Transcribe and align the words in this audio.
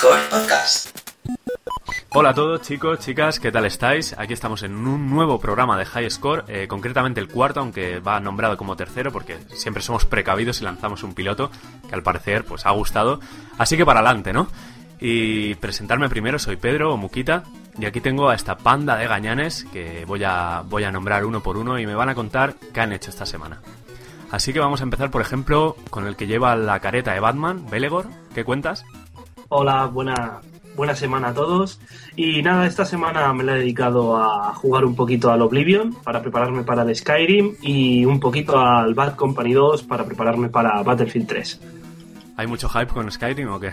Score 0.00 0.30
Podcast. 0.30 0.98
Hola 2.14 2.30
a 2.30 2.34
todos 2.34 2.62
chicos, 2.62 3.00
chicas, 3.00 3.38
¿qué 3.38 3.52
tal 3.52 3.66
estáis? 3.66 4.14
Aquí 4.16 4.32
estamos 4.32 4.62
en 4.62 4.74
un 4.74 5.10
nuevo 5.10 5.38
programa 5.38 5.76
de 5.76 5.84
High 5.84 6.10
Score, 6.10 6.44
eh, 6.48 6.66
concretamente 6.68 7.20
el 7.20 7.28
cuarto, 7.28 7.60
aunque 7.60 8.00
va 8.00 8.18
nombrado 8.18 8.56
como 8.56 8.76
tercero 8.76 9.12
porque 9.12 9.36
siempre 9.52 9.82
somos 9.82 10.06
precavidos 10.06 10.62
y 10.62 10.64
lanzamos 10.64 11.02
un 11.02 11.12
piloto 11.12 11.50
que 11.86 11.94
al 11.94 12.02
parecer 12.02 12.46
pues 12.46 12.64
ha 12.64 12.70
gustado. 12.70 13.20
Así 13.58 13.76
que 13.76 13.84
para 13.84 14.00
adelante, 14.00 14.32
¿no? 14.32 14.48
Y 15.00 15.56
presentarme 15.56 16.08
primero, 16.08 16.38
soy 16.38 16.56
Pedro 16.56 16.94
o 16.94 16.96
Muquita 16.96 17.42
y 17.78 17.84
aquí 17.84 18.00
tengo 18.00 18.30
a 18.30 18.34
esta 18.34 18.56
panda 18.56 18.96
de 18.96 19.06
gañanes 19.06 19.66
que 19.70 20.06
voy 20.06 20.24
a, 20.24 20.62
voy 20.64 20.84
a 20.84 20.90
nombrar 20.90 21.26
uno 21.26 21.42
por 21.42 21.58
uno 21.58 21.78
y 21.78 21.84
me 21.84 21.94
van 21.94 22.08
a 22.08 22.14
contar 22.14 22.54
qué 22.72 22.80
han 22.80 22.94
hecho 22.94 23.10
esta 23.10 23.26
semana. 23.26 23.60
Así 24.30 24.54
que 24.54 24.60
vamos 24.60 24.80
a 24.80 24.84
empezar, 24.84 25.10
por 25.10 25.20
ejemplo, 25.20 25.76
con 25.90 26.06
el 26.06 26.16
que 26.16 26.26
lleva 26.26 26.56
la 26.56 26.80
careta 26.80 27.12
de 27.12 27.20
Batman, 27.20 27.66
Belegor. 27.68 28.06
¿Qué 28.34 28.44
cuentas? 28.44 28.86
Hola, 29.52 29.86
buena, 29.86 30.40
buena 30.76 30.94
semana 30.94 31.30
a 31.30 31.34
todos. 31.34 31.80
Y 32.14 32.40
nada, 32.40 32.66
esta 32.66 32.84
semana 32.84 33.32
me 33.32 33.42
la 33.42 33.56
he 33.56 33.58
dedicado 33.58 34.16
a 34.16 34.54
jugar 34.54 34.84
un 34.84 34.94
poquito 34.94 35.32
al 35.32 35.42
Oblivion 35.42 35.92
para 36.04 36.22
prepararme 36.22 36.62
para 36.62 36.82
el 36.82 36.94
Skyrim 36.94 37.56
y 37.60 38.04
un 38.04 38.20
poquito 38.20 38.60
al 38.60 38.94
Bad 38.94 39.16
Company 39.16 39.52
2 39.52 39.82
para 39.82 40.04
prepararme 40.04 40.50
para 40.50 40.80
Battlefield 40.84 41.26
3. 41.26 41.60
¿Hay 42.36 42.46
mucho 42.46 42.68
hype 42.68 42.92
con 42.92 43.10
Skyrim 43.10 43.50
o 43.50 43.58
qué? 43.58 43.72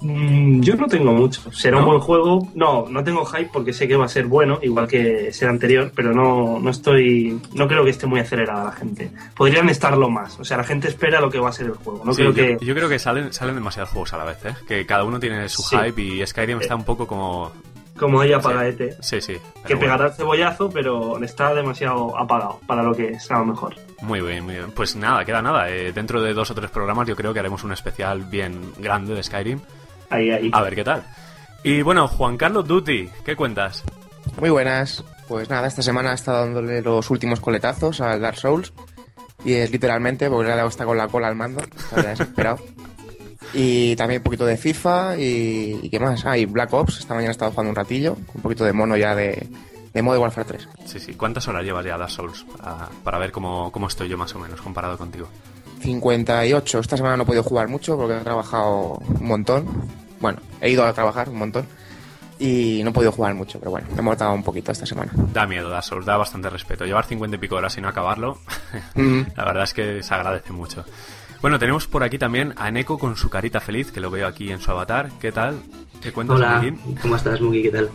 Mm, 0.00 0.60
yo 0.60 0.74
no 0.76 0.86
tengo 0.86 1.12
mucho. 1.12 1.50
Será 1.52 1.78
un 1.78 1.86
buen 1.86 2.00
juego. 2.00 2.48
No, 2.54 2.86
no 2.88 3.02
tengo 3.02 3.24
hype 3.24 3.50
porque 3.52 3.72
sé 3.72 3.88
que 3.88 3.96
va 3.96 4.04
a 4.04 4.08
ser 4.08 4.26
bueno, 4.26 4.58
igual 4.62 4.86
que 4.86 5.28
el 5.28 5.48
anterior, 5.48 5.92
pero 5.94 6.12
no, 6.12 6.58
no 6.60 6.70
estoy. 6.70 7.40
No 7.54 7.66
creo 7.66 7.84
que 7.84 7.90
esté 7.90 8.06
muy 8.06 8.20
acelerada 8.20 8.64
la 8.64 8.72
gente. 8.72 9.10
Podrían 9.34 9.68
estarlo 9.68 10.10
más. 10.10 10.38
O 10.38 10.44
sea, 10.44 10.56
la 10.58 10.64
gente 10.64 10.88
espera 10.88 11.20
lo 11.20 11.30
que 11.30 11.38
va 11.38 11.48
a 11.48 11.52
ser 11.52 11.66
el 11.66 11.72
juego. 11.74 12.02
No 12.04 12.12
creo 12.12 12.32
yo, 12.32 12.34
que... 12.34 12.58
yo 12.64 12.74
creo 12.74 12.88
que 12.88 12.98
salen, 12.98 13.32
salen 13.32 13.54
demasiados 13.54 13.90
juegos 13.90 14.12
a 14.12 14.18
la 14.18 14.24
vez, 14.24 14.44
¿eh? 14.44 14.54
Que 14.68 14.84
cada 14.84 15.04
uno 15.04 15.18
tiene 15.18 15.48
su 15.48 15.62
Sí. 15.62 15.76
hype 15.76 16.02
y 16.02 16.26
Skyrim 16.26 16.60
está 16.60 16.74
un 16.76 16.84
poco 16.84 17.06
como. 17.06 17.52
Como 17.98 18.20
ella 18.24 18.38
apagaete. 18.38 18.96
Sí, 19.00 19.20
sí. 19.20 19.34
Que 19.64 19.74
bueno. 19.74 19.80
pegará 19.80 20.06
el 20.06 20.12
cebollazo, 20.14 20.68
pero 20.68 21.22
está 21.22 21.54
demasiado 21.54 22.18
apagado 22.18 22.58
para 22.66 22.82
lo 22.82 22.92
que 22.92 23.10
es 23.10 23.30
a 23.30 23.38
lo 23.38 23.44
mejor. 23.46 23.76
Muy 24.02 24.20
bien, 24.20 24.44
muy 24.44 24.54
bien. 24.54 24.72
Pues 24.72 24.96
nada, 24.96 25.24
queda 25.24 25.40
nada. 25.40 25.70
Eh, 25.70 25.92
dentro 25.92 26.20
de 26.20 26.34
dos 26.34 26.50
o 26.50 26.54
tres 26.56 26.70
programas 26.70 27.06
yo 27.06 27.14
creo 27.14 27.32
que 27.32 27.38
haremos 27.38 27.62
un 27.62 27.70
especial 27.72 28.24
bien 28.24 28.72
grande 28.78 29.14
de 29.14 29.22
Skyrim. 29.22 29.60
Ahí, 30.14 30.30
ahí. 30.30 30.50
A 30.52 30.62
ver 30.62 30.74
qué 30.74 30.84
tal. 30.84 31.02
Y 31.62 31.82
bueno, 31.82 32.08
Juan 32.08 32.36
Carlos 32.36 32.66
Duty, 32.66 33.08
¿qué 33.24 33.36
cuentas? 33.36 33.82
Muy 34.40 34.50
buenas. 34.50 35.02
Pues 35.28 35.48
nada, 35.48 35.66
esta 35.66 35.82
semana 35.82 36.12
he 36.12 36.14
estado 36.14 36.40
dándole 36.40 36.82
los 36.82 37.10
últimos 37.10 37.40
coletazos 37.40 38.00
al 38.00 38.20
Dark 38.20 38.36
Souls. 38.36 38.72
Y 39.44 39.54
es 39.54 39.70
literalmente 39.70 40.28
porque 40.28 40.46
le 40.46 40.52
ha 40.52 40.56
dado 40.56 40.68
hasta 40.68 40.84
con 40.84 40.96
la 40.96 41.08
cola 41.08 41.28
al 41.28 41.36
mando. 41.36 41.62
Está 41.62 42.02
desesperado. 42.02 42.58
Y 43.52 43.94
también 43.94 44.20
un 44.20 44.24
poquito 44.24 44.46
de 44.46 44.56
FIFA 44.56 45.16
y, 45.16 45.78
y 45.82 45.88
qué 45.90 46.00
más. 46.00 46.24
Ah, 46.26 46.36
y 46.36 46.44
Black 46.44 46.72
Ops. 46.72 46.98
Esta 46.98 47.14
mañana 47.14 47.30
he 47.30 47.32
estado 47.32 47.52
jugando 47.52 47.70
un 47.70 47.76
ratillo. 47.76 48.16
Un 48.34 48.42
poquito 48.42 48.64
de 48.64 48.72
mono 48.72 48.96
ya 48.96 49.14
de, 49.14 49.46
de 49.92 50.02
Modern 50.02 50.22
Warfare 50.22 50.46
3. 50.48 50.68
Sí, 50.86 50.98
sí. 50.98 51.14
¿Cuántas 51.14 51.46
horas 51.46 51.62
llevas 51.62 51.84
ya 51.84 51.94
a 51.94 51.98
Dark 51.98 52.10
Souls? 52.10 52.44
Para, 52.56 52.88
para 53.04 53.18
ver 53.18 53.30
cómo, 53.30 53.70
cómo 53.70 53.86
estoy 53.86 54.08
yo 54.08 54.18
más 54.18 54.34
o 54.34 54.40
menos 54.40 54.60
comparado 54.60 54.98
contigo. 54.98 55.28
58. 55.82 56.78
Esta 56.80 56.96
semana 56.96 57.16
no 57.16 57.22
he 57.22 57.26
podido 57.26 57.44
jugar 57.44 57.68
mucho 57.68 57.96
porque 57.96 58.16
he 58.16 58.20
trabajado 58.20 58.98
un 59.20 59.26
montón. 59.28 59.66
Bueno, 60.24 60.38
he 60.62 60.70
ido 60.70 60.82
a 60.86 60.92
trabajar 60.94 61.28
un 61.28 61.36
montón. 61.36 61.66
Y 62.38 62.80
no 62.82 62.88
he 62.88 62.92
podido 62.94 63.12
jugar 63.12 63.34
mucho, 63.34 63.58
pero 63.58 63.70
bueno, 63.72 63.86
me 63.92 63.98
he 63.98 64.02
mortado 64.02 64.32
un 64.32 64.42
poquito 64.42 64.72
esta 64.72 64.86
semana. 64.86 65.12
Da 65.34 65.46
miedo 65.46 65.70
Souls, 65.82 66.06
da 66.06 66.16
bastante 66.16 66.48
respeto. 66.48 66.86
Llevar 66.86 67.04
50 67.04 67.36
y 67.36 67.38
pico 67.38 67.56
horas 67.56 67.76
y 67.76 67.82
no 67.82 67.88
acabarlo, 67.88 68.38
Mm. 68.94 69.20
la 69.36 69.44
verdad 69.44 69.64
es 69.64 69.74
que 69.74 70.02
se 70.02 70.14
agradece 70.14 70.50
mucho. 70.54 70.82
Bueno, 71.42 71.58
tenemos 71.58 71.86
por 71.86 72.02
aquí 72.02 72.16
también 72.16 72.54
a 72.56 72.70
Neko 72.70 72.98
con 72.98 73.16
su 73.18 73.28
carita 73.28 73.60
feliz, 73.60 73.92
que 73.92 74.00
lo 74.00 74.10
veo 74.10 74.26
aquí 74.26 74.50
en 74.50 74.60
su 74.60 74.70
avatar. 74.70 75.10
¿Qué 75.20 75.30
tal? 75.30 75.56
¿Qué 76.00 76.10
cuentas, 76.10 76.38
Hola, 76.38 76.52
Joaquín? 76.52 76.78
¿cómo 77.02 77.16
estás, 77.16 77.38
Mugi? 77.42 77.62
¿Qué 77.64 77.70
tal? 77.70 77.90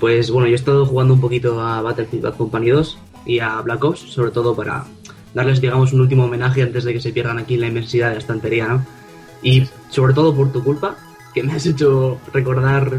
Pues 0.00 0.30
bueno, 0.30 0.46
yo 0.48 0.54
he 0.54 0.56
estado 0.56 0.86
jugando 0.86 1.12
un 1.12 1.20
poquito 1.20 1.60
a 1.60 1.82
Battlefield 1.82 2.24
Bad 2.24 2.36
Company 2.38 2.70
2 2.70 2.98
y 3.26 3.40
a 3.40 3.60
Black 3.60 3.84
Ops, 3.84 4.00
sobre 4.00 4.30
todo 4.30 4.56
para 4.56 4.84
darles, 5.34 5.60
digamos, 5.60 5.92
un 5.92 6.00
último 6.00 6.24
homenaje 6.24 6.62
antes 6.62 6.84
de 6.84 6.94
que 6.94 7.00
se 7.02 7.12
pierdan 7.12 7.36
aquí 7.38 7.54
en 7.56 7.60
la 7.60 7.66
inmensidad 7.68 8.08
de 8.08 8.14
la 8.14 8.20
estantería, 8.20 8.66
¿no? 8.66 8.84
Y 9.42 9.68
sobre 9.90 10.12
todo 10.14 10.34
por 10.34 10.50
tu 10.50 10.64
culpa, 10.64 10.96
que 11.36 11.42
me 11.42 11.52
has 11.52 11.66
hecho 11.66 12.18
recordar 12.32 12.98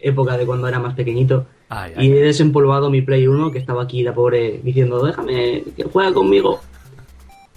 época 0.00 0.36
de 0.36 0.44
cuando 0.44 0.68
era 0.68 0.78
más 0.78 0.92
pequeñito. 0.94 1.46
Ay, 1.70 1.92
ay. 1.96 2.06
Y 2.06 2.12
he 2.12 2.20
desempolvado 2.20 2.90
mi 2.90 3.00
Play 3.00 3.26
1, 3.26 3.50
que 3.50 3.58
estaba 3.58 3.82
aquí 3.82 4.02
la 4.02 4.14
pobre 4.14 4.60
diciendo, 4.62 5.02
déjame, 5.04 5.64
que 5.74 5.84
juega 5.84 6.12
conmigo. 6.12 6.60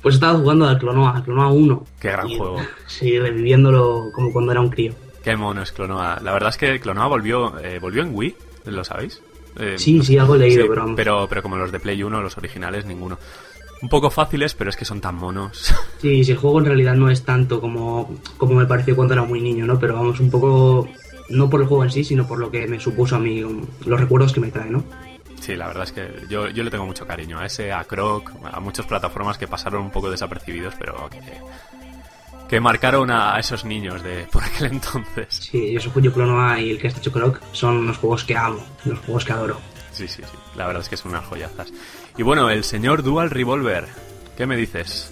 Pues 0.01 0.15
estaba 0.15 0.39
jugando 0.39 0.65
al 0.67 0.79
Clonoa, 0.79 1.17
al 1.17 1.23
Clonoa 1.23 1.49
1. 1.51 1.85
Qué 1.99 2.11
gran 2.11 2.29
Y- 2.29 2.37
juego. 2.37 2.57
Sí, 2.87 3.19
reviviéndolo 3.19 4.05
como 4.15 4.31
cuando 4.31 4.51
era 4.53 4.61
un 4.61 4.69
crío. 4.69 4.93
Qué 5.23 5.35
mono 5.35 5.61
es 5.61 5.71
Clonoa. 5.73 6.19
La 6.23 6.31
verdad 6.31 6.49
es 6.49 6.57
que 6.57 6.79
Clonoa 6.79 7.07
volvió, 7.07 7.59
eh, 7.59 7.77
volvió 7.79 8.01
en 8.01 8.15
Wii, 8.15 8.35
¿lo 8.67 8.83
sabéis? 8.85 9.21
Eh, 9.59 9.75
Sí, 9.77 10.01
sí, 10.01 10.17
algo 10.17 10.35
he 10.35 10.39
leído, 10.39 10.65
pero 10.69 10.81
vamos. 10.83 10.95
pero, 10.95 11.27
pero 11.29 11.41
como 11.41 11.57
los 11.57 11.71
de 11.73 11.79
Play 11.81 12.01
1, 12.01 12.21
los 12.21 12.37
originales, 12.37 12.85
ninguno. 12.85 13.19
Un 13.81 13.89
poco 13.89 14.09
fáciles, 14.09 14.53
pero 14.53 14.69
es 14.69 14.75
que 14.75 14.85
son 14.85 15.01
tan 15.01 15.15
monos. 15.15 15.73
Sí, 16.01 16.23
sí, 16.23 16.31
el 16.31 16.37
juego 16.39 16.57
en 16.57 16.65
realidad 16.65 16.95
no 16.95 17.11
es 17.11 17.23
tanto 17.23 17.61
como, 17.61 18.09
como 18.37 18.55
me 18.55 18.65
pareció 18.65 18.95
cuando 18.95 19.13
era 19.13 19.23
muy 19.23 19.39
niño, 19.39 19.67
¿no? 19.67 19.77
Pero 19.77 19.93
vamos, 19.93 20.19
un 20.19 20.31
poco, 20.31 20.89
no 21.29 21.47
por 21.47 21.61
el 21.61 21.67
juego 21.67 21.83
en 21.83 21.91
sí, 21.91 22.03
sino 22.03 22.25
por 22.25 22.39
lo 22.39 22.49
que 22.49 22.65
me 22.65 22.79
supuso 22.79 23.17
a 23.17 23.19
mí, 23.19 23.43
um, 23.43 23.63
los 23.85 23.99
recuerdos 23.99 24.33
que 24.33 24.39
me 24.39 24.49
trae, 24.49 24.71
¿no? 24.71 24.83
Sí, 25.39 25.55
la 25.55 25.67
verdad 25.67 25.83
es 25.83 25.91
que 25.91 26.09
yo, 26.27 26.49
yo 26.49 26.63
le 26.63 26.71
tengo 26.71 26.87
mucho 26.87 27.05
cariño 27.05 27.37
a 27.37 27.45
ese, 27.45 27.71
a 27.71 27.83
Croc, 27.83 28.31
a 28.51 28.59
muchas 28.59 28.87
plataformas 28.87 29.37
que 29.37 29.47
pasaron 29.47 29.83
un 29.83 29.91
poco 29.91 30.09
desapercibidos, 30.09 30.73
pero 30.79 31.07
que, 31.11 31.19
que 32.49 32.59
marcaron 32.59 33.11
a 33.11 33.37
esos 33.39 33.63
niños 33.63 34.01
de 34.01 34.25
por 34.31 34.43
aquel 34.43 34.71
entonces. 34.71 35.27
Sí, 35.29 35.71
yo 35.71 35.79
soy 35.79 35.91
Julio 35.91 36.13
Clonoa 36.13 36.59
y 36.59 36.71
el 36.71 36.79
que 36.79 36.87
está 36.87 36.99
hecho 36.99 37.11
Croc 37.11 37.39
son 37.51 37.85
los 37.85 37.97
juegos 37.97 38.23
que 38.23 38.35
amo, 38.35 38.63
los 38.85 38.97
juegos 38.99 39.23
que 39.23 39.33
adoro. 39.33 39.59
Sí, 39.91 40.07
sí, 40.07 40.23
sí. 40.23 40.37
La 40.55 40.65
verdad 40.65 40.81
es 40.81 40.89
que 40.89 40.97
son 40.97 41.11
unas 41.11 41.25
joyazas. 41.25 41.71
Y 42.17 42.23
bueno, 42.23 42.49
el 42.49 42.63
señor 42.63 43.03
Dual 43.03 43.29
Revolver, 43.29 43.85
¿qué 44.37 44.45
me 44.45 44.57
dices? 44.57 45.11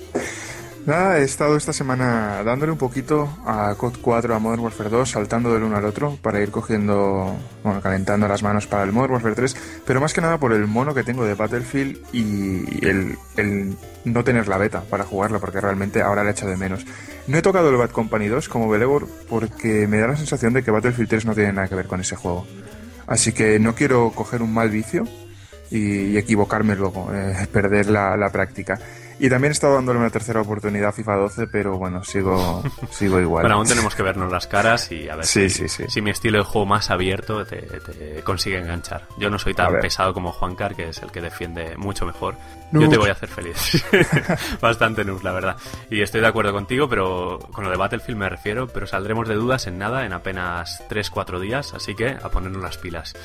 Nada, 0.86 1.20
he 1.20 1.24
estado 1.24 1.56
esta 1.56 1.72
semana 1.72 2.42
dándole 2.44 2.72
un 2.72 2.78
poquito 2.78 3.30
a 3.46 3.76
COD 3.76 3.98
4, 4.02 4.36
a 4.36 4.40
Modern 4.40 4.62
Warfare 4.62 4.90
2, 4.90 5.10
saltando 5.10 5.54
del 5.54 5.64
uno 5.64 5.78
al 5.78 5.86
otro 5.86 6.18
para 6.22 6.42
ir 6.42 6.52
cogiendo, 6.52 7.36
bueno, 7.64 7.82
calentando 7.82 8.28
las 8.28 8.42
manos 8.42 8.66
para 8.66 8.84
el 8.84 8.92
Modern 8.92 9.14
Warfare 9.14 9.36
3, 9.36 9.56
pero 9.86 10.02
más 10.02 10.14
que 10.14 10.22
nada 10.22 10.40
por 10.40 10.52
el 10.52 10.66
mono 10.68 10.94
que 10.94 11.04
tengo 11.04 11.26
de 11.26 11.36
Battlefield 11.36 12.00
y 12.12 12.86
el, 12.86 13.18
el 13.38 13.76
no 14.04 14.24
tener 14.24 14.48
la 14.48 14.58
beta 14.58 14.82
para 14.90 15.04
jugarla, 15.04 15.40
porque 15.40 15.62
realmente 15.62 16.02
ahora 16.02 16.24
la 16.24 16.32
echo 16.32 16.48
de 16.48 16.58
menos. 16.58 16.86
No 17.28 17.38
he 17.38 17.42
tocado 17.42 17.70
el 17.70 17.78
Bad 17.78 17.92
Company 17.92 18.28
2 18.28 18.50
como 18.50 18.70
Belebor 18.70 19.08
porque 19.30 19.86
me 19.88 20.00
da 20.00 20.08
la 20.08 20.18
sensación 20.18 20.54
de 20.54 20.64
que 20.64 20.72
Battlefield 20.72 21.10
3 21.10 21.26
no 21.26 21.36
tiene 21.36 21.54
nada 21.54 21.68
que 21.68 21.76
ver 21.76 21.88
con 21.88 22.02
ese 22.02 22.16
juego. 22.16 22.48
Así 23.06 23.32
que 23.32 23.60
no 23.60 23.76
quiero 23.76 24.12
coger 24.12 24.42
un 24.42 24.54
mal 24.54 24.70
vicio 24.70 25.06
y, 25.72 26.12
y 26.12 26.18
equivocarme 26.18 26.76
luego, 26.76 27.10
eh, 27.14 27.48
perder 27.52 27.90
la, 27.90 28.16
la 28.18 28.30
práctica. 28.32 28.80
Y 29.22 29.30
también 29.30 29.52
he 29.52 29.54
estado 29.54 29.74
dándole 29.76 30.00
una 30.00 30.10
tercera 30.10 30.40
oportunidad 30.40 30.90
a 30.90 30.92
FIFA 30.94 31.16
12, 31.18 31.48
pero 31.48 31.78
bueno, 31.78 32.06
sigo, 32.06 32.64
sigo 32.90 33.20
igual. 33.20 33.44
Bueno, 33.44 33.58
aún 33.58 33.68
tenemos 33.68 33.94
que 33.94 34.02
vernos 34.02 34.32
las 34.32 34.48
caras 34.48 34.90
y 34.94 35.10
a 35.10 35.18
ver 35.18 35.26
Sí, 35.26 35.50
si, 35.50 35.68
sí, 35.68 35.84
sí. 35.84 35.84
si 35.90 36.02
mi 36.02 36.10
estilo 36.12 36.38
de 36.38 36.46
juego 36.46 36.66
más 36.66 36.90
abierto 36.90 37.46
te, 37.46 37.58
te 37.58 38.22
consigue 38.24 38.60
enganchar. 38.60 39.08
Yo 39.18 39.30
no 39.30 39.38
soy 39.38 39.54
tan 39.54 39.78
pesado 39.82 40.14
como 40.14 40.32
Juancar, 40.32 40.74
que 40.74 40.88
es 40.88 41.00
el 41.04 41.12
que 41.12 41.20
defiende 41.20 41.76
mucho 41.76 42.06
mejor. 42.06 42.36
Yo 42.72 42.88
te 42.88 42.98
voy 42.98 43.10
a 43.10 43.12
hacer 43.12 43.28
feliz. 43.28 43.84
Bastante 44.62 45.04
nus, 45.04 45.22
la 45.22 45.34
verdad. 45.34 45.58
Y 45.90 46.02
estoy 46.02 46.22
de 46.22 46.28
acuerdo 46.28 46.54
contigo, 46.54 46.88
pero 46.88 47.40
con 47.52 47.66
lo 47.66 47.72
de 47.72 47.76
Battlefield 47.76 48.18
me 48.18 48.30
refiero, 48.30 48.68
pero 48.68 48.88
saldremos 48.88 49.28
de 49.28 49.36
dudas 49.36 49.68
en 49.68 49.78
nada, 49.80 50.06
en 50.06 50.14
apenas 50.14 50.82
3-4 50.90 51.42
días, 51.42 51.74
así 51.74 51.94
que 51.94 52.08
a 52.10 52.30
ponernos 52.30 52.62
las 52.64 52.78
pilas. 52.78 53.16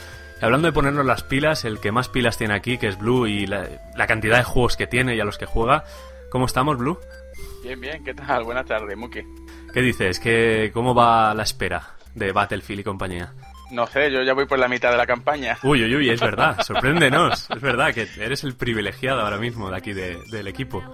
Hablando 0.45 0.67
de 0.69 0.73
ponernos 0.73 1.05
las 1.07 1.23
pilas, 1.23 1.65
el 1.65 1.81
que 1.81 1.91
más 1.93 2.09
pilas 2.09 2.37
tiene 2.39 2.55
aquí, 2.55 2.79
que 2.79 2.87
es 2.89 2.99
Blue, 2.99 3.27
y 3.27 3.47
la, 3.47 3.67
la 3.97 4.07
cantidad 4.07 4.37
de 4.39 4.45
juegos 4.45 4.77
que 4.77 4.87
tiene 4.87 5.17
y 5.17 5.21
a 5.21 5.25
los 5.25 5.39
que 5.39 5.47
juega, 5.47 5.85
¿cómo 6.31 6.47
estamos, 6.47 6.77
Blue? 6.79 6.99
Bien, 7.63 7.81
bien, 7.81 8.05
¿qué 8.05 8.13
tal? 8.15 8.45
Buenas 8.45 8.67
tardes, 8.67 8.97
Muki. 8.97 9.21
¿Qué 9.73 9.81
dices? 9.81 10.21
¿Qué, 10.21 10.71
¿Cómo 10.75 10.95
va 10.95 11.33
la 11.35 11.43
espera 11.45 11.95
de 12.15 12.31
Battlefield 12.33 12.81
y 12.81 12.85
compañía? 12.85 13.33
No 13.71 13.87
sé, 13.87 14.11
yo 14.13 14.23
ya 14.23 14.35
voy 14.35 14.47
por 14.47 14.59
la 14.59 14.69
mitad 14.69 14.91
de 14.91 14.99
la 14.99 15.07
campaña. 15.07 15.57
Uy, 15.63 15.83
uy, 15.83 15.97
uy, 15.97 16.11
es 16.11 16.21
verdad, 16.21 16.61
sorpréndenos. 16.63 17.49
Es 17.51 17.61
verdad 17.61 17.93
que 17.95 18.07
eres 18.21 18.45
el 18.45 18.55
privilegiado 18.55 19.23
ahora 19.23 19.39
mismo 19.39 19.71
de 19.71 19.77
aquí 19.77 19.93
de- 19.95 20.19
del 20.31 20.47
equipo. 20.47 20.85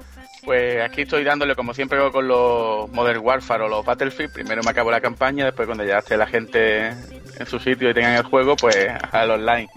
Pues 0.45 0.81
aquí 0.81 1.03
estoy 1.03 1.23
dándole, 1.23 1.55
como 1.55 1.75
siempre 1.75 1.99
con 2.11 2.27
los 2.27 2.91
Modern 2.93 3.21
Warfare 3.21 3.65
o 3.65 3.69
los 3.69 3.85
Battlefield. 3.85 4.33
Primero 4.33 4.63
me 4.63 4.71
acabo 4.71 4.91
la 4.91 5.01
campaña, 5.01 5.45
después 5.45 5.67
cuando 5.67 5.85
ya 5.85 5.99
esté 5.99 6.17
la 6.17 6.27
gente 6.27 6.89
en 6.89 7.47
su 7.47 7.59
sitio 7.59 7.91
y 7.91 7.95
tengan 7.95 8.15
el 8.15 8.23
juego, 8.23 8.57
pues 8.57 8.89
al 9.13 9.31
online. 9.31 9.69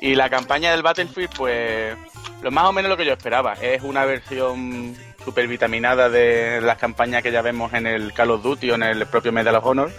Y 0.00 0.14
la 0.14 0.30
campaña 0.30 0.70
del 0.72 0.82
Battlefield, 0.82 1.30
pues 1.36 1.96
lo 2.42 2.50
más 2.50 2.64
o 2.64 2.72
menos 2.72 2.88
lo 2.88 2.96
que 2.96 3.04
yo 3.04 3.12
esperaba. 3.12 3.54
Es 3.54 3.82
una 3.82 4.04
versión 4.04 4.94
super 5.24 5.48
vitaminada 5.48 6.08
de 6.08 6.60
las 6.62 6.78
campañas 6.78 7.22
que 7.22 7.32
ya 7.32 7.42
vemos 7.42 7.72
en 7.74 7.86
el 7.86 8.12
Call 8.12 8.30
of 8.30 8.42
Duty 8.42 8.70
o 8.70 8.74
en 8.76 8.84
el 8.84 9.06
propio 9.06 9.32
Medal 9.32 9.56
of 9.56 9.66
Honor, 9.66 9.90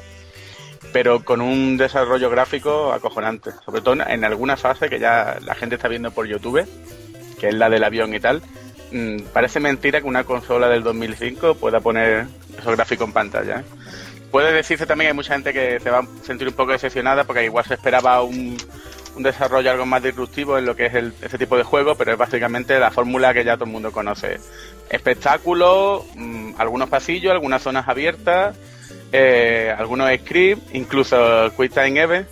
pero 0.94 1.24
con 1.24 1.42
un 1.42 1.78
desarrollo 1.78 2.30
gráfico 2.30 2.92
acojonante. 2.92 3.52
Sobre 3.66 3.82
todo 3.82 3.96
en 4.08 4.24
alguna 4.24 4.58
fase 4.58 4.90
que 4.90 5.00
ya 5.00 5.38
la 5.42 5.54
gente 5.54 5.76
está 5.76 5.88
viendo 5.88 6.12
por 6.12 6.26
YouTube, 6.26 6.68
que 7.40 7.50
es 7.50 7.54
la 7.54 7.70
del 7.70 7.84
avión 7.84 8.14
y 8.16 8.20
tal. 8.20 8.42
Mm, 8.92 9.24
parece 9.34 9.60
mentira 9.60 10.02
que 10.02 10.08
una 10.08 10.24
consola 10.24 10.70
del 10.70 10.84
2005 10.84 11.56
pueda 11.56 11.80
poner 11.80 12.28
esos 12.58 12.76
gráficos 12.76 13.08
en 13.08 13.14
pantalla. 13.14 13.60
¿eh? 13.60 13.64
puede 14.32 14.54
decirse 14.54 14.86
también 14.86 15.08
que 15.08 15.12
hay 15.12 15.16
mucha 15.16 15.34
gente 15.34 15.54
que 15.54 15.80
se 15.80 15.90
va 15.90 16.00
a 16.00 16.08
sentir 16.24 16.48
un 16.48 16.54
poco 16.54 16.72
decepcionada 16.72 17.24
porque 17.24 17.46
igual 17.46 17.66
se 17.66 17.76
esperaba 17.76 18.22
un, 18.24 18.58
un 19.16 19.24
desarrollo 19.24 19.72
algo 19.72 19.86
más 19.86 20.04
disruptivo 20.04 20.58
en 20.58 20.66
lo 20.66 20.76
que 20.76 20.88
es 20.88 20.94
el, 20.94 21.14
ese 21.22 21.38
tipo 21.38 21.58
de 21.58 21.64
juego, 21.64 21.96
pero 21.96 22.12
es 22.12 22.18
básicamente 22.18 22.80
la 22.80 22.92
fórmula 22.92 23.34
que 23.34 23.44
ya 23.44 23.56
todo 23.56 23.66
el 23.66 23.72
mundo 23.72 23.92
conoce. 23.92 24.40
Espectáculo, 24.90 26.06
mm, 26.16 26.52
algunos 26.58 26.90
pasillos, 26.90 27.32
algunas 27.32 27.62
zonas 27.62 27.88
abiertas, 27.88 28.56
eh, 29.12 29.74
algunos 29.78 30.10
scripts, 30.20 30.74
incluso 30.74 31.52
Quick 31.58 31.74
Time 31.74 32.00
Event, 32.00 32.28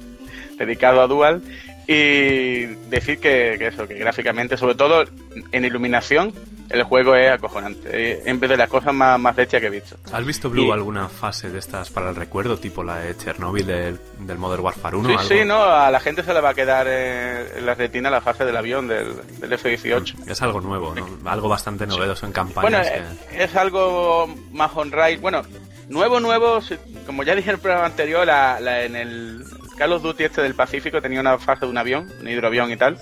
dedicado 0.58 1.02
a 1.02 1.06
Dual, 1.06 1.42
y 1.86 2.66
decir 2.90 3.18
que, 3.18 3.56
que 3.58 3.66
eso, 3.68 3.86
que 3.88 3.94
gráficamente, 3.94 4.56
sobre 4.56 4.74
todo 4.74 5.04
en 5.50 5.64
iluminación, 5.64 6.32
el 6.70 6.84
juego 6.84 7.14
es 7.16 7.30
acojonante. 7.30 8.22
En 8.28 8.40
vez 8.40 8.48
de 8.48 8.56
las 8.56 8.68
cosas 8.68 8.94
más, 8.94 9.20
más 9.20 9.36
bestias 9.36 9.60
que 9.60 9.66
he 9.66 9.70
visto. 9.70 9.96
¿Has 10.10 10.24
visto, 10.24 10.48
Blue, 10.48 10.64
Y- 10.66 10.70
alguna 10.70 11.08
fase 11.08 11.50
de 11.50 11.58
estas 11.58 11.90
para 11.90 12.08
el 12.10 12.16
recuerdo, 12.16 12.56
tipo 12.56 12.82
la 12.82 12.96
de 13.00 13.16
Chernobyl 13.16 13.66
del, 13.66 13.98
del 14.20 14.38
Modern 14.38 14.62
Warfare 14.62 14.96
1? 14.96 15.08
Sí, 15.08 15.14
algo? 15.14 15.28
sí, 15.28 15.44
no, 15.44 15.62
a 15.64 15.90
la 15.90 16.00
gente 16.00 16.22
se 16.22 16.32
le 16.32 16.40
va 16.40 16.50
a 16.50 16.54
quedar 16.54 16.86
eh, 16.88 17.58
en 17.58 17.66
la 17.66 17.74
retina 17.74 18.08
la 18.08 18.20
fase 18.22 18.44
del 18.46 18.56
avión 18.56 18.88
del, 18.88 19.08
del 19.38 19.52
F-18. 19.52 20.28
Es 20.30 20.40
algo 20.40 20.60
nuevo, 20.62 20.94
¿no? 20.94 21.06
Algo 21.30 21.48
bastante 21.48 21.86
novedoso 21.86 22.24
en 22.26 22.32
Bueno, 22.32 22.52
campañas. 22.54 22.86
eh, 22.86 23.02
que- 23.30 23.44
es 23.44 23.54
algo 23.56 24.34
más 24.52 24.70
on-ride. 24.74 25.18
Bueno, 25.18 25.42
nuevo, 25.90 26.20
nuevo, 26.20 26.60
como 27.04 27.22
ya 27.22 27.34
dije 27.34 27.50
en 27.50 27.56
el 27.56 27.60
programa 27.60 27.86
anterior, 27.86 28.26
la, 28.26 28.60
la- 28.60 28.84
en 28.84 28.96
el 28.96 29.44
Call 29.76 29.92
of 29.92 30.02
Duty 30.02 30.24
este 30.24 30.42
del 30.42 30.54
Pacífico 30.54 31.00
tenía 31.00 31.20
una 31.20 31.38
fase 31.38 31.64
de 31.66 31.70
un 31.70 31.78
avión, 31.78 32.08
un 32.20 32.28
hidroavión 32.28 32.70
y 32.70 32.76
tal, 32.76 32.98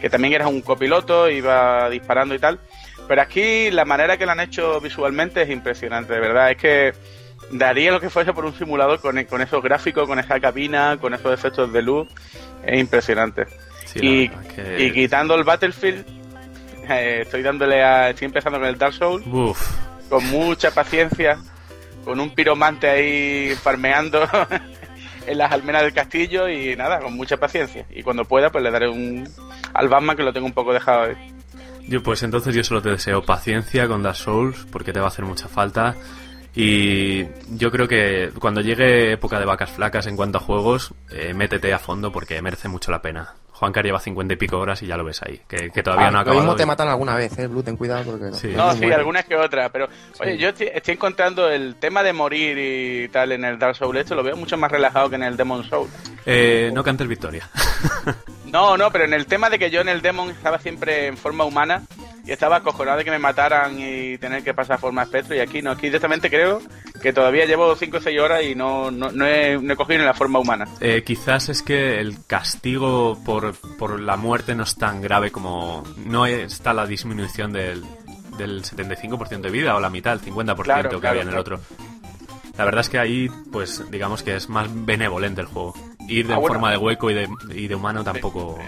que 0.00 0.10
también 0.10 0.34
era 0.34 0.48
un 0.48 0.60
copiloto, 0.62 1.28
iba 1.30 1.88
disparando 1.90 2.34
y 2.34 2.38
tal. 2.38 2.58
Pero 3.08 3.22
aquí 3.22 3.70
la 3.70 3.84
manera 3.84 4.16
que 4.16 4.26
lo 4.26 4.32
han 4.32 4.40
hecho 4.40 4.80
visualmente 4.80 5.42
es 5.42 5.50
impresionante, 5.50 6.12
de 6.14 6.20
verdad. 6.20 6.50
Es 6.50 6.56
que 6.56 6.92
daría 7.52 7.92
lo 7.92 8.00
que 8.00 8.10
fuese 8.10 8.32
por 8.32 8.44
un 8.44 8.54
simulador 8.56 9.00
con, 9.00 9.22
con 9.24 9.40
esos 9.42 9.62
gráficos, 9.62 10.08
con 10.08 10.18
esa 10.18 10.40
cabina, 10.40 10.96
con 11.00 11.14
esos 11.14 11.32
efectos 11.32 11.72
de 11.72 11.82
luz. 11.82 12.08
Es 12.64 12.80
impresionante. 12.80 13.44
sí, 13.84 14.00
y, 14.02 14.28
verdad 14.28 14.42
que- 14.54 14.82
y 14.84 14.92
quitando 14.92 15.34
el 15.36 15.44
Battlefield, 15.44 16.04
eh, 16.88 17.20
estoy 17.22 17.42
dándole 17.42 17.84
a. 17.84 18.10
Estoy 18.10 18.26
empezando 18.26 18.58
con 18.58 18.66
el 18.68 18.76
Dark 18.78 18.94
Souls 18.94 19.24
Uf, 19.26 19.60
con 20.08 20.24
mucha 20.26 20.72
paciencia, 20.72 21.38
con 22.04 22.18
un 22.18 22.30
piromante 22.34 22.88
ahí 22.88 23.54
farmeando 23.62 24.28
en 25.26 25.38
las 25.38 25.52
almenas 25.52 25.82
del 25.82 25.92
castillo 25.92 26.48
y 26.48 26.76
nada, 26.76 27.00
con 27.00 27.14
mucha 27.14 27.36
paciencia. 27.36 27.86
Y 27.90 28.02
cuando 28.02 28.24
pueda, 28.24 28.50
pues 28.50 28.62
le 28.62 28.70
daré 28.70 28.88
un 28.88 29.28
al 29.74 29.88
Batman 29.88 30.16
que 30.16 30.22
lo 30.22 30.32
tengo 30.32 30.46
un 30.46 30.52
poco 30.52 30.72
dejado 30.72 31.02
ahí. 31.04 31.34
Yo, 31.88 32.02
pues 32.02 32.22
entonces 32.22 32.54
yo 32.54 32.64
solo 32.64 32.82
te 32.82 32.90
deseo 32.90 33.22
paciencia 33.22 33.86
con 33.86 34.02
Dark 34.02 34.16
Souls, 34.16 34.66
porque 34.72 34.92
te 34.92 34.98
va 35.00 35.06
a 35.06 35.08
hacer 35.08 35.24
mucha 35.24 35.48
falta. 35.48 35.94
Y 36.54 37.24
yo 37.50 37.70
creo 37.70 37.86
que 37.86 38.30
cuando 38.38 38.62
llegue 38.62 39.12
época 39.12 39.38
de 39.38 39.44
vacas 39.44 39.70
flacas 39.70 40.06
en 40.06 40.16
cuanto 40.16 40.38
a 40.38 40.40
juegos, 40.40 40.94
eh, 41.10 41.34
métete 41.34 41.72
a 41.72 41.78
fondo 41.78 42.10
porque 42.10 42.40
merece 42.40 42.68
mucho 42.68 42.90
la 42.90 43.02
pena. 43.02 43.34
Juancar 43.58 43.84
lleva 43.86 43.98
cincuenta 43.98 44.34
y 44.34 44.36
pico 44.36 44.58
horas 44.58 44.82
y 44.82 44.86
ya 44.86 44.96
lo 44.98 45.04
ves 45.04 45.22
ahí, 45.22 45.40
que, 45.48 45.70
que 45.70 45.82
todavía 45.82 46.08
Ah, 46.08 46.10
no 46.10 46.18
ha 46.18 46.24
lo 46.24 46.30
mismo 46.32 46.40
acabado. 46.42 46.56
te 46.56 46.66
matan 46.66 46.88
alguna 46.88 47.14
vez, 47.16 47.38
eh, 47.38 47.46
Blue, 47.46 47.62
ten 47.62 47.76
cuidado 47.78 48.04
porque... 48.04 48.32
Sí. 48.34 48.48
No, 48.54 48.68
es 48.70 48.74
sí, 48.74 48.80
bueno. 48.82 48.96
algunas 48.96 49.24
que 49.24 49.34
otras, 49.34 49.70
pero 49.72 49.88
oye, 50.20 50.36
yo 50.36 50.50
estoy, 50.50 50.68
estoy 50.74 50.92
encontrando 50.94 51.48
el 51.48 51.76
tema 51.76 52.02
de 52.02 52.12
morir 52.12 52.58
y 52.58 53.08
tal 53.08 53.32
en 53.32 53.44
el 53.46 53.58
Dark 53.58 53.74
Souls, 53.74 53.98
esto 53.98 54.14
lo 54.14 54.22
veo 54.22 54.36
mucho 54.36 54.58
más 54.58 54.70
relajado 54.70 55.08
que 55.08 55.16
en 55.16 55.22
el 55.22 55.36
Demon 55.38 55.64
Soul. 55.68 55.88
Eh, 56.26 56.70
no 56.74 56.84
cantes 56.84 57.08
victoria. 57.08 57.48
No, 58.46 58.76
no, 58.76 58.92
pero 58.92 59.04
en 59.04 59.12
el 59.12 59.26
tema 59.26 59.50
de 59.50 59.58
que 59.58 59.70
yo 59.70 59.80
en 59.80 59.88
el 59.88 60.00
Demon 60.00 60.30
estaba 60.30 60.58
siempre 60.60 61.08
en 61.08 61.16
forma 61.16 61.44
humana 61.44 61.82
y 62.26 62.32
estaba 62.32 62.56
acojonado 62.56 62.98
de 62.98 63.04
que 63.04 63.10
me 63.10 63.18
mataran 63.18 63.78
y 63.78 64.18
tener 64.18 64.42
que 64.42 64.52
pasar 64.52 64.78
forma 64.78 65.04
espectro 65.04 65.36
y 65.36 65.38
aquí 65.38 65.62
no, 65.62 65.70
aquí 65.70 65.86
directamente 65.86 66.28
creo 66.28 66.60
que 67.00 67.12
todavía 67.12 67.46
llevo 67.46 67.74
5 67.76 67.96
o 67.96 68.00
6 68.00 68.20
horas 68.20 68.42
y 68.42 68.54
no, 68.54 68.90
no, 68.90 69.12
no, 69.12 69.26
he, 69.26 69.56
no 69.58 69.72
he 69.72 69.76
cogido 69.76 70.00
ni 70.00 70.04
la 70.04 70.14
forma 70.14 70.38
humana. 70.40 70.66
Eh, 70.80 71.02
quizás 71.04 71.48
es 71.48 71.62
que 71.62 72.00
el 72.00 72.26
castigo 72.26 73.18
por, 73.24 73.54
por 73.76 74.00
la 74.00 74.16
muerte 74.16 74.54
no 74.54 74.64
es 74.64 74.76
tan 74.76 75.00
grave 75.00 75.30
como... 75.30 75.84
No 76.04 76.26
está 76.26 76.72
la 76.72 76.86
disminución 76.86 77.52
del, 77.52 77.84
del 78.36 78.62
75% 78.62 79.40
de 79.40 79.50
vida 79.50 79.76
o 79.76 79.80
la 79.80 79.90
mitad, 79.90 80.12
el 80.12 80.20
50% 80.20 80.62
Claro, 80.62 80.90
que 80.90 80.98
claro, 80.98 81.08
había 81.08 81.22
en 81.22 81.28
el 81.28 81.38
otro. 81.38 81.60
La 82.58 82.64
verdad 82.64 82.80
es 82.80 82.88
que 82.88 82.98
ahí, 82.98 83.28
pues 83.52 83.88
digamos 83.90 84.22
que 84.22 84.34
es 84.34 84.48
más 84.48 84.68
benevolente 84.72 85.42
el 85.42 85.46
juego. 85.46 85.74
Ir 86.08 86.26
de 86.26 86.34
Ah, 86.34 86.36
bueno. 86.36 86.54
forma 86.54 86.70
de 86.70 86.76
hueco 86.76 87.10
y 87.10 87.14
de, 87.14 87.28
y 87.54 87.68
de 87.68 87.74
humano 87.74 88.02
tampoco... 88.04 88.58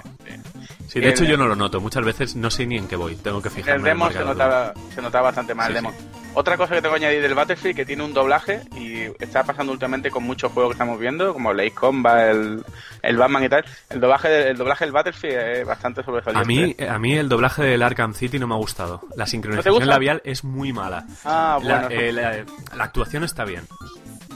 Sí, 0.89 1.01
de 1.01 1.11
hecho 1.11 1.25
el- 1.25 1.31
yo 1.31 1.37
no 1.37 1.47
lo 1.47 1.55
noto. 1.55 1.81
Muchas 1.81 2.03
veces 2.05 2.35
no 2.35 2.51
sé 2.51 2.65
ni 2.67 2.79
en 2.79 2.89
qué 2.89 2.97
voy. 2.97 3.15
Tengo 3.17 3.43
que 3.43 3.49
En 3.49 3.55
fijarme 3.57 3.75
el 3.75 3.79
en 3.81 3.85
Demon 3.85 4.13
se 4.13 4.25
notaba, 4.25 4.73
se 4.95 5.03
notaba 5.03 5.25
bastante 5.25 5.53
Sí, 5.53 5.61
el 5.67 5.75
Demon. 5.75 5.95
Otra 6.35 6.57
cosa 6.57 6.75
que 6.75 6.81
tengo 6.81 6.95
que 6.95 7.05
añadir 7.05 7.21
del 7.21 7.35
Battlefield 7.35 7.77
que 7.77 7.85
tiene 7.85 8.05
un 8.05 8.15
doblaje 8.15 8.61
y 8.77 9.03
está 9.23 9.45
pasando 9.45 9.73
últimamente 9.73 10.11
con 10.11 10.23
muchos 10.25 10.51
juegos 10.53 10.71
que 10.71 10.75
estamos 10.75 10.99
viendo, 10.99 11.33
como 11.35 11.51
el 11.51 11.61
Ace 11.61 11.73
Combat, 11.73 12.31
el, 12.31 12.65
el 13.03 13.17
Batman 13.19 13.45
y 13.45 13.49
tal. 13.51 13.65
El 13.91 14.01
doblaje, 14.01 14.29
del- 14.29 14.47
el 14.49 14.57
doblaje 14.57 14.85
del 14.87 14.93
Battlefield 14.93 15.37
es 15.39 15.67
bastante 15.67 16.03
sobresaliente. 16.03 16.85
A 16.85 16.89
mí, 16.89 16.95
a 16.95 16.99
mí 16.99 17.15
el 17.17 17.29
doblaje 17.29 17.63
del 17.65 17.83
Arkham 17.83 18.15
City 18.15 18.39
no 18.39 18.47
me 18.47 18.55
ha 18.55 18.59
gustado. 18.59 19.03
La 19.15 19.27
sincronización 19.27 19.87
labial 19.87 20.23
es 20.25 20.43
muy 20.45 20.73
mala. 20.73 21.05
Ah, 21.25 21.59
La, 21.63 21.81
bueno. 21.81 22.01
eh, 22.01 22.13
la- 22.13 22.45
la 22.77 22.85
actuación 22.85 23.25
está 23.25 23.45
bien, 23.45 23.65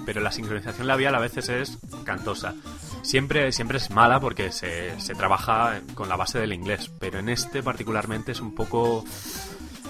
pero 0.04 0.20
la 0.20 0.32
sincronización 0.32 0.86
labial 0.86 1.14
a 1.14 1.20
veces 1.20 1.48
es 1.48 1.78
cantosa. 2.04 2.54
Siempre, 3.02 3.50
siempre 3.52 3.78
es 3.78 3.90
mala 3.90 4.20
porque 4.20 4.52
se, 4.52 4.98
se 5.00 5.14
trabaja 5.14 5.80
con 5.94 6.08
la 6.08 6.16
base 6.16 6.38
del 6.38 6.52
inglés, 6.52 6.90
pero 6.98 7.18
en 7.18 7.28
este 7.28 7.62
particularmente 7.62 8.32
es 8.32 8.40
un 8.40 8.54
poco... 8.54 9.04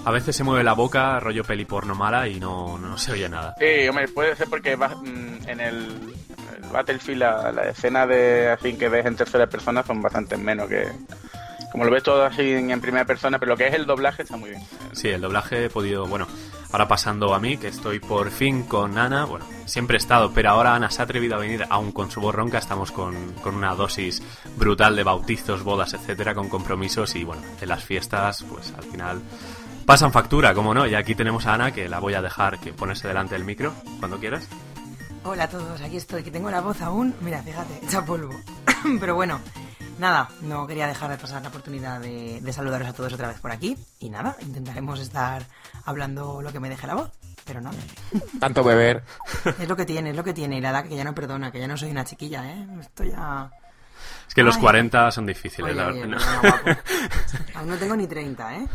A 0.05 0.11
veces 0.11 0.35
se 0.35 0.43
mueve 0.43 0.63
la 0.65 0.73
boca, 0.73 1.17
rollo 1.21 1.43
peli 1.45 1.63
porno 1.63 1.95
mala 1.95 2.27
y 2.27 2.37
no, 2.39 2.77
no 2.77 2.97
se 2.97 3.13
oye 3.13 3.29
nada. 3.29 3.55
Sí, 3.59 3.87
hombre, 3.87 4.07
puede 4.09 4.35
ser 4.35 4.49
porque 4.49 4.75
va- 4.75 4.89
mm, 4.89 5.47
en 5.47 5.59
el, 5.61 5.75
el 6.57 6.69
Battlefield 6.73 7.19
la, 7.19 7.51
la 7.53 7.69
escena 7.69 8.05
de 8.05 8.49
así 8.49 8.73
que 8.73 8.89
ves 8.89 9.05
en 9.05 9.15
tercera 9.15 9.47
persona 9.47 9.81
son 9.83 10.01
bastante 10.01 10.35
menos 10.35 10.67
que... 10.67 10.87
Como 11.71 11.85
lo 11.85 11.91
ves 11.91 12.03
todo 12.03 12.23
así 12.25 12.51
en, 12.51 12.69
en 12.69 12.81
primera 12.81 13.05
persona, 13.05 13.39
pero 13.39 13.53
lo 13.53 13.57
que 13.57 13.67
es 13.67 13.73
el 13.73 13.85
doblaje 13.85 14.23
está 14.23 14.35
muy 14.37 14.49
bien. 14.51 14.61
Sí, 14.91 15.07
el 15.09 15.21
doblaje 15.21 15.65
he 15.65 15.69
podido, 15.69 16.05
bueno, 16.05 16.27
ahora 16.73 16.87
pasando 16.87 17.35
a 17.35 17.39
mí, 17.39 17.57
que 17.57 17.67
estoy 17.67 17.99
por 17.99 18.31
fin 18.31 18.63
con 18.63 18.97
Ana, 18.97 19.25
bueno, 19.25 19.45
siempre 19.65 19.95
he 19.95 19.99
estado, 19.99 20.33
pero 20.33 20.49
ahora 20.49 20.73
Ana 20.73 20.89
se 20.89 21.01
ha 21.01 21.05
atrevido 21.05 21.35
a 21.35 21.37
venir, 21.39 21.67
aún 21.69 21.91
con 21.91 22.09
su 22.09 22.19
voz 22.19 22.33
ronca, 22.33 22.57
estamos 22.57 22.91
con, 22.91 23.33
con 23.43 23.53
una 23.53 23.75
dosis 23.75 24.23
brutal 24.57 24.95
de 24.95 25.03
bautizos, 25.03 25.63
bodas, 25.63 25.93
etcétera, 25.93 26.33
con 26.33 26.49
compromisos 26.49 27.13
y 27.15 27.23
bueno, 27.23 27.43
en 27.61 27.69
las 27.69 27.83
fiestas, 27.83 28.43
pues 28.49 28.73
al 28.75 28.83
final 28.85 29.21
pasan 29.85 30.11
factura, 30.11 30.55
como 30.55 30.73
no, 30.73 30.87
y 30.87 30.95
aquí 30.95 31.13
tenemos 31.13 31.45
a 31.45 31.53
Ana, 31.53 31.71
que 31.71 31.87
la 31.87 31.99
voy 31.99 32.15
a 32.15 32.23
dejar 32.23 32.59
que 32.59 32.73
ponerse 32.73 33.07
delante 33.07 33.35
del 33.35 33.45
micro, 33.45 33.71
cuando 33.99 34.17
quieras. 34.17 34.47
Hola 35.25 35.43
a 35.43 35.49
todos, 35.49 35.79
aquí 35.79 35.97
estoy, 35.97 36.23
que 36.23 36.31
tengo 36.31 36.49
la 36.49 36.61
voz 36.61 36.81
aún, 36.81 37.13
mira, 37.21 37.43
fíjate, 37.43 37.81
hecha 37.83 38.03
polvo. 38.03 38.33
Pero 38.99 39.13
bueno, 39.13 39.39
nada, 39.99 40.29
no 40.41 40.65
quería 40.67 40.87
dejar 40.87 41.09
de 41.09 41.17
pasar 41.17 41.41
la 41.41 41.49
oportunidad 41.49 41.99
de, 42.01 42.39
de 42.41 42.53
saludaros 42.53 42.87
a 42.87 42.93
todos 42.93 43.13
otra 43.13 43.27
vez 43.27 43.39
por 43.39 43.51
aquí. 43.51 43.77
Y 43.99 44.09
nada, 44.09 44.35
intentaremos 44.41 44.99
estar 44.99 45.43
hablando 45.85 46.41
lo 46.41 46.51
que 46.51 46.59
me 46.59 46.69
deje 46.69 46.87
la 46.87 46.95
voz. 46.95 47.11
Pero 47.45 47.59
nada, 47.59 47.75
Tanto 48.39 48.63
beber. 48.63 49.03
es 49.59 49.67
lo 49.67 49.75
que 49.75 49.85
tiene, 49.85 50.11
es 50.11 50.15
lo 50.15 50.23
que 50.23 50.33
tiene. 50.33 50.57
Y 50.57 50.61
la 50.61 50.69
edad 50.69 50.85
que 50.85 50.95
ya 50.95 51.03
no 51.03 51.13
perdona, 51.13 51.51
que 51.51 51.59
ya 51.59 51.67
no 51.67 51.75
soy 51.77 51.91
una 51.91 52.05
chiquilla, 52.05 52.49
¿eh? 52.49 52.67
Esto 52.79 53.03
ya... 53.03 53.51
Es 54.27 54.33
que 54.33 54.43
los 54.43 54.55
Ay. 54.55 54.61
40 54.61 55.11
son 55.11 55.25
difíciles, 55.25 55.71
Oye, 55.71 55.75
la 55.75 55.91
verdad. 55.91 56.77
Aún 57.55 57.69
no 57.69 57.75
tengo 57.77 57.95
ni 57.95 58.07
30, 58.07 58.55
¿eh? 58.57 58.67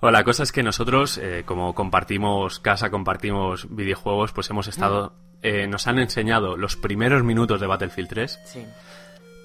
Bueno, 0.00 0.16
la 0.16 0.24
cosa 0.24 0.42
es 0.44 0.52
que 0.52 0.62
nosotros, 0.62 1.18
eh, 1.18 1.42
como 1.44 1.74
compartimos 1.74 2.60
casa, 2.60 2.88
compartimos 2.90 3.66
videojuegos, 3.74 4.32
pues 4.32 4.48
hemos 4.50 4.68
estado... 4.68 5.14
eh, 5.42 5.66
nos 5.66 5.86
han 5.86 5.98
enseñado 5.98 6.56
los 6.56 6.76
primeros 6.76 7.22
minutos 7.24 7.60
de 7.60 7.66
Battlefield 7.66 8.08
3 8.08 8.40
Sí. 8.44 8.66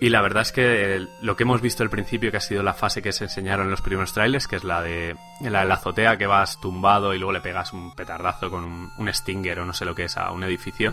Y 0.04 0.10
la 0.10 0.22
verdad 0.22 0.42
es 0.42 0.52
que 0.52 1.08
lo 1.22 1.38
que 1.38 1.44
hemos 1.44 1.62
visto 1.62 1.82
al 1.82 1.90
principio, 1.90 2.30
que 2.30 2.36
ha 2.36 2.42
sido 2.42 2.62
la 2.62 2.74
fase 2.74 3.02
que 3.02 3.14
se 3.14 3.24
enseñaron 3.24 3.68
en 3.68 3.72
los 3.72 3.80
primeros 3.80 4.12
trailers, 4.12 4.50
que 4.50 4.58
es 4.58 4.66
la 4.66 4.82
de 4.82 5.16
la 5.40 5.62
de 5.62 5.66
la 5.66 5.76
azotea, 5.76 6.18
que 6.18 6.28
vas 6.28 6.60
tumbado 6.60 7.14
y 7.14 7.20
luego 7.20 7.32
le 7.32 7.40
pegas 7.40 7.72
un 7.72 7.96
petardazo 7.96 8.50
con 8.50 8.66
un, 8.66 8.92
un 8.98 9.14
stinger 9.14 9.60
o 9.60 9.66
no 9.66 9.72
sé 9.72 9.86
lo 9.86 9.96
que 9.96 10.04
es 10.04 10.18
a 10.18 10.30
un 10.34 10.44
edificio, 10.44 10.92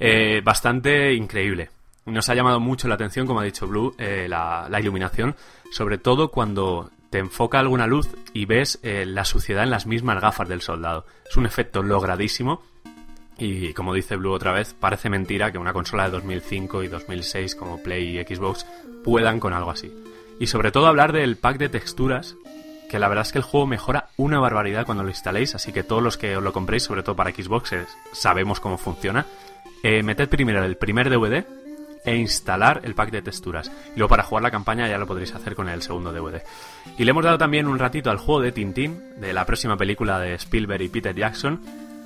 eh, 0.00 0.40
bastante 0.42 1.14
increíble. 1.14 1.70
Nos 2.06 2.28
ha 2.28 2.34
llamado 2.34 2.58
mucho 2.58 2.88
la 2.88 2.96
atención, 2.96 3.24
como 3.24 3.38
ha 3.38 3.44
dicho 3.44 3.68
Blue, 3.68 3.94
eh, 3.98 4.26
la, 4.28 4.66
la 4.68 4.80
iluminación, 4.80 5.36
sobre 5.70 5.98
todo 5.98 6.32
cuando 6.32 6.90
te 7.10 7.20
enfoca 7.20 7.60
alguna 7.60 7.86
luz 7.86 8.08
y 8.32 8.46
ves 8.46 8.80
eh, 8.82 9.06
la 9.06 9.24
suciedad 9.24 9.62
en 9.62 9.70
las 9.70 9.86
mismas 9.86 10.20
gafas 10.20 10.48
del 10.48 10.60
soldado. 10.60 11.06
Es 11.30 11.36
un 11.36 11.46
efecto 11.46 11.84
logradísimo 11.84 12.64
y 13.38 13.72
como 13.72 13.94
dice 13.94 14.16
Blue 14.16 14.32
otra 14.32 14.52
vez, 14.52 14.74
parece 14.78 15.10
mentira 15.10 15.50
que 15.50 15.58
una 15.58 15.72
consola 15.72 16.04
de 16.04 16.10
2005 16.10 16.82
y 16.82 16.88
2006 16.88 17.54
como 17.56 17.82
Play 17.82 18.18
y 18.18 18.22
Xbox 18.22 18.66
puedan 19.02 19.40
con 19.40 19.52
algo 19.52 19.70
así. 19.70 19.92
Y 20.40 20.46
sobre 20.46 20.72
todo 20.72 20.86
hablar 20.86 21.12
del 21.12 21.36
pack 21.36 21.58
de 21.58 21.68
texturas, 21.68 22.36
que 22.88 22.98
la 22.98 23.08
verdad 23.08 23.26
es 23.26 23.32
que 23.32 23.38
el 23.38 23.44
juego 23.44 23.66
mejora 23.66 24.08
una 24.16 24.40
barbaridad 24.40 24.86
cuando 24.86 25.02
lo 25.02 25.08
instaléis, 25.08 25.54
así 25.54 25.72
que 25.72 25.82
todos 25.82 26.02
los 26.02 26.16
que 26.16 26.36
os 26.36 26.42
lo 26.42 26.52
compréis, 26.52 26.84
sobre 26.84 27.02
todo 27.02 27.16
para 27.16 27.30
Xbox, 27.30 27.74
sabemos 28.12 28.60
cómo 28.60 28.78
funciona. 28.78 29.26
Eh, 29.82 30.02
meted 30.02 30.28
primero 30.28 30.64
el 30.64 30.76
primer 30.76 31.10
DVD 31.10 31.44
e 32.04 32.16
instalar 32.16 32.82
el 32.84 32.94
pack 32.94 33.10
de 33.10 33.22
texturas. 33.22 33.70
Y 33.94 33.98
luego 33.98 34.10
para 34.10 34.22
jugar 34.22 34.42
la 34.42 34.50
campaña 34.50 34.88
ya 34.88 34.98
lo 34.98 35.06
podréis 35.06 35.34
hacer 35.34 35.54
con 35.54 35.68
el 35.68 35.82
segundo 35.82 36.12
DVD. 36.12 36.42
Y 36.98 37.04
le 37.04 37.10
hemos 37.10 37.24
dado 37.24 37.38
también 37.38 37.66
un 37.66 37.78
ratito 37.78 38.10
al 38.10 38.18
juego 38.18 38.40
de 38.40 38.52
Tintín, 38.52 39.00
de 39.18 39.32
la 39.32 39.46
próxima 39.46 39.76
película 39.76 40.18
de 40.18 40.34
Spielberg 40.34 40.82
y 40.82 40.88
Peter 40.88 41.14
Jackson. 41.14 41.60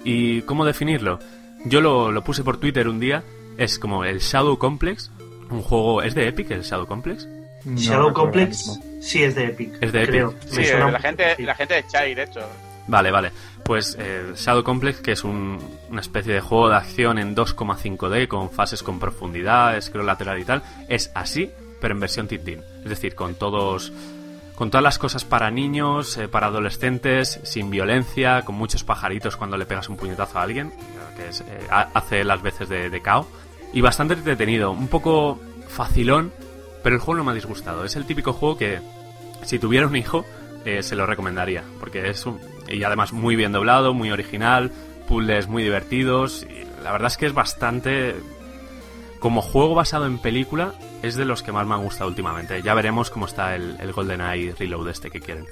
¿Y 0.08 0.42
cómo 0.42 0.64
definirlo? 0.64 1.18
Yo 1.66 1.80
lo, 1.80 2.10
lo 2.12 2.22
puse 2.24 2.42
por 2.44 2.58
Twitter 2.58 2.88
un 2.88 2.98
día. 3.00 3.22
Es 3.56 3.78
como 3.78 4.04
el 4.04 4.20
Shadow 4.20 4.56
Complex. 4.58 5.10
Un 5.50 5.60
juego. 5.62 6.02
¿Es 6.02 6.14
de 6.14 6.28
Epic 6.28 6.50
el 6.50 6.62
Shadow 6.62 6.86
Complex? 6.86 7.26
No 7.64 7.76
Shadow 7.76 8.12
Complex 8.12 8.78
sí 9.00 9.22
es 9.22 9.34
de 9.34 9.46
Epic. 9.46 9.74
Es 9.80 9.92
de 9.92 9.98
Epic. 10.04 10.10
creo. 10.10 10.34
Sí, 10.46 10.64
suena 10.64 10.90
la 10.90 11.00
gente, 11.00 11.24
sí. 11.36 11.42
la 11.42 11.54
gente 11.54 11.74
de 11.74 11.84
Chai, 11.86 12.14
de 12.14 12.22
hecho. 12.22 12.40
Vale, 12.86 13.10
vale. 13.10 13.32
Pues 13.64 13.96
eh, 14.00 14.32
Shadow 14.34 14.62
Complex, 14.64 15.00
que 15.00 15.12
es 15.12 15.24
un- 15.24 15.58
una 15.90 16.00
especie 16.00 16.32
de 16.32 16.40
juego 16.40 16.70
de 16.70 16.76
acción 16.76 17.18
en 17.18 17.34
2,5D 17.34 18.26
con 18.28 18.50
fases 18.50 18.82
con 18.82 18.98
profundidad, 18.98 19.78
scroll 19.82 20.06
lateral 20.06 20.38
y 20.38 20.44
tal, 20.44 20.62
es 20.88 21.10
así, 21.14 21.50
pero 21.80 21.92
en 21.92 22.00
versión 22.00 22.28
Tintín. 22.28 22.60
Es 22.82 22.88
decir, 22.88 23.14
con 23.14 23.34
todos 23.34 23.92
con 24.58 24.70
todas 24.72 24.82
las 24.82 24.98
cosas 24.98 25.24
para 25.24 25.52
niños, 25.52 26.16
eh, 26.16 26.26
para 26.26 26.48
adolescentes, 26.48 27.38
sin 27.44 27.70
violencia, 27.70 28.42
con 28.42 28.56
muchos 28.56 28.82
pajaritos 28.82 29.36
cuando 29.36 29.56
le 29.56 29.66
pegas 29.66 29.88
un 29.88 29.96
puñetazo 29.96 30.40
a 30.40 30.42
alguien, 30.42 30.72
que 31.16 31.26
eh, 31.28 31.60
ha- 31.70 31.88
hace 31.94 32.24
las 32.24 32.42
veces 32.42 32.68
de, 32.68 32.90
de. 32.90 33.00
Y 33.72 33.82
bastante 33.82 34.14
entretenido, 34.14 34.72
un 34.72 34.88
poco 34.88 35.38
facilón, 35.68 36.32
pero 36.82 36.96
el 36.96 37.00
juego 37.00 37.18
no 37.18 37.24
me 37.24 37.30
ha 37.30 37.34
disgustado. 37.34 37.84
Es 37.84 37.94
el 37.94 38.04
típico 38.04 38.32
juego 38.32 38.58
que, 38.58 38.80
si 39.44 39.60
tuviera 39.60 39.86
un 39.86 39.94
hijo, 39.94 40.24
eh, 40.64 40.82
se 40.82 40.96
lo 40.96 41.06
recomendaría, 41.06 41.62
porque 41.78 42.10
es 42.10 42.26
un, 42.26 42.40
y 42.68 42.82
además 42.82 43.12
muy 43.12 43.36
bien 43.36 43.52
doblado, 43.52 43.94
muy 43.94 44.10
original, 44.10 44.72
puzzles 45.06 45.46
muy 45.46 45.62
divertidos, 45.62 46.42
y 46.42 46.64
la 46.82 46.90
verdad 46.90 47.06
es 47.12 47.16
que 47.16 47.26
es 47.26 47.32
bastante... 47.32 48.16
Como 49.20 49.40
juego 49.40 49.76
basado 49.76 50.06
en 50.06 50.18
película, 50.18 50.74
es 51.02 51.17
de 51.17 51.25
los 51.25 51.43
que 51.43 51.52
más 51.52 51.67
me 51.67 51.75
han 51.75 51.83
gustado 51.83 52.09
últimamente. 52.09 52.62
Ya 52.62 52.75
veremos 52.75 53.11
cómo 53.11 53.26
está 53.26 53.55
el, 53.55 53.76
el 53.81 53.93
GoldenEye 53.93 54.55
Reload 54.59 54.88
este 54.88 55.11
que 55.11 55.21
quieren. 55.21 55.47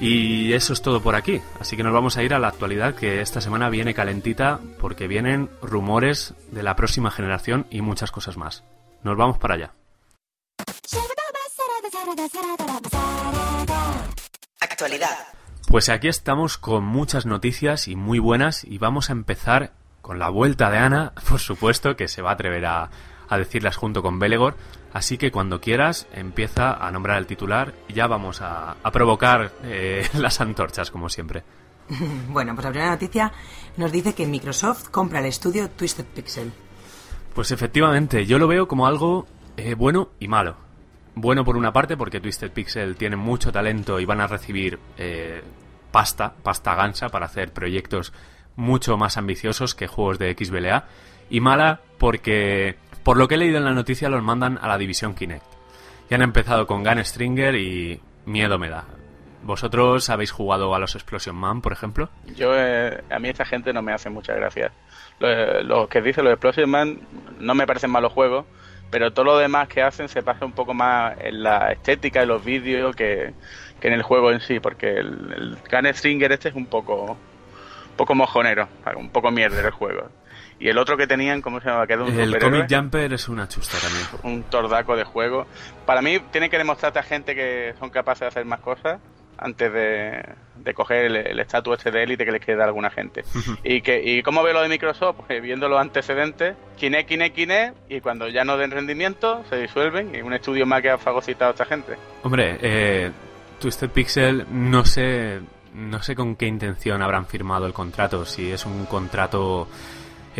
Y 0.00 0.52
eso 0.52 0.72
es 0.72 0.82
todo 0.82 1.02
por 1.02 1.16
aquí. 1.16 1.40
Así 1.58 1.76
que 1.76 1.82
nos 1.82 1.92
vamos 1.92 2.16
a 2.16 2.22
ir 2.22 2.32
a 2.32 2.38
la 2.38 2.48
actualidad 2.48 2.94
que 2.94 3.20
esta 3.20 3.40
semana 3.40 3.68
viene 3.68 3.94
calentita 3.94 4.60
porque 4.80 5.08
vienen 5.08 5.50
rumores 5.60 6.34
de 6.52 6.62
la 6.62 6.76
próxima 6.76 7.10
generación 7.10 7.66
y 7.70 7.82
muchas 7.82 8.12
cosas 8.12 8.36
más. 8.36 8.62
Nos 9.02 9.16
vamos 9.16 9.38
para 9.38 9.54
allá. 9.54 9.72
Actualidad. 14.60 15.18
Pues 15.66 15.88
aquí 15.88 16.08
estamos 16.08 16.56
con 16.58 16.84
muchas 16.84 17.26
noticias 17.26 17.88
y 17.88 17.96
muy 17.96 18.20
buenas 18.20 18.64
y 18.64 18.78
vamos 18.78 19.10
a 19.10 19.12
empezar 19.12 19.72
con 20.00 20.18
la 20.18 20.28
vuelta 20.28 20.70
de 20.70 20.78
Ana, 20.78 21.12
por 21.28 21.40
supuesto, 21.40 21.96
que 21.96 22.08
se 22.08 22.22
va 22.22 22.30
a 22.30 22.34
atrever 22.34 22.64
a, 22.66 22.90
a 23.28 23.38
decirlas 23.38 23.76
junto 23.76 24.02
con 24.02 24.18
Belegor. 24.18 24.56
Así 24.92 25.18
que 25.18 25.30
cuando 25.30 25.60
quieras 25.60 26.06
empieza 26.12 26.72
a 26.72 26.90
nombrar 26.90 27.18
el 27.18 27.26
titular 27.26 27.74
y 27.88 27.92
ya 27.92 28.06
vamos 28.06 28.40
a, 28.40 28.76
a 28.82 28.90
provocar 28.90 29.52
eh, 29.64 30.06
las 30.14 30.40
antorchas, 30.40 30.90
como 30.90 31.08
siempre. 31.08 31.42
Bueno, 32.28 32.54
pues 32.54 32.64
la 32.64 32.70
primera 32.70 32.90
noticia 32.90 33.32
nos 33.76 33.92
dice 33.92 34.14
que 34.14 34.26
Microsoft 34.26 34.88
compra 34.90 35.20
el 35.20 35.26
estudio 35.26 35.70
Twisted 35.70 36.04
Pixel. 36.04 36.52
Pues 37.34 37.50
efectivamente, 37.50 38.26
yo 38.26 38.38
lo 38.38 38.48
veo 38.48 38.68
como 38.68 38.86
algo 38.86 39.26
eh, 39.56 39.74
bueno 39.74 40.10
y 40.18 40.28
malo. 40.28 40.56
Bueno 41.14 41.44
por 41.44 41.56
una 41.56 41.72
parte 41.72 41.96
porque 41.96 42.20
Twisted 42.20 42.52
Pixel 42.52 42.96
tiene 42.96 43.16
mucho 43.16 43.50
talento 43.52 43.98
y 43.98 44.04
van 44.04 44.20
a 44.20 44.26
recibir 44.26 44.78
eh, 44.96 45.42
pasta, 45.90 46.34
pasta 46.42 46.74
gansa 46.74 47.08
para 47.08 47.26
hacer 47.26 47.52
proyectos 47.52 48.12
mucho 48.56 48.96
más 48.96 49.16
ambiciosos 49.16 49.74
que 49.74 49.86
juegos 49.86 50.18
de 50.18 50.34
XBLA. 50.34 50.86
Y 51.30 51.40
mala 51.40 51.80
porque, 51.98 52.76
por 53.08 53.16
lo 53.16 53.26
que 53.26 53.36
he 53.36 53.38
leído 53.38 53.56
en 53.56 53.64
la 53.64 53.72
noticia, 53.72 54.10
los 54.10 54.22
mandan 54.22 54.58
a 54.60 54.68
la 54.68 54.76
división 54.76 55.14
Kinect. 55.14 55.42
Ya 56.10 56.16
han 56.16 56.22
empezado 56.22 56.66
con 56.66 56.84
Gun 56.84 57.02
Stringer 57.02 57.54
y 57.54 58.02
miedo 58.26 58.58
me 58.58 58.68
da. 58.68 58.84
¿Vosotros 59.42 60.10
habéis 60.10 60.30
jugado 60.30 60.74
a 60.74 60.78
los 60.78 60.94
Explosion 60.94 61.34
Man, 61.34 61.62
por 61.62 61.72
ejemplo? 61.72 62.10
Yo, 62.36 62.50
eh, 62.54 63.02
a 63.08 63.18
mí 63.18 63.30
esta 63.30 63.46
gente 63.46 63.72
no 63.72 63.80
me 63.80 63.94
hace 63.94 64.10
muchas 64.10 64.36
gracias. 64.36 64.72
Lo, 65.20 65.62
lo 65.62 65.88
que 65.88 66.02
dicen 66.02 66.22
los 66.24 66.34
Explosion 66.34 66.68
Man 66.68 67.00
no 67.40 67.54
me 67.54 67.66
parecen 67.66 67.90
malos 67.90 68.12
juegos, 68.12 68.44
pero 68.90 69.10
todo 69.10 69.24
lo 69.24 69.38
demás 69.38 69.68
que 69.68 69.80
hacen 69.80 70.10
se 70.10 70.22
pasa 70.22 70.44
un 70.44 70.52
poco 70.52 70.74
más 70.74 71.16
en 71.18 71.42
la 71.42 71.72
estética 71.72 72.20
de 72.20 72.26
los 72.26 72.44
vídeos 72.44 72.94
que, 72.94 73.32
que 73.80 73.88
en 73.88 73.94
el 73.94 74.02
juego 74.02 74.32
en 74.32 74.40
sí, 74.40 74.60
porque 74.60 74.90
el, 74.90 75.32
el 75.34 75.58
Gun 75.72 75.94
Stringer 75.94 76.30
este 76.32 76.50
es 76.50 76.54
un 76.54 76.66
poco, 76.66 77.16
poco 77.96 78.14
mojonero, 78.14 78.68
un 78.98 79.08
poco 79.08 79.30
mierda 79.30 79.62
el 79.62 79.70
juego. 79.70 80.10
Y 80.60 80.68
el 80.68 80.78
otro 80.78 80.96
que 80.96 81.06
tenían, 81.06 81.40
¿cómo 81.40 81.60
se 81.60 81.68
llama? 81.68 81.86
Que 81.86 81.92
era 81.92 82.02
un 82.04 82.18
El. 82.18 82.38
Comic 82.38 82.66
Jumper 82.68 83.12
es 83.12 83.28
una 83.28 83.46
chusta 83.48 83.78
también. 83.78 84.06
un 84.24 84.42
tordaco 84.44 84.96
de 84.96 85.04
juego. 85.04 85.46
Para 85.86 86.02
mí, 86.02 86.18
tienen 86.32 86.50
que 86.50 86.58
demostrarte 86.58 86.98
a 86.98 87.02
gente 87.04 87.34
que 87.34 87.74
son 87.78 87.90
capaces 87.90 88.20
de 88.22 88.26
hacer 88.26 88.44
más 88.44 88.60
cosas 88.60 89.00
antes 89.40 89.72
de, 89.72 90.20
de 90.56 90.74
coger 90.74 91.04
el- 91.04 91.38
estatus 91.38 91.78
este 91.78 91.92
de 91.92 92.02
élite 92.02 92.24
que 92.24 92.32
les 92.32 92.44
queda 92.44 92.64
a 92.64 92.66
alguna 92.66 92.90
gente. 92.90 93.22
y 93.62 93.82
que 93.82 94.02
y 94.02 94.20
cómo 94.24 94.42
veo 94.42 94.52
lo 94.52 94.62
de 94.62 94.68
Microsoft, 94.68 95.18
pues 95.28 95.40
viendo 95.40 95.68
los 95.68 95.80
antecedentes, 95.80 96.56
Kinect, 96.76 97.08
Kinect, 97.08 97.36
Kinect, 97.36 97.76
y 97.88 98.00
cuando 98.00 98.26
ya 98.28 98.42
no 98.42 98.56
den 98.56 98.72
rendimiento, 98.72 99.44
se 99.48 99.56
disuelven 99.58 100.12
y 100.12 100.22
un 100.22 100.32
estudio 100.34 100.66
más 100.66 100.82
que 100.82 100.90
ha 100.90 100.98
fagocitado 100.98 101.50
a 101.50 101.52
esta 101.52 101.66
gente. 101.66 101.92
Hombre, 102.24 102.58
eh, 102.60 103.12
Twisted 103.60 103.90
Pixel 103.90 104.44
no 104.50 104.84
sé, 104.84 105.38
no 105.72 106.02
sé 106.02 106.16
con 106.16 106.34
qué 106.34 106.46
intención 106.46 107.00
habrán 107.00 107.26
firmado 107.26 107.64
el 107.66 107.72
contrato. 107.72 108.24
Si 108.26 108.50
es 108.50 108.66
un 108.66 108.86
contrato 108.86 109.68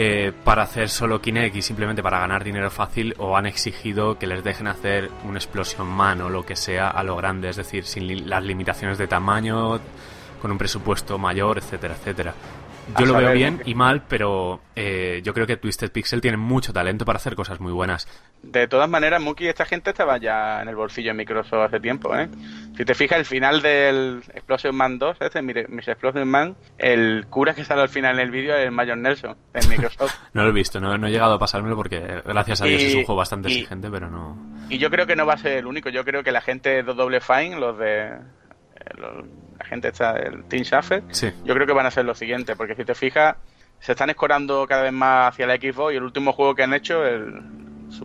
eh, 0.00 0.33
para 0.45 0.62
hacer 0.62 0.88
solo 0.90 1.21
Kinect 1.21 1.57
y 1.57 1.62
simplemente 1.62 2.05
para 2.05 2.21
ganar 2.21 2.45
dinero 2.45 2.71
fácil 2.71 3.17
o 3.19 3.37
han 3.37 3.47
exigido 3.47 4.17
que 4.17 4.28
les 4.28 4.45
dejen 4.45 4.69
hacer 4.69 5.11
un 5.25 5.35
Explosion 5.37 5.88
Man 5.88 6.21
o 6.21 6.28
lo 6.28 6.47
que 6.47 6.55
sea 6.55 6.88
a 6.88 7.02
lo 7.02 7.17
grande, 7.17 7.49
es 7.49 7.57
decir, 7.57 7.85
sin 7.85 8.07
li- 8.07 8.21
las 8.21 8.45
limitaciones 8.45 8.97
de 8.97 9.09
tamaño, 9.09 9.81
con 10.40 10.52
un 10.52 10.59
presupuesto 10.59 11.19
mayor, 11.19 11.59
etcétera, 11.59 11.95
etcétera. 11.95 12.33
Yo 12.99 13.07
lo 13.07 13.14
veo 13.14 13.33
bien 13.33 13.61
y 13.64 13.75
mal, 13.75 14.02
pero 14.09 14.61
eh, 14.76 15.21
yo 15.25 15.35
creo 15.35 15.47
que 15.47 15.57
Twisted 15.57 15.90
Pixel 15.90 16.21
tiene 16.21 16.37
mucho 16.37 16.73
talento 16.73 17.04
para 17.04 17.16
hacer 17.16 17.35
cosas 17.35 17.61
muy 17.61 17.73
buenas. 17.73 18.07
De 18.42 18.68
todas 18.68 18.88
maneras, 18.88 19.21
Muki, 19.21 19.49
esta 19.49 19.64
gente 19.66 19.90
estaba 19.90 20.16
ya 20.18 20.62
en 20.62 20.68
el 20.68 20.76
bolsillo 20.76 21.09
de 21.11 21.14
Microsoft 21.14 21.52
hace 21.66 21.80
tiempo, 21.80 22.16
¿eh? 22.16 22.28
Si 22.76 22.85
te 22.85 22.95
fijas, 22.95 23.18
el 23.18 23.25
final 23.25 23.61
del 23.62 24.23
Explosion 24.33 24.75
Man 24.76 24.99
2, 24.99 25.16
este, 25.21 25.42
mire, 25.42 25.66
Miss 25.68 25.88
Explosion 25.88 26.26
Man, 26.28 26.57
el 26.78 27.26
cura 27.28 27.54
que 27.54 27.64
sale 27.64 27.83
al 27.83 27.88
final 27.88 28.14
en 28.14 28.21
el 28.26 28.30
vídeo 28.30 28.54
es 28.57 28.64
el 28.64 28.71
Mayor 28.71 28.97
Nelson, 28.99 29.37
en 29.54 29.68
Microsoft. 29.68 30.14
No 30.33 30.45
lo 30.45 30.50
he 30.50 30.52
visto, 30.52 30.80
no, 30.80 30.97
no 30.97 31.09
he 31.09 31.11
llegado 31.11 31.35
a 31.35 31.38
pasármelo 31.38 31.75
porque, 31.76 32.00
gracias 32.25 32.62
a 32.62 32.66
Dios, 32.66 32.80
Y- 32.83 32.87
es 32.87 32.95
un 32.95 33.04
juego 33.04 33.18
bastante 33.18 33.50
y- 33.50 33.54
exigente, 33.54 33.90
pero 33.90 34.09
no... 34.09 34.37
y 34.71 34.78
yo 34.78 34.88
creo 34.90 35.07
que 35.07 35.16
no 35.16 35.26
va 35.26 35.35
a 35.35 35.38
ser 35.38 35.59
el 35.59 35.66
único, 35.66 35.88
yo 35.90 36.04
creo 36.04 36.23
que 36.23 36.30
la 36.33 36.40
gente 36.40 36.71
de 36.71 36.83
Double 36.85 37.21
Fine, 37.21 37.59
los 37.59 37.76
de... 37.78 38.12
los- 38.97 39.25
la 39.59 39.64
gente 39.64 39.88
está 39.88 40.12
del 40.14 40.45
Team 40.45 40.62
Shuffle, 40.62 41.02
Sí. 41.11 41.30
yo 41.45 41.54
creo 41.54 41.66
que 41.66 41.73
van 41.73 41.87
a 41.87 41.90
ser 41.90 42.04
lo 42.04 42.14
siguiente, 42.14 42.54
porque 42.57 42.75
si 42.75 42.85
te 42.85 42.95
fijas, 42.95 43.37
se 43.80 43.92
están 43.92 44.11
escorando 44.11 44.66
cada 44.66 44.83
vez 44.83 44.92
más 44.92 45.33
hacia 45.33 45.47
la 45.47 45.57
Xbox 45.57 45.92
y 45.92 45.97
el 45.97 46.02
último 46.04 46.33
juego 46.33 46.54
que 46.54 46.62
han 46.64 46.75
hecho, 46.75 47.04
el 47.04 47.40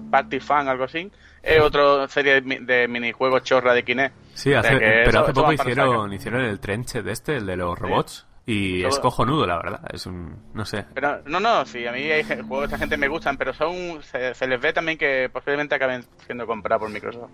Party 0.09 0.39
Fan, 0.39 0.67
algo 0.67 0.85
así, 0.85 1.11
es 1.41 1.59
otra 1.61 2.07
serie 2.07 2.35
de, 2.35 2.41
mi- 2.41 2.57
de 2.59 2.87
minijuegos 2.87 3.43
chorra 3.43 3.73
de 3.73 3.83
Kinect. 3.83 4.15
Sí, 4.33 4.53
hace- 4.53 4.77
pero 4.77 5.09
eso- 5.09 5.19
hace 5.23 5.33
poco 5.33 5.51
hicieron, 5.53 6.13
hicieron 6.13 6.41
el 6.41 6.59
trenche 6.59 7.01
de 7.03 7.11
este, 7.11 7.35
el 7.37 7.45
de 7.45 7.57
los 7.57 7.77
robots, 7.77 8.25
y 8.45 8.81
Todo- 8.81 8.89
es 8.89 8.99
cojonudo, 8.99 9.45
la 9.47 9.57
verdad. 9.57 9.81
Es 9.93 10.05
un... 10.05 10.35
no 10.53 10.65
sé. 10.65 10.85
Pero 10.93 11.21
no, 11.25 11.39
no, 11.39 11.65
sí, 11.65 11.85
a 11.87 11.91
mí 11.91 12.03
hay 12.03 12.23
juegos 12.23 12.59
de 12.61 12.65
esta 12.65 12.77
gente 12.77 12.97
me 12.97 13.07
gustan, 13.07 13.37
pero 13.37 13.53
son 13.53 14.01
se, 14.03 14.33
se 14.33 14.47
les 14.47 14.59
ve 14.61 14.73
también 14.73 14.97
que 14.97 15.29
posiblemente 15.31 15.75
acaben 15.75 16.03
siendo 16.25 16.45
comprados 16.47 16.81
por 16.81 16.89
Microsoft. 16.91 17.29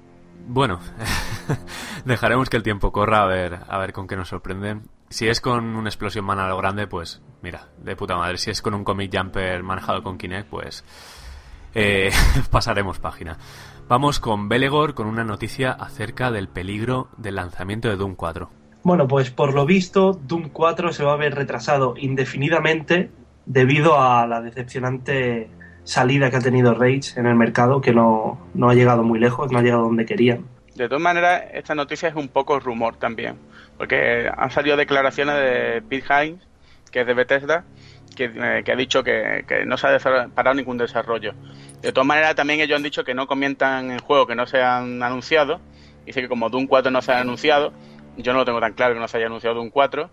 Bueno, 0.52 0.80
dejaremos 2.06 2.50
que 2.50 2.58
el 2.58 2.64
tiempo 2.64 2.92
corra 2.92 3.22
a 3.22 3.28
ver, 3.28 3.60
a 3.68 3.78
ver 3.78 3.94
con 3.94 4.08
qué 4.08 4.16
nos 4.16 4.30
sorprenden. 4.30 4.82
Si 5.08 5.28
es 5.28 5.42
con 5.42 5.76
un 5.76 5.86
Explosion 5.86 6.26
Man 6.26 6.40
a 6.40 6.48
lo 6.48 6.58
grande, 6.58 6.88
pues 6.88 7.22
mira, 7.44 7.68
de 7.78 7.96
puta 7.96 8.18
madre. 8.18 8.40
Si 8.40 8.50
es 8.50 8.64
con 8.64 8.74
un 8.74 8.84
Comic 8.84 9.16
Jumper 9.16 9.62
manejado 9.62 10.02
con 10.02 10.18
Kinect, 10.18 10.50
pues 10.50 10.84
eh, 11.76 12.10
pasaremos 12.52 12.98
página. 12.98 13.38
Vamos 13.88 14.20
con 14.20 14.50
Belegor 14.50 14.96
con 14.96 15.06
una 15.06 15.24
noticia 15.24 15.72
acerca 15.72 16.32
del 16.32 16.48
peligro 16.48 17.10
del 17.18 17.36
lanzamiento 17.36 17.88
de 17.88 17.98
Doom 17.98 18.16
4. 18.16 18.50
Bueno, 18.82 19.08
pues 19.08 19.30
por 19.30 19.54
lo 19.54 19.68
visto, 19.68 20.14
Doom 20.14 20.50
4 20.50 20.94
se 20.94 21.04
va 21.04 21.14
a 21.14 21.18
ver 21.18 21.36
retrasado 21.36 21.94
indefinidamente 21.96 23.12
debido 23.46 24.02
a 24.02 24.26
la 24.26 24.42
decepcionante 24.42 25.52
salida 25.84 26.30
que 26.30 26.38
ha 26.38 26.42
tenido 26.42 26.74
Rage 26.74 27.18
en 27.18 27.26
el 27.26 27.36
mercado, 27.36 27.82
que 27.82 27.94
no, 27.94 28.40
no 28.54 28.70
ha 28.70 28.74
llegado 28.74 29.04
muy 29.04 29.20
lejos, 29.20 29.52
no 29.52 29.60
ha 29.60 29.62
llegado 29.62 29.84
donde 29.84 30.06
querían. 30.06 30.46
De 30.76 30.88
todas 30.88 31.02
maneras, 31.02 31.44
esta 31.54 31.76
noticia 31.76 32.10
es 32.10 32.16
un 32.16 32.30
poco 32.30 32.60
rumor 32.60 32.96
también, 32.96 33.36
porque 33.78 34.32
han 34.36 34.52
salido 34.52 34.78
declaraciones 34.78 35.36
de 35.36 35.82
Pete 35.82 36.06
Hines, 36.08 36.40
que 36.92 37.02
es 37.02 37.08
de 37.08 37.14
Bethesda, 37.14 37.66
que, 38.16 38.32
eh, 38.34 38.62
que 38.64 38.72
ha 38.72 38.76
dicho 38.76 39.04
que, 39.04 39.44
que 39.48 39.66
no 39.66 39.78
se 39.78 39.88
ha 39.88 40.28
parado 40.34 40.56
ningún 40.56 40.78
desarrollo. 40.78 41.34
De 41.82 41.92
todas 41.92 42.08
maneras, 42.08 42.36
también 42.36 42.60
ellos 42.60 42.78
han 42.78 42.84
dicho 42.84 43.04
que 43.04 43.14
no 43.14 43.28
comentan 43.28 43.92
en 43.92 44.00
juegos 44.00 44.28
que 44.28 44.36
no 44.36 44.46
se 44.46 44.62
han 44.62 45.02
anunciado. 45.04 45.60
Dice 46.06 46.22
que 46.22 46.28
como 46.28 46.50
Doom 46.50 46.68
4 46.68 46.92
no 46.92 47.02
se 47.02 47.12
ha 47.12 47.20
anunciado, 47.20 47.74
yo 48.18 48.34
no 48.34 48.40
lo 48.40 48.46
tengo 48.46 48.60
tan 48.60 48.74
claro 48.74 48.94
que 48.94 49.00
no 49.00 49.08
se 49.08 49.18
haya 49.18 49.28
anunciado 49.28 49.56
Doom 49.56 49.70
4, 49.70 50.10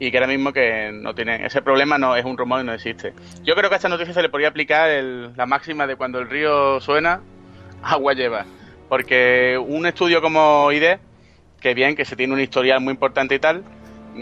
y 0.00 0.10
que 0.10 0.16
ahora 0.18 0.26
mismo 0.26 0.52
que 0.52 0.90
no 0.92 1.14
tiene 1.14 1.46
ese 1.46 1.62
problema 1.62 1.98
no 1.98 2.16
es 2.16 2.24
un 2.24 2.36
rumor 2.36 2.62
y 2.62 2.64
no 2.64 2.72
existe. 2.72 3.12
Yo 3.44 3.54
creo 3.54 3.68
que 3.68 3.74
a 3.74 3.76
esta 3.76 3.88
noticia 3.88 4.12
se 4.14 4.22
le 4.22 4.28
podría 4.30 4.48
aplicar 4.48 4.90
el- 4.90 5.36
la 5.36 5.46
máxima 5.46 5.86
de 5.86 5.94
cuando 5.94 6.18
el 6.18 6.28
río 6.28 6.80
suena, 6.80 7.20
agua 7.82 8.14
lleva. 8.14 8.46
Porque 8.88 9.56
un 9.64 9.86
estudio 9.86 10.20
como 10.20 10.72
ID, 10.72 10.98
que 11.60 11.74
bien, 11.74 11.94
que 11.94 12.04
se 12.04 12.16
tiene 12.16 12.32
un 12.32 12.40
historial 12.40 12.80
muy 12.80 12.92
importante 12.94 13.34
y 13.34 13.38
tal, 13.38 13.62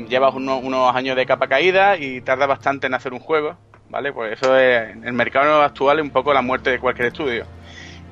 llevas 0.09 0.35
uno- 0.35 0.59
unos 0.59 0.95
años 0.95 1.17
de 1.17 1.25
capa 1.25 1.47
caída 1.49 1.97
y 1.97 2.21
tarda 2.21 2.47
bastante 2.47 2.89
en 2.89 2.95
hacer 2.95 3.13
un 3.15 3.21
juego. 3.21 3.57
¿vale? 3.91 4.13
Pues 4.13 4.33
eso 4.35 4.55
es, 4.59 4.91
en 4.91 5.07
el 5.07 5.15
mercado 5.15 5.63
actual 5.63 5.99
es 5.99 6.05
un 6.05 6.11
poco 6.11 6.35
la 6.35 6.43
muerte 6.43 6.71
de 6.71 6.79
cualquier 6.79 7.07
estudio. 7.09 7.47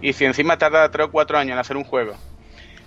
Y 0.00 0.14
si 0.14 0.24
encima 0.24 0.56
tarda 0.56 0.90
3 0.90 1.08
o 1.08 1.10
4 1.10 1.36
años 1.36 1.52
en 1.52 1.58
hacer 1.58 1.76
un 1.76 1.84
juego, 1.84 2.14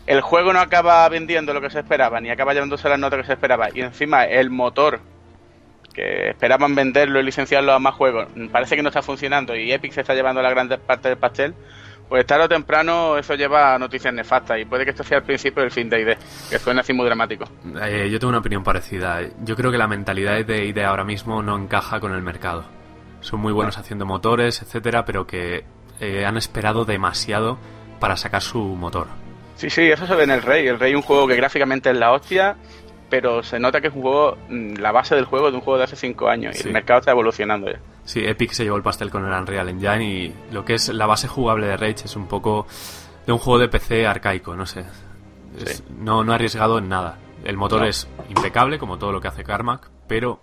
el 0.09 0.21
juego 0.21 0.51
no 0.53 0.59
acaba 0.59 1.07
vendiendo 1.07 1.53
lo 1.53 1.61
que 1.61 1.69
se 1.69 1.79
esperaba, 1.79 2.19
ni 2.19 2.31
acaba 2.31 2.55
llevándose 2.55 2.89
las 2.89 2.97
notas 2.97 3.19
que 3.19 3.27
se 3.27 3.33
esperaba, 3.33 3.69
y 3.71 3.81
encima 3.81 4.25
el 4.25 4.49
motor 4.49 5.01
que 5.93 6.31
esperaban 6.31 6.73
venderlo 6.73 7.19
y 7.19 7.23
licenciarlo 7.23 7.73
a 7.73 7.79
más 7.79 7.93
juegos, 7.93 8.27
parece 8.51 8.75
que 8.75 8.81
no 8.81 8.89
está 8.89 9.03
funcionando 9.03 9.55
y 9.55 9.71
Epic 9.71 9.91
se 9.91 10.01
está 10.01 10.15
llevando 10.15 10.41
la 10.41 10.49
gran 10.49 10.67
parte 10.67 11.09
del 11.09 11.19
pastel, 11.19 11.53
pues 12.07 12.25
tarde 12.25 12.45
o 12.45 12.49
temprano 12.49 13.19
eso 13.19 13.35
lleva 13.35 13.75
a 13.75 13.77
noticias 13.77 14.11
nefastas 14.11 14.59
y 14.59 14.65
puede 14.65 14.83
que 14.83 14.89
esto 14.89 15.03
sea 15.03 15.19
el 15.19 15.23
principio 15.25 15.61
del 15.61 15.71
fin 15.71 15.91
de 15.91 16.01
ID, 16.01 16.17
que 16.49 16.57
suena 16.57 16.81
así 16.81 16.91
muy 16.91 17.05
dramático. 17.05 17.45
Eh, 17.79 18.09
yo 18.11 18.17
tengo 18.17 18.29
una 18.29 18.39
opinión 18.39 18.63
parecida. 18.63 19.19
Yo 19.43 19.55
creo 19.55 19.71
que 19.71 19.77
la 19.77 19.87
mentalidad 19.87 20.43
de 20.43 20.65
ID 20.65 20.79
ahora 20.79 21.03
mismo 21.03 21.43
no 21.43 21.55
encaja 21.55 21.99
con 21.99 22.15
el 22.15 22.23
mercado. 22.23 22.65
Son 23.21 23.39
muy 23.39 23.53
buenos 23.53 23.77
haciendo 23.77 24.07
motores, 24.07 24.63
etcétera, 24.63 25.05
pero 25.05 25.27
que 25.27 25.65
eh, 25.99 26.25
han 26.25 26.35
esperado 26.35 26.83
demasiado 26.83 27.59
para 27.99 28.17
sacar 28.17 28.41
su 28.41 28.59
motor. 28.59 29.28
Sí, 29.59 29.69
sí, 29.69 29.81
eso 29.91 30.07
se 30.07 30.15
ve 30.15 30.23
en 30.23 30.31
el 30.31 30.41
Rey. 30.41 30.65
El 30.67 30.79
Rey 30.79 30.91
es 30.91 30.95
un 30.95 31.01
juego 31.01 31.27
que 31.27 31.35
gráficamente 31.35 31.89
es 31.91 31.97
la 31.97 32.13
hostia, 32.13 32.55
pero 33.09 33.43
se 33.43 33.59
nota 33.59 33.81
que 33.81 33.87
es 33.89 33.93
un 33.93 34.01
juego, 34.01 34.37
mm, 34.47 34.75
la 34.75 34.91
base 34.93 35.15
del 35.15 35.25
juego 35.25 35.51
de 35.51 35.57
un 35.57 35.61
juego 35.61 35.77
de 35.77 35.83
hace 35.83 35.95
5 35.97 36.29
años 36.29 36.55
y 36.63 36.67
el 36.67 36.73
mercado 36.73 36.99
está 37.01 37.11
evolucionando 37.11 37.69
ya. 37.69 37.79
Sí, 38.05 38.25
Epic 38.25 38.53
se 38.53 38.63
llevó 38.63 38.77
el 38.77 38.83
pastel 38.83 39.09
con 39.11 39.25
el 39.25 39.31
Unreal 39.33 39.67
Engine 39.67 40.03
y 40.03 40.33
lo 40.53 40.63
que 40.63 40.75
es 40.75 40.87
la 40.89 41.05
base 41.07 41.27
jugable 41.27 41.67
de 41.67 41.75
Rage 41.77 42.05
es 42.05 42.15
un 42.15 42.27
poco 42.27 42.65
de 43.27 43.33
un 43.33 43.37
juego 43.39 43.59
de 43.59 43.67
PC 43.67 44.07
arcaico, 44.07 44.55
no 44.55 44.65
sé. 44.65 44.85
Es- 45.59 45.77
Sí. 45.77 45.83
no, 45.99 46.23
no 46.23 46.31
arriesgado 46.33 46.77
en 46.77 46.87
nada. 46.87 47.17
El 47.43 47.57
motor 47.57 47.81
No. 47.81 47.87
es 47.87 48.07
impecable, 48.29 48.79
como 48.79 48.97
todo 48.97 49.11
lo 49.11 49.19
que 49.19 49.27
hace 49.27 49.43
Carmack, 49.43 49.89
pero 50.07 50.39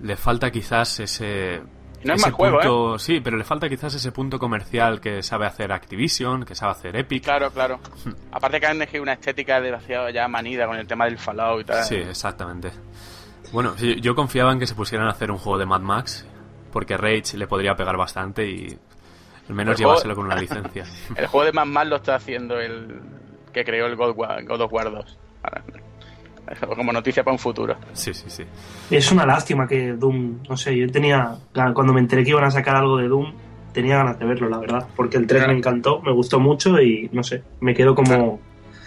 le 0.00 0.16
falta 0.16 0.50
quizás 0.50 1.00
ese... 1.00 1.62
No 2.04 2.14
es 2.14 2.22
mal 2.22 2.32
juego, 2.32 2.56
¿eh? 2.60 2.62
punto, 2.62 2.98
Sí, 2.98 3.20
pero 3.20 3.36
le 3.36 3.44
falta 3.44 3.68
quizás 3.68 3.94
ese 3.94 4.10
punto 4.12 4.38
comercial 4.38 5.00
que 5.00 5.22
sabe 5.22 5.46
hacer 5.46 5.70
Activision, 5.72 6.44
que 6.44 6.54
sabe 6.54 6.72
hacer 6.72 6.96
Epic. 6.96 7.24
Claro, 7.24 7.50
claro. 7.50 7.78
Aparte 8.32 8.58
que 8.60 8.66
han 8.66 8.76
elegido 8.76 9.02
una 9.02 9.12
estética 9.14 9.60
demasiado 9.60 10.08
ya 10.10 10.26
manida 10.28 10.66
con 10.66 10.76
el 10.76 10.86
tema 10.86 11.04
del 11.04 11.18
Fallout 11.18 11.60
y 11.60 11.64
tal. 11.64 11.84
Sí, 11.84 11.96
exactamente. 11.96 12.70
Bueno, 13.52 13.74
yo 13.76 14.14
confiaba 14.14 14.52
en 14.52 14.58
que 14.58 14.66
se 14.66 14.74
pusieran 14.74 15.08
a 15.08 15.10
hacer 15.10 15.30
un 15.30 15.38
juego 15.38 15.58
de 15.58 15.66
Mad 15.66 15.80
Max, 15.80 16.26
porque 16.72 16.96
Rage 16.96 17.36
le 17.36 17.46
podría 17.46 17.74
pegar 17.74 17.96
bastante 17.96 18.48
y 18.48 18.78
al 19.48 19.54
menos 19.54 19.72
El 19.72 19.84
juego- 19.84 19.92
llevárselo 19.92 20.14
con 20.14 20.26
una 20.26 20.36
licencia. 20.36 20.84
El 21.16 21.26
juego 21.26 21.44
de 21.46 21.52
más 21.52 21.66
mal 21.66 21.90
lo 21.90 21.96
está 21.96 22.14
haciendo 22.14 22.58
el 22.60 23.00
que 23.52 23.64
creó 23.64 23.86
el 23.86 23.96
God, 23.96 24.14
God 24.46 24.60
of 24.60 24.72
War 24.72 24.90
2. 24.92 25.18
Como 26.76 26.92
noticia 26.92 27.22
para 27.22 27.32
un 27.32 27.38
futuro. 27.38 27.76
Sí, 27.92 28.12
sí, 28.14 28.28
sí. 28.28 28.44
Es 28.90 29.10
una 29.12 29.24
lástima 29.26 29.66
que 29.66 29.92
Doom, 29.92 30.42
no 30.48 30.56
sé, 30.56 30.76
yo 30.76 30.90
tenía, 30.90 31.36
cuando 31.52 31.92
me 31.92 32.00
enteré 32.00 32.24
que 32.24 32.30
iban 32.30 32.44
a 32.44 32.50
sacar 32.50 32.76
algo 32.76 32.96
de 32.98 33.08
Doom, 33.08 33.32
tenía 33.72 33.98
ganas 33.98 34.18
de 34.18 34.24
verlo, 34.26 34.48
la 34.48 34.58
verdad, 34.58 34.88
porque 34.96 35.16
el 35.16 35.26
3 35.26 35.46
me 35.46 35.54
encantó, 35.54 36.00
me 36.02 36.12
gustó 36.12 36.40
mucho 36.40 36.80
y 36.80 37.08
no 37.12 37.22
sé, 37.22 37.42
me 37.60 37.74
quedo 37.74 37.94
como... 37.94 38.40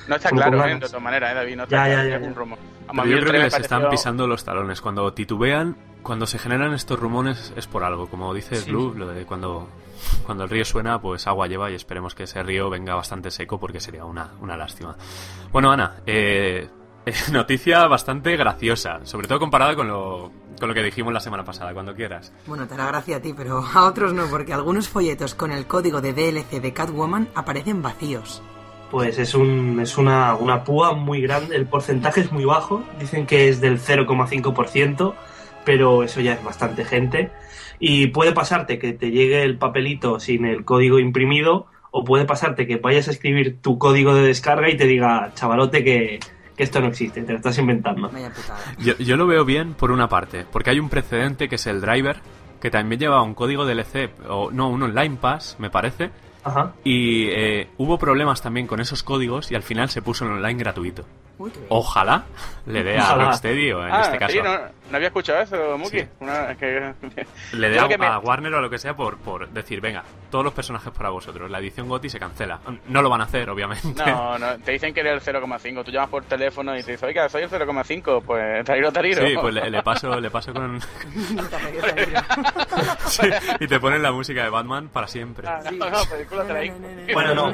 No 0.08 0.16
está 0.18 0.30
Como 0.30 0.42
claro, 0.42 0.66
¿eh? 0.66 0.74
De 0.74 0.80
todas 0.82 1.02
maneras, 1.02 1.32
¿eh, 1.32 1.36
David? 1.36 1.56
No 1.56 1.64
está 1.64 1.88
Ya, 1.88 1.94
claro, 1.94 2.10
ya, 2.10 2.20
ya, 2.20 2.28
un 2.28 2.36
rumor. 2.36 2.60
Pero 2.92 3.06
yo 3.06 3.12
creo 3.12 3.20
que 3.20 3.30
3 3.30 3.40
me 3.40 3.44
les 3.46 3.60
están 3.60 3.90
pisando 3.90 4.28
los 4.28 4.44
talones. 4.44 4.82
Cuando 4.82 5.14
titubean, 5.14 5.78
cuando 6.02 6.28
se 6.28 6.38
generan 6.38 6.74
estos 6.74 7.00
rumores 7.00 7.54
es 7.56 7.68
por 7.68 7.86
algo. 7.86 8.08
Como 8.08 8.34
dice 8.34 8.58
Sí. 8.58 8.70
Blue, 8.70 8.94
lo 8.94 9.08
de 9.08 9.24
cuando, 9.24 9.70
cuando 10.26 10.44
el 10.44 10.50
río 10.50 10.66
suena, 10.66 11.00
pues 11.02 11.26
agua 11.26 11.48
lleva 11.48 11.72
y 11.72 11.76
esperemos 11.76 12.14
que 12.16 12.24
ese 12.24 12.44
río 12.44 12.70
venga 12.70 12.96
bastante 12.96 13.32
seco 13.32 13.58
porque 13.60 13.80
sería 13.80 14.04
una, 14.04 14.32
una 14.42 14.58
lástima. 14.58 14.98
Bueno, 15.54 15.72
Ana, 15.72 15.94
eh, 16.06 16.68
noticia 17.32 17.88
bastante 17.88 18.36
graciosa, 18.38 19.00
sobre 19.04 19.28
todo 19.28 19.40
comparada 19.40 19.76
con 19.76 19.88
lo, 19.88 20.32
con 20.60 20.70
lo 20.70 20.74
que 20.74 20.84
dijimos 20.84 21.14
la 21.14 21.20
semana 21.20 21.44
pasada, 21.44 21.74
cuando 21.74 21.96
quieras. 21.96 22.32
Bueno, 22.48 22.68
te 22.68 22.74
hará 22.74 22.88
gracia 22.88 23.18
a 23.18 23.20
ti, 23.22 23.34
pero 23.36 23.64
a 23.74 23.86
otros 23.86 24.14
no, 24.14 24.28
porque 24.28 24.54
algunos 24.54 24.88
folletos 24.88 25.36
con 25.36 25.52
el 25.52 25.66
código 25.66 26.02
de 26.02 26.14
DLC 26.14 26.62
de 26.62 26.74
Catwoman 26.74 27.30
aparecen 27.36 27.82
vacíos. 27.82 28.42
Pues 28.92 29.18
es, 29.18 29.34
un, 29.34 29.80
es 29.82 29.98
una, 29.98 30.36
una 30.36 30.64
púa 30.64 30.94
muy 30.94 31.22
grande, 31.22 31.56
el 31.56 31.66
porcentaje 31.66 32.22
es 32.22 32.32
muy 32.32 32.46
bajo, 32.46 32.84
dicen 33.00 33.26
que 33.26 33.50
es 33.50 33.60
del 33.60 33.80
0,5%, 33.80 35.16
pero 35.66 36.04
eso 36.04 36.22
ya 36.22 36.34
es 36.34 36.44
bastante 36.44 36.86
gente. 36.86 37.32
Y 37.80 38.08
puede 38.08 38.34
pasarte 38.34 38.78
que 38.78 38.94
te 38.94 39.10
llegue 39.10 39.42
el 39.42 39.58
papelito 39.58 40.20
sin 40.20 40.46
el 40.46 40.64
código 40.64 41.00
imprimido, 41.00 41.66
o 41.90 42.04
puede 42.04 42.26
pasarte 42.26 42.68
que 42.68 42.78
vayas 42.78 43.08
a 43.08 43.12
escribir 43.12 43.62
tu 43.62 43.80
código 43.80 44.14
de 44.14 44.24
descarga 44.24 44.70
y 44.70 44.78
te 44.78 44.86
diga, 44.86 45.32
chavalote, 45.34 45.84
que, 45.84 46.20
que 46.56 46.64
esto 46.64 46.80
no 46.80 46.88
existe, 46.88 47.24
te 47.24 47.32
lo 47.32 47.38
estás 47.38 47.58
inventando. 47.58 48.10
Yo, 48.80 48.98
yo 48.98 49.18
lo 49.18 49.28
veo 49.28 49.46
bien 49.46 49.74
por 49.74 49.92
una 49.92 50.08
parte, 50.08 50.46
porque 50.52 50.70
hay 50.70 50.80
un 50.80 50.90
precedente 50.90 51.50
que 51.50 51.56
es 51.56 51.68
el 51.68 51.82
driver, 51.82 52.18
que 52.62 52.70
también 52.70 53.00
lleva 53.00 53.22
un 53.22 53.34
código 53.34 53.66
DLC, 53.66 54.12
o 54.30 54.52
no, 54.52 54.70
un 54.70 54.84
online 54.84 55.18
pass, 55.20 55.56
me 55.60 55.70
parece, 55.70 56.12
Ajá. 56.44 56.74
Y 56.84 57.28
eh, 57.30 57.70
hubo 57.78 57.98
problemas 57.98 58.42
también 58.42 58.68
con 58.68 58.82
esos 58.82 59.02
códigos 59.04 59.52
y 59.52 59.56
al 59.56 59.64
final 59.64 59.90
se 59.90 60.02
puso 60.02 60.26
en 60.26 60.32
online 60.32 60.60
gratuito. 60.60 61.06
Uy. 61.40 61.52
Ojalá 61.70 62.26
le 62.68 62.84
dé 62.84 62.98
a. 62.98 63.16
Rocksteady 63.16 63.72
o 63.74 63.86
en 63.86 63.94
ah, 63.94 64.02
este 64.04 64.18
caso 64.20 64.34
sí, 64.34 64.40
no, 64.44 64.56
no 64.56 64.96
había 64.96 65.08
escuchado 65.08 65.40
eso, 65.42 65.78
Muki. 65.78 66.00
Sí. 66.02 66.08
Una- 66.20 66.52
es 66.52 66.58
que- 66.58 66.94
le 67.54 67.70
dé 67.70 67.80
a, 67.80 67.88
me- 67.88 68.06
a 68.06 68.20
Warner 68.20 68.54
o 68.54 68.58
a 68.60 68.62
lo 68.62 68.70
que 68.70 68.78
sea 68.78 68.96
por, 68.96 69.18
por 69.18 69.50
decir, 69.50 69.82
venga, 69.82 70.04
todos 70.30 70.46
los 70.46 70.54
personajes 70.54 70.94
para 70.94 71.10
vosotros. 71.10 71.50
La 71.50 71.58
edición 71.60 71.88
GOTY 71.90 72.10
se 72.10 72.20
cancela. 72.20 72.60
No 72.88 73.02
lo 73.02 73.10
van 73.10 73.22
a 73.22 73.24
hacer, 73.24 73.50
obviamente. 73.50 74.04
No, 74.06 74.38
no, 74.38 74.58
te 74.60 74.74
dicen 74.74 74.94
que 74.94 75.00
eres 75.00 75.28
el 75.28 75.36
0,5. 75.36 75.84
Tú 75.84 75.92
llamas 75.92 76.10
por 76.10 76.24
teléfono 76.24 76.78
y 76.78 76.84
te 76.84 76.92
dices, 76.92 77.04
oiga, 77.04 77.28
soy 77.28 77.44
el 77.44 77.50
0,5. 77.50 78.24
Pues 78.24 78.64
Tariro, 78.64 78.92
Tariro. 78.92 79.28
Sí, 79.28 79.34
pues 79.40 79.54
le, 79.56 79.70
le 79.70 79.82
paso, 79.84 80.20
le 80.20 80.30
paso 80.30 80.54
con... 80.54 80.80
Sí, 83.08 83.28
y 83.60 83.68
te 83.68 83.80
ponen 83.80 84.02
la 84.04 84.12
música 84.12 84.44
de 84.44 84.50
Batman 84.50 84.88
para 84.90 85.08
siempre. 85.08 85.48
Ah, 85.48 85.60
no, 85.72 85.90
no, 85.90 85.98
película. 86.06 86.44
Bueno, 87.14 87.34
no. 87.36 87.54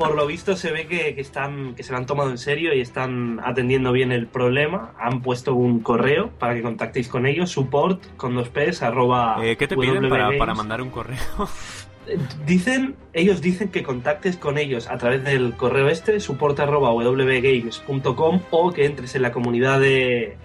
Por 0.00 0.14
lo 0.14 0.26
visto 0.26 0.56
se 0.56 0.72
ve 0.72 0.86
que, 0.86 1.14
que 1.14 1.20
están 1.20 1.74
que 1.74 1.82
se 1.82 1.92
lo 1.92 1.98
han 1.98 2.06
tomado 2.06 2.30
en 2.30 2.38
serio 2.38 2.74
y 2.74 2.80
están 2.80 3.38
atendiendo 3.44 3.92
bien 3.92 4.12
el 4.12 4.26
problema. 4.26 4.94
Han 4.98 5.20
puesto 5.20 5.54
un 5.54 5.80
correo 5.80 6.30
para 6.38 6.54
que 6.54 6.62
contactéis 6.62 7.06
con 7.06 7.26
ellos, 7.26 7.50
support 7.50 8.02
con 8.16 8.34
dos 8.34 8.48
p's 8.48 8.80
arroba 8.80 9.36
Eh, 9.42 9.58
¿Qué 9.58 9.68
te 9.68 9.76
piden 9.76 10.08
para, 10.08 10.54
mandar 10.54 10.80
un 10.80 10.88
correo? 10.88 11.18
Dicen, 12.46 12.96
ellos 13.12 13.42
dicen 13.42 13.68
que 13.68 13.82
contactes 13.82 14.38
con 14.38 14.56
ellos 14.56 14.88
a 14.88 14.96
través 14.96 15.22
del 15.22 15.54
correo 15.54 15.90
este, 15.90 16.18
support 16.18 16.58
arroba 16.60 16.94
wgames.com 16.94 18.40
o 18.50 18.72
que 18.72 18.86
entres 18.86 19.14
en 19.16 19.22
la 19.22 19.32
comunidad 19.32 19.80
de, 19.80 20.38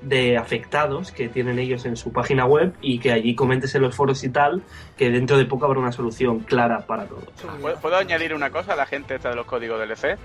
de 0.00 0.36
afectados 0.36 1.12
que 1.12 1.28
tienen 1.28 1.58
ellos 1.58 1.84
en 1.84 1.96
su 1.96 2.12
página 2.12 2.44
web 2.46 2.74
y 2.80 2.98
que 2.98 3.12
allí 3.12 3.34
comentes 3.34 3.74
en 3.74 3.82
los 3.82 3.94
foros 3.94 4.22
y 4.24 4.28
tal, 4.28 4.62
que 4.96 5.10
dentro 5.10 5.36
de 5.36 5.44
poco 5.44 5.66
habrá 5.66 5.80
una 5.80 5.92
solución 5.92 6.40
clara 6.40 6.86
para 6.86 7.06
todos. 7.06 7.24
¿Puedo, 7.60 7.76
puedo 7.80 7.96
añadir 7.96 8.34
una 8.34 8.50
cosa 8.50 8.74
a 8.74 8.76
la 8.76 8.86
gente 8.86 9.16
esta 9.16 9.30
de 9.30 9.36
los 9.36 9.46
códigos 9.46 9.78
DLC? 9.80 10.18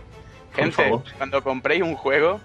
Gente, 0.56 0.92
cuando 1.18 1.44
compréis 1.44 1.82
un 1.82 1.96
juego 1.96 2.40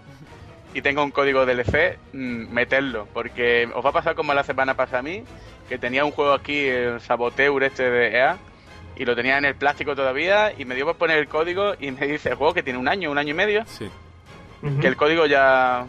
y 0.74 0.82
tenga 0.82 1.02
un 1.02 1.10
código 1.10 1.44
DLC, 1.44 1.98
mm, 2.12 2.52
meterlo, 2.52 3.06
porque 3.12 3.68
os 3.74 3.84
va 3.84 3.90
a 3.90 3.92
pasar 3.92 4.14
como 4.14 4.34
la 4.34 4.44
semana 4.44 4.74
pasada 4.74 5.00
a 5.00 5.02
mí, 5.02 5.24
que 5.68 5.78
tenía 5.78 6.04
un 6.04 6.10
juego 6.10 6.32
aquí, 6.32 6.66
el 6.66 7.00
Saboteur 7.00 7.62
este 7.62 7.90
de 7.90 8.16
EA, 8.16 8.38
y 8.96 9.04
lo 9.04 9.14
tenía 9.14 9.38
en 9.38 9.44
el 9.44 9.54
plástico 9.54 9.94
todavía, 9.94 10.52
y 10.56 10.64
me 10.64 10.74
dio 10.74 10.86
por 10.86 10.96
poner 10.96 11.18
el 11.18 11.28
código 11.28 11.74
y 11.78 11.90
me 11.90 12.06
dice 12.06 12.30
el 12.30 12.34
juego 12.36 12.54
que 12.54 12.62
tiene 12.62 12.78
un 12.78 12.88
año, 12.88 13.10
un 13.10 13.18
año 13.18 13.30
y 13.30 13.34
medio, 13.34 13.64
Sí. 13.66 13.88
Que 14.80 14.88
el 14.88 14.96
código 14.96 15.26
ya... 15.26 15.86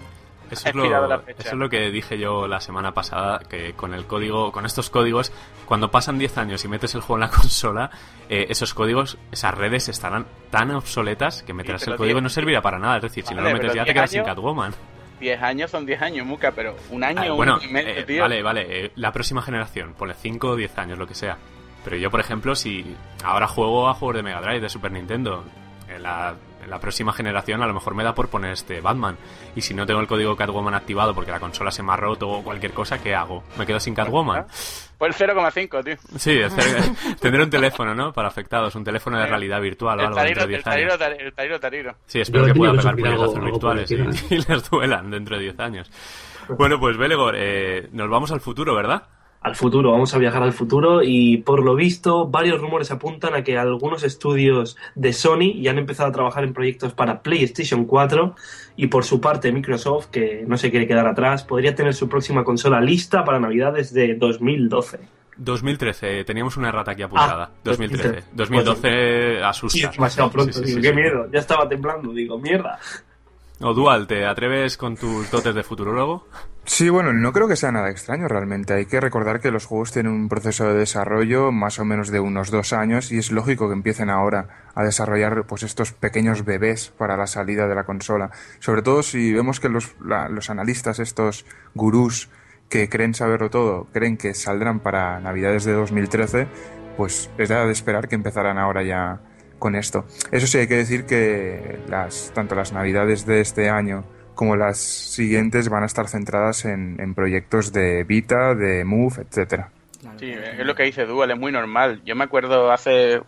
Eso 0.51 0.69
es, 0.69 0.75
lo, 0.75 1.07
la 1.07 1.19
fecha. 1.19 1.41
eso 1.41 1.49
es 1.51 1.57
lo 1.57 1.69
que 1.69 1.89
dije 1.91 2.17
yo 2.17 2.47
la 2.47 2.59
semana 2.59 2.93
pasada, 2.93 3.39
que 3.49 3.73
con 3.73 3.93
el 3.93 4.05
código, 4.05 4.51
con 4.51 4.65
estos 4.65 4.89
códigos, 4.89 5.31
cuando 5.65 5.91
pasan 5.91 6.17
10 6.17 6.37
años 6.37 6.63
y 6.65 6.67
metes 6.67 6.95
el 6.95 7.01
juego 7.01 7.15
en 7.23 7.29
la 7.29 7.29
consola, 7.35 7.89
eh, 8.29 8.47
esos 8.49 8.73
códigos, 8.73 9.17
esas 9.31 9.53
redes 9.55 9.89
estarán 9.89 10.25
tan 10.49 10.71
obsoletas 10.71 11.43
que 11.43 11.53
meterás 11.53 11.87
el 11.87 11.95
código 11.95 12.19
diez- 12.19 12.23
no 12.23 12.29
servirá 12.29 12.61
para 12.61 12.79
nada. 12.79 12.97
Es 12.97 13.03
decir, 13.03 13.25
si 13.25 13.33
no 13.35 13.41
lo 13.41 13.51
metes 13.51 13.73
ya 13.73 13.85
te 13.85 13.93
quedas 13.93 14.11
sin 14.11 14.23
Catwoman. 14.23 14.73
10 15.19 15.41
años 15.43 15.69
son 15.69 15.85
10 15.85 16.01
años, 16.01 16.25
Muca, 16.25 16.51
pero 16.51 16.75
un 16.91 17.03
año, 17.03 17.21
Ah, 17.21 17.31
un 17.31 17.35
bueno, 17.37 17.55
año 17.55 17.67
y 17.69 17.73
medio, 17.73 17.89
eh, 17.89 18.03
tío. 18.03 18.21
vale, 18.21 18.41
vale, 18.41 18.85
eh, 18.85 18.91
la 18.95 19.11
próxima 19.11 19.41
generación, 19.41 19.93
ponle 19.93 20.13
5 20.13 20.49
o 20.51 20.55
10 20.55 20.77
años, 20.77 20.97
lo 20.97 21.05
que 21.07 21.13
sea. 21.15 21.37
Pero 21.83 21.97
yo, 21.97 22.09
por 22.09 22.21
ejemplo, 22.21 22.55
si 22.55 22.95
ahora 23.23 23.45
juego 23.47 23.89
a 23.89 23.93
juegos 23.93 24.15
de 24.15 24.23
Mega 24.23 24.39
Drive, 24.41 24.61
de 24.61 24.69
Super 24.69 24.91
Nintendo, 24.93 25.43
en 25.89 26.03
la, 26.03 26.29
en 26.29 26.48
la 26.67 26.79
próxima 26.79 27.13
generación 27.13 27.61
a 27.63 27.67
lo 27.67 27.73
mejor 27.73 27.95
me 27.95 28.03
da 28.03 28.13
por 28.13 28.29
poner 28.29 28.51
este 28.53 28.81
Batman. 28.81 29.17
Y 29.55 29.61
si 29.61 29.73
no 29.73 29.85
tengo 29.85 29.99
el 29.99 30.07
código 30.07 30.35
Catwoman 30.35 30.73
activado 30.73 31.13
porque 31.13 31.31
la 31.31 31.39
consola 31.39 31.71
se 31.71 31.83
me 31.83 31.93
ha 31.93 31.95
roto 31.95 32.29
o 32.29 32.43
cualquier 32.43 32.73
cosa, 32.73 33.01
¿qué 33.01 33.15
hago? 33.15 33.43
¿Me 33.57 33.65
quedo 33.65 33.79
sin 33.79 33.95
Catwoman? 33.95 34.45
Pues 34.97 35.21
el 35.21 35.29
0,5, 35.29 35.83
tío. 35.83 35.95
Sí, 36.17 36.39
tendré 37.21 37.43
un 37.43 37.49
teléfono, 37.49 37.95
¿no? 37.95 38.11
Para 38.11 38.27
afectados, 38.27 38.75
un 38.75 38.83
teléfono 38.83 39.17
de 39.17 39.25
realidad 39.25 39.61
virtual 39.61 39.99
o 39.99 40.07
algo 40.07 40.15
dentro 40.21 40.41
tariro, 40.45 40.47
de 40.47 40.55
el 40.55 40.63
10 40.63 40.67
años. 40.67 40.97
tariro, 40.99 41.25
el 41.25 41.33
tariro, 41.33 41.59
tariro. 41.59 41.95
Sí, 42.05 42.19
espero 42.19 42.47
Yo 42.47 42.53
que 42.53 42.57
pueda 42.59 42.73
pegar 42.73 42.95
puñetazos 42.95 43.43
virtuales 43.43 43.91
y, 43.91 43.95
y 44.35 44.37
les 44.47 44.69
duelan 44.69 45.09
dentro 45.09 45.37
de 45.37 45.43
10 45.43 45.59
años. 45.59 45.91
Bueno, 46.57 46.79
pues 46.79 46.97
Belegor, 46.97 47.35
eh, 47.37 47.89
nos 47.93 48.09
vamos 48.09 48.31
al 48.31 48.41
futuro, 48.41 48.75
¿verdad? 48.75 49.03
Al 49.41 49.55
futuro, 49.55 49.91
vamos 49.91 50.13
a 50.13 50.17
viajar 50.17 50.43
al 50.43 50.51
futuro 50.51 51.01
y 51.01 51.37
por 51.37 51.63
lo 51.63 51.75
visto 51.75 52.27
varios 52.27 52.59
rumores 52.59 52.91
apuntan 52.91 53.35
a 53.35 53.43
que 53.43 53.57
algunos 53.57 54.03
estudios 54.03 54.75
de 54.95 55.13
Sony 55.13 55.61
ya 55.61 55.71
han 55.71 55.77
empezado 55.77 56.09
a 56.09 56.11
trabajar 56.11 56.43
en 56.43 56.53
proyectos 56.53 56.93
para 56.93 57.21
PlayStation 57.21 57.85
4 57.85 58.35
y 58.75 58.87
por 58.87 59.05
su 59.05 59.21
parte 59.21 59.51
Microsoft, 59.51 60.07
que 60.07 60.43
no 60.45 60.57
se 60.57 60.71
quiere 60.71 60.87
quedar 60.87 61.07
atrás, 61.07 61.43
podría 61.43 61.73
tener 61.73 61.93
su 61.93 62.09
próxima 62.09 62.43
consola 62.43 62.81
lista 62.81 63.23
para 63.23 63.39
Navidades 63.39 63.93
de 63.93 64.15
2012. 64.15 64.99
2013, 65.37 66.25
teníamos 66.25 66.57
una 66.57 66.67
errata 66.67 66.91
aquí 66.91 67.03
apuntada. 67.03 67.51
Ah, 67.53 67.59
2013. 67.63 68.25
2013. 68.33 68.35
2012 68.35 69.43
asusta. 69.43 69.77
Sí, 69.77 69.87
demasiado 69.93 70.31
pronto, 70.31 70.51
Sí, 70.51 70.59
sí, 70.59 70.65
digo, 70.65 70.81
sí, 70.81 70.81
qué 70.81 70.93
miedo, 70.93 71.27
ya 71.31 71.39
estaba 71.39 71.67
temblando, 71.69 72.11
digo, 72.11 72.37
mierda. 72.37 72.77
O 73.61 73.73
Dual, 73.73 74.07
¿te 74.07 74.25
atreves 74.25 74.77
con 74.77 74.97
tus 74.97 75.31
dotes 75.31 75.55
de 75.55 75.63
futurólogo? 75.63 76.27
Sí, 76.71 76.87
bueno, 76.87 77.13
no 77.13 77.33
creo 77.33 77.47
que 77.47 77.55
sea 77.55 77.71
nada 77.71 77.89
extraño 77.89 78.27
realmente. 78.27 78.75
Hay 78.75 78.85
que 78.85 79.01
recordar 79.01 79.41
que 79.41 79.49
los 79.49 79.65
juegos 79.65 79.91
tienen 79.91 80.11
un 80.13 80.29
proceso 80.29 80.67
de 80.67 80.77
desarrollo 80.77 81.51
más 81.51 81.79
o 81.79 81.83
menos 81.83 82.09
de 82.11 82.19
unos 82.19 82.51
dos 82.51 82.73
años 82.73 83.11
y 83.11 83.17
es 83.17 83.31
lógico 83.31 83.67
que 83.67 83.73
empiecen 83.73 84.11
ahora 84.11 84.69
a 84.75 84.83
desarrollar 84.83 85.47
pues 85.47 85.63
estos 85.63 85.93
pequeños 85.93 86.45
bebés 86.45 86.93
para 86.95 87.17
la 87.17 87.25
salida 87.25 87.67
de 87.67 87.73
la 87.73 87.85
consola. 87.85 88.29
Sobre 88.59 88.83
todo 88.83 89.01
si 89.01 89.33
vemos 89.33 89.59
que 89.59 89.67
los, 89.67 89.95
los 89.99 90.49
analistas, 90.51 90.99
estos 90.99 91.43
gurús 91.73 92.29
que 92.69 92.87
creen 92.87 93.15
saberlo 93.15 93.49
todo, 93.49 93.87
creen 93.91 94.15
que 94.15 94.35
saldrán 94.35 94.79
para 94.79 95.19
Navidades 95.19 95.65
de 95.65 95.73
2013, 95.73 96.47
pues 96.95 97.31
es 97.39 97.49
de 97.49 97.71
esperar 97.71 98.07
que 98.07 98.15
empezarán 98.15 98.59
ahora 98.59 98.83
ya 98.83 99.19
con 99.57 99.75
esto. 99.75 100.05
Eso 100.31 100.45
sí, 100.45 100.59
hay 100.59 100.67
que 100.67 100.77
decir 100.77 101.05
que 101.05 101.79
las, 101.89 102.31
tanto 102.35 102.53
las 102.53 102.71
Navidades 102.73 103.25
de 103.25 103.41
este 103.41 103.71
año 103.71 104.05
como 104.39 104.55
las 104.55 104.77
siguientes 104.77 105.67
van 105.67 105.83
a 105.83 105.85
estar 105.85 106.07
centradas 106.07 106.63
en, 106.63 106.95
en 107.01 107.13
proyectos 107.13 107.73
de 107.73 108.05
Vita, 108.05 108.55
de 108.55 108.85
Move, 108.85 109.23
etcétera. 109.27 109.69
Sí, 110.17 110.31
es 110.31 110.65
lo 110.65 110.75
que 110.75 110.83
dice 110.83 111.05
Dual, 111.05 111.31
es 111.31 111.37
muy 111.37 111.51
normal. 111.51 112.01
Yo 112.05 112.15
me 112.15 112.23
acuerdo 112.23 112.71
hace 112.71 113.19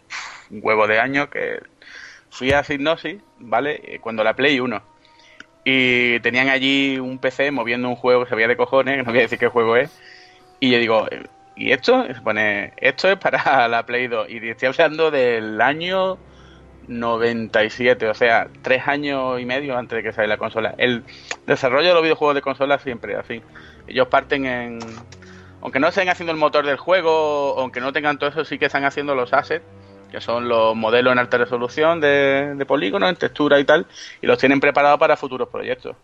un 0.49 0.61
huevo 0.61 0.87
de 0.87 1.01
años 1.01 1.27
que 1.27 1.59
fui 2.29 2.53
a 2.53 2.63
Signosis, 2.63 3.21
¿vale? 3.39 3.81
Eh, 3.83 3.99
Cuando 3.99 4.23
la 4.23 4.37
Play 4.37 4.61
1. 4.61 4.81
Y 5.65 6.21
tenían 6.21 6.47
allí 6.47 6.97
un 6.97 7.17
PC 7.17 7.51
moviendo 7.51 7.89
un 7.89 7.97
juego 7.97 8.23
que 8.23 8.29
se 8.29 8.35
veía 8.35 8.47
de 8.47 8.55
cojones, 8.55 8.95
que 8.95 9.03
no 9.03 9.11
voy 9.11 9.19
a 9.19 9.23
decir 9.23 9.37
qué 9.37 9.47
juego 9.47 9.75
es. 9.75 9.91
Y 10.61 10.71
yo 10.71 10.79
digo, 10.79 11.07
eh, 11.11 11.23
¿y 11.57 11.73
esto? 11.73 12.05
Y 12.09 12.13
se 12.13 12.21
pone, 12.21 12.71
esto 12.77 13.11
es 13.11 13.17
para 13.17 13.67
la 13.67 13.85
Play 13.85 14.07
2. 14.07 14.29
Y 14.29 14.47
estoy 14.47 14.69
hablando 14.69 15.11
del 15.11 15.59
año 15.59 16.17
97, 16.87 18.07
o 18.07 18.13
sea, 18.13 18.47
tres 18.61 18.87
años 18.87 19.39
y 19.39 19.45
medio 19.45 19.77
antes 19.77 19.97
de 19.97 20.03
que 20.03 20.13
salga 20.13 20.29
la 20.29 20.37
consola. 20.37 20.75
El 20.77 21.03
desarrollo 21.45 21.89
de 21.89 21.93
los 21.93 22.03
videojuegos 22.03 22.35
de 22.35 22.41
consola 22.41 22.79
siempre 22.79 23.15
así. 23.15 23.41
Ellos 23.87 24.07
parten 24.07 24.45
en, 24.45 24.79
aunque 25.61 25.79
no 25.79 25.87
estén 25.87 26.09
haciendo 26.09 26.31
el 26.31 26.37
motor 26.37 26.65
del 26.65 26.77
juego, 26.77 27.55
aunque 27.59 27.79
no 27.79 27.93
tengan 27.93 28.17
todo 28.17 28.29
eso, 28.29 28.45
sí 28.45 28.57
que 28.57 28.65
están 28.65 28.83
haciendo 28.83 29.15
los 29.15 29.31
assets, 29.33 29.63
que 30.11 30.19
son 30.19 30.49
los 30.49 30.75
modelos 30.75 31.13
en 31.13 31.19
alta 31.19 31.37
resolución 31.37 32.01
de, 32.01 32.65
polígonos, 32.67 33.09
en 33.09 33.15
textura 33.15 33.59
y 33.59 33.63
tal, 33.63 33.85
y 34.21 34.27
los 34.27 34.37
tienen 34.37 34.59
preparados 34.59 34.99
para 34.99 35.15
futuros 35.15 35.49
proyectos. 35.49 35.95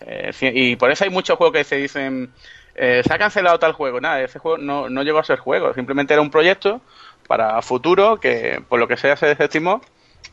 Eh, 0.00 0.32
y 0.54 0.76
por 0.76 0.90
eso 0.90 1.04
hay 1.04 1.10
muchos 1.10 1.38
juegos 1.38 1.56
que 1.56 1.64
se 1.64 1.76
dicen, 1.76 2.32
eh, 2.74 3.02
se 3.06 3.14
ha 3.14 3.18
cancelado 3.18 3.58
tal 3.58 3.72
juego. 3.72 4.00
Nada, 4.00 4.20
ese 4.20 4.38
juego 4.38 4.58
no, 4.58 4.88
no 4.90 5.02
llegó 5.02 5.20
a 5.20 5.24
ser 5.24 5.38
juego, 5.38 5.72
simplemente 5.72 6.12
era 6.12 6.20
un 6.20 6.30
proyecto 6.30 6.80
para 7.26 7.62
futuro 7.62 8.18
que 8.18 8.62
por 8.68 8.78
lo 8.78 8.88
que 8.88 8.96
sea 8.96 9.16
se 9.16 9.26
desestimó, 9.26 9.80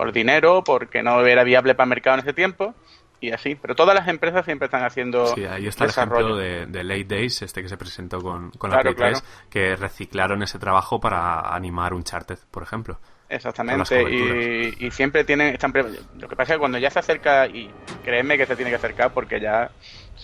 por 0.02 0.12
dinero, 0.12 0.64
porque 0.64 1.04
no 1.04 1.24
era 1.28 1.44
viable 1.44 1.76
para 1.76 1.84
el 1.86 1.90
mercado 1.90 2.16
en 2.16 2.22
ese 2.22 2.34
tiempo, 2.34 2.74
y 3.20 3.30
así. 3.30 3.54
Pero 3.54 3.76
todas 3.76 3.94
las 3.94 4.08
empresas 4.08 4.44
siempre 4.46 4.66
están 4.66 4.84
haciendo 4.84 5.28
Sí, 5.28 5.46
ahí 5.46 5.68
está 5.68 5.84
el 5.84 5.92
ejemplo 5.92 6.36
de, 6.36 6.66
de 6.66 6.84
Late 6.84 7.04
Days, 7.04 7.44
este 7.44 7.62
que 7.62 7.70
se 7.70 7.78
presentó 7.78 8.20
con, 8.20 8.50
con 8.50 8.72
Claro, 8.72 8.90
la 8.90 8.96
Play 8.96 9.12
3, 9.12 9.22
claro. 9.22 9.46
que 9.52 9.76
reciclaron 9.76 10.42
ese 10.42 10.58
trabajo 10.58 11.00
para 11.00 11.54
animar 11.54 11.94
Uncharted, 11.94 12.40
por 12.50 12.64
ejemplo. 12.64 13.00
Exactamente, 13.36 13.84
y, 14.80 14.86
y 14.88 14.92
siempre 14.92 15.24
tienen, 15.24 15.54
están 15.54 15.72
pre- 15.72 15.84
lo 16.20 16.28
que 16.28 16.36
pasa 16.36 16.54
es 16.54 16.58
que 16.58 16.60
cuando 16.60 16.78
ya 16.78 16.90
se 16.90 17.00
acerca, 17.00 17.48
y 17.48 17.72
créeme 18.04 18.38
que 18.38 18.46
se 18.46 18.56
tiene 18.56 18.70
que 18.72 18.76
acercar 18.76 19.12
porque 19.14 19.40
ya, 19.40 19.72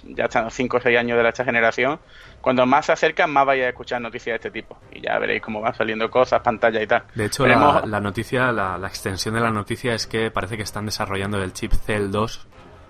ya 0.04 0.26
están 0.26 0.52
5 0.52 0.78
o 0.78 0.80
6 0.82 0.98
años 1.00 1.18
de 1.22 1.30
esta 1.30 1.46
generación, 1.46 2.00
cuando 2.42 2.66
más 2.66 2.86
se 2.88 2.92
acercan 2.92 3.32
más 3.32 3.46
vais 3.46 3.64
a 3.64 3.70
escuchar 3.70 4.02
noticias 4.02 4.34
de 4.34 4.36
este 4.48 4.52
tipo, 4.52 4.78
y 4.92 5.02
ya 5.02 5.18
veréis 5.20 5.42
cómo 5.42 5.62
van 5.62 5.74
saliendo 5.74 6.10
cosas, 6.10 6.42
pantalla 6.42 6.82
y 6.82 6.88
tal. 6.88 7.04
De 7.16 7.26
hecho, 7.26 7.44
Veremos- 7.46 7.82
la, 7.82 7.88
la 7.88 8.00
noticia, 8.02 8.52
la, 8.52 8.78
la 8.78 8.88
extensión 8.88 9.36
de 9.36 9.42
la 9.42 9.52
noticia 9.52 9.94
es 9.94 10.06
que 10.06 10.30
parece 10.30 10.58
que 10.58 10.64
están 10.64 10.86
desarrollando 10.86 11.42
el 11.42 11.54
chip 11.54 11.72
CL2 11.72 12.46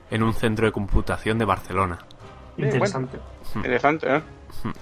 en 0.10 0.24
un 0.24 0.34
centro 0.34 0.66
de 0.66 0.72
computación 0.72 1.38
de 1.38 1.46
Barcelona. 1.46 2.00
Interesante. 2.58 3.20
Interesante, 3.56 4.16
¿eh? 4.16 4.22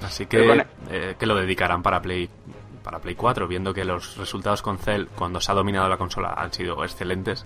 Así 0.03 0.27
que, 0.27 0.63
eh, 0.89 1.15
que 1.19 1.25
lo 1.25 1.35
dedicarán 1.35 1.81
para 1.83 2.01
Play 2.01 2.29
para 2.85 2.99
Play 2.99 3.15
4, 3.15 3.47
viendo 3.47 3.73
que 3.73 3.83
los 3.83 4.15
resultados 4.15 4.61
con 4.61 4.77
Cell 4.77 5.07
cuando 5.15 5.41
se 5.41 5.51
ha 5.51 5.55
dominado 5.55 5.89
la 5.89 5.97
consola 5.97 6.35
han 6.37 6.53
sido 6.53 6.83
excelentes. 6.83 7.45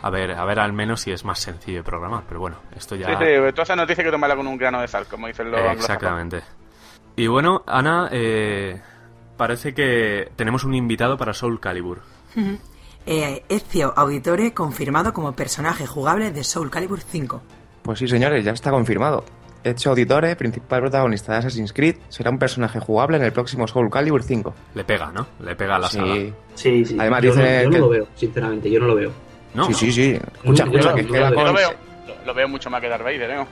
A 0.00 0.08
ver, 0.10 0.30
a 0.30 0.44
ver 0.44 0.60
al 0.60 0.72
menos 0.72 1.02
si 1.02 1.10
es 1.10 1.24
más 1.24 1.40
sencillo 1.40 1.78
de 1.78 1.82
programar, 1.82 2.22
pero 2.26 2.40
bueno, 2.40 2.56
esto 2.74 2.94
ya 2.94 3.08
Sí, 3.08 3.12
sí, 3.18 3.52
toda 3.52 3.64
esa 3.64 3.76
noticia 3.76 4.02
hay 4.02 4.06
que 4.06 4.12
tomarla 4.12 4.36
con 4.36 4.46
un 4.46 4.56
grano 4.56 4.80
de 4.80 4.88
sal, 4.88 5.06
como 5.06 5.26
dicen 5.26 5.50
los. 5.50 5.60
Exactamente. 5.60 6.42
Y 7.16 7.26
bueno, 7.26 7.64
Ana, 7.66 8.08
eh, 8.12 8.80
parece 9.36 9.74
que 9.74 10.30
tenemos 10.36 10.62
un 10.64 10.74
invitado 10.74 11.18
para 11.18 11.34
Soul 11.34 11.58
Calibur. 11.58 12.00
Eh, 13.04 13.42
Ezio 13.48 13.92
Auditore 13.96 14.54
confirmado 14.54 15.12
como 15.12 15.32
personaje 15.32 15.86
jugable 15.86 16.30
de 16.30 16.44
Soul 16.44 16.70
Calibur 16.70 17.00
5. 17.00 17.42
Pues 17.82 17.98
sí, 17.98 18.06
señores, 18.06 18.44
ya 18.44 18.52
está 18.52 18.70
confirmado. 18.70 19.24
Ezio 19.64 19.90
Auditore, 19.90 20.36
principal 20.36 20.80
protagonista 20.80 21.32
de 21.32 21.38
Assassin's 21.38 21.72
Creed, 21.72 21.96
será 22.08 22.30
un 22.30 22.38
personaje 22.38 22.80
jugable 22.80 23.16
en 23.18 23.24
el 23.24 23.32
próximo 23.32 23.66
Soul 23.68 23.90
Calibur 23.90 24.22
5. 24.22 24.54
Le 24.74 24.84
pega, 24.84 25.10
¿no? 25.12 25.26
Le 25.44 25.54
pega 25.56 25.76
a 25.76 25.78
la 25.78 25.88
saga. 25.88 26.14
Sí, 26.14 26.32
Sí, 26.54 26.84
sí. 26.84 26.96
Además 26.98 27.22
yo 27.22 27.34
no, 27.34 27.40
dice 27.42 27.62
yo 27.62 27.68
no 27.68 27.74
que... 27.74 27.78
lo 27.80 27.88
veo, 27.88 28.06
sinceramente, 28.14 28.70
yo 28.70 28.80
no 28.80 28.86
lo 28.86 28.94
veo. 28.94 29.12
¿No? 29.54 29.64
Sí, 29.66 29.74
sí, 29.74 29.92
sí. 29.92 30.10
Escucha, 30.12 30.64
Yo 30.64 30.70
escucha, 30.70 30.90
lo- 30.90 30.94
que 30.96 31.04
yo 31.06 31.12
queda 31.12 31.30
lo 31.30 31.30
Yo 31.30 31.34
con... 31.36 31.44
lo 31.46 31.52
veo, 31.54 31.70
lo, 32.06 32.26
lo 32.26 32.34
veo 32.34 32.48
mucho 32.48 32.70
más 32.70 32.80
que 32.80 32.88
Darth 32.88 33.02
Vader, 33.02 33.30
¿eh? 33.30 33.46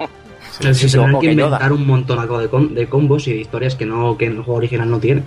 Sí. 0.52 0.74
Se 0.74 0.88
sí, 0.88 0.98
ojo, 0.98 1.20
que 1.20 1.26
que 1.26 1.32
inventar 1.32 1.60
Yoda. 1.62 1.74
un 1.74 1.86
montonaco 1.86 2.38
de, 2.38 2.48
com- 2.48 2.68
de 2.74 2.86
combos 2.88 3.26
y 3.28 3.32
de 3.32 3.38
historias 3.40 3.74
que 3.74 3.84
no 3.84 4.16
que 4.16 4.26
el 4.26 4.36
juego 4.36 4.54
original 4.54 4.88
no 4.90 4.98
tiene. 4.98 5.22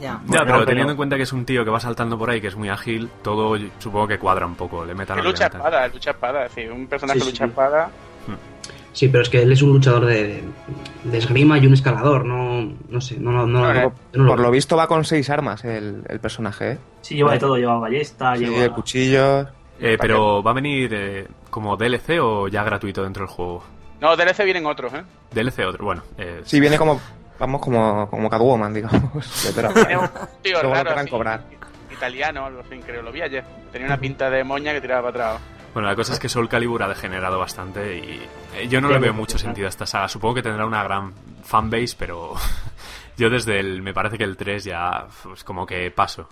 Ya, 0.00 0.20
Bueno, 0.26 0.44
pero 0.44 0.44
pero- 0.58 0.64
teniendo 0.66 0.92
en 0.92 0.96
cuenta 0.96 1.16
que 1.16 1.22
es 1.24 1.32
un 1.32 1.44
tío 1.44 1.64
que 1.64 1.70
va 1.70 1.80
saltando 1.80 2.16
por 2.18 2.30
ahí, 2.30 2.40
que 2.40 2.46
es 2.48 2.56
muy 2.56 2.68
ágil, 2.68 3.08
todo 3.22 3.56
supongo 3.78 4.06
que 4.08 4.18
cuadra 4.18 4.46
un 4.46 4.54
poco. 4.54 4.84
Le 4.84 4.94
metan 4.94 5.22
lucha 5.24 5.46
espada, 5.46 5.86
es 5.86 5.92
lucha 5.94 6.10
espada, 6.12 6.46
es 6.46 6.54
decir, 6.54 6.70
un 6.72 6.86
personaje 6.86 7.18
Sí, 7.20 7.24
sí, 7.26 7.30
lucha 7.32 7.44
sí. 7.44 7.50
espada. 7.50 7.90
Sí, 8.92 9.08
pero 9.08 9.22
es 9.22 9.28
que 9.28 9.42
él 9.42 9.52
es 9.52 9.62
un 9.62 9.70
luchador 9.72 10.04
de, 10.06 10.42
de 11.04 11.18
esgrima 11.18 11.58
y 11.58 11.66
un 11.66 11.74
escalador, 11.74 12.24
no, 12.24 12.72
no 12.88 13.00
sé, 13.00 13.18
no, 13.18 13.30
no, 13.30 13.46
no, 13.46 13.60
No, 13.60 13.74
yo 13.74 13.80
eh, 13.80 13.92
no 14.14 14.24
lo 14.24 14.30
Por 14.32 14.40
lo 14.40 14.50
visto 14.50 14.76
va 14.76 14.86
con 14.88 15.04
seis 15.04 15.30
armas 15.30 15.64
el, 15.64 16.02
el 16.08 16.20
personaje, 16.20 16.72
¿eh? 16.72 16.78
Sí, 17.00 17.14
lleva 17.14 17.32
de 17.32 17.38
todo, 17.38 17.56
lleva 17.56 17.78
ballesta, 17.78 18.36
Sí, 18.36 18.46
lleva... 18.46 18.74
cuchillos... 18.74 19.48
Eh, 19.82 19.96
pero 19.98 20.42
¿va 20.42 20.50
a 20.50 20.54
venir 20.54 20.92
eh, 20.92 21.26
como 21.48 21.74
DLC 21.74 22.18
o 22.20 22.48
ya 22.48 22.62
gratuito 22.62 23.02
dentro 23.02 23.24
del 23.24 23.32
juego? 23.34 23.64
No, 23.98 24.14
DLC 24.14 24.44
vienen 24.44 24.66
otros, 24.66 24.92
¿eh? 24.92 25.02
DLC 25.32 25.60
otro, 25.66 25.84
bueno. 25.86 26.02
Eh, 26.18 26.42
Sí, 26.44 26.60
viene 26.60 26.76
como... 26.76 27.00
Vamos 27.38 27.62
como, 27.62 28.06
como 28.10 28.28
Catwoman, 28.28 28.74
digamos. 28.74 29.02
Un 29.14 30.42
tío 30.42 30.60
raro, 30.62 31.08
cobrar. 31.08 31.42
italiano, 31.90 32.44
algo 32.44 32.60
así, 32.60 32.78
creo, 32.84 33.00
lo 33.00 33.10
vi 33.10 33.22
ayer. 33.22 33.42
Tenía 33.72 33.86
una 33.86 33.96
pinta 33.96 34.28
de 34.28 34.44
moña 34.44 34.74
que 34.74 34.82
tiraba 34.82 35.10
para 35.10 35.30
atrás. 35.32 35.42
Bueno, 35.72 35.88
la 35.88 35.94
cosa 35.94 36.12
es 36.14 36.18
que 36.18 36.28
Soul 36.28 36.48
Calibur 36.48 36.82
ha 36.82 36.88
degenerado 36.88 37.38
bastante 37.38 37.96
y 37.98 38.20
eh, 38.56 38.68
yo 38.68 38.80
no 38.80 38.88
le 38.88 38.98
veo 38.98 39.14
mucho 39.14 39.38
sentido 39.38 39.66
a 39.66 39.70
esta 39.70 39.86
saga. 39.86 40.08
Supongo 40.08 40.34
que 40.36 40.42
tendrá 40.42 40.66
una 40.66 40.82
gran 40.82 41.12
fanbase, 41.44 41.94
pero 41.96 42.34
yo 43.16 43.30
desde 43.30 43.60
el, 43.60 43.80
me 43.82 43.94
parece 43.94 44.18
que 44.18 44.24
el 44.24 44.36
3 44.36 44.64
ya, 44.64 45.06
pues 45.22 45.44
como 45.44 45.64
que 45.66 45.90
paso. 45.92 46.28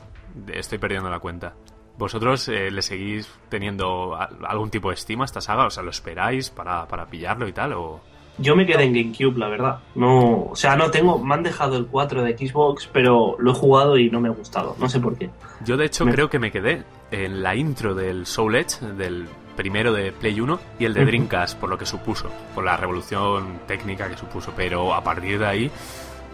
Estoy 0.53 0.79
perdiendo 0.79 1.09
la 1.09 1.21
cuenta. 1.21 1.55
¿Vosotros 1.97 2.49
eh, 2.49 2.71
le 2.71 2.83
seguís 2.83 3.29
teniendo 3.49 4.17
algún 4.47 4.71
tipo 4.71 4.89
de 4.89 4.95
estima 4.95 5.25
a 5.25 5.27
esta 5.27 5.41
saga? 5.41 5.67
O 5.67 5.71
sea, 5.71 5.83
¿lo 5.83 5.91
esperáis 5.91 6.51
para, 6.51 6.87
para 6.87 7.07
pillarlo 7.07 7.47
y 7.49 7.53
tal? 7.53 7.73
O... 7.75 8.01
Yo 8.39 8.55
me 8.55 8.67
quedé 8.67 8.85
en 8.85 8.93
GameCube, 8.95 9.37
la 9.39 9.49
verdad. 9.49 9.79
No, 9.97 10.45
o 10.51 10.57
sea, 10.57 10.77
no 10.77 10.91
tengo, 10.93 11.19
me 11.19 11.35
han 11.35 11.43
dejado 11.43 11.77
el 11.77 11.87
4 11.87 12.23
de 12.23 12.37
Xbox, 12.39 12.89
pero 12.93 13.35
lo 13.41 13.51
he 13.51 13.55
jugado 13.55 13.99
y 13.99 14.11
no 14.11 14.21
me 14.21 14.29
ha 14.29 14.33
gustado. 14.33 14.77
No 14.79 14.89
sé 14.89 15.01
por 15.01 15.17
qué. 15.19 15.29
Yo 15.65 15.77
de 15.77 15.87
hecho 15.87 16.05
Me- 16.05 16.13
creo 16.13 16.29
que 16.31 16.39
me 16.39 16.53
quedé 16.53 16.85
en 17.11 17.43
la 17.43 17.55
intro 17.55 17.95
del 17.95 18.27
Soul 18.27 18.57
Edge, 18.57 18.81
del 18.97 19.27
primero 19.57 19.93
de 19.93 20.13
Play 20.13 20.41
1 20.41 20.61
y 20.79 20.85
el 20.85 20.95
de. 20.95 21.05
Dreamcast, 21.05 21.59
por 21.59 21.69
lo 21.69 21.79
que 21.79 21.87
supuso, 21.87 22.31
por 22.55 22.65
la 22.65 22.77
revolución 22.77 23.61
técnica 23.67 24.09
que 24.09 24.17
supuso. 24.17 24.53
Pero 24.57 24.95
a 24.95 25.03
partir 25.03 25.39
de 25.39 25.47
ahí, 25.47 25.71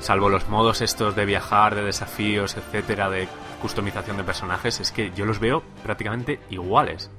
salvo 0.00 0.28
los 0.28 0.48
modos 0.48 0.82
estos 0.82 1.16
de 1.16 1.24
viajar, 1.24 1.74
de 1.74 1.82
desafíos, 1.82 2.56
etcétera, 2.56 3.08
de 3.08 3.28
customización 3.62 4.16
de 4.18 4.24
personajes, 4.24 4.80
es 4.80 4.92
que 4.92 5.10
yo 5.16 5.24
los 5.24 5.40
veo 5.40 5.62
prácticamente 5.82 6.38
iguales. 6.50 7.10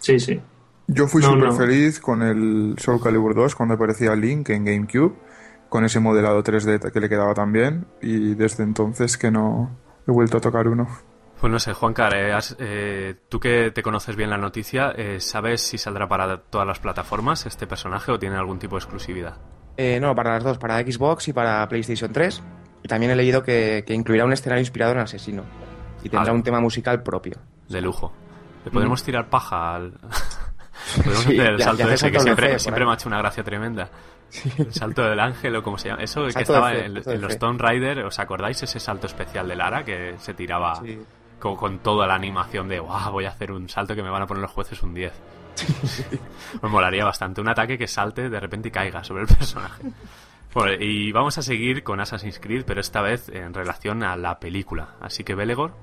Sí, 0.00 0.18
sí. 0.18 0.40
Yo 0.88 1.06
fui 1.06 1.22
No, 1.22 1.28
súper 1.28 1.44
no. 1.44 1.52
feliz 1.52 2.00
con 2.00 2.22
el 2.22 2.74
Soul 2.78 3.00
Calibur 3.00 3.34
2 3.34 3.54
cuando 3.54 3.74
aparecía 3.74 4.16
Link 4.16 4.48
en 4.50 4.64
GameCube, 4.64 5.14
con 5.68 5.84
ese 5.84 6.00
modelado 6.00 6.42
3D 6.42 6.90
que 6.90 6.98
le 7.00 7.08
quedaba 7.08 7.34
tan 7.34 7.52
bien, 7.52 7.86
y 8.02 8.34
desde 8.34 8.64
entonces 8.64 9.16
que 9.18 9.30
no 9.30 9.70
he 10.06 10.10
vuelto 10.10 10.38
a 10.38 10.40
tocar 10.40 10.66
uno. 10.66 10.88
Pues 11.40 11.52
no 11.52 11.58
sé, 11.60 11.72
Juancar, 11.72 12.14
eh, 12.16 12.32
has- 12.32 12.56
eh, 12.58 13.14
tú 13.28 13.38
que 13.38 13.70
te 13.70 13.82
conoces 13.82 14.16
bien 14.16 14.28
la 14.30 14.38
noticia, 14.38 14.92
eh, 14.96 15.20
¿sabes 15.20 15.60
si 15.60 15.78
saldrá 15.78 16.08
para 16.08 16.38
todas 16.38 16.66
las 16.66 16.80
plataformas 16.80 17.46
este 17.46 17.66
personaje 17.66 18.10
o 18.10 18.18
tiene 18.18 18.36
algún 18.36 18.58
tipo 18.58 18.74
de 18.76 18.80
exclusividad? 18.80 19.36
Eh, 19.76 20.00
no, 20.00 20.14
para 20.16 20.32
las 20.34 20.42
dos, 20.42 20.58
para 20.58 20.80
Xbox 20.80 21.28
y 21.28 21.32
para 21.32 21.68
PlayStation 21.68 22.12
3. 22.12 22.42
Y 22.82 22.88
también 22.88 23.12
he 23.12 23.16
leído 23.16 23.42
que, 23.44 23.84
que 23.86 23.94
incluirá 23.94 24.24
un 24.24 24.32
escenario 24.32 24.60
inspirado 24.62 24.92
en 24.92 24.98
Asesino. 24.98 25.44
Y 26.02 26.08
tendrá 26.08 26.32
Ah. 26.32 26.34
un 26.34 26.42
tema 26.42 26.58
musical 26.60 27.02
propio. 27.04 27.36
De 27.68 27.80
lujo. 27.80 28.12
Le 28.64 28.70
podemos 28.72 29.02
tirar 29.04 29.28
paja 29.30 29.76
al. 29.76 29.92
Podemos 31.04 31.22
Sí, 31.24 31.38
hacer 31.38 31.52
el 31.52 31.58
ya- 31.58 31.64
salto 31.64 31.78
ya 31.88 31.94
ese 31.94 32.06
que 32.10 32.18
salto 32.18 32.22
siempre, 32.22 32.84
me 32.84 32.90
ha 32.90 32.94
hecho 32.94 33.08
una 33.08 33.18
gracia 33.18 33.44
tremenda. 33.44 33.90
El 34.58 34.72
salto 34.72 35.02
del 35.02 35.18
ángel 35.20 35.56
o 35.56 35.62
como 35.62 35.78
se 35.78 35.88
llama. 35.88 36.02
Eso 36.02 36.24
que 36.24 36.32
Salto 36.32 36.52
estaba 36.54 36.70
fe, 36.70 36.84
en, 36.86 36.94
los. 37.22 37.38
Tomb 37.38 37.60
Raider, 37.60 38.04
¿os 38.04 38.18
acordáis 38.18 38.62
ese 38.62 38.78
salto 38.80 39.06
especial 39.06 39.48
de 39.48 39.56
Lara 39.56 39.84
que 39.84 40.16
se 40.18 40.34
tiraba 40.34 40.76
Sí. 40.76 40.98
Con, 41.38 41.56
con 41.56 41.78
toda 41.78 42.06
la 42.06 42.14
animación 42.14 42.68
de 42.68 42.80
wow, 42.80 43.10
voy 43.10 43.24
a 43.24 43.30
hacer 43.30 43.52
un 43.52 43.68
salto 43.68 43.94
que 43.94 44.02
me 44.02 44.10
van 44.10 44.22
a 44.22 44.26
poner 44.26 44.42
los 44.42 44.50
jueces 44.50 44.82
un 44.82 44.94
10? 44.94 45.12
Me 46.62 46.68
molaría 46.68 47.04
bastante. 47.04 47.40
Un 47.40 47.48
ataque 47.48 47.76
que 47.76 47.88
salte 47.88 48.28
de 48.28 48.40
repente 48.40 48.68
y 48.68 48.70
caiga 48.70 49.02
sobre 49.02 49.22
el 49.22 49.28
personaje. 49.28 49.82
Bueno, 50.54 50.72
y 50.80 51.12
vamos 51.12 51.36
a 51.38 51.42
seguir 51.42 51.82
con 51.82 52.00
Assassin's 52.00 52.38
Creed, 52.38 52.64
pero 52.66 52.80
esta 52.80 53.02
vez 53.02 53.28
en 53.28 53.52
relación 53.52 54.02
a 54.02 54.16
la 54.16 54.38
película. 54.38 54.94
Así 55.00 55.24
que, 55.24 55.34
Belegor, 55.34 55.74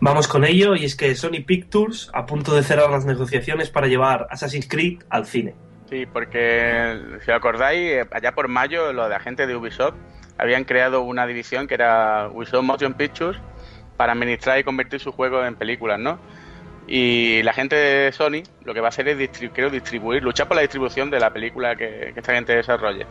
Vamos 0.00 0.28
con 0.28 0.44
ello, 0.44 0.74
y 0.74 0.84
es 0.84 0.96
que 0.96 1.14
Sony 1.14 1.44
Pictures 1.46 2.10
a 2.12 2.26
punto 2.26 2.54
de 2.54 2.62
cerrar 2.62 2.90
las 2.90 3.04
negociaciones 3.04 3.70
para 3.70 3.86
llevar 3.86 4.26
Assassin's 4.30 4.68
Creed 4.68 5.02
al 5.08 5.26
cine. 5.26 5.54
Sí, 5.88 6.06
porque 6.06 7.00
si 7.24 7.30
os 7.30 7.36
acordáis, 7.36 7.80
eh, 7.80 8.08
allá 8.10 8.32
por 8.32 8.48
mayo 8.48 8.92
los 8.92 9.08
de 9.08 9.14
agentes 9.14 9.46
de 9.46 9.56
Ubisoft 9.56 9.94
habían 10.36 10.64
creado 10.64 11.02
una 11.02 11.26
división 11.26 11.66
que 11.66 11.74
era 11.74 12.28
Ubisoft 12.28 12.64
Motion 12.64 12.94
Pictures 12.94 13.38
para 13.96 14.12
administrar 14.12 14.58
y 14.58 14.64
convertir 14.64 15.00
sus 15.00 15.14
juegos 15.14 15.46
en 15.46 15.54
películas, 15.56 15.98
¿no? 15.98 16.18
Y 16.86 17.42
la 17.42 17.52
gente 17.54 17.76
de 17.76 18.12
Sony 18.12 18.42
lo 18.64 18.74
que 18.74 18.80
va 18.80 18.88
a 18.88 18.90
hacer 18.90 19.08
es 19.08 19.18
distri- 19.18 19.50
creo, 19.52 19.70
distribuir, 19.70 20.22
luchar 20.22 20.46
por 20.48 20.56
la 20.56 20.62
distribución 20.62 21.10
de 21.10 21.18
la 21.20 21.32
película 21.32 21.76
que, 21.76 22.10
que 22.12 22.20
esta 22.20 22.34
gente 22.34 22.54
desarrolle. 22.54 23.06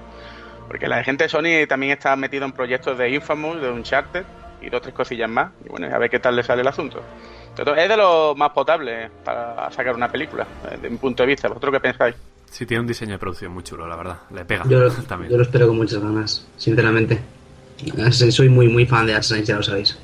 Porque 0.67 0.87
la 0.87 1.03
gente 1.03 1.23
de 1.25 1.29
Sony 1.29 1.67
también 1.67 1.91
está 1.93 2.15
metido 2.15 2.45
en 2.45 2.51
proyectos 2.51 2.97
de 2.97 3.09
Infamous, 3.09 3.61
de 3.61 3.69
Uncharted 3.71 4.23
y 4.61 4.69
dos 4.69 4.77
o 4.79 4.81
tres 4.81 4.93
cosillas 4.93 5.29
más. 5.29 5.51
Y 5.65 5.69
bueno, 5.69 5.87
a 5.93 5.97
ver 5.97 6.09
qué 6.09 6.19
tal 6.19 6.35
le 6.35 6.43
sale 6.43 6.61
el 6.61 6.67
asunto. 6.67 7.01
Es 7.75 7.89
de 7.89 7.97
lo 7.97 8.33
más 8.35 8.51
potable 8.51 9.09
para 9.23 9.69
sacar 9.71 9.93
una 9.95 10.07
película, 10.11 10.47
desde 10.71 10.89
mi 10.89 10.97
punto 10.97 11.23
de 11.23 11.27
vista. 11.27 11.47
¿Vosotros 11.47 11.73
qué 11.73 11.79
pensáis? 11.79 12.15
sí 12.49 12.67
tiene 12.67 12.81
un 12.81 12.87
diseño 12.87 13.13
de 13.13 13.17
producción 13.17 13.51
muy 13.51 13.63
chulo, 13.63 13.87
la 13.87 13.95
verdad. 13.95 14.17
Le 14.31 14.45
pega 14.45 14.63
Yo, 14.69 14.87
también. 15.07 15.31
yo 15.31 15.37
lo 15.37 15.43
espero 15.43 15.67
con 15.67 15.77
muchas 15.77 15.99
ganas, 16.01 16.47
sinceramente. 16.57 17.19
Eh, 17.97 18.11
Soy 18.11 18.47
muy, 18.49 18.67
muy 18.69 18.85
fan 18.85 19.07
de 19.07 19.15
Assassin's, 19.15 19.47
ya 19.47 19.55
lo 19.57 19.63
sabéis. 19.63 19.97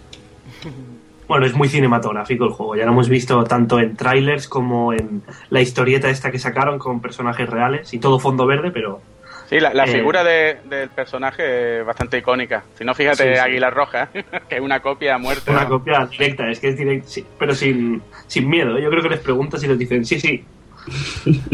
Bueno, 1.28 1.46
es 1.46 1.54
muy 1.54 1.70
cinematográfico 1.70 2.46
el 2.46 2.52
juego, 2.52 2.76
ya 2.76 2.86
lo 2.86 2.92
hemos 2.92 3.08
visto 3.08 3.44
tanto 3.44 3.80
en 3.80 3.96
trailers 3.96 4.48
como 4.48 4.94
en 4.94 5.22
la 5.52 5.62
historieta 5.62 6.10
esta 6.10 6.32
que 6.32 6.40
sacaron 6.40 6.80
con 6.80 7.02
personajes 7.02 7.48
reales 7.48 7.94
y 7.94 8.00
todo 8.00 8.20
fondo 8.20 8.46
verde, 8.48 8.72
pero 8.72 9.02
Sí, 9.48 9.60
la, 9.60 9.74
la 9.74 9.86
Eh, 9.86 9.88
figura 9.88 10.24
de- 10.24 10.58
del 10.70 10.90
personaje 10.90 11.80
es 11.80 11.86
bastante 11.86 12.20
icónica. 12.20 12.64
Si 12.78 12.84
no, 12.84 12.94
fíjate, 12.94 13.24
Sí, 13.30 13.34
sí. 13.34 13.40
Águila 13.40 13.72
Roja, 13.72 14.10
que 14.48 14.56
es 14.58 14.62
una 14.62 14.80
copia 14.80 15.16
a 15.16 15.18
muerte. 15.18 15.50
una 15.50 15.64
¿no? 15.64 15.70
copia 15.70 16.06
directa, 16.06 16.48
es 16.52 16.60
que 16.60 16.68
es 16.70 16.78
directa, 16.78 17.08
sí, 17.08 17.26
pero 17.40 17.56
sin, 17.56 18.00
sin 18.28 18.48
miedo. 18.48 18.78
Yo 18.78 18.92
creo 18.92 19.02
que 19.02 19.10
les 19.10 19.20
preguntas 19.20 19.64
y 19.64 19.68
les 19.68 19.80
dicen, 19.80 20.06
sí, 20.06 20.20
sí, 20.20 20.44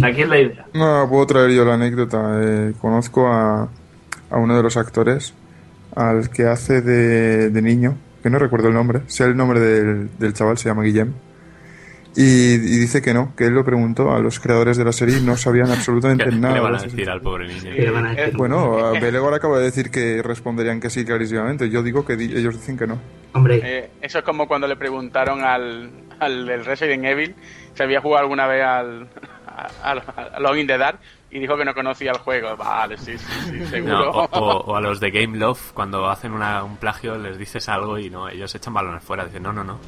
aquí 0.03 0.21
es 0.23 0.27
la 0.29 0.39
idea. 0.39 0.65
No, 0.73 1.07
puedo 1.09 1.25
traer 1.25 1.51
yo 1.51 1.63
la 1.63 1.75
anécdota. 1.75 2.39
Eh, 2.41 2.73
conozco 2.81 3.27
a, 3.27 3.69
a 4.29 4.37
uno 4.37 4.57
de 4.57 4.63
los 4.63 4.75
actores, 4.75 5.33
al 5.95 6.29
que 6.29 6.47
hace 6.47 6.81
de, 6.81 7.49
de 7.49 7.61
niño, 7.61 7.95
que 8.25 8.31
no 8.31 8.39
recuerdo 8.39 8.69
el 8.69 8.73
nombre, 8.73 9.01
sea 9.05 9.27
el 9.27 9.37
nombre 9.37 9.59
del, 9.59 10.09
del 10.17 10.33
chaval, 10.33 10.57
se 10.57 10.67
llama 10.67 10.81
Guillem. 10.81 11.13
Y, 12.17 12.53
y 12.53 12.57
dice 12.79 12.99
que 13.03 13.13
no, 13.13 13.35
que 13.35 13.43
él 13.45 13.53
lo 13.53 13.63
preguntó 13.63 14.11
a 14.15 14.19
los 14.19 14.39
creadores 14.39 14.77
de 14.77 14.83
la 14.85 14.93
serie 14.93 15.19
y 15.19 15.21
no 15.21 15.37
sabían 15.37 15.69
absolutamente 15.69 16.23
¿Qué, 16.25 16.29
qué 16.31 16.35
nada. 16.37 16.55
le 16.55 16.59
van 16.61 16.71
de 16.71 16.77
a 16.79 16.81
decir 16.81 17.07
al 17.07 17.21
pobre 17.21 17.47
niño? 17.47 17.61
¿Qué 17.75 17.81
le 17.83 17.91
van 17.91 18.05
a 18.07 18.13
decir? 18.15 18.35
Bueno, 18.35 18.93
Belegor 18.99 19.33
acaba 19.35 19.59
de 19.59 19.65
decir 19.65 19.91
que 19.91 20.23
responderían 20.23 20.79
que 20.79 20.89
sí 20.89 21.05
clarísimamente. 21.05 21.69
Yo 21.69 21.83
digo 21.83 22.03
que 22.03 22.15
di- 22.15 22.35
ellos 22.35 22.55
dicen 22.55 22.77
que 22.77 22.87
no. 22.87 22.99
Hombre, 23.33 23.59
Eh, 23.63 23.89
eso 24.01 24.17
es 24.19 24.23
como 24.25 24.47
cuando 24.47 24.65
le 24.67 24.75
preguntaron 24.75 25.43
al, 25.43 25.91
al 26.19 26.45
del 26.47 26.65
Resident 26.65 27.05
Evil 27.05 27.35
si 27.75 27.83
había 27.83 28.01
jugado 28.01 28.23
alguna 28.23 28.47
vez 28.47 28.63
al, 28.63 29.07
a, 29.45 29.91
a, 29.91 29.91
a 30.35 30.39
Login 30.39 30.65
the 30.65 30.77
Dark 30.79 30.97
y 31.35 31.39
dijo 31.39 31.57
que 31.57 31.65
no 31.65 31.73
conocía 31.73 32.11
el 32.11 32.17
juego. 32.19 32.55
Vale, 32.55 32.97
sí, 32.97 33.17
sí, 33.17 33.25
sí, 33.49 33.65
seguro. 33.67 33.97
No, 33.97 34.09
o, 34.11 34.23
o- 34.25 34.57
o 34.71 34.75
a 34.75 34.81
los 34.81 34.99
de 34.99 35.11
Game 35.11 35.37
Love, 35.37 35.71
cuando 35.73 36.07
hacen 36.09 36.31
una- 36.33 36.63
un 36.63 36.77
plagio, 36.77 37.17
les 37.17 37.37
dices 37.37 37.67
algo 37.69 37.97
y 37.99 38.09
no, 38.09 38.29
ellos 38.29 38.53
echan 38.55 38.73
balones 38.73 39.03
fuera. 39.03 39.25
Dicen, 39.25 39.43
no, 39.43 39.51
no, 39.53 39.63
no. 39.63 39.79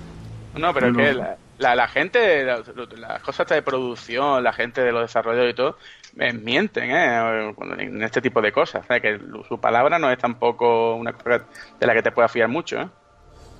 No, 0.55 0.73
pero 0.73 0.91
No. 0.91 0.99
es 1.01 1.09
que 1.09 1.13
la, 1.13 1.37
la, 1.59 1.75
la 1.75 1.87
gente, 1.87 2.43
la- 2.43 2.63
las 2.97 3.21
cosas 3.21 3.47
de 3.47 3.61
producción, 3.61 4.43
la 4.43 4.53
gente 4.53 4.81
de 4.81 4.91
los 4.91 5.01
desarrolladores 5.03 5.53
y 5.53 5.55
todo, 5.55 5.77
eh, 6.19 6.33
mienten 6.33 6.89
¿eh? 6.89 7.53
En 7.77 8.01
este 8.01 8.21
tipo 8.21 8.41
de 8.41 8.51
cosas. 8.51 8.83
O 8.83 8.87
sea, 8.87 8.99
que 8.99 9.19
su 9.47 9.59
palabra 9.59 9.99
no 9.99 10.09
es 10.09 10.17
tampoco 10.17 10.95
una 10.95 11.13
cosa 11.13 11.45
de 11.79 11.85
la 11.87 11.93
que 11.93 12.01
te 12.01 12.11
puedas 12.11 12.31
fiar 12.31 12.49
mucho. 12.49 12.79
¿eh? 12.81 12.87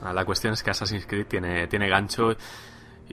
Ah, 0.03 0.11
La 0.11 0.25
cuestión 0.25 0.53
es 0.53 0.63
que 0.63 0.71
Assassin's 0.71 1.05
Creed 1.05 1.27
tiene, 1.27 1.67
tiene 1.67 1.87
gancho 1.87 2.35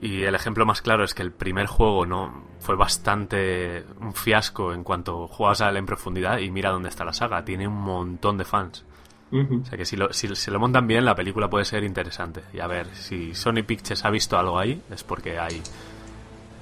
y 0.01 0.23
el 0.23 0.35
ejemplo 0.35 0.65
más 0.65 0.81
claro 0.81 1.03
es 1.03 1.13
que 1.13 1.21
el 1.23 1.31
primer 1.31 1.67
juego 1.67 2.05
no 2.05 2.43
fue 2.59 2.75
bastante 2.75 3.83
un 4.01 4.13
fiasco 4.13 4.73
en 4.73 4.83
cuanto 4.83 5.27
juegas 5.27 5.61
a 5.61 5.69
él 5.69 5.77
en 5.77 5.85
profundidad 5.85 6.39
y 6.39 6.51
mira 6.51 6.71
dónde 6.71 6.89
está 6.89 7.05
la 7.05 7.13
saga. 7.13 7.43
Tiene 7.45 7.67
un 7.67 7.81
montón 7.81 8.37
de 8.37 8.45
fans. 8.45 8.83
O 9.31 9.65
sea 9.65 9.77
que 9.77 9.85
si, 9.85 9.97
lo, 9.97 10.13
si 10.13 10.33
se 10.35 10.51
lo 10.51 10.59
montan 10.59 10.87
bien, 10.87 11.03
la 11.03 11.13
película 11.15 11.49
puede 11.49 11.65
ser 11.65 11.83
interesante. 11.83 12.41
Y 12.53 12.59
a 12.59 12.67
ver, 12.67 12.87
si 12.93 13.33
Sony 13.35 13.63
Pictures 13.65 14.05
ha 14.05 14.09
visto 14.09 14.37
algo 14.37 14.57
ahí, 14.57 14.81
es 14.89 15.03
porque 15.03 15.37
hay, 15.39 15.61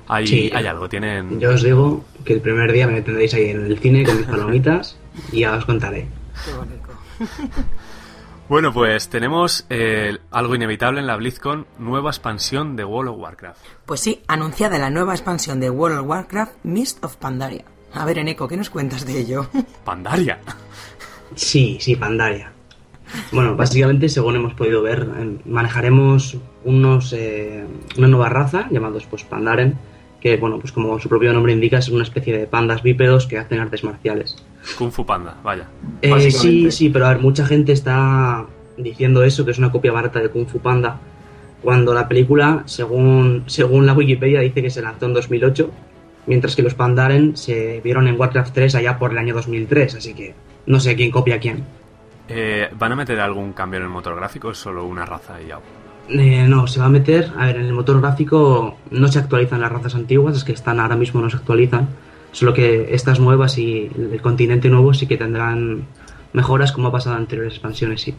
hay, 0.08 0.26
Sí. 0.26 0.52
hay 0.54 0.66
algo. 0.66 0.90
Tienen... 0.90 1.40
yo 1.40 1.52
os 1.52 1.62
digo 1.62 2.04
que 2.26 2.34
el 2.34 2.42
primer 2.42 2.72
día 2.72 2.88
me 2.88 3.02
tendréis 3.02 3.34
ahí 3.36 3.50
en 3.52 3.66
el 3.66 3.78
cine 3.80 4.04
con 4.04 4.18
mis 4.18 4.26
palomitas 4.26 4.98
y 5.32 5.42
ya 5.42 5.56
os 5.56 5.66
contaré. 5.66 6.08
Qué 6.46 6.54
bonito. 6.54 6.90
Bueno, 8.50 8.74
pues 8.74 9.10
tenemos 9.10 9.66
eh, 9.70 10.18
algo 10.30 10.56
inevitable 10.56 11.00
en 11.00 11.08
la 11.08 11.16
BlizzCon, 11.16 11.66
nueva 11.80 12.10
expansión 12.10 12.76
de 12.76 12.84
World 12.84 13.12
of 13.12 13.20
Warcraft. 13.20 13.60
Pues 13.86 14.02
sí, 14.02 14.22
anunciada 14.28 14.78
la 14.78 14.90
nueva 14.90 15.14
expansión 15.14 15.60
de 15.60 15.70
World 15.70 16.00
of 16.00 16.08
Warcraft, 16.08 16.54
Mist 16.64 17.04
of 17.04 17.16
Pandaria. 17.16 17.64
A 17.94 18.06
ver, 18.06 18.20
Eneco, 18.20 18.48
¿qué 18.48 18.58
nos 18.58 18.70
cuentas 18.70 19.06
de 19.06 19.20
ello? 19.20 19.48
Pandaria. 19.86 20.40
Sí, 21.36 21.78
sí, 21.80 21.96
Pandaria. 21.96 22.52
Bueno, 23.32 23.56
básicamente, 23.56 24.10
según 24.10 24.36
hemos 24.36 24.54
podido 24.54 24.82
ver, 24.82 25.08
eh, 25.18 25.38
manejaremos 25.46 26.38
unos 26.66 27.14
eh, 27.14 27.66
una 27.98 28.08
nueva 28.08 28.30
raza 28.30 28.68
llamados 28.72 29.06
pues 29.06 29.24
Pandaren, 29.24 29.78
que 30.20 30.38
bueno, 30.38 30.60
pues 30.60 30.72
como 30.72 31.00
su 31.00 31.10
propio 31.10 31.34
nombre 31.34 31.54
indica, 31.54 31.78
es 31.78 31.90
una 31.90 32.04
especie 32.04 32.38
de 32.38 32.48
pandas 32.48 32.84
bípedos 32.84 33.28
que 33.28 33.38
hacen 33.38 33.60
artes 33.60 33.84
marciales. 33.84 34.36
Kung 34.78 34.92
Fu 34.92 35.06
Panda, 35.06 35.36
vaya. 35.44 35.68
Eh, 36.02 36.32
sí, 36.32 36.72
sí, 36.72 36.90
pero 36.90 37.06
a 37.06 37.10
ver, 37.10 37.20
mucha 37.20 37.46
gente 37.46 37.72
está 37.72 38.46
diciendo 38.78 39.24
eso, 39.24 39.46
que 39.46 39.52
es 39.52 39.58
una 39.58 39.72
copia 39.72 39.92
barata 39.92 40.20
de 40.20 40.30
Kung 40.30 40.48
Fu 40.48 40.60
Panda, 40.60 41.00
cuando 41.62 41.94
la 41.94 42.08
película, 42.08 42.64
según, 42.66 43.44
según 43.48 43.86
la 43.86 43.94
Wikipedia, 43.94 44.42
dice 44.42 44.62
que 44.62 44.70
se 44.70 44.82
lanzó 44.82 45.06
en 45.06 45.14
2008, 45.14 45.72
mientras 46.28 46.56
que 46.56 46.62
los 46.62 46.74
Pandaren 46.74 47.38
se 47.38 47.82
vieron 47.82 48.08
en 48.08 48.20
Warcraft 48.20 48.54
3 48.54 48.76
allá 48.76 49.00
por 49.00 49.12
el 49.12 49.18
año 49.18 49.34
2003, 49.34 49.96
así 49.96 50.14
que 50.14 50.34
no 50.66 50.80
sé 50.80 50.96
quién 50.96 51.12
copia 51.12 51.36
a 51.36 51.40
quién. 51.40 51.64
Eh, 52.28 52.70
¿Van 52.78 52.92
a 52.92 52.96
meter 52.96 53.20
algún 53.20 53.54
cambio 53.54 53.78
en 53.78 53.84
el 53.84 53.90
motor 53.90 54.16
gráfico 54.16 54.50
o 54.50 54.52
es 54.52 54.58
solo 54.58 54.86
una 54.86 55.06
raza 55.06 55.42
y 55.42 55.48
ya? 55.48 55.60
Eh, 56.10 56.46
no, 56.48 56.68
se 56.68 56.80
va 56.80 56.88
a 56.88 56.90
meter, 56.90 57.32
a 57.38 57.46
ver, 57.46 57.58
en 57.58 57.66
el 57.66 57.74
motor 57.74 58.00
gráfico 58.02 58.78
no 58.92 59.08
se 59.08 59.20
actualizan 59.20 59.62
las 59.62 59.72
razas 59.72 59.96
antiguas, 59.96 60.34
las 60.34 60.44
que 60.44 60.52
están 60.52 60.80
ahora 60.80 60.96
mismo 60.96 61.22
no 61.22 61.30
se 61.30 61.38
actualizan, 61.38 61.88
solo 62.34 62.54
que 62.54 62.94
estas 62.94 63.20
nuevas 63.22 63.58
y 63.58 63.90
el 63.96 64.22
continente 64.22 64.68
nuevo 64.68 64.94
sí 64.94 65.08
que 65.08 65.16
tendrán 65.16 65.86
mejoras 66.34 66.72
como 66.74 66.90
ha 66.90 66.92
pasado 66.92 67.16
en 67.16 67.22
anteriores 67.22 67.54
expansiones, 67.54 68.02
sí. 68.02 68.14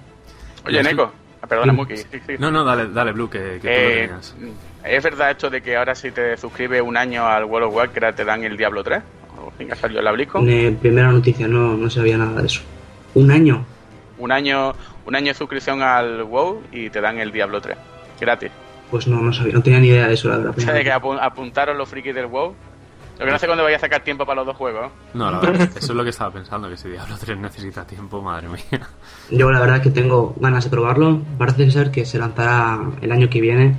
Oye, 0.67 0.83
Neko, 0.83 1.13
ah, 1.43 1.47
perdona, 1.47 1.73
Sí. 1.73 1.77
Muki. 1.77 1.97
sí, 1.99 2.07
sí. 2.27 2.35
No, 2.39 2.51
no, 2.51 2.65
dale, 2.65 2.89
dale 2.89 3.13
Blue, 3.13 3.29
que, 3.29 3.59
que 3.61 4.09
tú 4.39 4.43
lo 4.43 4.49
Eh. 4.49 4.53
¿Es 4.97 5.03
verdad 5.05 5.31
esto 5.31 5.51
de 5.51 5.61
que 5.63 5.77
ahora 5.77 5.95
si 5.95 6.11
te 6.11 6.37
suscribes 6.39 6.81
un 6.83 6.97
año 6.97 7.27
al 7.27 7.45
World 7.45 7.69
of 7.69 7.75
Warcraft 7.75 8.17
te 8.17 8.25
dan 8.25 8.45
el 8.45 8.57
Diablo 8.57 8.83
3? 8.83 9.03
¿O 9.39 9.53
venga, 9.59 9.75
salió 9.75 10.01
la 10.01 10.13
BlizzCon? 10.13 10.49
Eh, 10.49 10.77
primera 10.81 11.11
noticia, 11.11 11.47
no, 11.49 11.77
no 11.77 11.91
sabía 11.91 12.17
nada 12.17 12.41
de 12.41 12.47
eso. 12.47 12.63
Un 13.15 13.31
año. 13.31 13.65
Un 14.19 14.31
año 14.33 14.75
un 15.07 15.15
año 15.17 15.27
de 15.29 15.35
suscripción 15.35 15.83
al 15.83 16.23
WoW 16.25 16.63
y 16.73 16.89
te 16.89 17.01
dan 17.03 17.19
el 17.19 17.31
Diablo 17.31 17.61
3. 17.61 17.77
Gratis. 18.21 18.51
Pues 18.91 19.07
no, 19.07 19.21
no 19.21 19.33
sabía, 19.33 19.53
no 19.55 19.63
tenía 19.63 19.81
ni 19.81 19.89
idea 19.89 20.07
de 20.09 20.15
eso, 20.15 20.29
la 20.31 20.37
verdad. 20.39 20.55
O 20.57 20.61
sea, 20.61 20.73
de 20.73 20.85
que 20.85 20.93
apu- 20.93 21.19
apuntaron 21.21 21.77
los 21.77 21.89
frikis 21.89 22.15
del 22.15 22.27
WoW. 22.27 22.55
Lo 23.19 23.25
que 23.25 23.31
no 23.31 23.39
sé 23.39 23.47
cuándo 23.47 23.63
vaya 23.65 23.77
a 23.77 23.81
sacar 23.81 24.03
tiempo 24.03 24.27
para 24.27 24.37
los 24.37 24.47
dos 24.47 24.57
juegos. 24.57 24.91
No, 25.15 25.31
la 25.31 25.39
verdad, 25.39 25.69
eso 25.77 25.79
es 25.79 25.91
lo 25.97 26.03
que 26.03 26.11
estaba 26.11 26.31
pensando, 26.33 26.69
que 26.69 26.77
si 26.77 26.89
Diablo 26.89 27.15
3 27.19 27.39
necesita 27.39 27.87
tiempo, 27.87 28.21
madre 28.21 28.49
mía. 28.49 28.89
Yo 29.31 29.51
la 29.53 29.61
verdad 29.61 29.81
que 29.83 29.91
tengo 29.91 30.35
ganas 30.41 30.65
de 30.65 30.71
probarlo. 30.71 31.21
Parece 31.39 31.71
ser 31.71 31.91
que 31.91 32.05
se 32.05 32.19
lanzará 32.19 32.81
el 33.01 33.13
año 33.13 33.29
que 33.31 33.41
viene. 33.41 33.77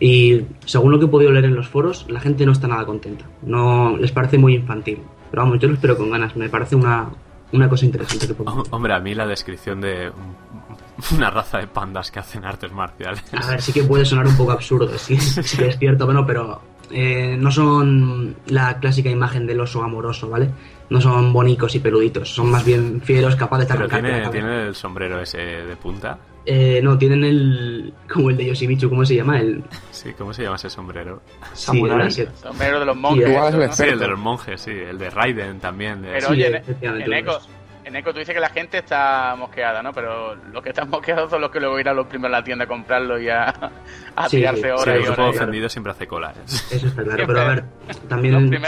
Y 0.00 0.44
según 0.64 0.92
lo 0.92 0.98
que 1.00 1.06
he 1.06 1.08
podido 1.08 1.32
leer 1.32 1.46
en 1.46 1.56
los 1.56 1.68
foros, 1.68 2.06
la 2.08 2.20
gente 2.20 2.46
no 2.46 2.52
está 2.52 2.68
nada 2.68 2.86
contenta. 2.86 3.24
No 3.42 3.96
les 3.96 4.12
parece 4.12 4.38
muy 4.38 4.54
infantil. 4.54 5.02
Pero 5.30 5.42
vamos, 5.42 5.58
yo 5.58 5.66
lo 5.68 5.74
espero 5.74 5.96
con 5.96 6.10
ganas. 6.10 6.36
Me 6.36 6.48
parece 6.48 6.76
una, 6.76 7.08
una 7.52 7.68
cosa 7.68 7.84
interesante 7.84 8.28
que 8.28 8.34
puedo 8.34 8.50
Hom- 8.52 8.66
Hombre, 8.70 8.94
a 8.94 9.00
mí 9.00 9.12
la 9.14 9.26
descripción 9.26 9.80
de 9.80 10.08
un- 10.10 10.36
una 11.18 11.30
raza 11.30 11.58
de 11.58 11.66
pandas 11.66 12.12
que 12.12 12.20
hacen 12.20 12.44
artes 12.44 12.70
marciales. 12.72 13.24
A 13.34 13.50
ver, 13.50 13.60
sí 13.60 13.72
que 13.72 13.82
puede 13.82 14.04
sonar 14.04 14.26
un 14.28 14.36
poco 14.36 14.52
absurdo, 14.52 14.96
sí, 14.98 15.16
sí 15.20 15.64
es 15.64 15.78
cierto, 15.78 16.04
bueno, 16.06 16.24
pero 16.24 16.60
eh, 16.90 17.36
no 17.38 17.50
son 17.50 18.36
la 18.46 18.78
clásica 18.78 19.10
imagen 19.10 19.46
del 19.46 19.60
oso 19.60 19.82
amoroso, 19.82 20.28
¿vale? 20.28 20.48
No 20.90 21.00
son 21.00 21.32
bonicos 21.32 21.74
y 21.74 21.80
peluditos, 21.80 22.30
son 22.34 22.50
más 22.50 22.64
bien 22.64 23.00
fieros, 23.02 23.36
capaces 23.36 23.68
de 23.68 23.78
la 23.78 23.88
tiene, 23.88 24.28
tiene 24.28 24.66
el 24.68 24.74
sombrero 24.74 25.20
ese 25.20 25.38
de 25.38 25.76
punta. 25.76 26.18
Eh, 26.50 26.80
no, 26.82 26.96
tienen 26.96 27.24
el. 27.24 27.92
como 28.10 28.30
el 28.30 28.36
de 28.38 28.46
Yoshimitsu, 28.46 28.88
¿cómo 28.88 29.04
se 29.04 29.14
llama? 29.16 29.38
El. 29.38 29.62
Sí, 29.90 30.14
¿cómo 30.16 30.32
se 30.32 30.44
llama 30.44 30.56
ese 30.56 30.70
sombrero? 30.70 31.20
Sí, 31.52 31.66
Samurai. 31.66 32.06
el 32.08 32.14
que- 32.14 32.28
Sombrero 32.42 32.80
de 32.80 32.86
los 32.86 32.96
monjes. 32.96 33.26
Sí, 33.26 33.34
es 33.34 33.52
¿no? 33.68 33.72
Sí, 33.74 33.82
el 33.82 33.98
de 33.98 34.08
los 34.08 34.18
monjes, 34.18 34.60
sí. 34.62 34.70
El 34.70 34.96
de 34.98 35.10
Raiden 35.10 35.60
también. 35.60 36.00
de- 36.00 36.08
Pero 36.12 36.26
Sí, 36.28 36.32
oye, 36.32 36.46
en, 36.46 36.54
efectivamente, 36.54 37.04
en 37.04 37.10
uno 37.10 37.18
Eco, 37.32 37.40
en 37.88 37.96
Eco 37.96 38.12
tú 38.12 38.18
dices 38.20 38.34
que 38.34 38.40
la 38.40 38.50
gente 38.50 38.78
está 38.78 39.34
mosqueada, 39.36 39.82
¿no? 39.82 39.92
Pero 39.92 40.34
los 40.34 40.62
que 40.62 40.68
están 40.70 40.88
mosqueados 40.90 41.30
son 41.30 41.40
los 41.40 41.50
que 41.50 41.58
luego 41.60 41.78
irán 41.80 41.96
los 41.96 42.06
primeros 42.06 42.34
a 42.34 42.38
la 42.40 42.44
tienda 42.44 42.64
a 42.64 42.68
comprarlo 42.68 43.18
y 43.18 43.28
a, 43.28 43.48
a 44.16 44.28
Sí, 44.28 44.36
tirarse 44.36 44.60
sí. 44.62 44.66
Sí, 44.68 44.70
horas 44.72 44.94
el 44.96 45.00
y 45.00 45.04
grupo 45.06 45.22
horas. 45.22 45.36
ofendido 45.36 45.68
siempre 45.68 45.92
hace 45.92 46.06
cola. 46.06 46.30
¿eh? 46.32 46.40
Eso 46.46 46.86
está 46.86 47.02
claro, 47.02 47.16
Siempre. 47.16 47.26
pero 47.26 47.40
a 47.40 47.48
ver, 47.48 47.64
también, 48.08 48.60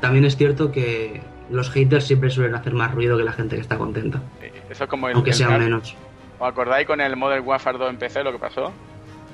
también 0.00 0.24
es 0.24 0.36
cierto 0.36 0.72
que 0.72 1.20
los 1.50 1.70
haters 1.70 2.06
siempre 2.06 2.30
suelen 2.30 2.54
hacer 2.54 2.72
más 2.72 2.92
ruido 2.94 3.16
que 3.18 3.24
la 3.24 3.32
gente 3.32 3.56
que 3.56 3.62
está 3.62 3.76
contenta, 3.76 4.20
Sí, 4.40 4.46
Eso 4.70 4.84
es 4.84 4.90
como 4.90 5.08
el, 5.08 5.14
aunque 5.14 5.30
el 5.30 5.36
sean 5.36 5.58
menos. 5.58 5.94
¿Os 6.38 6.48
acordáis 6.48 6.86
con 6.86 7.00
el 7.00 7.16
Modern 7.16 7.46
Warfare 7.46 7.76
2 7.76 7.90
en 7.90 7.98
PC 7.98 8.22
lo 8.24 8.32
que 8.32 8.38
pasó? 8.38 8.72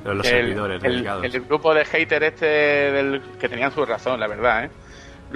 Pero 0.02 0.14
los 0.16 0.26
el, 0.26 0.32
servidores 0.32 0.82
el- 0.84 1.06
el 1.24 1.40
grupo 1.42 1.72
de 1.74 1.84
hater 1.84 2.22
este 2.24 2.46
del, 2.46 3.22
que 3.40 3.48
tenían 3.48 3.70
su 3.72 3.84
razón, 3.86 4.18
la 4.18 4.26
verdad, 4.26 4.64
¿eh? 4.64 4.70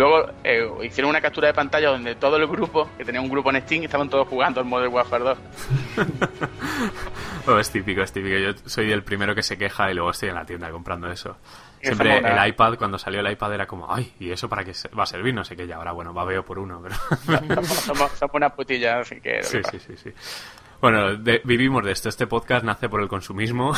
Luego 0.00 0.30
eh, 0.42 0.66
hicieron 0.82 1.10
una 1.10 1.20
captura 1.20 1.48
de 1.48 1.52
pantalla 1.52 1.90
donde 1.90 2.14
todo 2.14 2.38
el 2.38 2.46
grupo, 2.46 2.88
que 2.96 3.04
tenía 3.04 3.20
un 3.20 3.28
grupo 3.28 3.50
en 3.50 3.60
Steam, 3.60 3.84
estaban 3.84 4.08
todos 4.08 4.26
jugando 4.28 4.58
al 4.58 4.64
Modern 4.64 4.90
Warfare 4.94 5.24
2. 5.24 5.38
Oh, 7.46 7.58
es 7.58 7.70
típico, 7.70 8.02
es 8.02 8.12
típico. 8.12 8.36
Yo 8.36 8.52
soy 8.66 8.92
el 8.92 9.02
primero 9.02 9.34
que 9.34 9.42
se 9.42 9.56
queja 9.56 9.90
y 9.90 9.94
luego 9.94 10.10
estoy 10.10 10.28
en 10.28 10.34
la 10.34 10.44
tienda 10.44 10.70
comprando 10.70 11.10
eso. 11.10 11.38
Siempre 11.80 12.18
el 12.18 12.48
iPad, 12.48 12.76
cuando 12.76 12.98
salió 12.98 13.20
el 13.20 13.32
iPad 13.32 13.54
era 13.54 13.66
como, 13.66 13.92
ay, 13.92 14.12
¿y 14.20 14.30
eso 14.30 14.46
para 14.48 14.62
qué 14.62 14.72
va 14.96 15.04
a 15.04 15.06
servir? 15.06 15.32
No 15.34 15.42
sé 15.42 15.56
qué, 15.56 15.64
y 15.64 15.72
ahora, 15.72 15.92
bueno, 15.92 16.12
va 16.12 16.24
veo 16.24 16.44
por 16.44 16.58
uno, 16.58 16.82
pero... 16.82 16.94
somos, 17.64 18.10
somos, 18.12 18.34
una 18.34 18.50
putilla, 18.50 19.00
así 19.00 19.20
que... 19.22 19.42
sí, 19.42 19.58
sí, 19.70 19.78
sí, 19.80 19.96
sí. 19.96 20.12
Bueno, 20.80 21.16
de- 21.16 21.42
vivimos 21.44 21.84
de 21.84 21.92
esto. 21.92 22.08
Este 22.08 22.26
podcast 22.26 22.64
nace 22.64 22.88
por 22.88 23.02
el 23.02 23.08
consumismo. 23.08 23.72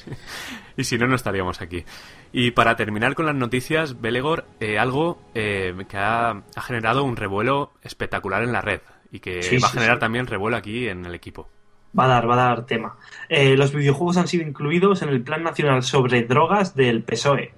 y 0.76 0.84
si 0.84 0.98
no, 0.98 1.06
no 1.06 1.14
estaríamos 1.14 1.60
aquí. 1.60 1.84
Y 2.32 2.50
para 2.50 2.74
terminar 2.74 3.14
con 3.14 3.26
las 3.26 3.34
noticias, 3.36 4.00
Belegor, 4.00 4.44
eh, 4.58 4.78
algo 4.78 5.20
eh, 5.34 5.72
que 5.88 5.96
ha, 5.98 6.30
ha 6.30 6.60
generado 6.62 7.04
un 7.04 7.16
revuelo 7.16 7.72
espectacular 7.82 8.42
en 8.42 8.52
la 8.52 8.60
red. 8.60 8.80
Y 9.12 9.20
que 9.20 9.42
Sí, 9.42 9.58
va 9.58 9.68
a 9.68 9.70
generar 9.70 9.96
sí. 9.96 10.00
también 10.00 10.26
revuelo 10.26 10.56
aquí 10.56 10.88
en 10.88 11.04
el 11.06 11.14
equipo. 11.14 11.48
Va 11.96 12.06
a 12.06 12.08
dar, 12.08 12.28
va 12.28 12.34
a 12.34 12.48
dar 12.48 12.66
tema. 12.66 12.96
Eh, 13.28 13.56
los 13.56 13.72
videojuegos 13.72 14.16
han 14.16 14.26
sido 14.26 14.46
incluidos 14.48 15.02
en 15.02 15.10
el 15.10 15.22
Plan 15.22 15.42
Nacional 15.44 15.82
sobre 15.84 16.22
Drogas 16.22 16.74
del 16.74 17.02
PSOE. 17.04 17.52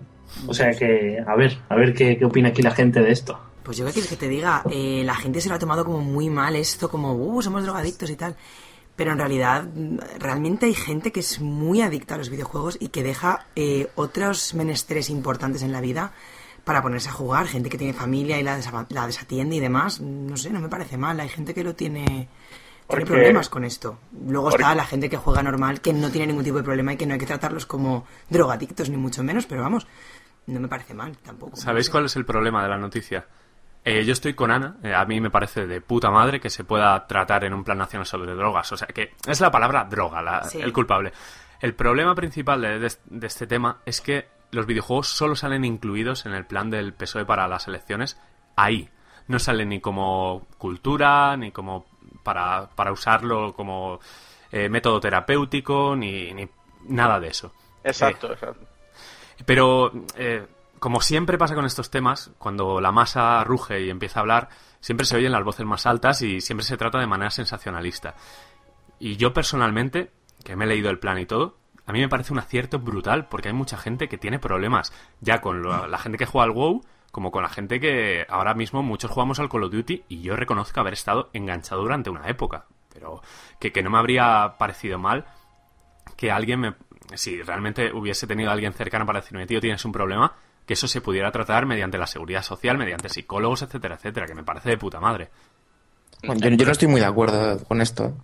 O 0.49 0.53
sea 0.53 0.73
que, 0.73 1.19
a 1.27 1.37
ver, 1.37 1.57
a 1.69 1.77
ver 1.77 1.95
qué, 1.95 2.19
qué 2.19 2.25
opina 2.25 2.49
aquí 2.49 2.61
la 2.61 2.73
gente 2.73 3.01
de 3.01 3.13
esto. 3.13 3.41
Pues 3.63 3.79
yo 3.79 3.87
qué 3.87 3.93
quieres 3.93 4.11
que 4.11 4.17
te 4.17 4.29
diga, 4.29 4.63
Eh, 4.71 5.03
la 5.07 5.15
gente 5.15 5.41
se 5.41 5.49
lo 5.49 5.55
ha 5.55 5.59
tomado 5.61 5.85
como 5.87 6.01
muy 6.01 6.29
mal 6.29 6.55
esto, 6.57 6.91
como, 6.91 7.15
uh, 7.15 7.41
somos 7.41 7.63
drogadictos 7.63 8.11
y 8.11 8.17
tal. 8.17 8.37
Pero 8.97 9.11
en 9.13 9.19
realidad, 9.19 9.67
realmente 10.21 10.67
hay 10.67 10.75
gente 10.75 11.11
que 11.11 11.21
es 11.21 11.41
muy 11.41 11.83
adicta 11.83 12.15
a 12.15 12.19
los 12.19 12.31
videojuegos 12.31 12.77
y 12.81 12.89
que 12.89 13.03
deja 13.03 13.47
eh, 13.57 13.89
otros 13.97 14.55
menesteres 14.55 15.11
importantes 15.11 15.63
en 15.63 15.73
la 15.73 15.81
vida 15.81 16.13
para 16.63 16.81
ponerse 16.81 17.09
a 17.09 17.13
jugar. 17.13 17.47
Gente 17.49 17.69
que 17.71 17.77
tiene 17.79 17.93
familia 17.93 18.39
y 18.39 18.45
la, 18.45 18.57
desa- 18.59 18.87
la 18.91 19.07
desatiende 19.07 19.57
y 19.57 19.61
demás. 19.61 20.01
No 20.01 20.37
sé, 20.37 20.51
no 20.51 20.61
me 20.61 20.69
parece 20.69 20.97
mal. 20.97 21.19
Hay 21.19 21.29
gente 21.29 21.55
que 21.55 21.65
lo 21.65 21.75
tiene, 21.75 22.05
tiene 22.07 22.29
Porque- 22.87 23.05
problemas 23.07 23.49
con 23.49 23.65
esto. 23.65 23.99
Luego 24.29 24.51
porque- 24.51 24.63
está 24.63 24.75
la 24.77 24.87
gente 24.87 25.11
que 25.11 25.17
juega 25.17 25.43
normal, 25.43 25.81
que 25.81 25.93
no 25.93 26.11
tiene 26.11 26.29
ningún 26.29 26.45
tipo 26.45 26.59
de 26.59 26.63
problema 26.63 26.93
y 26.93 26.97
que 26.97 27.05
no 27.07 27.15
hay 27.15 27.19
que 27.21 27.27
tratarlos 27.27 27.67
como 27.67 28.07
drogadictos, 28.31 28.91
ni 28.91 28.97
mucho 28.97 29.25
menos. 29.25 29.45
Pero 29.47 29.63
vamos, 29.63 29.89
no 30.47 30.61
me 30.61 30.69
parece 30.69 30.95
mal 30.95 31.17
tampoco. 31.19 31.57
¿Sabéis 31.57 31.91
cuál 31.91 32.05
es 32.05 32.15
el 32.15 32.25
problema 32.25 32.63
de 32.63 32.69
la 32.69 32.79
noticia? 32.79 33.27
Eh, 33.85 34.05
yo 34.05 34.13
estoy 34.13 34.33
con 34.35 34.51
Ana. 34.51 34.77
eh, 34.83 34.95
a 34.95 35.05
mí 35.05 35.21
me 35.21 35.31
parece 35.31 35.67
de 35.67 35.81
puta 35.83 36.11
madre 36.11 36.41
que 36.41 36.49
se 36.49 36.65
pueda 36.65 37.07
tratar 37.07 37.45
en 37.45 37.53
un 37.53 37.65
plan 37.65 37.77
nacional 37.79 38.07
sobre 38.07 38.35
drogas. 38.35 38.73
O 38.73 38.77
sea, 38.77 38.89
que 38.89 39.13
es 39.27 39.41
la 39.41 39.51
palabra 39.51 39.85
droga 39.85 40.23
la- 40.23 40.45
Sí. 40.45 40.61
el 40.61 40.73
culpable. 40.73 41.13
El 41.61 41.75
problema 41.75 42.15
principal 42.15 42.61
de, 42.63 42.79
de- 42.79 42.93
de 43.05 43.27
este 43.27 43.47
tema 43.47 43.79
es 43.85 44.01
que 44.01 44.29
los 44.53 44.67
videojuegos 44.67 45.09
solo 45.09 45.37
salen 45.37 45.65
incluidos 45.65 46.25
en 46.27 46.33
el 46.33 46.47
plan 46.47 46.71
del 46.71 46.93
PSOE 46.95 47.25
para 47.27 47.47
las 47.49 47.69
elecciones 47.69 48.19
ahí. 48.57 48.89
No 49.29 49.39
salen 49.39 49.69
ni 49.71 49.81
como 49.81 50.47
cultura, 50.59 51.37
ni 51.37 51.51
como 51.51 51.87
para, 52.23 52.69
para 52.75 52.93
usarlo 52.93 53.53
como 53.55 54.01
eh, 54.53 54.69
método 54.69 55.01
terapéutico, 55.01 55.95
ni, 55.97 56.33
ni 56.33 56.49
nada 56.89 57.19
de 57.21 57.29
eso. 57.29 57.53
Exacto, 57.83 58.33
exacto. 58.33 58.67
Pero, 59.45 59.91
eh, 60.17 60.47
como 60.85 61.01
siempre 61.01 61.39
pasa 61.39 61.55
con 61.55 61.65
estos 61.65 61.89
temas, 61.91 62.31
cuando 62.37 62.79
la 62.79 62.93
masa 62.93 63.43
ruge 63.43 63.81
y 63.81 63.89
empieza 63.89 64.19
a 64.19 64.21
hablar, 64.21 64.51
siempre 64.81 65.07
se 65.07 65.17
oyen 65.17 65.33
las 65.33 65.43
voces 65.43 65.65
más 65.65 65.87
altas 65.87 66.21
y 66.21 66.43
siempre 66.43 66.63
se 66.63 66.77
trata 66.77 66.99
de 66.99 67.07
manera 67.07 67.31
sensacionalista. 67.31 68.17
Y 68.99 69.17
yo 69.17 69.33
personalmente, 69.33 70.11
que 70.45 70.57
me 70.57 70.67
he 70.67 70.69
leído 70.69 70.91
el 70.91 70.99
plan 70.99 71.19
y 71.19 71.25
todo, 71.25 71.57
a 71.87 71.93
mí 71.95 72.01
me 72.01 72.09
parece 72.11 72.35
un 72.35 72.39
acierto 72.39 72.81
brutal 72.81 73.29
porque 73.31 73.49
hay 73.49 73.55
mucha 73.55 73.79
gente 73.79 74.09
que 74.11 74.19
tiene 74.19 74.39
problemas, 74.39 74.93
ya 75.23 75.41
con 75.41 75.63
lo- 75.63 75.87
la 75.87 75.97
gente 75.97 76.19
que 76.19 76.27
juega 76.27 76.45
al 76.45 76.51
WoW, 76.51 76.83
como 77.11 77.31
con 77.31 77.45
la 77.45 77.49
gente 77.49 77.81
que 77.81 78.27
ahora 78.29 78.53
mismo 78.53 78.83
muchos 78.83 79.11
jugamos 79.11 79.41
al 79.41 79.49
Call 79.49 79.63
of 79.65 79.73
Duty 79.73 80.05
y 80.11 80.21
yo 80.21 80.37
reconozco 80.37 80.81
haber 80.81 80.93
estado 80.93 81.31
enganchado 81.33 81.81
durante 81.81 82.11
una 82.11 82.29
época, 82.29 82.67
pero 82.93 83.23
que, 83.59 83.73
que 83.73 83.83
no 83.83 83.89
me 83.89 83.97
habría 83.97 84.57
parecido 84.59 84.99
mal 84.99 85.25
que 86.15 86.31
alguien 86.31 86.61
me... 86.61 86.75
Si 87.15 87.41
realmente 87.41 87.91
hubiese 87.91 88.27
tenido 88.27 88.51
a 88.51 88.53
alguien 88.53 88.75
cercano 88.75 89.07
para 89.07 89.21
decirme, 89.23 89.47
tío, 89.47 89.63
tienes 89.63 89.83
un 89.87 89.93
problema, 89.93 90.35
que 90.67 90.75
eso 90.75 90.89
se 90.89 91.01
pudiera 91.01 91.31
tratar 91.31 91.67
mediante 91.67 91.99
la 91.99 92.07
seguridad 92.07 92.43
social, 92.43 92.79
mediante 92.79 93.09
psicólogos, 93.09 93.63
etcétera, 93.63 93.97
etcétera, 93.97 94.27
que 94.27 94.35
me 94.35 94.45
parece 94.45 94.71
de 94.71 94.79
puta 94.79 95.01
madre. 95.01 95.29
Bueno, 96.27 96.41
yo, 96.41 96.51
yo 96.51 96.67
no 96.67 96.73
estoy 96.73 96.89
muy 96.89 97.01
de 97.01 97.07
acuerdo 97.07 97.63
con 97.65 97.81
esto. 97.81 98.15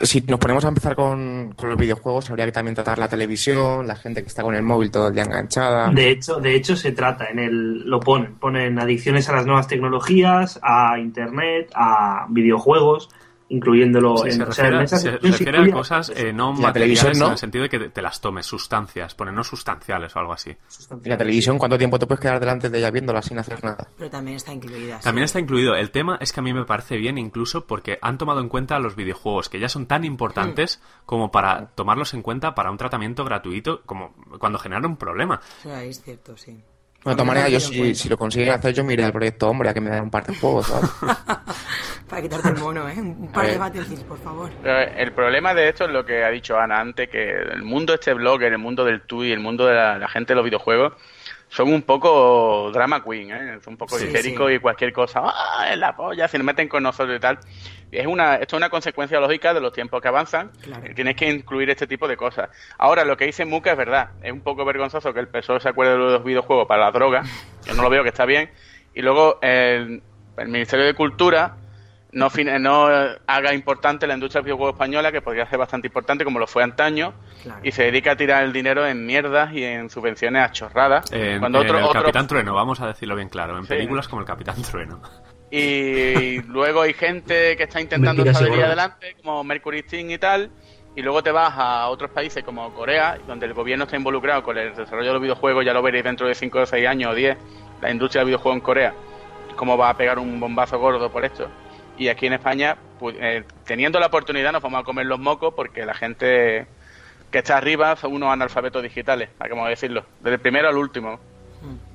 Si 0.00 0.20
nos 0.22 0.38
ponemos 0.38 0.64
a 0.64 0.68
empezar 0.68 0.94
con, 0.94 1.54
con 1.56 1.70
los 1.70 1.78
videojuegos, 1.78 2.30
habría 2.30 2.46
que 2.46 2.52
también 2.52 2.76
tratar 2.76 2.98
la 2.98 3.08
televisión, 3.08 3.86
la 3.86 3.96
gente 3.96 4.22
que 4.22 4.28
está 4.28 4.42
con 4.42 4.54
el 4.54 4.62
móvil 4.62 4.92
todo 4.92 5.08
el 5.08 5.14
día 5.14 5.24
enganchada. 5.24 5.90
De 5.90 6.10
hecho, 6.10 6.36
de 6.36 6.54
hecho 6.54 6.76
se 6.76 6.92
trata, 6.92 7.26
en 7.26 7.40
el, 7.40 7.88
lo 7.88 7.98
ponen, 7.98 8.34
ponen 8.36 8.78
adicciones 8.78 9.28
a 9.28 9.32
las 9.32 9.44
nuevas 9.44 9.66
tecnologías, 9.66 10.60
a 10.62 11.00
internet, 11.00 11.72
a 11.74 12.26
videojuegos, 12.30 13.10
incluyéndolo 13.48 14.18
Sí, 14.18 14.28
en, 14.28 14.36
se 14.36 14.42
o 14.42 14.52
sea, 14.52 14.66
en 14.66 14.78
refiere, 14.78 14.88
se 14.88 15.10
refiere 15.18 15.58
a 15.58 15.70
cosas 15.70 16.10
eh, 16.10 16.32
no 16.32 16.54
Y 16.56 16.62
la 16.62 16.72
televisión, 16.72 17.08
materiales 17.08 17.18
¿no? 17.18 17.26
en 17.26 17.32
el 17.32 17.38
sentido 17.38 17.62
de 17.62 17.68
que 17.68 17.78
te, 17.78 17.88
te 17.90 18.02
las 18.02 18.20
tomes, 18.20 18.46
sustancias, 18.46 19.14
ponen 19.14 19.34
no 19.34 19.44
sustanciales 19.44 20.14
o 20.14 20.18
algo 20.18 20.32
así. 20.32 20.54
Y 21.04 21.08
la 21.08 21.16
televisión, 21.16 21.58
¿cuánto 21.58 21.78
tiempo 21.78 21.98
te 21.98 22.06
puedes 22.06 22.20
quedar 22.20 22.40
delante 22.40 22.68
de 22.70 22.78
ella 22.78 22.90
viéndola 22.90 23.22
sin 23.22 23.38
hacer 23.38 23.62
nada? 23.62 23.88
Pero 23.96 24.10
también 24.10 24.36
está 24.36 24.52
incluida. 24.52 25.00
También 25.00 25.26
sí. 25.26 25.30
está 25.30 25.40
incluido. 25.40 25.74
El 25.74 25.90
tema 25.90 26.18
es 26.20 26.32
que 26.32 26.40
a 26.40 26.42
mí 26.42 26.52
me 26.52 26.64
parece 26.64 26.96
bien 26.96 27.18
incluso 27.18 27.66
porque 27.66 27.98
han 28.02 28.18
tomado 28.18 28.40
en 28.40 28.48
cuenta 28.48 28.78
los 28.78 28.96
videojuegos, 28.96 29.48
que 29.48 29.60
ya 29.60 29.68
son 29.68 29.86
tan 29.86 30.04
importantes 30.04 30.82
como 31.06 31.30
para 31.30 31.68
tomarlos 31.74 32.14
en 32.14 32.22
cuenta 32.22 32.54
para 32.54 32.70
un 32.70 32.76
tratamiento 32.76 33.24
gratuito, 33.24 33.82
como 33.86 34.14
cuando 34.38 34.58
generan 34.58 34.86
un 34.86 34.96
problema. 34.96 35.40
O 35.60 35.62
sea, 35.62 35.82
es 35.84 36.02
cierto, 36.02 36.36
sí. 36.36 36.62
Bueno, 37.08 37.22
de 37.22 37.24
todas 37.24 37.42
maneras, 37.42 37.50
yo 37.50 37.60
si, 37.60 37.94
si 37.94 38.08
lo 38.10 38.18
consiguen 38.18 38.50
hacer, 38.50 38.74
yo 38.74 38.84
me 38.84 38.92
iré 38.92 39.02
al 39.02 39.12
proyecto 39.12 39.48
Hombre 39.48 39.70
a 39.70 39.72
que 39.72 39.80
me 39.80 39.88
den 39.88 40.02
un 40.02 40.10
par 40.10 40.26
de 40.26 40.36
juegos. 40.36 40.66
¿sabes? 40.66 40.90
Para 42.06 42.20
quitarte 42.20 42.48
el 42.50 42.58
mono, 42.58 42.86
¿eh? 42.86 42.96
Un 42.98 43.32
par 43.32 43.46
de. 43.46 43.56
Battlefield, 43.56 44.04
por 44.04 44.18
favor. 44.18 44.50
Pero 44.62 44.78
el 44.78 45.12
problema 45.12 45.54
de 45.54 45.70
esto 45.70 45.86
es 45.86 45.90
lo 45.90 46.04
que 46.04 46.22
ha 46.22 46.28
dicho 46.28 46.58
Ana 46.58 46.80
antes, 46.80 47.08
que 47.08 47.30
el 47.30 47.62
mundo 47.62 47.94
este 47.94 48.12
blogger, 48.12 48.52
el 48.52 48.58
mundo 48.58 48.84
del 48.84 49.00
TUI, 49.00 49.32
el 49.32 49.40
mundo 49.40 49.64
de 49.64 49.74
la, 49.74 49.96
la 49.98 50.08
gente 50.08 50.32
de 50.32 50.36
los 50.36 50.44
videojuegos, 50.44 50.92
son 51.48 51.72
un 51.72 51.82
poco 51.82 52.70
drama 52.72 53.02
queen, 53.02 53.30
¿eh? 53.30 53.58
Son 53.62 53.74
un 53.74 53.78
poco 53.78 53.96
Sí, 53.98 54.06
histéricos 54.06 54.48
sí. 54.48 54.54
y 54.54 54.58
cualquier 54.58 54.92
cosa, 54.92 55.22
¡ah, 55.24 55.68
es 55.72 55.78
la 55.78 55.96
polla! 55.96 56.28
Se 56.28 56.38
meten 56.38 56.68
con 56.68 56.82
nosotros 56.82 57.16
y 57.16 57.20
tal. 57.20 57.38
Es 57.90 58.06
una, 58.06 58.34
esto 58.34 58.56
es 58.56 58.58
una 58.58 58.68
consecuencia 58.68 59.18
lógica 59.18 59.54
de 59.54 59.60
los 59.60 59.72
tiempos 59.72 60.02
que 60.02 60.08
avanzan. 60.08 60.50
Claro. 60.60 60.82
Tienes 60.94 61.16
que 61.16 61.30
incluir 61.30 61.70
este 61.70 61.86
tipo 61.86 62.06
de 62.06 62.16
cosas. 62.18 62.50
Ahora, 62.76 63.04
lo 63.04 63.16
que 63.16 63.24
dice 63.24 63.46
Muka 63.46 63.72
es 63.72 63.78
verdad. 63.78 64.10
Es 64.22 64.30
un 64.30 64.42
poco 64.42 64.64
vergonzoso 64.64 65.14
que 65.14 65.20
el 65.20 65.28
PSOE 65.28 65.60
se 65.60 65.70
acuerde 65.70 65.92
de 65.92 65.98
los 65.98 66.22
videojuegos 66.24 66.68
para 66.68 66.84
la 66.84 66.90
droga. 66.92 67.22
Yo 67.64 67.74
no 67.74 67.82
lo 67.82 67.88
veo 67.90 68.02
que 68.02 68.10
está 68.10 68.26
bien. 68.26 68.50
Y 68.94 69.00
luego 69.00 69.38
el, 69.40 70.02
el 70.36 70.48
Ministerio 70.48 70.84
de 70.84 70.92
Cultura 70.94 71.56
no, 72.12 72.90
eh, 72.90 73.18
haga 73.26 73.52
importante 73.54 74.06
la 74.06 74.14
industria 74.14 74.40
del 74.40 74.46
videojuego 74.46 74.72
española, 74.72 75.12
que 75.12 75.20
podría 75.20 75.46
ser 75.46 75.58
bastante 75.58 75.88
importante 75.88 76.24
como 76.24 76.38
lo 76.38 76.46
fue 76.46 76.62
antaño, 76.62 77.12
Claro. 77.42 77.60
y 77.62 77.72
se 77.72 77.84
dedica 77.84 78.12
a 78.12 78.16
tirar 78.16 78.42
el 78.44 78.52
dinero 78.52 78.86
en 78.86 79.04
mierdas 79.06 79.52
y 79.52 79.62
en 79.64 79.90
subvenciones 79.90 80.42
a 80.42 80.50
chorradas. 80.52 81.12
En, 81.12 81.38
cuando 81.40 81.60
en 81.60 81.66
otro, 81.66 81.78
el 81.78 81.84
otro- 81.84 82.00
Capitán 82.02 82.26
Trueno, 82.26 82.54
vamos 82.54 82.80
a 82.80 82.86
decirlo 82.86 83.14
bien 83.16 83.28
claro, 83.28 83.56
en 83.58 83.64
Sí. 83.64 83.68
películas 83.68 84.08
como 84.08 84.22
el 84.22 84.26
Capitán 84.26 84.60
Trueno. 84.62 85.00
Y 85.50 86.42
luego 86.42 86.82
hay 86.82 86.92
gente 86.92 87.56
que 87.56 87.62
está 87.64 87.80
intentando 87.80 88.24
salir 88.32 88.62
adelante, 88.62 89.16
como 89.22 89.42
Mercury 89.44 89.80
Steam 89.80 90.10
y 90.10 90.18
tal, 90.18 90.50
y 90.94 91.02
luego 91.02 91.22
te 91.22 91.30
vas 91.30 91.54
a 91.56 91.88
otros 91.88 92.10
países 92.10 92.44
como 92.44 92.72
Corea, 92.74 93.18
donde 93.26 93.46
el 93.46 93.54
gobierno 93.54 93.84
está 93.84 93.96
involucrado 93.96 94.42
con 94.42 94.58
el 94.58 94.74
desarrollo 94.74 95.06
de 95.08 95.12
los 95.14 95.22
videojuegos, 95.22 95.64
ya 95.64 95.72
lo 95.72 95.82
veréis 95.82 96.04
dentro 96.04 96.26
de 96.26 96.34
5 96.34 96.60
o 96.60 96.66
6 96.66 96.86
años 96.86 97.12
o 97.12 97.14
10, 97.14 97.36
la 97.80 97.90
industria 97.90 98.20
del 98.20 98.26
videojuego 98.26 98.54
en 98.56 98.60
Corea, 98.60 98.94
cómo 99.56 99.78
va 99.78 99.90
a 99.90 99.96
pegar 99.96 100.18
un 100.18 100.38
bombazo 100.38 100.78
gordo 100.78 101.10
por 101.10 101.24
esto. 101.24 101.48
Y 101.98 102.08
aquí 102.08 102.26
en 102.26 102.34
España, 102.34 102.76
pu- 103.00 103.14
eh, 103.18 103.44
teniendo 103.66 103.98
la 103.98 104.06
oportunidad, 104.06 104.52
nos 104.52 104.62
vamos 104.62 104.80
a 104.80 104.84
comer 104.84 105.06
los 105.06 105.18
mocos 105.18 105.52
porque 105.54 105.84
la 105.84 105.94
gente 105.94 106.66
que 107.30 107.38
está 107.38 107.56
arriba 107.58 107.96
son 107.96 108.12
unos 108.14 108.30
analfabetos 108.32 108.82
digitales, 108.82 109.28
hay 109.38 109.50
que 109.50 109.56
decirlo, 109.68 110.04
desde 110.20 110.34
el 110.36 110.40
primero 110.40 110.68
al 110.68 110.76
último. 110.76 111.18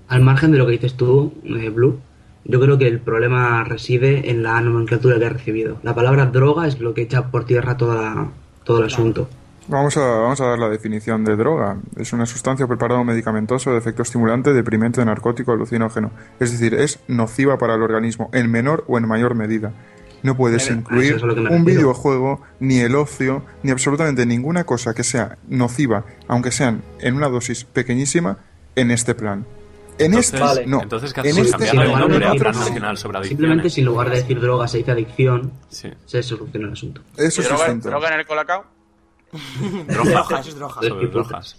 al 0.09 0.21
margen 0.21 0.51
de 0.51 0.57
lo 0.59 0.65
que 0.65 0.73
dices 0.73 0.95
tú, 0.95 1.33
eh, 1.43 1.69
Blue, 1.69 1.99
yo 2.43 2.59
creo 2.59 2.77
que 2.77 2.87
el 2.87 2.99
problema 2.99 3.63
reside 3.63 4.29
en 4.29 4.43
la 4.43 4.59
nomenclatura 4.61 5.17
que 5.17 5.25
ha 5.25 5.29
recibido. 5.29 5.77
La 5.81 5.95
palabra 5.95 6.25
droga 6.27 6.67
es 6.67 6.79
lo 6.79 6.93
que 6.93 7.01
echa 7.03 7.31
por 7.31 7.45
tierra 7.45 7.77
toda, 7.77 8.27
todo 8.65 8.79
el 8.79 8.85
asunto. 8.85 9.29
Vamos 9.67 9.95
a, 9.95 10.01
vamos 10.01 10.41
a 10.41 10.45
dar 10.47 10.59
la 10.59 10.69
definición 10.69 11.23
de 11.23 11.35
droga. 11.37 11.77
Es 11.95 12.11
una 12.11 12.25
sustancia 12.25 12.65
o 12.65 12.67
preparado 12.67 13.03
medicamentoso 13.03 13.71
de 13.71 13.77
efecto 13.77 14.01
estimulante, 14.01 14.51
deprimente, 14.53 15.03
narcótico, 15.05 15.53
alucinógeno. 15.53 16.11
Es 16.39 16.51
decir, 16.51 16.73
es 16.73 16.99
nociva 17.07 17.57
para 17.57 17.75
el 17.75 17.81
organismo 17.81 18.29
en 18.33 18.51
menor 18.51 18.83
o 18.87 18.97
en 18.97 19.07
mayor 19.07 19.35
medida. 19.35 19.71
No 20.21 20.35
puedes 20.37 20.69
incluir 20.69 21.15
es 21.15 21.23
un 21.23 21.65
videojuego, 21.65 22.41
ni 22.61 22.79
el 22.79 22.95
ocio, 22.95 23.43
ni 23.61 23.71
absolutamente 23.71 24.25
ninguna 24.25 24.63
cosa 24.63 24.93
que 24.93 25.03
sea 25.03 25.37
nociva, 25.49 26.05
aunque 26.29 26.51
sean 26.51 26.81
en 26.99 27.15
una 27.15 27.27
dosis 27.27 27.65
pequeñísima, 27.65 28.37
en 28.75 28.91
este 28.91 29.15
plan. 29.15 29.45
En 29.97 30.07
Entonces, 30.07 30.33
este, 30.33 30.39
Vale. 30.39 30.65
no. 30.65 30.81
entonces 30.81 31.13
¿qué 31.13 31.21
en 31.21 31.27
hacemos? 31.27 31.45
este, 31.51 31.65
Cambiarle 31.67 31.81
en 31.81 31.83
el 31.83 31.87
lugar 31.91 32.01
de 32.03 32.07
nombre 32.09 32.25
a 32.25 32.29
decir 32.29 32.41
Plan 32.41 32.53
droga, 32.53 32.65
Nacional 32.69 32.97
sobre 32.97 33.17
Adicciones. 33.17 33.29
Simplemente 33.39 33.69
si 33.69 33.81
en 33.81 33.85
lugar 33.85 34.09
de 34.09 34.15
decir 34.15 34.39
droga 34.39 34.67
se 34.67 34.77
dice 34.79 34.91
adicción, 34.91 35.51
Sí. 35.69 35.89
se 36.05 36.23
soluciona 36.23 36.67
el 36.67 36.73
asunto. 36.73 37.01
Eso 37.17 37.41
¿Y 37.41 37.43
es 37.43 37.49
droga, 37.49 37.73
droga 37.75 38.07
en 38.13 38.19
el 38.19 38.25
colacao? 38.25 38.65
Es 39.87 39.97
drogas. 39.97 40.45
Sobre. 40.81 41.07
Drogas. 41.07 41.57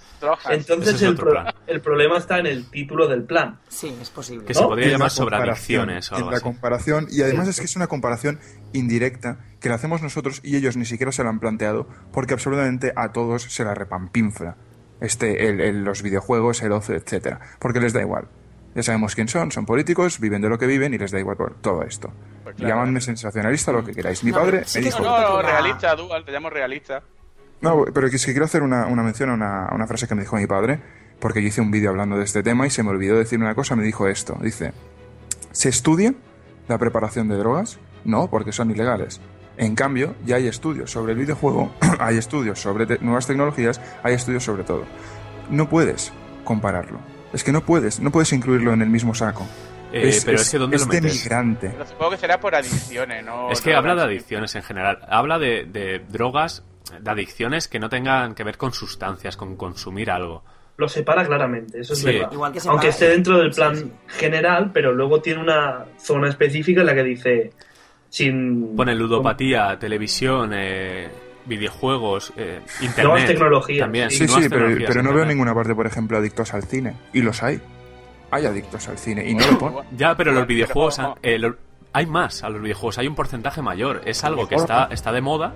Entonces 0.50 1.02
el, 1.02 1.12
otro 1.12 1.24
pro- 1.24 1.32
plan. 1.32 1.54
el 1.66 1.80
problema 1.80 2.18
está 2.18 2.38
en 2.38 2.46
el 2.46 2.70
título 2.70 3.08
del 3.08 3.24
plan. 3.24 3.58
Sí, 3.68 3.94
es 4.00 4.10
posible. 4.10 4.46
Que 4.46 4.54
¿No? 4.54 4.60
se 4.60 4.66
podría 4.66 4.88
llamar 4.88 5.10
sobre 5.10 5.36
adicciones 5.36 6.10
o 6.10 6.14
en 6.14 6.18
algo 6.18 6.30
la 6.30 6.36
así. 6.36 6.44
comparación 6.44 7.06
y 7.10 7.22
además 7.22 7.48
es 7.48 7.58
que 7.58 7.64
es 7.66 7.76
una 7.76 7.86
comparación 7.86 8.38
indirecta 8.72 9.38
que 9.60 9.68
la 9.68 9.76
hacemos 9.76 10.02
nosotros 10.02 10.40
y 10.42 10.56
ellos 10.56 10.76
ni 10.76 10.84
siquiera 10.84 11.12
se 11.12 11.22
la 11.24 11.30
han 11.30 11.40
planteado 11.40 11.88
porque 12.12 12.34
absolutamente 12.34 12.92
a 12.96 13.12
todos 13.12 13.42
se 13.44 13.64
la 13.64 13.74
repampinfla 13.74 14.56
este 15.00 15.48
el, 15.48 15.60
el- 15.60 15.84
los 15.84 16.02
videojuegos 16.02 16.62
el 16.62 16.72
ocio 16.72 16.94
etcétera 16.94 17.40
porque 17.58 17.80
les 17.80 17.92
da 17.92 18.00
igual 18.00 18.26
ya 18.74 18.82
sabemos 18.82 19.14
quién 19.14 19.28
son 19.28 19.50
son 19.52 19.64
políticos 19.66 20.18
viven 20.20 20.42
de 20.42 20.48
lo 20.48 20.58
que 20.58 20.66
viven 20.66 20.92
y 20.94 20.98
les 20.98 21.10
da 21.12 21.18
igual 21.20 21.36
por 21.36 21.54
todo 21.60 21.82
esto 21.82 22.12
Pues 22.42 22.56
claro. 22.56 22.74
llamadme 22.74 23.00
sensacionalista 23.00 23.72
lo 23.72 23.84
que 23.84 23.92
queráis 23.92 24.22
mi 24.24 24.30
No, 24.32 24.38
padre 24.38 24.62
sí 24.66 24.78
me 24.80 24.86
dijo 24.86 25.02
No, 25.02 25.20
no, 25.20 25.42
realista, 25.42 25.94
Dual, 25.96 26.24
te 26.24 26.32
llamo 26.32 26.50
realista. 26.50 27.02
No, 27.64 27.84
pero 27.92 28.06
es 28.06 28.24
que 28.24 28.32
quiero 28.32 28.44
hacer 28.44 28.62
una, 28.62 28.86
una 28.86 29.02
mención 29.02 29.30
a 29.30 29.34
una, 29.34 29.66
a 29.66 29.74
una 29.74 29.86
frase 29.86 30.06
que 30.06 30.14
me 30.14 30.22
dijo 30.22 30.36
mi 30.36 30.46
padre, 30.46 30.78
porque 31.18 31.42
yo 31.42 31.48
hice 31.48 31.60
un 31.60 31.70
vídeo 31.70 31.90
hablando 31.90 32.16
de 32.16 32.24
este 32.24 32.42
tema 32.42 32.66
y 32.66 32.70
se 32.70 32.82
me 32.82 32.90
olvidó 32.90 33.16
decir 33.18 33.38
una 33.40 33.54
cosa, 33.54 33.74
me 33.76 33.82
dijo 33.84 34.06
esto, 34.08 34.38
dice, 34.40 34.72
¿se 35.52 35.68
estudia 35.68 36.14
la 36.68 36.78
preparación 36.78 37.28
de 37.28 37.36
drogas? 37.36 37.78
No, 38.04 38.28
porque 38.28 38.52
son 38.52 38.70
ilegales. 38.70 39.20
En 39.56 39.74
cambio, 39.76 40.14
ya 40.26 40.36
hay 40.36 40.46
estudios 40.48 40.90
sobre 40.90 41.12
el 41.12 41.18
videojuego, 41.18 41.72
hay 41.98 42.18
estudios 42.18 42.58
sobre 42.60 42.86
te- 42.86 42.98
nuevas 42.98 43.26
tecnologías, 43.26 43.80
hay 44.02 44.14
estudios 44.14 44.44
sobre 44.44 44.64
todo. 44.64 44.84
No 45.50 45.68
puedes 45.68 46.12
compararlo. 46.44 46.98
Es 47.32 47.42
que 47.44 47.52
no 47.52 47.62
puedes, 47.64 48.00
no 48.00 48.10
puedes 48.10 48.32
incluirlo 48.32 48.72
en 48.72 48.82
el 48.82 48.90
mismo 48.90 49.14
saco. 49.14 49.46
Eh, 49.92 50.20
pero 50.24 50.38
es 50.38 50.50
que 50.50 50.58
¿dónde 50.58 50.76
lo 50.78 50.86
metes? 50.86 51.02
denigrante. 51.14 51.68
Pero 51.70 51.86
supongo 51.86 52.10
que 52.12 52.16
será 52.16 52.40
por 52.40 52.54
adicciones, 52.56 53.24
¿no? 53.24 53.50
Es 53.52 53.60
que 53.60 53.72
No, 53.72 53.78
habla 53.78 53.94
de 53.94 54.02
adicciones 54.02 54.54
en 54.56 54.62
general. 54.64 54.98
Habla 55.08 55.38
de, 55.38 55.64
de 55.66 56.00
drogas, 56.08 56.64
de 57.00 57.10
adicciones 57.10 57.68
que 57.68 57.78
no 57.78 57.88
tengan 57.88 58.34
que 58.34 58.44
ver 58.44 58.56
con 58.56 58.72
sustancias, 58.72 59.36
con 59.36 59.56
consumir 59.56 60.10
algo. 60.10 60.42
Lo 60.76 60.88
separa 60.88 61.24
claramente, 61.24 61.80
eso 61.80 61.92
es 61.92 62.00
Sí. 62.00 62.06
verdad. 62.06 62.32
Igual 62.32 62.52
que 62.52 62.60
separa- 62.60 62.72
Aunque 62.72 62.88
esté 62.88 63.08
dentro 63.08 63.38
del 63.38 63.50
plan 63.52 63.76
sí. 63.76 63.92
general, 64.08 64.70
pero 64.72 64.92
luego 64.92 65.20
tiene 65.20 65.40
una 65.40 65.84
zona 65.98 66.28
específica 66.28 66.80
en 66.80 66.86
la 66.86 66.94
que 66.94 67.02
dice 67.04 67.52
sin 68.08 68.74
Pone 68.76 68.94
ludopatía, 68.94 69.78
televisión, 69.78 70.50
eh, 70.54 71.08
videojuegos, 71.46 72.32
eh, 72.36 72.60
internet. 72.80 73.04
Nuevas 73.04 73.26
tecnologías. 73.26 73.80
También, 73.84 74.10
Sí, 74.10 74.26
sí, 74.26 74.34
pero, 74.34 74.48
tecnologías, 74.48 74.88
pero 74.90 75.02
no 75.02 75.12
veo 75.14 75.24
ninguna 75.24 75.54
parte, 75.54 75.74
por 75.74 75.86
ejemplo, 75.86 76.16
adictos 76.18 76.54
al 76.54 76.64
cine. 76.64 76.94
Y 77.12 77.22
los 77.22 77.42
hay. 77.42 77.60
Hay 78.30 78.46
adictos 78.46 78.88
al 78.88 78.98
cine 78.98 79.28
y 79.28 79.34
no 79.34 79.46
lo 79.50 79.58
ponen. 79.58 79.78
Ya, 79.96 80.16
pero 80.16 80.32
los 80.32 80.46
videojuegos... 80.46 81.00
eh, 81.22 81.38
lo- 81.38 81.56
hay 81.92 82.06
más 82.06 82.42
a 82.42 82.48
los 82.50 82.60
videojuegos, 82.60 82.98
hay 82.98 83.06
un 83.06 83.14
porcentaje 83.14 83.62
mayor. 83.62 84.00
Es 84.04 84.24
algo 84.24 84.48
que 84.48 84.56
está, 84.56 84.88
está 84.90 85.12
de 85.12 85.20
moda 85.20 85.52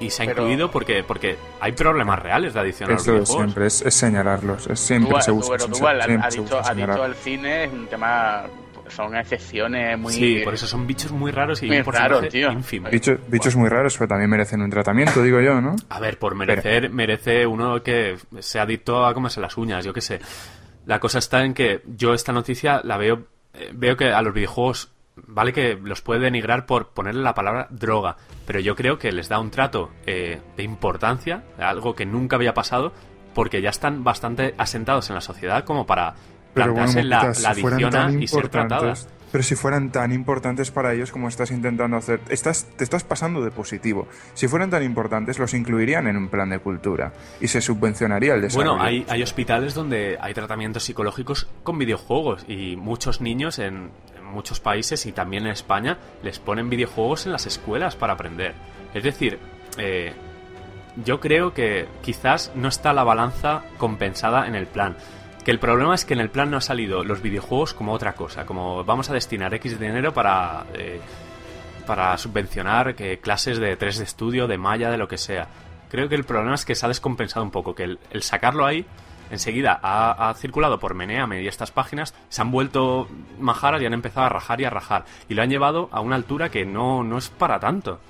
y 0.00 0.10
se 0.10 0.22
ha 0.22 0.26
Pero- 0.26 0.42
incluido 0.42 0.70
porque, 0.70 1.02
porque 1.02 1.36
hay 1.60 1.72
problemas 1.72 2.18
reales 2.18 2.52
de 2.54 2.60
adicción 2.60 2.90
a 2.90 2.94
los 2.94 3.04
videojuegos. 3.06 3.36
siempre, 3.36 3.66
es, 3.66 3.82
es 3.82 3.94
señalarlos. 3.94 4.66
Es 4.66 4.80
siempre 4.80 5.10
Dual, 5.10 5.22
se 5.22 5.30
busca. 5.30 5.52
pero 5.58 5.74
se 5.74 5.86
adicto, 5.86 7.02
al 7.02 7.14
cine 7.14 7.64
es 7.64 7.72
un 7.72 7.86
tema... 7.86 8.44
Son 8.88 9.16
excepciones 9.16 9.98
muy... 9.98 10.12
Sí, 10.12 10.40
por 10.44 10.54
eso 10.54 10.64
son 10.68 10.86
bichos 10.86 11.10
muy 11.10 11.32
raros 11.32 11.60
y 11.60 11.66
Muy 11.66 11.82
raros, 11.82 12.28
tío. 12.28 12.52
ínfimo. 12.52 12.88
Bicho- 12.88 13.18
bichos 13.26 13.56
muy 13.56 13.68
raros, 13.68 13.96
pero 13.98 14.06
también 14.06 14.30
merecen 14.30 14.62
un 14.62 14.70
tratamiento, 14.70 15.22
digo 15.24 15.40
yo, 15.40 15.60
¿no? 15.60 15.74
A 15.88 15.98
ver, 15.98 16.20
por 16.20 16.36
merecer, 16.36 16.88
merece 16.90 17.44
uno 17.48 17.82
que 17.82 18.16
sea 18.38 18.62
adicto 18.62 19.04
a 19.04 19.12
comerse 19.12 19.40
las 19.40 19.56
uñas, 19.56 19.84
yo 19.84 19.92
qué 19.92 20.00
sé. 20.00 20.20
La 20.86 21.00
cosa 21.00 21.18
está 21.18 21.44
en 21.44 21.52
que 21.52 21.82
yo 21.96 22.14
esta 22.14 22.32
noticia 22.32 22.80
la 22.84 22.96
veo, 22.96 23.24
eh, 23.54 23.70
veo 23.74 23.96
que 23.96 24.12
a 24.12 24.22
los 24.22 24.32
videojuegos, 24.32 24.92
vale 25.16 25.52
que 25.52 25.78
los 25.82 26.02
puede 26.02 26.20
denigrar 26.20 26.66
por 26.66 26.88
ponerle 26.88 27.22
la 27.22 27.34
palabra 27.34 27.68
droga, 27.70 28.16
pero 28.46 28.60
yo 28.60 28.76
creo 28.76 28.98
que 28.98 29.12
les 29.12 29.28
da 29.28 29.38
un 29.38 29.50
trato 29.50 29.90
eh, 30.06 30.40
de 30.56 30.62
importancia, 30.62 31.44
algo 31.58 31.94
que 31.94 32.06
nunca 32.06 32.36
había 32.36 32.54
pasado, 32.54 32.92
porque 33.34 33.62
ya 33.62 33.70
están 33.70 34.04
bastante 34.04 34.54
asentados 34.58 35.08
en 35.10 35.14
la 35.14 35.20
sociedad 35.20 35.64
como 35.64 35.86
para 35.86 36.14
Pero 36.54 36.74
plantearse 36.74 37.02
la, 37.04 37.34
si 37.34 37.46
adicción 37.46 37.96
a 37.96 38.10
y 38.10 38.28
ser 38.28 38.48
tratada. 38.48 38.80
importantes. 38.80 39.08
Pero 39.32 39.42
si 39.42 39.56
fueran 39.56 39.90
tan 39.90 40.12
importantes 40.12 40.70
para 40.70 40.94
ellos 40.94 41.10
como 41.10 41.28
estás 41.28 41.50
intentando 41.50 41.96
hacer, 41.96 42.20
estás, 42.28 42.66
te 42.76 42.84
estás 42.84 43.04
pasando 43.04 43.42
de 43.42 43.50
positivo. 43.50 44.06
Si 44.34 44.48
fueran 44.48 44.70
tan 44.70 44.82
importantes, 44.82 45.38
los 45.38 45.52
incluirían 45.52 46.06
en 46.06 46.16
un 46.16 46.28
plan 46.28 46.48
de 46.48 46.60
cultura 46.60 47.12
y 47.40 47.48
se 47.48 47.60
subvencionaría 47.60 48.34
el 48.34 48.42
desarrollo. 48.42 48.70
Bueno, 48.70 48.84
hay, 48.84 49.04
hay 49.08 49.22
hospitales 49.22 49.74
donde 49.74 50.16
hay 50.20 50.32
tratamientos 50.32 50.84
psicológicos 50.84 51.48
con 51.64 51.76
videojuegos 51.76 52.46
y 52.48 52.76
muchos 52.76 53.20
niños 53.20 53.58
en 53.58 53.90
muchos 54.26 54.60
países 54.60 55.06
y 55.06 55.12
también 55.12 55.44
en 55.44 55.52
España 55.52 55.98
les 56.22 56.38
ponen 56.38 56.70
videojuegos 56.70 57.26
en 57.26 57.32
las 57.32 57.46
escuelas 57.46 57.96
para 57.96 58.14
aprender. 58.14 58.54
Es 58.94 59.02
decir, 59.02 59.38
eh, 59.78 60.12
yo 61.04 61.20
creo 61.20 61.52
que 61.52 61.86
quizás 62.02 62.52
no 62.54 62.68
está 62.68 62.92
la 62.92 63.04
balanza 63.04 63.62
compensada 63.78 64.46
en 64.46 64.54
el 64.54 64.66
plan. 64.66 64.96
Que 65.44 65.50
el 65.50 65.58
problema 65.58 65.94
es 65.94 66.04
que 66.04 66.14
en 66.14 66.20
el 66.20 66.30
plan 66.30 66.50
no 66.50 66.56
ha 66.56 66.60
salido 66.60 67.04
los 67.04 67.22
videojuegos 67.22 67.72
como 67.72 67.92
otra 67.92 68.14
cosa, 68.14 68.46
como 68.46 68.82
vamos 68.84 69.10
a 69.10 69.14
destinar 69.14 69.54
X 69.54 69.78
dinero 69.78 70.12
para, 70.12 70.66
eh, 70.74 71.00
para 71.86 72.18
subvencionar 72.18 72.94
que 72.96 73.20
clases 73.20 73.58
de 73.58 73.76
3 73.76 73.98
de 73.98 74.04
estudio, 74.04 74.48
de 74.48 74.58
malla, 74.58 74.90
de 74.90 74.98
lo 74.98 75.06
que 75.06 75.18
sea. 75.18 75.46
Creo 75.88 76.08
que 76.08 76.16
el 76.16 76.24
problema 76.24 76.56
es 76.56 76.64
que 76.64 76.74
se 76.74 76.84
ha 76.84 76.88
descompensado 76.88 77.44
un 77.44 77.52
poco, 77.52 77.76
que 77.76 77.84
el 77.84 78.22
sacarlo 78.22 78.66
ahí 78.66 78.84
enseguida 79.30 79.78
ha, 79.82 80.32
circulado 80.34 80.78
por 80.78 80.94
Meneame 80.94 81.42
y 81.42 81.48
estas 81.48 81.70
páginas, 81.70 82.14
se 82.28 82.42
han 82.42 82.50
vuelto 82.50 83.08
majaras 83.38 83.82
y 83.82 83.86
han 83.86 83.94
empezado 83.94 84.26
a 84.26 84.28
rajar 84.28 84.60
y 84.60 84.64
a 84.64 84.70
rajar. 84.70 85.04
Y 85.28 85.34
lo 85.34 85.42
han 85.42 85.50
llevado 85.50 85.88
a 85.92 86.00
una 86.00 86.16
altura 86.16 86.50
que 86.50 86.64
no, 86.64 87.02
no 87.02 87.18
es 87.18 87.28
para 87.28 87.58
tanto. 87.60 88.00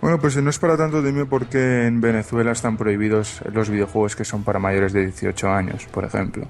Bueno, 0.00 0.18
pues 0.18 0.36
no 0.36 0.50
es 0.50 0.58
para 0.58 0.76
tanto, 0.76 1.02
dime 1.02 1.26
por 1.26 1.46
qué 1.46 1.86
en 1.86 2.00
Venezuela 2.00 2.52
están 2.52 2.76
prohibidos 2.76 3.40
los 3.52 3.70
videojuegos 3.70 4.14
que 4.14 4.24
son 4.24 4.44
para 4.44 4.58
mayores 4.58 4.92
de 4.92 5.06
18 5.06 5.48
años, 5.48 5.86
por 5.86 6.04
ejemplo. 6.04 6.46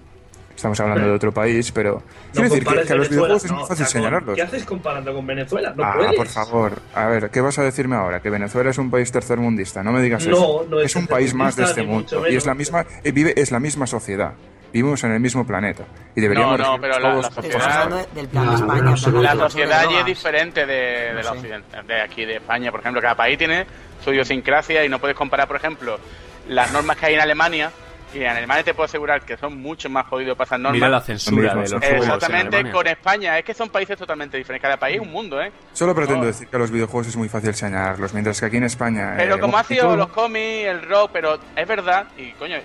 Estamos 0.55 0.79
hablando 0.81 1.09
de 1.09 1.13
otro 1.13 1.33
país, 1.33 1.71
pero... 1.73 2.03
Quiero 2.33 2.49
decir 2.49 2.65
que, 2.65 2.93
a 2.93 2.97
los 2.97 3.09
videojuegos 3.09 3.45
es 3.45 3.51
muy 3.53 3.63
o 3.63 3.67
fácil 3.67 3.87
sea, 3.87 3.93
señalarlos. 4.01 4.37
¿Qué 4.37 4.43
haces 4.43 4.65
comparando 4.65 5.13
con 5.13 5.27
Venezuela? 5.27 5.75
No 5.77 5.85
ah, 5.85 5.95
puedes. 5.97 6.15
por 6.15 6.27
favor. 6.29 6.73
A 6.95 7.07
ver, 7.07 7.31
¿qué 7.31 7.41
vas 7.41 7.59
a 7.59 7.63
decirme 7.65 7.97
ahora? 7.97 8.21
Que 8.21 8.31
Venezuela 8.31 8.71
es 8.71 8.79
un 8.79 8.91
país 8.91 9.11
tercermundista. 9.11 9.83
No 9.83 9.93
me 9.93 10.01
digas 10.01 10.25
No, 10.27 10.33
eso. 10.37 10.67
no 10.71 10.81
es 10.81 10.95
un 10.97 11.07
país 11.07 11.35
más 11.35 11.57
de 11.57 11.65
este 11.65 11.83
mundo. 11.83 12.27
Y 12.29 12.37
es 12.37 12.47
la 12.47 12.55
misma, 12.55 12.87
eh, 13.03 13.11
vive, 13.13 13.35
es 13.37 13.51
la 13.51 13.59
misma 13.61 13.87
sociedad. 13.87 14.33
Vivimos 14.73 15.03
en 15.05 15.13
el 15.13 15.21
mismo 15.21 15.47
planeta. 15.47 15.85
Y 16.17 16.21
deberíamos 16.21 16.59
No, 16.59 16.73
no, 16.77 16.81
pero 16.81 16.99
la- 16.99 17.15
la 17.17 17.31
sociedad- 17.31 18.07
del 18.15 18.29
plan 18.29 18.45
No, 18.45 18.51
de 18.51 18.57
España. 18.57 18.83
no, 18.83 18.97
no, 19.13 19.23
La 19.23 19.37
sociedad 19.37 19.81
allí 19.81 19.97
es 19.97 20.05
diferente 20.07 20.67
de, 20.67 21.15
la 21.15 21.23
sé. 21.23 21.29
occident- 21.31 21.87
de 21.87 22.01
aquí, 22.01 22.25
de 22.25 22.37
España, 22.37 22.71
por 22.71 22.81
ejemplo. 22.81 23.01
Cada 23.01 23.15
país 23.17 23.39
tiene 23.39 23.67
su 24.05 24.13
idiosincrasia 24.13 24.85
y 24.85 24.89
no 24.89 24.99
puedes 24.99 25.17
comparar, 25.17 25.47
por 25.47 25.57
ejemplo, 25.57 25.99
las 26.49 26.73
normas 26.73 26.97
que 26.97 27.07
hay 27.07 27.15
en 27.15 27.21
Alemania. 27.21 27.71
Y 28.15 28.19
en 28.23 28.29
Alemania 28.29 28.63
te 28.63 28.75
puedo 28.75 28.85
asegurar 28.85 29.23
que 29.25 29.37
son 29.37 29.61
mucho 29.61 29.91
más 29.91 30.07
jodidos 30.07 30.37
para 30.37 30.47
esas 30.47 30.61
normas. 30.61 30.75
Mira 30.77 30.89
la 30.89 31.01
censura 31.01 31.55
de 31.55 31.69
los 31.69 31.73
en 31.83 31.95
Exactamente, 31.97 32.71
con 32.71 32.87
España. 32.87 33.39
Es 33.39 33.45
que 33.45 33.55
son 33.55 33.69
países 33.71 33.99
totalmente 33.99 34.37
diferentes. 34.37 34.63
Cada 34.63 34.77
país 34.77 34.97
es 34.97 35.03
un 35.03 35.11
mundo, 35.13 35.43
¿eh? 35.43 35.51
Solo 35.73 35.95
pretendo 35.95 36.21
No. 36.21 36.27
decir 36.27 36.47
que 36.49 36.57
a 36.57 36.59
los 36.61 36.71
videojuegos 36.71 37.09
es 37.09 37.17
muy 37.17 37.29
fácil 37.29 37.53
señalarlos, 37.55 38.13
mientras 38.15 38.39
que 38.39 38.47
aquí 38.47 38.57
en 38.59 38.65
España... 38.65 39.15
Pero 39.17 39.37
eh, 39.37 39.41
como 39.41 39.59
ha 39.59 39.65
sido 39.65 39.85
todo- 39.85 39.97
los 39.97 40.09
cómics, 40.09 40.67
el 40.69 40.83
rock, 40.83 41.11
pero 41.13 41.39
es 41.57 41.67
verdad, 41.69 42.07
y 42.17 42.31
coño, 42.33 42.57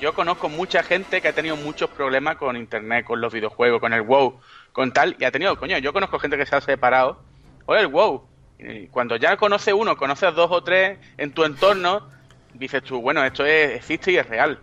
yo 0.00 0.14
conozco 0.14 0.48
mucha 0.48 0.82
gente 0.84 1.20
que 1.20 1.28
ha 1.28 1.32
tenido 1.32 1.56
muchos 1.56 1.90
problemas 1.90 2.36
con 2.36 2.56
internet, 2.56 3.04
con 3.04 3.20
los 3.20 3.32
videojuegos, 3.32 3.80
con 3.80 3.92
el 3.92 4.02
WoW, 4.02 4.38
con 4.72 4.92
tal, 4.92 5.16
y 5.18 5.24
ha 5.24 5.32
tenido, 5.32 5.56
coño, 5.58 5.76
yo 5.78 5.92
conozco 5.92 6.18
gente 6.20 6.36
que 6.36 6.46
se 6.46 6.54
ha 6.54 6.60
separado, 6.60 7.20
o 7.66 7.74
el 7.74 7.88
WoW. 7.88 8.24
Y 8.60 8.86
cuando 8.88 9.16
ya 9.16 9.36
conoce 9.36 9.72
uno, 9.72 9.96
conoces 9.96 10.32
dos 10.34 10.50
o 10.52 10.62
tres 10.62 10.98
en 11.16 11.32
tu 11.32 11.44
entorno, 11.44 12.08
dices 12.54 12.82
tú, 12.82 13.00
bueno, 13.00 13.24
esto 13.24 13.44
es, 13.44 13.76
existe 13.76 14.12
y 14.12 14.16
es 14.18 14.28
real. 14.28 14.58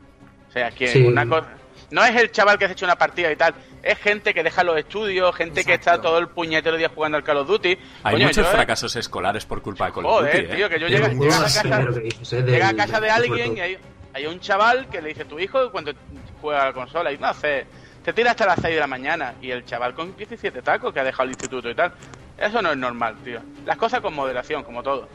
O 0.56 0.58
sea, 0.58 0.72
que 0.72 0.88
Sí. 0.88 1.01
una 1.03 1.28
cosa... 1.28 1.47
No 1.91 2.03
es 2.03 2.16
el 2.16 2.32
chaval 2.32 2.58
que 2.58 2.66
se 2.66 2.72
ha 2.72 2.74
hecho 2.74 2.86
una 2.86 2.95
partida 2.97 3.30
y 3.32 3.36
tal, 3.36 3.53
es 3.84 3.97
gente 3.99 4.34
que 4.34 4.41
deja 4.41 4.64
los 4.64 4.78
estudios, 4.78 5.36
gente 5.36 5.64
que 5.66 5.74
está 5.74 6.01
todo 6.01 6.18
el 6.18 6.30
puñetero 6.30 6.78
día 6.78 6.89
jugando 6.89 7.18
al 7.18 7.24
Call 7.24 7.38
of 7.38 7.47
Duty. 7.47 7.78
Hay 8.03 8.14
Coño, 8.14 8.28
muchos 8.28 8.43
yo, 8.45 8.51
eh, 8.51 8.56
fracasos 8.56 8.95
escolares 8.95 9.45
por 9.45 9.62
culpa 9.62 9.88
de 9.88 9.91
Call 9.91 10.06
of 10.06 10.12
Joder, 10.12 10.32
Duty, 10.41 10.53
¿eh? 10.53 10.56
tío, 10.56 10.70
que 10.70 10.80
yo 10.80 10.88
Pero 10.88 11.10
llego, 11.10 11.34
a 11.36 11.41
casa, 11.43 11.82
¿eh? 11.82 12.43
llega 12.47 12.70
a 12.70 12.76
casa 12.76 12.99
de 13.01 13.10
alguien 13.10 13.58
y 13.58 13.60
hay, 13.60 13.78
hay 14.14 14.26
un 14.26 14.39
chaval 14.39 14.88
que 14.89 15.01
le 15.01 15.10
dice 15.10 15.26
tu 15.26 15.38
hijo 15.38 15.70
cuando 15.72 15.91
juega 16.41 16.64
a 16.64 16.66
la 16.68 16.74
consola 16.74 17.12
y 17.12 17.18
no 17.18 17.28
hace 17.28 17.68
te 18.03 18.14
tira 18.14 18.32
hasta 18.32 18.45
las 18.45 18.60
6 18.62 18.74
de 18.76 18.80
la 18.80 18.88
mañana 18.88 19.34
y 19.41 19.51
el 19.51 19.66
chaval 19.66 19.93
con 19.93 20.16
17 20.16 20.62
tacos 20.62 20.93
que 20.93 20.99
ha 21.01 21.03
dejado 21.03 21.24
el 21.24 21.32
instituto 21.32 21.70
y 21.70 21.76
tal. 21.76 21.91
Eso 22.38 22.62
no 22.62 22.72
es 22.72 22.78
normal, 22.78 23.16
tío. 23.24 23.41
Las 23.66 23.78
cosas 23.78 23.99
con 24.01 24.14
moderación, 24.14 24.64
como 24.64 24.82
todo. 24.82 25.08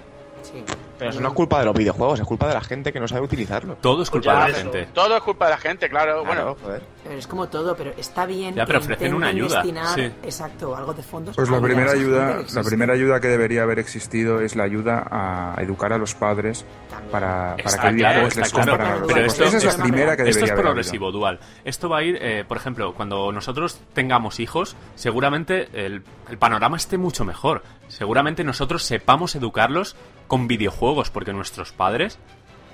Sí. 0.42 0.64
Pero 0.98 1.10
eso 1.12 1.20
no 1.20 1.28
es 1.28 1.34
culpa 1.34 1.60
de 1.60 1.64
los 1.64 1.74
videojuegos, 1.74 2.20
es 2.20 2.26
culpa 2.26 2.46
de 2.46 2.52
la 2.54 2.60
gente 2.60 2.92
que 2.92 3.00
no 3.00 3.08
sabe 3.08 3.22
utilizarlo. 3.22 3.76
Todo 3.80 4.02
es 4.02 4.10
culpa 4.10 4.26
Ya, 4.26 4.32
de 4.34 4.38
la 4.40 4.48
eso. 4.58 4.70
gente. 4.72 4.88
Todo 4.92 5.16
es 5.16 5.22
culpa 5.22 5.46
de 5.46 5.50
la 5.52 5.56
gente, 5.56 5.88
claro. 5.88 6.22
Claro, 6.22 6.24
Bueno, 6.24 6.56
joder. 6.62 6.82
Pero 7.02 7.14
es 7.18 7.26
como 7.26 7.48
todo, 7.48 7.74
pero 7.74 7.92
está 7.96 8.26
bien. 8.26 8.54
Ya, 8.54 8.66
pero 8.66 8.80
que 8.80 8.84
ofrecen 8.84 9.14
una 9.14 9.28
ayuda, 9.28 9.56
destinar, 9.56 9.94
sí. 9.94 10.02
Exacto, 10.22 10.76
algo 10.76 10.92
de 10.92 11.02
fondos. 11.02 11.36
Pues 11.36 11.48
la 11.48 11.60
primera 11.60 11.92
ayuda, 11.92 12.44
que 12.44 12.52
la 12.52 12.62
primera 12.62 12.92
ayuda 12.92 13.20
que 13.20 13.28
debería 13.28 13.62
haber 13.62 13.78
existido 13.78 14.40
es 14.42 14.56
la 14.56 14.64
ayuda 14.64 15.06
a 15.10 15.54
educar 15.62 15.92
a 15.94 15.98
los 15.98 16.14
padres 16.14 16.66
También. 16.90 17.10
para, 17.10 17.56
para 17.56 17.56
Está 17.68 17.90
qué 17.90 17.96
claro, 17.96 18.22
les 18.24 18.52
claro. 18.52 19.06
Pero 19.06 19.20
hijos. 19.20 19.32
esto- 19.32 19.44
Esa 19.44 19.56
es 19.56 19.64
la 19.64 19.70
esto- 19.70 19.82
primera 19.82 20.16
que 20.16 20.22
Esto 20.24 20.34
debería 20.34 20.44
es 20.44 20.50
haber 20.52 20.64
progresivo, 20.64 21.12
dual. 21.12 21.40
Esto 21.64 21.88
va 21.88 21.98
a 21.98 22.02
ir, 22.02 22.18
eh, 22.20 22.44
por 22.46 22.58
ejemplo, 22.58 22.92
cuando 22.94 23.32
nosotros 23.32 23.80
tengamos 23.94 24.38
hijos, 24.38 24.76
seguramente 24.96 25.68
el, 25.72 26.02
el 26.28 26.36
panorama 26.38 26.76
esté 26.76 26.98
mucho 26.98 27.24
mejor. 27.24 27.62
Seguramente 27.88 28.44
nosotros 28.44 28.82
sepamos 28.84 29.34
educarlos 29.34 29.96
con 30.30 30.46
videojuegos, 30.46 31.10
porque 31.10 31.32
nuestros 31.32 31.72
padres 31.72 32.20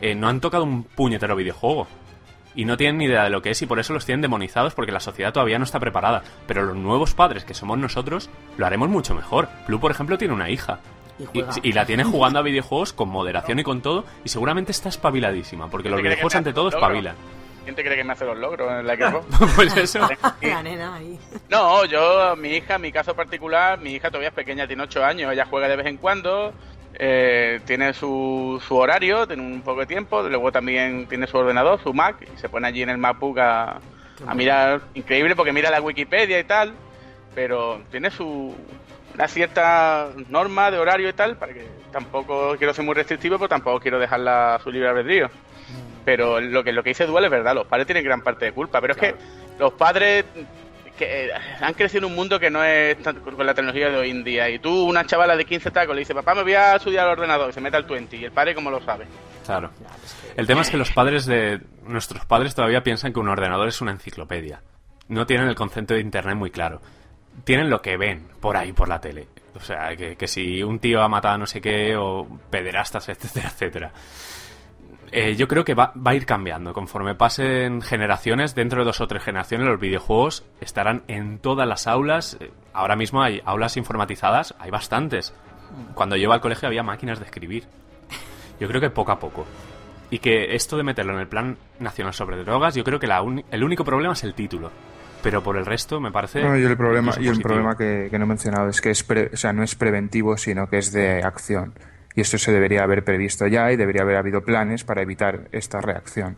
eh, 0.02 0.14
no 0.14 0.28
han 0.28 0.42
tocado 0.42 0.64
un 0.64 0.84
puñetero 0.84 1.34
videojuego. 1.34 1.88
Y 2.54 2.66
no 2.66 2.76
tienen 2.76 2.98
ni 2.98 3.06
idea 3.06 3.24
de 3.24 3.30
lo 3.30 3.40
que 3.40 3.50
es 3.50 3.62
y 3.62 3.66
por 3.66 3.80
eso 3.80 3.94
los 3.94 4.04
tienen 4.04 4.20
demonizados 4.20 4.74
porque 4.74 4.92
la 4.92 5.00
sociedad 5.00 5.32
todavía 5.32 5.58
no 5.58 5.64
está 5.64 5.80
preparada. 5.80 6.22
Pero 6.46 6.64
los 6.64 6.76
nuevos 6.76 7.14
padres, 7.14 7.44
que 7.46 7.54
somos 7.54 7.78
nosotros, 7.78 8.28
lo 8.58 8.66
haremos 8.66 8.90
mucho 8.90 9.14
mejor. 9.14 9.48
Blue, 9.66 9.80
por 9.80 9.90
ejemplo, 9.90 10.18
tiene 10.18 10.34
una 10.34 10.50
hija. 10.50 10.80
Y 11.18 11.22
Y, 11.22 11.26
juega. 11.26 11.52
y 11.62 11.72
la 11.72 11.86
tiene 11.86 12.04
jugando 12.12 12.38
a 12.38 12.42
videojuegos 12.42 12.92
con 12.92 13.08
moderación 13.08 13.58
y 13.58 13.64
con 13.64 13.80
todo, 13.80 14.04
y 14.22 14.28
seguramente 14.28 14.72
está 14.72 14.90
espabiladísima, 14.90 15.70
porque 15.70 15.88
los 15.88 15.96
¿Te 15.96 16.02
crees 16.02 16.16
que 16.16 16.24
videojuegos 16.24 16.34
ante 16.34 16.52
todo 16.52 16.68
espabilan. 16.68 17.16
¿quién 17.64 17.74
te 17.74 17.82
cree 17.82 17.96
que 17.96 18.04
me 18.04 18.12
hace 18.12 18.24
los 18.24 18.38
logros 18.38 18.70
en 18.70 18.86
la 18.86 18.94
Xbox? 18.96 19.26
pues 19.56 19.76
eso. 19.76 20.06
La 20.42 20.62
nena 20.62 20.94
ahí. 20.94 21.18
No, 21.48 21.84
yo, 21.86 22.36
mi 22.36 22.50
hija, 22.50 22.78
mi 22.78 22.92
caso 22.92 23.16
particular, 23.16 23.80
mi 23.80 23.94
hija 23.94 24.08
todavía 24.08 24.28
es 24.28 24.34
pequeña, 24.34 24.66
tiene 24.68 24.84
8 24.84 25.04
años, 25.04 25.32
ella 25.32 25.46
juega 25.50 25.66
de 25.66 25.76
vez 25.76 25.86
en 25.86 25.96
cuando, 25.96 26.52
eh, 26.98 27.60
tiene 27.66 27.92
su, 27.92 28.62
su 28.66 28.76
horario, 28.76 29.26
tiene 29.26 29.42
un 29.42 29.62
poco 29.62 29.80
de 29.80 29.86
tiempo, 29.86 30.22
luego 30.22 30.50
también 30.50 31.06
tiene 31.06 31.26
su 31.26 31.36
ordenador, 31.36 31.80
su 31.82 31.92
Mac, 31.92 32.16
y 32.22 32.38
se 32.38 32.48
pone 32.48 32.66
allí 32.66 32.82
en 32.82 32.90
el 32.90 32.98
MacBook 32.98 33.38
a, 33.38 33.80
a 34.26 34.34
mirar, 34.34 34.80
increíble 34.94 35.36
porque 35.36 35.52
mira 35.52 35.70
la 35.70 35.80
Wikipedia 35.80 36.38
y 36.38 36.44
tal, 36.44 36.72
pero 37.34 37.80
tiene 37.90 38.10
su 38.10 38.54
una 39.14 39.28
cierta 39.28 40.10
norma 40.28 40.70
de 40.70 40.78
horario 40.78 41.08
y 41.08 41.12
tal, 41.14 41.36
para 41.36 41.54
que 41.54 41.66
tampoco 41.90 42.54
quiero 42.58 42.74
ser 42.74 42.84
muy 42.84 42.94
restrictivo, 42.94 43.38
pero 43.38 43.48
tampoco 43.48 43.80
quiero 43.80 43.98
dejarla 43.98 44.56
a 44.56 44.58
su 44.58 44.70
libre 44.70 44.90
albedrío. 44.90 45.30
Pero 46.04 46.40
lo 46.40 46.62
que 46.62 46.72
lo 46.72 46.82
que 46.82 46.90
dice 46.90 47.06
Dual 47.06 47.24
es 47.24 47.30
verdad, 47.30 47.54
los 47.54 47.66
padres 47.66 47.86
tienen 47.86 48.04
gran 48.04 48.20
parte 48.20 48.44
de 48.44 48.52
culpa, 48.52 48.80
pero 48.80 48.92
es 48.92 48.98
que 48.98 49.14
los 49.58 49.72
padres 49.72 50.24
que 50.96 51.26
eh, 51.26 51.30
han 51.60 51.74
crecido 51.74 52.06
en 52.06 52.10
un 52.12 52.16
mundo 52.16 52.38
que 52.40 52.50
no 52.50 52.64
es 52.64 53.00
tan- 53.02 53.20
con 53.20 53.46
la 53.46 53.54
tecnología 53.54 53.90
de 53.90 53.96
hoy 53.96 54.10
en 54.10 54.24
día. 54.24 54.48
Y 54.48 54.58
tú, 54.58 54.84
una 54.88 55.04
chavala 55.04 55.36
de 55.36 55.44
15 55.44 55.70
tacos, 55.70 55.94
le 55.94 56.00
dice, 56.00 56.14
papá, 56.14 56.34
me 56.34 56.42
voy 56.42 56.54
a 56.54 56.76
estudiar 56.76 57.06
al 57.06 57.12
ordenador, 57.12 57.50
y 57.50 57.52
se 57.52 57.60
mete 57.60 57.76
al 57.76 57.84
20, 57.84 58.16
y 58.16 58.24
el 58.24 58.32
padre, 58.32 58.54
como 58.54 58.70
lo 58.70 58.80
sabe? 58.84 59.06
Claro. 59.44 59.70
El 60.36 60.46
tema 60.46 60.62
es 60.62 60.70
que 60.70 60.76
los 60.76 60.90
padres 60.90 61.24
de. 61.26 61.60
Nuestros 61.84 62.24
padres 62.26 62.54
todavía 62.54 62.82
piensan 62.82 63.12
que 63.12 63.20
un 63.20 63.28
ordenador 63.28 63.68
es 63.68 63.80
una 63.80 63.92
enciclopedia. 63.92 64.60
No 65.08 65.24
tienen 65.24 65.46
el 65.48 65.54
concepto 65.54 65.94
de 65.94 66.00
internet 66.00 66.34
muy 66.36 66.50
claro. 66.50 66.80
Tienen 67.44 67.70
lo 67.70 67.80
que 67.80 67.96
ven 67.96 68.26
por 68.40 68.56
ahí, 68.56 68.72
por 68.72 68.88
la 68.88 69.00
tele. 69.00 69.28
O 69.54 69.60
sea, 69.60 69.94
que, 69.96 70.16
que 70.16 70.26
si 70.26 70.62
un 70.62 70.78
tío 70.80 71.00
ha 71.00 71.08
matado 71.08 71.34
a 71.34 71.38
no 71.38 71.46
sé 71.46 71.60
qué, 71.60 71.94
o 71.96 72.26
pederastas, 72.50 73.08
etcétera, 73.10 73.48
etcétera. 73.48 73.92
Eh, 75.12 75.36
yo 75.36 75.48
creo 75.48 75.64
que 75.64 75.74
va, 75.74 75.92
va 75.96 76.10
a 76.10 76.14
ir 76.14 76.26
cambiando. 76.26 76.72
Conforme 76.72 77.14
pasen 77.14 77.80
generaciones, 77.82 78.54
dentro 78.54 78.80
de 78.80 78.86
dos 78.86 79.00
o 79.00 79.06
tres 79.06 79.22
generaciones, 79.22 79.66
los 79.66 79.80
videojuegos 79.80 80.44
estarán 80.60 81.02
en 81.08 81.38
todas 81.38 81.66
las 81.68 81.86
aulas. 81.86 82.36
Eh, 82.40 82.50
Ahora 82.72 82.94
mismo 82.94 83.22
hay 83.22 83.40
aulas 83.46 83.78
informatizadas, 83.78 84.54
hay 84.58 84.70
bastantes. 84.70 85.32
Cuando 85.94 86.14
yo 86.16 86.24
iba 86.24 86.34
al 86.34 86.40
colegio 86.42 86.68
había 86.68 86.82
máquinas 86.82 87.18
de 87.18 87.24
escribir. 87.24 87.64
Yo 88.60 88.68
creo 88.68 88.80
que 88.82 88.90
poco 88.90 89.12
a 89.12 89.18
poco. 89.18 89.46
Y 90.10 90.18
que 90.18 90.54
esto 90.54 90.76
de 90.76 90.82
meterlo 90.82 91.14
en 91.14 91.20
el 91.20 91.26
plan 91.26 91.56
nacional 91.80 92.12
sobre 92.12 92.36
drogas, 92.44 92.74
yo 92.74 92.84
creo 92.84 93.00
que 93.00 93.06
la 93.06 93.24
el 93.50 93.64
único 93.64 93.82
problema 93.84 94.12
es 94.12 94.24
el 94.24 94.34
título. 94.34 94.70
Pero 95.22 95.42
por 95.42 95.56
el 95.56 95.64
resto 95.66 96.00
me 96.00 96.12
parece. 96.12 96.42
No, 96.42 96.56
y 96.56 96.62
el 96.64 96.76
problema, 96.76 97.12
incluso 97.12 97.22
y 97.22 97.28
el 97.34 97.40
problema 97.42 97.76
que, 97.76 98.08
que 98.10 98.18
no 98.18 98.26
he 98.26 98.28
mencionado 98.28 98.68
es 98.68 98.80
que 98.80 98.90
es 98.90 99.02
pre- 99.02 99.30
o 99.32 99.36
sea, 99.36 99.52
no 99.52 99.62
es 99.62 99.74
preventivo, 99.74 100.36
sino 100.36 100.68
que 100.68 100.76
es 100.78 100.92
de 100.92 101.22
acción. 101.22 101.72
Y 102.16 102.22
esto 102.22 102.38
se 102.38 102.50
debería 102.50 102.82
haber 102.82 103.04
previsto 103.04 103.46
ya 103.46 103.70
y 103.70 103.76
debería 103.76 104.02
haber 104.02 104.16
habido 104.16 104.40
planes 104.42 104.82
para 104.84 105.02
evitar 105.02 105.48
esta 105.52 105.80
reacción. 105.80 106.36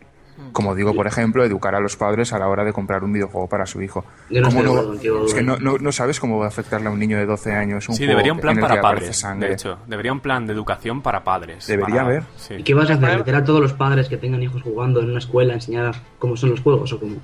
Como 0.53 0.77
digo, 0.77 0.95
por 0.95 1.09
ejemplo, 1.09 1.45
educar 1.45 1.75
a 1.75 1.81
los 1.81 1.97
padres 1.97 2.33
a 2.33 2.39
la 2.39 2.47
hora 2.47 2.63
de 2.65 2.73
comprar 2.73 3.03
un 3.03 3.13
videojuego 3.13 3.49
para 3.49 3.67
su 3.67 3.83
hijo. 3.83 4.05
Yo 4.31 4.41
no 4.41 4.49
¿Cómo 4.49 4.61
estoy 4.61 4.63
de 4.63 4.69
acuerdo 4.71 4.89
contigo, 4.93 5.27
es 5.27 5.35
que 5.35 5.43
no, 5.43 5.57
no, 5.57 5.79
no 5.79 5.91
sabes 5.91 6.21
cómo 6.21 6.39
va 6.39 6.45
a 6.45 6.49
afectarle 6.49 6.87
a 6.87 6.91
un 6.93 6.99
niño 7.01 7.19
de 7.19 7.27
12 7.27 7.53
años 7.53 7.89
un 7.89 7.97
Sí, 7.97 8.03
juego 8.05 8.11
debería 8.13 8.33
un 8.35 8.39
plan 8.41 8.57
para 8.61 8.81
padres. 8.81 9.17
sangre. 9.17 9.49
De 9.49 9.55
hecho, 9.55 9.79
debería 9.89 10.13
un 10.13 10.21
plan 10.21 10.47
de 10.47 10.53
educación 10.53 11.03
para 11.03 11.25
padres. 11.25 11.67
Debería 11.67 11.87
para- 11.97 12.03
haber. 12.07 12.23
sí. 12.37 12.55
¿Y 12.55 12.63
qué 12.63 12.73
vas 12.75 12.89
a 12.89 12.95
hacer? 12.95 13.19
¿Meter 13.19 13.35
a 13.35 13.43
todos 13.45 13.61
los 13.61 13.73
padres 13.73 14.09
que 14.09 14.17
tengan 14.17 14.41
hijos 14.41 14.63
jugando 14.63 15.01
en 15.01 15.11
una 15.11 15.19
escuela 15.19 15.55
a 15.55 15.57
enseñar 15.57 15.97
cómo 16.21 16.37
son 16.37 16.51
los 16.51 16.61
juegos 16.61 16.93
o 16.93 17.01
cómo? 17.01 17.17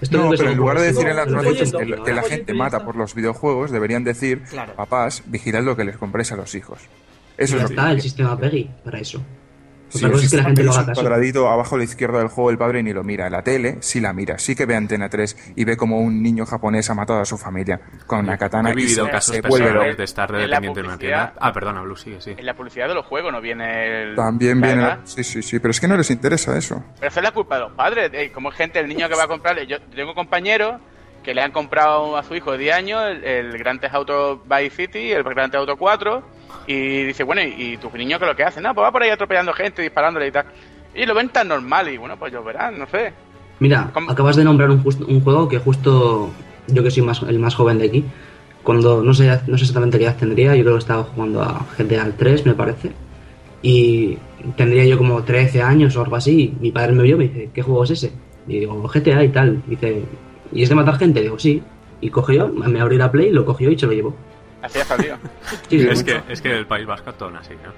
Esto 0.00 0.16
No, 0.18 0.30
pero 0.30 0.50
en 0.50 0.56
lugar 0.56 0.78
de 0.78 0.86
decir 0.86 1.08
en 1.08 1.16
las 1.16 1.26
noticias 1.26 1.72
que, 1.72 2.12
la 2.14 2.22
gente 2.22 2.54
mata 2.54 2.84
por 2.84 2.94
los 2.94 3.14
videojuegos, 3.16 3.72
deberían 3.72 4.04
decir, 4.04 4.42
Claro. 4.48 4.74
papás, 4.74 5.24
vigilad 5.26 5.62
lo 5.64 5.74
que 5.76 5.84
les 5.84 5.96
compréis 5.96 6.30
a 6.32 6.36
los 6.36 6.54
hijos. 6.54 6.78
Eso 7.40 7.56
Ya 7.56 7.64
es 7.64 7.70
lo 7.70 7.74
está 7.76 7.86
que... 7.88 7.92
el 7.94 8.00
sistema 8.00 8.38
PEGI 8.38 8.70
para 8.84 8.98
eso. 9.00 9.20
Sí, 9.88 9.98
Otra 9.98 10.10
cosa 10.12 10.24
es 10.24 10.30
que 10.30 10.36
la 10.36 10.44
gente 10.44 10.62
lo 10.62 10.70
haga 10.72 10.86
caso. 10.86 11.00
cuadradito 11.00 11.48
abajo 11.48 11.74
a 11.74 11.78
la 11.78 11.82
izquierda 11.82 12.18
del 12.20 12.28
juego 12.28 12.50
el 12.50 12.58
padre 12.58 12.80
ni 12.84 12.92
lo 12.92 13.02
mira. 13.02 13.28
La 13.28 13.42
tele 13.42 13.78
sí 13.80 13.98
la 14.00 14.12
mira, 14.12 14.38
sí 14.38 14.54
que 14.54 14.64
ve 14.64 14.76
Antena 14.76 15.08
3 15.08 15.54
y 15.56 15.64
ve 15.64 15.76
como 15.76 15.98
un 15.98 16.22
niño 16.22 16.46
japonés 16.46 16.88
ha 16.90 16.94
matado 16.94 17.18
a 17.18 17.24
su 17.24 17.36
familia 17.36 17.80
con 18.06 18.20
una 18.20 18.38
katana 18.38 18.70
He 18.70 18.74
vivido 18.76 19.02
y 19.02 19.06
se, 19.06 19.10
casos 19.10 19.34
se 19.34 19.40
vuelve 19.42 19.66
personales 19.66 19.96
de 19.96 20.04
estar 20.04 20.30
de 20.30 20.44
En 20.44 20.50
la 20.50 20.60
dependiente 20.60 20.80
de 20.82 20.86
una 20.86 20.96
publicidad- 20.96 21.24
tienda. 21.32 21.40
Ah, 21.44 21.52
perdona, 21.52 21.82
Blue, 21.82 21.96
sigue, 21.96 22.20
sí. 22.20 22.34
En 22.36 22.46
la 22.46 22.54
publicidad 22.54 22.86
de 22.86 22.94
los 22.94 23.04
juegos 23.04 23.32
no 23.32 23.40
viene 23.40 24.02
el... 24.04 24.14
También 24.14 24.60
la 24.60 24.66
viene... 24.68 24.82
edad. 24.82 24.98
Sí, 25.02 25.24
sí, 25.24 25.42
sí, 25.42 25.58
pero 25.58 25.72
es 25.72 25.80
que 25.80 25.88
no 25.88 25.96
les 25.96 26.08
interesa 26.12 26.56
eso. 26.56 26.84
Pero 27.00 27.08
eso 27.08 27.18
es 27.18 27.24
la 27.24 27.32
culpa 27.32 27.56
de 27.56 27.60
los 27.62 27.72
padres. 27.72 28.10
eh, 28.14 28.30
como 28.32 28.52
gente, 28.52 28.78
el 28.78 28.86
niño 28.86 29.08
que 29.08 29.16
va 29.16 29.24
a 29.24 29.28
comprarle. 29.28 29.66
Yo 29.66 29.80
tengo 29.92 30.14
compañeros 30.14 30.80
que 31.24 31.34
le 31.34 31.42
han 31.42 31.50
comprado 31.50 32.16
a 32.16 32.22
su 32.22 32.36
hijo 32.36 32.52
de 32.52 32.58
10 32.58 32.74
años 32.76 33.02
el, 33.10 33.24
el 33.24 33.58
Grand 33.58 33.80
Theft 33.80 33.94
Auto 33.96 34.40
Vice 34.48 34.70
City, 34.76 35.10
el 35.10 35.24
Grand 35.24 35.50
Theft 35.50 35.62
Auto 35.62 35.76
4. 35.76 36.38
Y 36.66 37.04
dice, 37.04 37.24
bueno, 37.24 37.42
¿y, 37.42 37.72
y 37.72 37.76
tu 37.78 37.90
niño 37.96 38.18
qué 38.18 38.24
es 38.24 38.30
lo 38.30 38.36
que 38.36 38.44
hace? 38.44 38.60
No, 38.60 38.74
pues 38.74 38.84
va 38.84 38.92
por 38.92 39.02
ahí 39.02 39.10
atropellando 39.10 39.52
gente, 39.52 39.82
disparándole 39.82 40.28
y 40.28 40.30
tal. 40.30 40.44
Y 40.94 41.06
lo 41.06 41.14
ven 41.14 41.28
tan 41.30 41.48
normal. 41.48 41.88
Y 41.88 41.96
bueno, 41.96 42.16
pues 42.18 42.32
yo 42.32 42.42
verán, 42.44 42.78
no 42.78 42.86
sé. 42.86 43.12
Mira, 43.60 43.90
¿Cómo? 43.92 44.10
acabas 44.10 44.36
de 44.36 44.44
nombrar 44.44 44.70
un, 44.70 44.82
just- 44.82 45.02
un 45.02 45.20
juego 45.20 45.48
que 45.48 45.58
justo 45.58 46.30
yo 46.68 46.82
que 46.82 46.90
soy 46.90 47.02
más, 47.02 47.22
el 47.22 47.38
más 47.38 47.54
joven 47.54 47.78
de 47.78 47.86
aquí, 47.86 48.04
cuando 48.62 49.02
no 49.02 49.12
sé, 49.14 49.26
no 49.46 49.56
sé 49.58 49.64
exactamente 49.64 49.98
qué 49.98 50.04
edad 50.04 50.16
tendría, 50.16 50.54
yo 50.56 50.62
creo 50.62 50.74
que 50.76 50.80
estaba 50.80 51.02
jugando 51.02 51.42
a 51.42 51.66
GTA 51.76 52.10
3, 52.16 52.46
me 52.46 52.54
parece, 52.54 52.92
y 53.62 54.16
tendría 54.56 54.84
yo 54.84 54.96
como 54.96 55.22
13 55.22 55.62
años 55.62 55.96
o 55.96 56.02
algo 56.02 56.16
así, 56.16 56.54
y 56.58 56.62
mi 56.62 56.70
padre 56.70 56.92
me 56.92 57.02
vio 57.02 57.16
y 57.16 57.18
me 57.18 57.24
dice, 57.28 57.50
¿qué 57.52 57.62
juego 57.62 57.84
es 57.84 57.90
ese? 57.90 58.12
Y 58.46 58.60
digo, 58.60 58.82
GTA 58.88 59.22
y 59.24 59.28
tal, 59.28 59.62
y 59.66 59.70
dice, 59.70 60.02
¿y 60.52 60.62
es 60.62 60.68
de 60.68 60.74
matar 60.74 60.96
gente? 60.98 61.20
digo, 61.20 61.38
sí, 61.38 61.62
y 62.00 62.08
cogió, 62.10 62.48
me 62.48 62.80
abrió 62.80 62.98
la 62.98 63.10
Play, 63.12 63.30
lo 63.30 63.44
cogió 63.44 63.70
y 63.70 63.78
se 63.78 63.86
lo 63.86 63.92
llevó. 63.92 64.14
Así 64.62 64.78
ha 64.78 64.84
salido. 64.84 65.16
Sí, 65.68 65.80
sí, 65.80 65.88
Es 65.88 66.02
que, 66.04 66.20
es 66.28 66.42
que 66.42 66.56
el 66.56 66.66
País 66.66 66.86
Vasco 66.86 67.12
son 67.18 67.36
así, 67.36 67.54
¿no? 67.54 67.72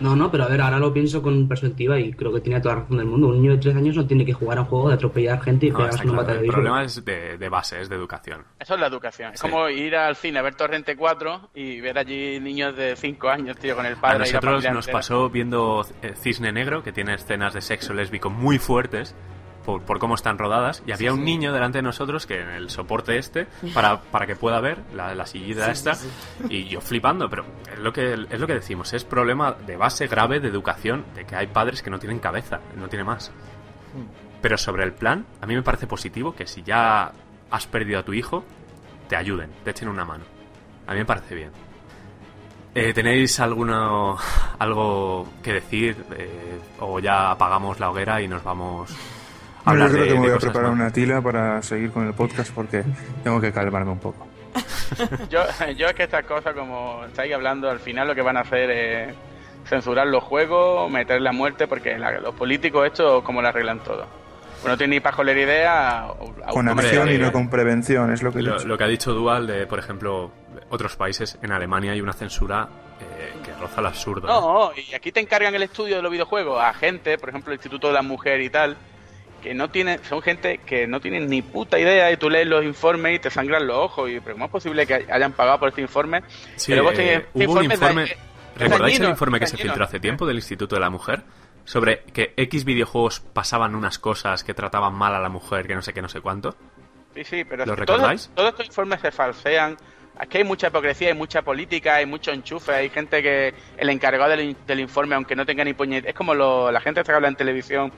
No, 0.00 0.16
no, 0.16 0.30
pero 0.30 0.44
a 0.44 0.48
ver, 0.48 0.60
ahora 0.60 0.78
lo 0.78 0.92
pienso 0.92 1.22
con 1.22 1.46
perspectiva 1.48 1.98
y 1.98 2.12
creo 2.12 2.32
que 2.32 2.40
tiene 2.40 2.60
toda 2.60 2.74
la 2.76 2.80
razón 2.82 2.96
del 2.98 3.06
mundo. 3.06 3.28
Un 3.28 3.40
niño 3.40 3.52
de 3.52 3.58
3 3.58 3.76
años 3.76 3.96
no 3.96 4.06
tiene 4.06 4.24
que 4.24 4.32
jugar 4.32 4.58
a 4.58 4.62
un 4.62 4.66
juego 4.66 4.88
de 4.88 4.94
atropellar 4.94 5.40
gente 5.42 5.66
y 5.66 5.70
No, 5.70 5.78
pegarse 5.78 6.02
una 6.04 6.12
claro. 6.12 6.16
pata 6.22 6.32
de 6.32 6.38
El 6.38 6.42
bicho. 6.44 6.52
problema 6.54 6.82
es 6.84 7.04
de, 7.04 7.38
de 7.38 7.48
base, 7.48 7.80
es 7.80 7.88
de 7.88 7.96
educación. 7.96 8.44
Eso 8.58 8.74
es 8.74 8.80
la 8.80 8.86
educación. 8.86 9.32
Es 9.34 9.40
Sí. 9.40 9.48
como 9.48 9.68
ir 9.68 9.94
al 9.96 10.16
cine 10.16 10.38
a 10.38 10.42
ver 10.42 10.54
Torrente 10.54 10.96
4 10.96 11.50
y 11.54 11.80
ver 11.80 11.98
allí 11.98 12.40
niños 12.40 12.76
de 12.76 12.96
5 12.96 13.28
años, 13.28 13.56
tío, 13.58 13.76
con 13.76 13.86
el 13.86 13.94
A 13.94 14.00
padre. 14.00 14.16
y 14.28 14.32
la 14.32 14.40
nosotros 14.40 14.64
nos 14.64 14.74
entera. 14.86 14.92
pasó 14.98 15.30
viendo 15.30 15.86
eh, 16.02 16.14
Cisne 16.16 16.52
Negro, 16.52 16.82
que 16.82 16.92
tiene 16.92 17.14
escenas 17.14 17.52
de 17.54 17.60
sexo 17.60 17.92
lésbico 17.94 18.30
muy 18.30 18.58
fuertes, 18.58 19.14
por, 19.64 19.82
por 19.82 19.98
cómo 19.98 20.14
están 20.14 20.38
rodadas, 20.38 20.82
y 20.86 20.92
había 20.92 21.12
un 21.12 21.24
niño 21.24 21.52
delante 21.52 21.78
de 21.78 21.82
nosotros 21.82 22.26
que 22.26 22.40
en 22.40 22.48
el 22.48 22.70
soporte 22.70 23.16
este, 23.18 23.46
para, 23.74 24.00
para 24.00 24.26
que 24.26 24.36
pueda 24.36 24.60
ver 24.60 24.78
la, 24.94 25.14
la 25.14 25.26
sillita 25.26 25.70
esta, 25.70 25.92
y 26.48 26.64
yo 26.64 26.80
flipando, 26.80 27.28
pero 27.30 27.44
es 27.72 27.78
lo, 27.78 27.92
que, 27.92 28.14
es 28.14 28.40
lo 28.40 28.46
que 28.46 28.54
decimos, 28.54 28.92
es 28.92 29.04
problema 29.04 29.52
de 29.52 29.76
base 29.76 30.06
grave 30.06 30.40
de 30.40 30.48
educación, 30.48 31.04
de 31.14 31.24
que 31.24 31.36
hay 31.36 31.46
padres 31.46 31.82
que 31.82 31.90
no 31.90 31.98
tienen 31.98 32.18
cabeza, 32.18 32.60
no 32.76 32.88
tiene 32.88 33.04
más. 33.04 33.30
Pero 34.40 34.58
sobre 34.58 34.84
el 34.84 34.92
plan, 34.92 35.24
a 35.40 35.46
mí 35.46 35.54
me 35.54 35.62
parece 35.62 35.86
positivo 35.86 36.34
que 36.34 36.46
si 36.46 36.62
ya 36.62 37.12
has 37.50 37.66
perdido 37.66 38.00
a 38.00 38.02
tu 38.02 38.12
hijo, 38.12 38.44
te 39.08 39.16
ayuden, 39.16 39.50
te 39.62 39.70
echen 39.70 39.88
una 39.88 40.04
mano. 40.04 40.24
A 40.86 40.92
mí 40.92 40.98
me 40.98 41.04
parece 41.04 41.34
bien. 41.34 41.50
Eh, 42.74 42.92
¿Tenéis 42.94 43.38
alguno, 43.38 44.16
algo 44.58 45.28
que 45.42 45.52
decir? 45.52 46.04
eh, 46.16 46.58
¿O 46.80 46.98
ya 46.98 47.30
apagamos 47.30 47.78
la 47.78 47.90
hoguera 47.90 48.20
y 48.22 48.26
nos 48.28 48.42
vamos 48.42 48.90
Bueno, 49.64 49.86
yo 49.86 49.92
creo 49.92 50.02
de- 50.04 50.08
que 50.08 50.14
me 50.14 50.20
voy 50.20 50.30
a 50.30 50.38
preparar 50.38 50.70
más? 50.70 50.80
una 50.80 50.90
tila 50.90 51.20
para 51.20 51.62
seguir 51.62 51.90
con 51.92 52.06
el 52.06 52.14
podcast 52.14 52.52
porque 52.54 52.82
tengo 53.22 53.40
que 53.40 53.52
calmarme 53.52 53.92
un 53.92 53.98
poco. 54.00 54.26
Yo, 55.30 55.40
yo 55.78 55.86
es 55.88 55.94
que 55.94 56.02
estas 56.02 56.26
cosas, 56.26 56.52
como 56.54 57.02
estáis 57.06 57.32
hablando, 57.32 57.70
al 57.70 57.78
final 57.80 58.06
lo 58.08 58.14
que 58.14 58.20
van 58.20 58.36
a 58.36 58.40
hacer 58.40 58.70
es 58.70 59.14
censurar 59.66 60.06
los 60.06 60.22
juegos, 60.22 60.90
meter 60.90 61.22
la 61.22 61.32
muerte, 61.32 61.66
porque 61.66 61.96
la- 61.98 62.20
los 62.20 62.34
políticos 62.34 62.86
esto 62.86 63.24
como 63.24 63.40
lo 63.40 63.48
arreglan 63.48 63.78
todo. 63.80 64.06
pues 64.60 64.70
no 64.70 64.76
tiene 64.76 64.96
ni 64.96 65.00
para 65.00 65.16
joler 65.16 65.38
idea. 65.38 66.06
Con 66.50 66.68
acción 66.68 67.08
y 67.08 67.14
eh, 67.14 67.18
no 67.18 67.32
con 67.32 67.48
prevención, 67.48 68.12
es 68.12 68.22
lo 68.22 68.30
que 68.32 68.42
Lo, 68.42 68.58
lo 68.58 68.76
que 68.76 68.84
ha 68.84 68.88
dicho 68.88 69.12
Dual 69.14 69.46
de, 69.46 69.66
por 69.66 69.78
ejemplo, 69.78 70.30
otros 70.68 70.94
países, 70.96 71.38
en 71.42 71.50
Alemania 71.52 71.92
hay 71.92 72.00
una 72.02 72.12
censura 72.12 72.68
eh, 73.00 73.32
que 73.44 73.52
roza 73.54 73.80
el 73.80 73.86
absurdo. 73.86 74.28
¿no? 74.28 74.40
No, 74.40 74.70
y 74.76 74.94
aquí 74.94 75.10
te 75.10 75.20
encargan 75.20 75.54
el 75.54 75.62
estudio 75.62 75.96
de 75.96 76.02
los 76.02 76.12
videojuegos 76.12 76.62
a 76.62 76.74
gente, 76.74 77.16
por 77.18 77.30
ejemplo, 77.30 77.52
el 77.52 77.56
Instituto 77.58 77.86
de 77.88 77.94
la 77.94 78.02
Mujer 78.02 78.40
y 78.42 78.50
tal, 78.50 78.76
que 79.42 79.52
no 79.54 79.68
tienen, 79.70 80.02
son 80.04 80.22
gente 80.22 80.58
que 80.64 80.86
no 80.86 81.00
tienen 81.00 81.26
ni 81.28 81.42
puta 81.42 81.78
idea 81.78 82.10
y 82.10 82.16
tú 82.16 82.30
lees 82.30 82.46
los 82.46 82.64
informes 82.64 83.16
y 83.16 83.18
te 83.18 83.30
sangran 83.30 83.66
los 83.66 83.76
ojos. 83.76 84.08
Y, 84.10 84.20
pero 84.20 84.34
¿cómo 84.34 84.46
es 84.46 84.50
posible 84.50 84.86
que 84.86 85.06
hayan 85.10 85.32
pagado 85.32 85.58
por 85.58 85.68
este 85.70 85.82
informe? 85.82 86.22
Sí, 86.56 86.72
Que 86.72 86.76
luego 86.80 86.92
eh, 86.98 87.26
hubo 87.34 87.52
un 87.58 87.64
informe 87.64 87.74
informe. 87.74 88.02
es 88.04 88.16
¿Recordáis 88.56 89.00
el 89.00 89.08
informe 89.08 89.40
que 89.40 89.46
se 89.46 89.56
filtró 89.56 89.84
hace 89.84 89.98
tiempo 90.00 90.26
del 90.26 90.36
Instituto 90.36 90.76
de 90.76 90.80
la 90.80 90.90
Mujer? 90.90 91.22
Sobre 91.64 92.02
que 92.12 92.34
X 92.36 92.64
videojuegos 92.64 93.20
pasaban 93.20 93.74
unas 93.74 93.98
cosas 93.98 94.42
que 94.44 94.52
trataban 94.52 94.94
mal 94.94 95.14
a 95.14 95.20
la 95.20 95.28
mujer, 95.28 95.66
que 95.66 95.74
no 95.74 95.82
sé 95.82 95.92
qué, 95.92 96.02
no 96.02 96.08
sé 96.08 96.20
cuánto. 96.20 96.56
Sí, 97.14 97.22
sí, 97.24 97.44
pero 97.44 97.64
¿Lo 97.66 97.74
todos, 97.76 97.78
recordáis? 97.78 98.30
todos 98.34 98.50
estos 98.50 98.66
informes 98.66 99.00
se 99.00 99.10
falsean. 99.12 99.76
Aquí 100.18 100.38
hay 100.38 100.44
mucha 100.44 100.66
hipocresía, 100.68 101.08
hay 101.08 101.14
mucha 101.14 101.42
política, 101.42 101.94
hay 101.96 102.06
mucho 102.06 102.32
enchufe, 102.32 102.72
hay 102.72 102.90
gente 102.90 103.22
que 103.22 103.54
el 103.78 103.88
encargado 103.88 104.30
del, 104.36 104.56
del 104.66 104.80
informe, 104.80 105.14
aunque 105.14 105.34
no 105.36 105.46
tenga 105.46 105.64
ni 105.64 105.72
puñetera... 105.72 106.10
Es 106.10 106.16
como 106.16 106.34
lo- 106.34 106.70
la 106.70 106.80
gente 106.80 107.02
que 107.02 107.12
habla 107.12 107.28
en 107.28 107.36
televisión, 107.36 107.92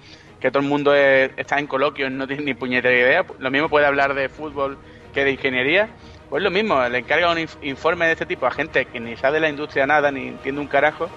que 0.45 0.51
todo 0.51 0.63
el 0.63 0.69
mundo 0.69 0.95
es- 0.95 1.31
está 1.39 1.59
en 1.59 1.67
coloquios, 1.67 2.13
no 2.13 2.27
tiene 2.27 2.43
ni 2.43 2.53
puñetera 2.53 2.95
idea. 2.95 3.25
Lo 3.39 3.51
mismo 3.51 3.71
puede 3.71 3.87
hablar 3.87 4.13
de 4.13 4.29
fútbol 4.29 4.77
que 5.15 5.25
de 5.25 5.31
ingeniería. 5.31 5.89
Pues 6.29 6.43
lo 6.43 6.51
mismo, 6.51 6.87
le 6.87 6.99
encarga 6.99 7.33
un 7.33 7.39
inf- 7.39 7.57
informe 7.63 8.05
de 8.05 8.13
este 8.13 8.27
tipo 8.27 8.45
a 8.45 8.51
gente 8.51 8.85
que 8.85 9.01
ni 9.01 9.17
sabe 9.17 9.37
de 9.37 9.41
la 9.41 9.49
industria 9.49 9.87
nada, 9.87 10.11
ni 10.11 10.29
entiende 10.29 10.61
un 10.61 10.67
carajo. 10.67 11.09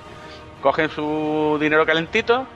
Cogen 0.62 0.90
su 0.90 1.58
dinero 1.60 1.86
calentito 1.86 2.48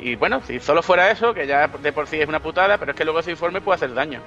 y 0.00 0.14
bueno, 0.16 0.40
si 0.46 0.60
solo 0.60 0.82
fuera 0.82 1.10
eso, 1.10 1.34
que 1.34 1.46
ya 1.46 1.66
de 1.68 1.92
por 1.92 2.06
sí 2.06 2.18
es 2.18 2.26
una 2.26 2.40
putada, 2.40 2.78
pero 2.78 2.92
es 2.92 2.96
que 2.96 3.04
luego 3.04 3.20
ese 3.20 3.32
informe 3.32 3.60
puede 3.60 3.76
hacer 3.76 3.92
daño. 3.92 4.22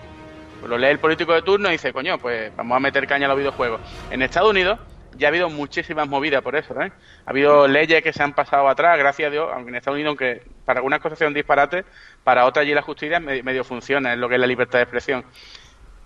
Pues 0.59 0.69
lo 0.69 0.77
lee 0.77 0.85
el 0.89 0.99
político 0.99 1.33
de 1.33 1.41
turno 1.41 1.69
y 1.69 1.71
dice, 1.71 1.91
coño, 1.91 2.19
pues 2.19 2.55
vamos 2.55 2.75
a 2.77 2.79
meter 2.79 3.07
caña 3.07 3.25
a 3.25 3.29
los 3.29 3.39
videojuegos. 3.39 3.81
En 4.11 4.21
Estados 4.21 4.51
Unidos 4.51 4.77
ya 5.17 5.27
ha 5.27 5.29
habido 5.29 5.49
muchísimas 5.49 6.07
movidas 6.07 6.41
por 6.41 6.55
eso, 6.55 6.79
¿eh? 6.81 6.91
Ha 7.25 7.29
habido 7.29 7.67
leyes 7.67 8.01
que 8.01 8.13
se 8.13 8.23
han 8.23 8.33
pasado 8.33 8.67
atrás, 8.67 8.97
gracias 8.97 9.27
a 9.27 9.31
Dios, 9.31 9.49
aunque 9.53 9.69
en 9.69 9.75
Estados 9.75 9.95
Unidos, 9.95 10.09
aunque 10.09 10.43
para 10.65 10.79
algunas 10.79 10.99
cosas 10.99 11.19
sea 11.19 11.27
un 11.27 11.33
disparate, 11.33 11.85
para 12.23 12.45
otras 12.45 12.63
allí 12.63 12.73
la 12.73 12.81
justicia 12.81 13.19
medio, 13.19 13.63
funciona, 13.63 14.13
es 14.13 14.19
lo 14.19 14.29
que 14.29 14.35
es 14.35 14.41
la 14.41 14.47
libertad 14.47 14.79
de 14.79 14.83
expresión. 14.83 15.25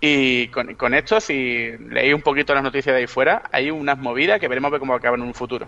Y 0.00 0.48
con, 0.48 0.74
con 0.74 0.94
esto, 0.94 1.20
si 1.20 1.70
leéis 1.78 2.14
un 2.14 2.22
poquito 2.22 2.54
las 2.54 2.62
noticias 2.62 2.94
de 2.94 3.00
ahí 3.00 3.06
fuera, 3.06 3.42
hay 3.50 3.70
unas 3.70 3.98
movidas 3.98 4.38
que 4.38 4.48
veremos 4.48 4.70
ver 4.70 4.80
cómo 4.80 4.94
acaban 4.94 5.20
en 5.20 5.26
un 5.26 5.34
futuro. 5.34 5.66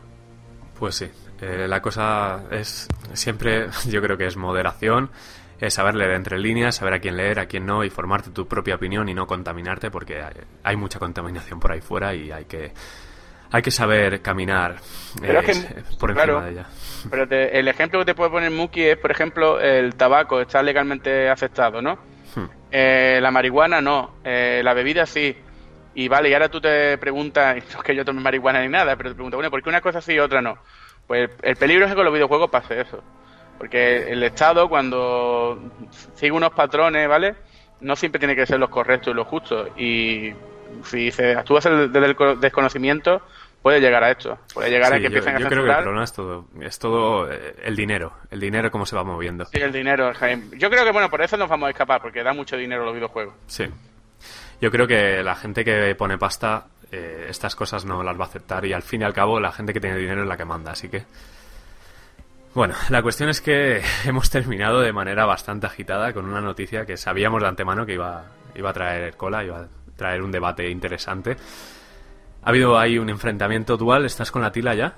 Pues 0.78 0.96
sí, 0.96 1.10
eh, 1.40 1.66
la 1.66 1.80
cosa 1.80 2.44
es 2.50 2.88
siempre, 3.12 3.68
yo 3.88 4.02
creo 4.02 4.16
que 4.16 4.26
es 4.26 4.36
moderación, 4.36 5.10
es 5.60 5.74
saber 5.74 5.94
leer 5.94 6.12
entre 6.12 6.38
líneas, 6.38 6.76
saber 6.76 6.94
a 6.94 7.00
quién 7.00 7.16
leer, 7.16 7.40
a 7.40 7.46
quién 7.46 7.66
no, 7.66 7.82
y 7.82 7.90
formarte 7.90 8.30
tu 8.30 8.46
propia 8.46 8.76
opinión 8.76 9.08
y 9.08 9.14
no 9.14 9.26
contaminarte, 9.26 9.90
porque 9.90 10.22
hay 10.62 10.76
mucha 10.76 10.98
contaminación 10.98 11.58
por 11.58 11.72
ahí 11.72 11.80
fuera 11.80 12.14
y 12.14 12.30
hay 12.30 12.44
que 12.44 12.72
hay 13.50 13.62
que 13.62 13.70
saber 13.70 14.20
caminar 14.22 14.76
eh, 15.22 15.40
es 15.42 15.44
que, 15.44 15.80
por 15.98 16.10
encima 16.10 16.24
claro, 16.24 16.40
de 16.42 16.50
ella. 16.52 16.66
Pero 17.10 17.26
te- 17.28 17.58
el 17.58 17.68
ejemplo 17.68 17.98
que 18.00 18.04
te 18.06 18.14
puede 18.14 18.30
poner 18.30 18.50
Muki 18.50 18.82
es, 18.82 18.96
por 18.98 19.10
ejemplo, 19.10 19.60
el 19.60 19.94
tabaco 19.94 20.40
está 20.40 20.62
legalmente 20.62 21.28
aceptado, 21.30 21.80
¿no? 21.80 21.94
Hmm. 22.34 22.44
Eh, 22.70 23.18
la 23.22 23.30
marihuana 23.30 23.80
no, 23.80 24.16
eh, 24.24 24.60
la 24.62 24.74
bebida 24.74 25.06
sí. 25.06 25.36
Y 25.94 26.06
vale, 26.08 26.28
y 26.28 26.34
ahora 26.34 26.48
tú 26.48 26.60
te 26.60 26.96
preguntas, 26.98 27.56
y 27.56 27.60
no 27.72 27.78
es 27.78 27.84
que 27.84 27.94
yo 27.94 28.04
tome 28.04 28.20
marihuana 28.20 28.60
ni 28.62 28.68
nada, 28.68 28.96
pero 28.96 29.10
te 29.10 29.14
preguntas, 29.14 29.36
bueno, 29.36 29.50
¿por 29.50 29.62
qué 29.62 29.68
una 29.68 29.80
cosa 29.80 30.00
sí 30.00 30.12
y 30.14 30.18
otra 30.18 30.42
no? 30.42 30.58
Pues 31.06 31.30
el 31.42 31.56
peligro 31.56 31.84
es 31.86 31.90
que 31.90 31.96
con 31.96 32.04
los 32.04 32.12
videojuegos 32.14 32.50
pase 32.50 32.80
eso. 32.82 33.02
Porque 33.56 34.12
el 34.12 34.22
Estado, 34.22 34.68
cuando 34.68 35.58
sigue 36.14 36.30
unos 36.30 36.50
patrones, 36.52 37.08
¿vale? 37.08 37.34
No 37.80 37.96
siempre 37.96 38.18
tiene 38.20 38.36
que 38.36 38.46
ser 38.46 38.60
los 38.60 38.68
correctos 38.70 39.12
y 39.12 39.16
los 39.16 39.26
justos. 39.26 39.70
Y 39.76 40.32
si 40.84 41.10
se 41.10 41.32
actúa 41.36 41.60
desde 41.60 42.06
el 42.06 42.16
co- 42.16 42.36
desconocimiento, 42.36 43.22
puede 43.62 43.80
llegar 43.80 44.02
a 44.04 44.10
esto. 44.10 44.38
Puede 44.54 44.70
llegar 44.70 44.92
a 44.92 44.96
que 44.96 45.02
yo, 45.02 45.06
empiecen 45.08 45.36
a 45.36 45.40
yo 45.40 45.48
creo 45.48 45.64
que 45.64 45.70
el 45.70 45.76
problema 45.82 46.04
es 46.04 46.12
todo, 46.12 46.46
es 46.60 46.78
todo 46.78 47.30
eh, 47.30 47.54
el 47.64 47.76
dinero, 47.76 48.12
el 48.30 48.40
dinero 48.40 48.70
cómo 48.70 48.86
se 48.86 48.94
va 48.96 49.04
moviendo. 49.04 49.44
Sí, 49.46 49.58
el 49.60 49.72
dinero, 49.72 50.12
Jaime. 50.14 50.44
Yo 50.58 50.70
creo 50.70 50.84
que, 50.84 50.92
bueno, 50.92 51.10
por 51.10 51.20
eso 51.22 51.36
nos 51.36 51.48
vamos 51.48 51.66
a 51.66 51.70
escapar, 51.70 52.00
porque 52.00 52.22
da 52.22 52.32
mucho 52.32 52.56
dinero 52.56 52.84
los 52.84 52.94
videojuegos. 52.94 53.34
Sí. 53.46 53.64
Yo 54.60 54.70
creo 54.70 54.86
que 54.86 55.22
la 55.22 55.36
gente 55.36 55.64
que 55.64 55.94
pone 55.94 56.18
pasta, 56.18 56.66
eh, 56.90 57.26
estas 57.28 57.54
cosas 57.54 57.84
no 57.84 58.02
las 58.02 58.18
va 58.18 58.24
a 58.24 58.28
aceptar 58.28 58.64
y 58.64 58.72
al 58.72 58.82
fin 58.82 59.02
y 59.02 59.04
al 59.04 59.12
cabo 59.14 59.38
la 59.38 59.52
gente 59.52 59.72
que 59.72 59.80
tiene 59.80 59.96
dinero 59.96 60.22
es 60.22 60.28
la 60.28 60.36
que 60.36 60.44
manda, 60.44 60.72
así 60.72 60.88
que... 60.88 61.04
Bueno, 62.54 62.74
la 62.88 63.02
cuestión 63.02 63.28
es 63.28 63.40
que 63.40 63.82
hemos 64.04 64.30
terminado 64.30 64.80
de 64.80 64.92
manera 64.92 65.26
bastante 65.26 65.66
agitada 65.66 66.12
con 66.12 66.24
una 66.24 66.40
noticia 66.40 66.86
que 66.86 66.96
sabíamos 66.96 67.42
de 67.42 67.48
antemano 67.48 67.86
que 67.86 67.94
iba, 67.94 68.24
iba 68.54 68.70
a 68.70 68.72
traer 68.72 69.16
cola, 69.16 69.44
iba 69.44 69.58
a 69.58 69.66
traer 69.98 70.22
un 70.22 70.30
debate 70.30 70.70
interesante. 70.70 71.36
Ha 72.42 72.48
habido 72.48 72.78
ahí 72.78 72.98
un 72.98 73.10
enfrentamiento 73.10 73.76
dual, 73.76 74.06
¿estás 74.06 74.30
con 74.30 74.40
la 74.40 74.52
tila 74.52 74.74
ya? 74.74 74.96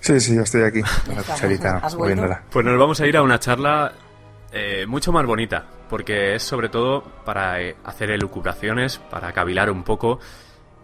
Sí, 0.00 0.20
sí, 0.20 0.36
ya 0.36 0.42
estoy 0.42 0.62
aquí. 0.62 0.82
La 0.82 0.88
Estamos. 1.20 1.26
cucharita, 1.26 1.82
moviéndola. 1.96 2.42
Pues 2.50 2.64
nos 2.64 2.78
vamos 2.78 3.00
a 3.00 3.06
ir 3.06 3.16
a 3.16 3.22
una 3.22 3.40
charla 3.40 3.92
eh, 4.52 4.84
mucho 4.86 5.10
más 5.10 5.26
bonita, 5.26 5.64
porque 5.88 6.34
es 6.34 6.42
sobre 6.42 6.68
todo 6.68 7.02
para 7.24 7.60
eh, 7.62 7.74
hacer 7.84 8.10
elucubraciones, 8.10 8.98
para 8.98 9.32
cavilar 9.32 9.70
un 9.70 9.82
poco 9.82 10.20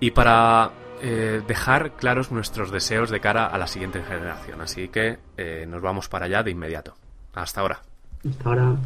y 0.01 0.11
para 0.11 0.71
eh, 1.03 1.43
dejar 1.47 1.93
claros 1.93 2.33
nuestros 2.33 2.73
deseos 2.73 3.11
de 3.11 3.21
cara 3.21 3.47
a 3.47 3.59
la 3.59 3.67
siguiente 3.67 4.03
generación. 4.03 4.61
Así 4.63 4.89
que 4.89 5.19
eh, 5.37 5.67
nos 5.69 5.83
vamos 5.83 6.09
para 6.09 6.25
allá 6.25 6.43
de 6.43 6.51
inmediato. 6.51 6.95
Hasta 7.35 7.61
ahora. 7.61 7.83
Hasta 8.29 8.49
ahora. 8.49 8.77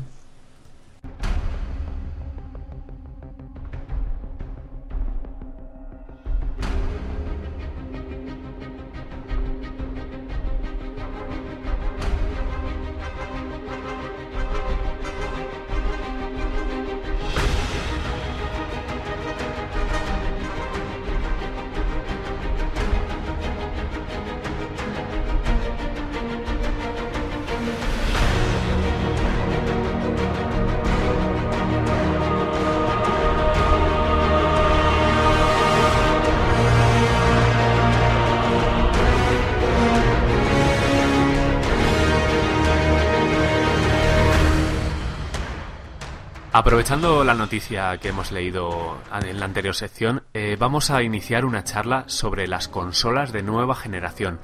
Aprovechando 46.66 47.22
la 47.22 47.34
noticia 47.34 47.96
que 47.98 48.08
hemos 48.08 48.32
leído 48.32 48.98
en 49.24 49.38
la 49.38 49.44
anterior 49.44 49.76
sección, 49.76 50.24
eh, 50.34 50.56
vamos 50.58 50.90
a 50.90 51.04
iniciar 51.04 51.44
una 51.44 51.62
charla 51.62 52.02
sobre 52.08 52.48
las 52.48 52.66
consolas 52.66 53.30
de 53.30 53.44
nueva 53.44 53.76
generación. 53.76 54.40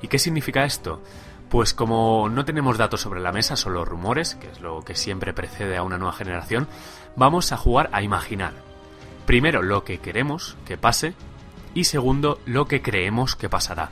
¿Y 0.00 0.08
qué 0.08 0.18
significa 0.18 0.64
esto? 0.64 1.02
Pues 1.50 1.74
como 1.74 2.30
no 2.30 2.46
tenemos 2.46 2.78
datos 2.78 3.02
sobre 3.02 3.20
la 3.20 3.30
mesa, 3.30 3.56
solo 3.56 3.84
rumores, 3.84 4.36
que 4.36 4.50
es 4.50 4.62
lo 4.62 4.80
que 4.86 4.94
siempre 4.94 5.34
precede 5.34 5.76
a 5.76 5.82
una 5.82 5.98
nueva 5.98 6.14
generación, 6.14 6.66
vamos 7.14 7.52
a 7.52 7.58
jugar 7.58 7.90
a 7.92 8.00
imaginar. 8.00 8.54
Primero, 9.26 9.60
lo 9.60 9.84
que 9.84 9.98
queremos 9.98 10.56
que 10.64 10.78
pase 10.78 11.12
y 11.74 11.84
segundo, 11.84 12.40
lo 12.46 12.64
que 12.64 12.80
creemos 12.80 13.36
que 13.36 13.50
pasará. 13.50 13.90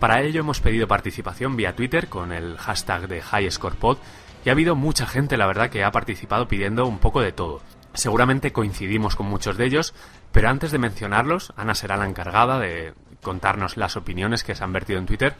Para 0.00 0.20
ello 0.20 0.40
hemos 0.40 0.60
pedido 0.60 0.86
participación 0.86 1.56
vía 1.56 1.74
Twitter 1.74 2.08
con 2.08 2.30
el 2.30 2.58
hashtag 2.58 3.08
de 3.08 3.22
HighScorePod 3.22 3.96
y 4.44 4.48
ha 4.48 4.52
habido 4.52 4.74
mucha 4.74 5.06
gente, 5.06 5.36
la 5.36 5.46
verdad, 5.46 5.70
que 5.70 5.84
ha 5.84 5.90
participado 5.92 6.48
pidiendo 6.48 6.86
un 6.86 6.98
poco 6.98 7.20
de 7.20 7.32
todo. 7.32 7.60
Seguramente 7.94 8.52
coincidimos 8.52 9.16
con 9.16 9.26
muchos 9.26 9.56
de 9.56 9.66
ellos, 9.66 9.94
pero 10.32 10.48
antes 10.48 10.72
de 10.72 10.78
mencionarlos, 10.78 11.52
Ana 11.56 11.74
será 11.74 11.96
la 11.96 12.08
encargada 12.08 12.58
de 12.58 12.94
contarnos 13.22 13.76
las 13.76 13.96
opiniones 13.96 14.44
que 14.44 14.54
se 14.54 14.64
han 14.64 14.72
vertido 14.72 14.98
en 14.98 15.06
Twitter. 15.06 15.34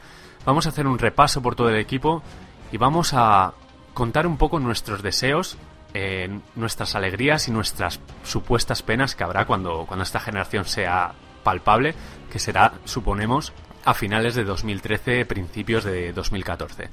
Vamos 0.44 0.66
a 0.66 0.68
hacer 0.68 0.86
un 0.86 0.98
repaso 0.98 1.42
por 1.42 1.54
todo 1.54 1.70
el 1.70 1.76
equipo 1.76 2.22
y 2.70 2.76
vamos 2.76 3.12
a 3.14 3.54
contar 3.94 4.26
un 4.26 4.36
poco 4.36 4.60
nuestros 4.60 5.02
deseos, 5.02 5.56
eh, 5.94 6.40
nuestras 6.54 6.94
alegrías 6.94 7.48
y 7.48 7.52
nuestras 7.52 8.00
supuestas 8.22 8.82
penas 8.82 9.14
que 9.14 9.24
habrá 9.24 9.46
cuando, 9.46 9.84
cuando 9.86 10.04
esta 10.04 10.20
generación 10.20 10.64
sea 10.64 11.12
palpable, 11.42 11.94
que 12.30 12.38
será, 12.38 12.74
suponemos, 12.84 13.52
a 13.84 13.94
finales 13.94 14.34
de 14.34 14.44
2013, 14.44 15.24
principios 15.26 15.84
de 15.84 16.12
2014. 16.12 16.88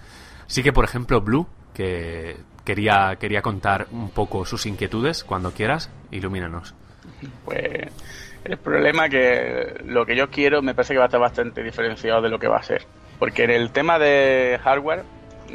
Así 0.48 0.64
que, 0.64 0.74
por 0.74 0.86
ejemplo, 0.86 1.22
Blue, 1.22 1.48
que 1.80 2.36
quería, 2.66 3.16
quería 3.18 3.42
contar 3.42 3.88
un 3.94 4.10
poco 4.10 4.44
sus 4.44 4.66
inquietudes, 4.66 5.24
cuando 5.24 5.52
quieras, 5.52 5.90
ilumínanos. 6.12 6.76
Pues 7.46 7.88
el 8.44 8.58
problema 8.58 9.08
que 9.08 9.82
lo 9.86 10.06
que 10.06 10.18
yo 10.18 10.30
quiero 10.30 10.62
me 10.62 10.74
parece 10.74 10.94
que 10.94 10.98
va 10.98 11.06
a 11.06 11.08
estar 11.08 11.22
bastante 11.22 11.64
diferenciado 11.64 12.22
de 12.22 12.28
lo 12.28 12.38
que 12.38 12.50
va 12.50 12.58
a 12.58 12.64
ser. 12.64 12.86
Porque 13.18 13.46
en 13.46 13.52
el 13.52 13.72
tema 13.72 13.98
de 13.98 14.60
hardware 14.62 15.04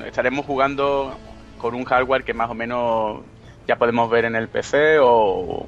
estaremos 0.07 0.47
jugando 0.47 1.14
con 1.59 1.75
un 1.75 1.85
hardware 1.85 2.25
que 2.25 2.33
más 2.33 2.49
o 2.49 2.55
menos 2.55 3.20
ya 3.68 3.77
podemos 3.77 4.09
ver 4.09 4.25
en 4.25 4.35
el 4.35 4.49
PC 4.49 4.97
o 4.99 5.66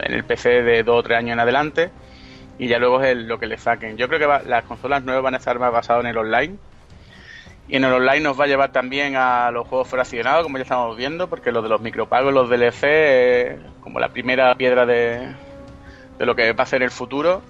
en 0.00 0.12
el 0.12 0.24
PC 0.24 0.62
de 0.62 0.82
dos 0.82 0.98
o 0.98 1.02
tres 1.04 1.18
años 1.18 1.34
en 1.34 1.40
adelante 1.40 1.90
y 2.58 2.66
ya 2.66 2.80
luego 2.80 3.00
es 3.02 3.16
lo 3.16 3.38
que 3.38 3.46
le 3.46 3.56
saquen. 3.56 3.96
Yo 3.96 4.08
creo 4.08 4.18
que 4.18 4.48
las 4.48 4.64
consolas 4.64 5.04
nuevas 5.04 5.22
van 5.22 5.34
a 5.34 5.36
estar 5.36 5.60
más 5.60 5.72
basadas 5.72 6.02
en 6.02 6.10
el 6.10 6.18
online 6.18 6.58
y 7.68 7.76
en 7.76 7.84
el 7.84 7.92
online 7.92 8.20
nos 8.20 8.38
va 8.38 8.44
a 8.44 8.48
llevar 8.48 8.72
también 8.72 9.16
a 9.16 9.50
los 9.50 9.66
juegos 9.66 9.88
fraccionados, 9.88 10.42
como 10.42 10.58
ya 10.58 10.62
estamos 10.62 10.96
viendo, 10.96 11.28
porque 11.28 11.52
lo 11.52 11.62
de 11.62 11.68
los 11.68 11.80
micropagos, 11.80 12.32
los 12.32 12.50
DLC, 12.50 12.82
es 12.82 13.60
como 13.80 14.00
la 14.00 14.08
primera 14.08 14.54
piedra 14.56 14.84
de, 14.84 15.34
de 16.18 16.26
lo 16.26 16.34
que 16.34 16.52
va 16.52 16.64
a 16.64 16.66
ser 16.66 16.82
el 16.82 16.90
futuro 16.90 17.42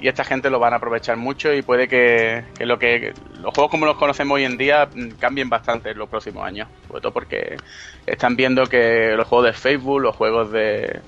y 0.00 0.08
esta 0.08 0.24
gente 0.24 0.50
lo 0.50 0.58
van 0.58 0.72
a 0.72 0.76
aprovechar 0.76 1.16
mucho 1.16 1.52
y 1.54 1.62
puede 1.62 1.88
que, 1.88 2.44
lo 2.60 2.78
que 2.78 3.14
los 3.40 3.54
juegos 3.54 3.70
como 3.70 3.86
los 3.86 3.96
conocemos 3.96 4.36
hoy 4.36 4.44
en 4.44 4.58
día 4.58 4.86
mm, 4.92 5.12
cambien 5.18 5.48
bastante 5.48 5.90
en 5.90 5.98
los 5.98 6.08
próximos 6.08 6.44
años, 6.44 6.68
sobre 6.88 7.00
todo 7.00 7.12
porque 7.12 7.56
están 8.06 8.36
viendo 8.36 8.66
que 8.66 9.14
los 9.16 9.26
juegos 9.26 9.46
de 9.46 9.52
Facebook, 9.52 10.00
los 10.00 10.16
juegos 10.16 10.50
de 10.52 11.00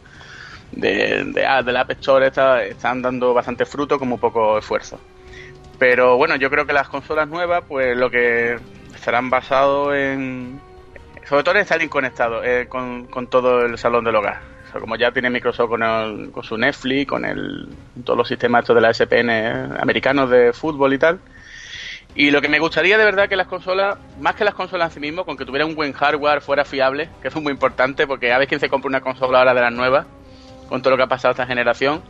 de, 0.72 1.24
de, 1.24 1.46
ah, 1.46 1.58
App 1.58 1.90
Store 1.92 2.26
están 2.26 3.02
dando 3.02 3.32
bastante 3.34 3.64
fruto 3.64 3.98
como 3.98 4.18
poco 4.18 4.58
esfuerzo. 4.58 4.98
Pero 5.78 6.16
bueno, 6.16 6.36
yo 6.36 6.50
creo 6.50 6.66
que 6.66 6.72
las 6.72 6.88
consolas 6.88 7.28
nuevas, 7.28 7.64
pues 7.68 7.96
lo 7.96 8.10
que 8.10 8.58
estarán 8.94 9.30
basados 9.30 9.94
en. 9.94 10.60
Sobre 11.28 11.42
todo 11.42 11.56
en 11.56 11.62
estar 11.62 11.88
conectados 11.88 12.44
eh, 12.46 12.66
con, 12.68 13.06
con 13.06 13.26
todo 13.26 13.62
el 13.62 13.76
salón 13.78 14.04
del 14.04 14.14
hogar 14.14 14.56
como 14.80 14.96
ya 14.96 15.10
tiene 15.12 15.30
Microsoft 15.30 15.68
con, 15.68 16.30
con 16.30 16.44
su 16.44 16.56
Netflix, 16.56 17.08
con 17.08 17.24
el, 17.24 17.68
todos 18.04 18.16
los 18.16 18.28
sistemas 18.28 18.62
estos 18.62 18.76
de 18.76 18.82
la 18.82 18.92
SPN 18.92 19.80
americanos 19.80 20.30
de 20.30 20.52
fútbol 20.52 20.92
y 20.94 20.98
tal. 20.98 21.18
Y 22.14 22.30
lo 22.30 22.40
que 22.40 22.48
me 22.48 22.58
gustaría 22.58 22.96
de 22.96 23.04
verdad 23.04 23.28
que 23.28 23.36
las 23.36 23.46
consolas, 23.46 23.98
más 24.20 24.34
que 24.34 24.44
las 24.44 24.54
consolas 24.54 24.88
en 24.88 24.94
sí 24.94 25.00
mismo, 25.00 25.24
con 25.24 25.36
que 25.36 25.44
tuviera 25.44 25.66
un 25.66 25.74
buen 25.74 25.92
hardware, 25.92 26.40
fuera 26.40 26.64
fiable, 26.64 27.10
que 27.20 27.28
es 27.28 27.34
muy 27.36 27.52
importante, 27.52 28.06
porque 28.06 28.32
a 28.32 28.38
ver 28.38 28.48
quién 28.48 28.60
se 28.60 28.70
compra 28.70 28.88
una 28.88 29.00
consola 29.02 29.38
ahora 29.38 29.52
de 29.52 29.60
las 29.60 29.72
nuevas, 29.72 30.06
con 30.68 30.80
todo 30.80 30.92
lo 30.92 30.96
que 30.96 31.02
ha 31.02 31.08
pasado 31.08 31.32
esta 31.32 31.46
generación, 31.46 32.02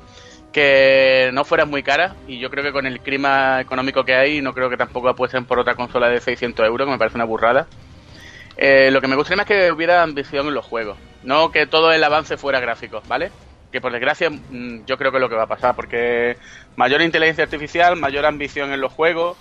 que 0.52 1.30
no 1.32 1.44
fuera 1.44 1.64
muy 1.64 1.82
cara, 1.82 2.14
y 2.26 2.38
yo 2.38 2.50
creo 2.50 2.64
que 2.64 2.72
con 2.72 2.86
el 2.86 3.00
clima 3.00 3.60
económico 3.60 4.04
que 4.04 4.14
hay, 4.14 4.40
no 4.40 4.54
creo 4.54 4.70
que 4.70 4.76
tampoco 4.76 5.08
apuesten 5.08 5.44
por 5.44 5.58
otra 5.58 5.74
consola 5.74 6.08
de 6.08 6.20
600 6.20 6.66
euros, 6.66 6.86
que 6.86 6.92
me 6.92 6.98
parece 6.98 7.16
una 7.16 7.24
burrada. 7.24 7.66
Eh, 8.56 8.90
lo 8.90 9.00
que 9.00 9.08
me 9.08 9.16
gustaría 9.16 9.36
más 9.36 9.50
es 9.50 9.56
que 9.56 9.72
hubiera 9.72 10.02
ambición 10.02 10.48
en 10.48 10.54
los 10.54 10.64
juegos. 10.64 10.96
No 11.22 11.50
que 11.50 11.66
todo 11.66 11.92
el 11.92 12.02
avance 12.02 12.36
fuera 12.36 12.60
gráfico, 12.60 13.02
¿vale? 13.06 13.30
Que 13.70 13.80
por 13.80 13.92
desgracia 13.92 14.30
mm, 14.30 14.84
yo 14.86 14.96
creo 14.96 15.10
que 15.10 15.18
es 15.18 15.20
lo 15.20 15.28
que 15.28 15.34
va 15.34 15.42
a 15.42 15.48
pasar, 15.48 15.74
porque 15.74 16.36
mayor 16.76 17.02
inteligencia 17.02 17.44
artificial, 17.44 17.96
mayor 17.96 18.24
ambición 18.24 18.72
en 18.72 18.80
los 18.80 18.92
juegos, 18.92 19.36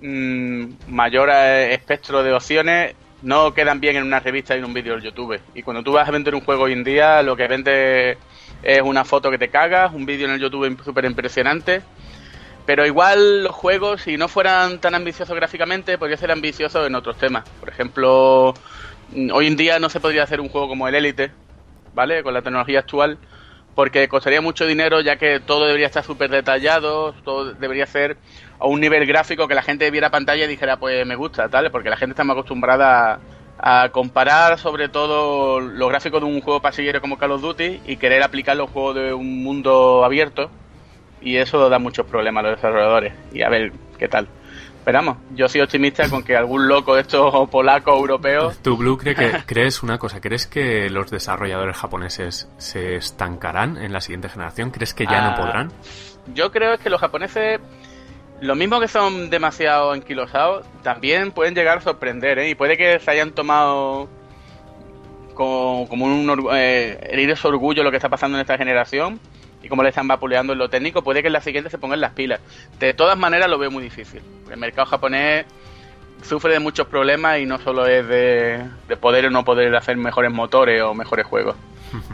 mm, 0.00 0.64
mayor 0.88 1.28
eh, 1.30 1.74
espectro 1.74 2.22
de 2.22 2.32
opciones, 2.32 2.94
no 3.22 3.52
quedan 3.54 3.80
bien 3.80 3.96
en 3.96 4.04
una 4.04 4.20
revista 4.20 4.54
y 4.54 4.58
en 4.58 4.64
un 4.64 4.74
vídeo 4.74 4.96
de 4.96 5.02
YouTube. 5.02 5.40
Y 5.54 5.62
cuando 5.62 5.82
tú 5.82 5.92
vas 5.92 6.08
a 6.08 6.12
vender 6.12 6.34
un 6.34 6.42
juego 6.42 6.64
hoy 6.64 6.72
en 6.72 6.84
día, 6.84 7.22
lo 7.22 7.36
que 7.36 7.48
vende 7.48 8.18
es 8.62 8.82
una 8.82 9.04
foto 9.04 9.30
que 9.30 9.38
te 9.38 9.48
cagas, 9.48 9.92
un 9.92 10.06
vídeo 10.06 10.26
en 10.26 10.34
el 10.34 10.40
YouTube 10.40 10.82
súper 10.84 11.04
impresionante. 11.04 11.82
Pero 12.66 12.86
igual 12.86 13.44
los 13.44 13.54
juegos, 13.54 14.02
si 14.02 14.16
no 14.16 14.28
fueran 14.28 14.80
tan 14.80 14.94
ambiciosos 14.94 15.36
gráficamente, 15.36 15.98
podrían 15.98 16.18
ser 16.18 16.30
ambiciosos 16.30 16.86
en 16.86 16.94
otros 16.94 17.18
temas. 17.18 17.44
Por 17.60 17.68
ejemplo, 17.68 18.54
hoy 19.32 19.46
en 19.46 19.56
día 19.56 19.78
no 19.78 19.90
se 19.90 20.00
podría 20.00 20.22
hacer 20.22 20.40
un 20.40 20.48
juego 20.48 20.68
como 20.68 20.88
el 20.88 20.94
Elite, 20.94 21.30
¿vale? 21.94 22.22
Con 22.22 22.32
la 22.32 22.40
tecnología 22.40 22.78
actual, 22.78 23.18
porque 23.74 24.08
costaría 24.08 24.40
mucho 24.40 24.66
dinero 24.66 25.00
ya 25.00 25.16
que 25.16 25.40
todo 25.40 25.66
debería 25.66 25.86
estar 25.86 26.04
súper 26.04 26.30
detallado, 26.30 27.12
todo 27.24 27.52
debería 27.52 27.86
ser 27.86 28.16
a 28.58 28.66
un 28.66 28.80
nivel 28.80 29.04
gráfico 29.04 29.46
que 29.46 29.54
la 29.54 29.62
gente 29.62 29.90
viera 29.90 30.10
pantalla 30.10 30.44
y 30.44 30.48
dijera, 30.48 30.78
pues 30.78 31.06
me 31.06 31.16
gusta, 31.16 31.48
tal, 31.50 31.70
porque 31.70 31.90
la 31.90 31.96
gente 31.96 32.12
está 32.12 32.24
más 32.24 32.34
acostumbrada 32.34 33.14
a, 33.14 33.20
comparar 33.92 34.58
sobre 34.58 34.88
todo 34.88 35.60
los 35.60 35.88
gráficos 35.88 36.20
de 36.20 36.26
un 36.26 36.40
juego 36.40 36.60
pasillero 36.60 37.00
como 37.00 37.16
Call 37.16 37.32
of 37.32 37.40
Duty 37.40 37.80
y 37.86 37.96
querer 37.96 38.22
aplicar 38.22 38.56
los 38.56 38.70
juegos 38.70 38.94
de 38.96 39.14
un 39.14 39.42
mundo 39.42 40.04
abierto 40.04 40.50
y 41.22 41.36
eso 41.36 41.68
da 41.68 41.78
muchos 41.78 42.06
problemas 42.06 42.44
a 42.44 42.48
los 42.48 42.56
desarrolladores 42.58 43.14
y 43.32 43.42
a 43.42 43.48
ver 43.48 43.72
qué 43.98 44.08
tal. 44.08 44.28
Esperamos. 44.84 45.16
Yo 45.34 45.48
soy 45.48 45.62
optimista 45.62 46.06
con 46.10 46.22
que 46.22 46.36
algún 46.36 46.68
loco 46.68 46.94
de 46.94 47.00
estos 47.00 47.48
polacos 47.50 47.98
europeos. 47.98 48.58
¿Tú, 48.58 48.76
Blue, 48.76 48.98
cree 48.98 49.14
que, 49.14 49.32
crees 49.46 49.82
una 49.82 49.96
cosa? 49.96 50.20
¿Crees 50.20 50.46
que 50.46 50.90
los 50.90 51.10
desarrolladores 51.10 51.74
japoneses 51.74 52.50
se 52.58 52.96
estancarán 52.96 53.78
en 53.78 53.94
la 53.94 54.02
siguiente 54.02 54.28
generación? 54.28 54.70
¿Crees 54.70 54.92
que 54.92 55.06
ya 55.06 55.22
no 55.22 55.28
ah, 55.28 55.34
podrán? 55.36 55.72
Yo 56.34 56.52
creo 56.52 56.76
que 56.76 56.90
los 56.90 57.00
japoneses, 57.00 57.60
lo 58.40 58.54
mismo 58.54 58.80
que 58.80 58.88
son 58.88 59.30
demasiado 59.30 59.94
enquilosados, 59.94 60.66
también 60.82 61.32
pueden 61.32 61.54
llegar 61.54 61.78
a 61.78 61.80
sorprender, 61.80 62.38
¿eh? 62.38 62.50
Y 62.50 62.54
puede 62.54 62.76
que 62.76 62.98
se 62.98 63.10
hayan 63.10 63.32
tomado 63.32 64.08
como, 65.34 65.84
un 65.90 66.48
eh, 66.52 67.34
orgullo 67.42 67.82
lo 67.82 67.90
que 67.90 67.96
está 67.96 68.08
pasando 68.08 68.36
en 68.36 68.42
esta 68.42 68.56
generación 68.56 69.20
y 69.62 69.68
como 69.68 69.82
le 69.82 69.88
están 69.88 70.06
vapuleando 70.06 70.52
en 70.52 70.58
lo 70.58 70.68
técnico, 70.68 71.02
puede 71.02 71.22
que 71.22 71.28
en 71.28 71.32
la 71.32 71.40
siguiente 71.40 71.70
se 71.70 71.78
pongan 71.78 72.00
las 72.00 72.12
pilas. 72.12 72.40
De 72.78 72.92
todas 72.92 73.16
maneras 73.16 73.48
lo 73.48 73.58
veo 73.58 73.70
muy 73.70 73.82
difícil. 73.82 74.20
El 74.50 74.58
mercado 74.58 74.86
japonés 74.86 75.46
sufre 76.22 76.52
de 76.52 76.58
muchos 76.58 76.86
problemas 76.86 77.38
y 77.38 77.46
no 77.46 77.58
solo 77.58 77.86
es 77.86 78.06
de, 78.06 78.66
poder 79.00 79.26
o 79.26 79.30
no 79.30 79.44
poder 79.44 79.74
hacer 79.74 79.96
mejores 79.96 80.30
motores 80.30 80.82
o 80.82 80.92
mejores 80.94 81.26
juegos. 81.26 81.56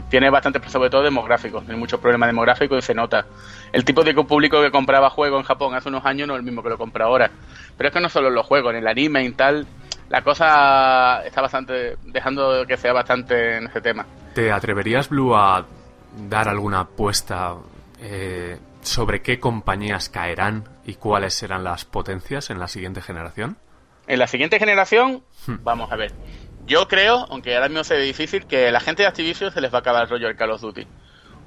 Tiene 0.09 0.29
bastante, 0.29 0.59
sobre 0.69 0.89
todo 0.89 1.03
demográficos, 1.03 1.63
tiene 1.63 1.79
muchos 1.79 1.99
problemas 1.99 2.29
demográficos 2.29 2.79
y 2.79 2.81
se 2.81 2.93
nota. 2.93 3.25
El 3.71 3.83
tipo 3.85 4.03
de 4.03 4.13
público 4.13 4.61
que 4.61 4.71
compraba 4.71 5.09
juegos 5.09 5.39
en 5.39 5.45
Japón 5.45 5.75
hace 5.75 5.89
unos 5.89 6.05
años 6.05 6.27
no 6.27 6.33
es 6.35 6.39
el 6.39 6.45
mismo 6.45 6.61
que 6.61 6.69
lo 6.69 6.77
compra 6.77 7.05
ahora. 7.05 7.31
Pero 7.77 7.87
es 7.87 7.93
que 7.93 8.01
no 8.01 8.09
solo 8.09 8.27
en 8.27 8.35
los 8.35 8.45
juegos, 8.45 8.71
en 8.71 8.79
el 8.79 8.87
anime 8.87 9.23
y 9.23 9.31
tal, 9.31 9.65
la 10.09 10.21
cosa 10.23 11.23
está 11.25 11.41
bastante, 11.41 11.95
dejando 12.03 12.65
que 12.67 12.77
sea 12.77 12.93
bastante 12.93 13.57
en 13.57 13.67
ese 13.67 13.81
tema. 13.81 14.05
¿Te 14.33 14.51
atreverías, 14.51 15.09
Blue, 15.09 15.35
a 15.35 15.65
dar 16.29 16.49
alguna 16.49 16.81
apuesta 16.81 17.55
eh, 17.99 18.59
sobre 18.81 19.21
qué 19.21 19.39
compañías 19.39 20.09
caerán 20.09 20.65
y 20.85 20.95
cuáles 20.95 21.33
serán 21.33 21.63
las 21.63 21.85
potencias 21.85 22.49
en 22.49 22.59
la 22.59 22.67
siguiente 22.67 23.01
generación? 23.01 23.57
En 24.07 24.19
la 24.19 24.27
siguiente 24.27 24.59
generación, 24.59 25.23
hmm. 25.47 25.63
vamos 25.63 25.91
a 25.91 25.95
ver. 25.95 26.11
Yo 26.67 26.87
creo, 26.87 27.25
aunque 27.29 27.55
ahora 27.55 27.69
mismo 27.69 27.83
se 27.83 27.95
ve 27.95 28.03
difícil, 28.03 28.45
que 28.45 28.71
la 28.71 28.79
gente 28.79 29.03
de 29.03 29.09
Activision 29.09 29.51
se 29.51 29.61
les 29.61 29.73
va 29.73 29.77
a 29.77 29.81
acabar 29.81 30.03
el 30.03 30.09
rollo 30.09 30.27
del 30.27 30.35
Call 30.35 30.51
of 30.51 30.61
Duty. 30.61 30.85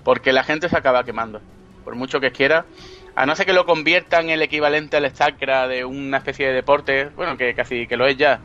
Porque 0.03 0.33
la 0.33 0.45
gente 0.45 0.69
se 0.69 0.77
acaba 0.77 1.05
quemando. 1.05 1.41
Por 1.85 1.95
mucho 1.95 2.21
que 2.21 2.33
quiera. 2.33 2.67
A 3.15 3.27
no 3.27 3.37
ser 3.37 3.47
que 3.47 3.53
lo 3.53 3.65
conviertan 3.65 4.25
en 4.25 4.31
el 4.31 4.43
equivalente 4.43 4.97
al 4.97 5.09
StarCraft 5.09 5.71
de 5.71 5.85
una 5.85 6.19
especie 6.19 6.49
de 6.49 6.53
deporte, 6.53 7.11
bueno, 7.17 7.37
que 7.37 7.55
casi 7.55 7.87
que 7.87 7.97
lo 7.97 8.07
es 8.07 8.17
ya, 8.17 8.41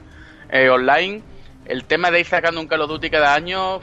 eh, 0.51 0.70
online. 0.70 1.24
El 1.65 1.86
tema 1.86 2.11
de 2.11 2.20
ir 2.20 2.26
sacando 2.26 2.61
un 2.61 2.67
Call 2.67 2.82
of 2.82 2.89
Duty 2.89 3.09
cada 3.09 3.34
año, 3.34 3.82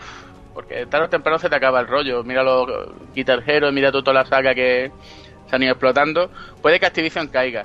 porque 0.54 0.86
tarde 0.86 1.06
o 1.06 1.10
temprano 1.10 1.38
se 1.38 1.50
te 1.50 1.56
acaba 1.56 1.80
el 1.80 1.88
rollo. 1.88 2.22
Mira 2.22 2.42
los 2.42 2.68
Guitar 3.14 3.42
mira 3.72 3.90
toda 3.90 4.12
la 4.12 4.24
saga 4.24 4.54
que 4.54 4.92
se 5.48 5.56
han 5.56 5.62
ido 5.62 5.72
explotando. 5.72 6.30
Puede 6.62 6.78
que 6.78 6.86
Activision 6.86 7.28
caiga. 7.28 7.64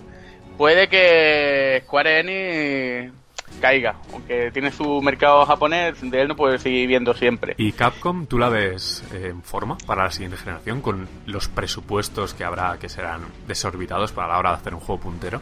Puede 0.57 0.87
que 0.87 1.83
Square 1.85 2.19
Enix 2.19 3.20
caiga, 3.61 3.95
aunque 4.11 4.51
tiene 4.51 4.71
su 4.71 5.01
mercado 5.01 5.45
japonés, 5.45 6.01
de 6.01 6.21
él 6.21 6.27
no 6.27 6.35
puede 6.35 6.59
seguir 6.59 6.87
viendo 6.87 7.13
siempre. 7.13 7.55
¿Y 7.57 7.71
Capcom 7.71 8.25
tú 8.25 8.37
la 8.37 8.49
ves 8.49 9.03
en 9.13 9.41
forma 9.43 9.77
para 9.85 10.03
la 10.03 10.11
siguiente 10.11 10.37
generación 10.37 10.81
con 10.81 11.07
los 11.25 11.47
presupuestos 11.47 12.33
que 12.33 12.43
habrá 12.43 12.77
que 12.79 12.89
serán 12.89 13.21
desorbitados 13.47 14.11
para 14.11 14.29
la 14.29 14.39
hora 14.39 14.49
de 14.49 14.55
hacer 14.57 14.73
un 14.73 14.81
juego 14.81 15.01
puntero? 15.01 15.41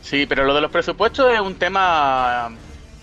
Sí, 0.00 0.26
pero 0.26 0.44
lo 0.44 0.54
de 0.54 0.62
los 0.62 0.70
presupuestos 0.70 1.30
es 1.32 1.40
un 1.40 1.56
tema 1.56 2.50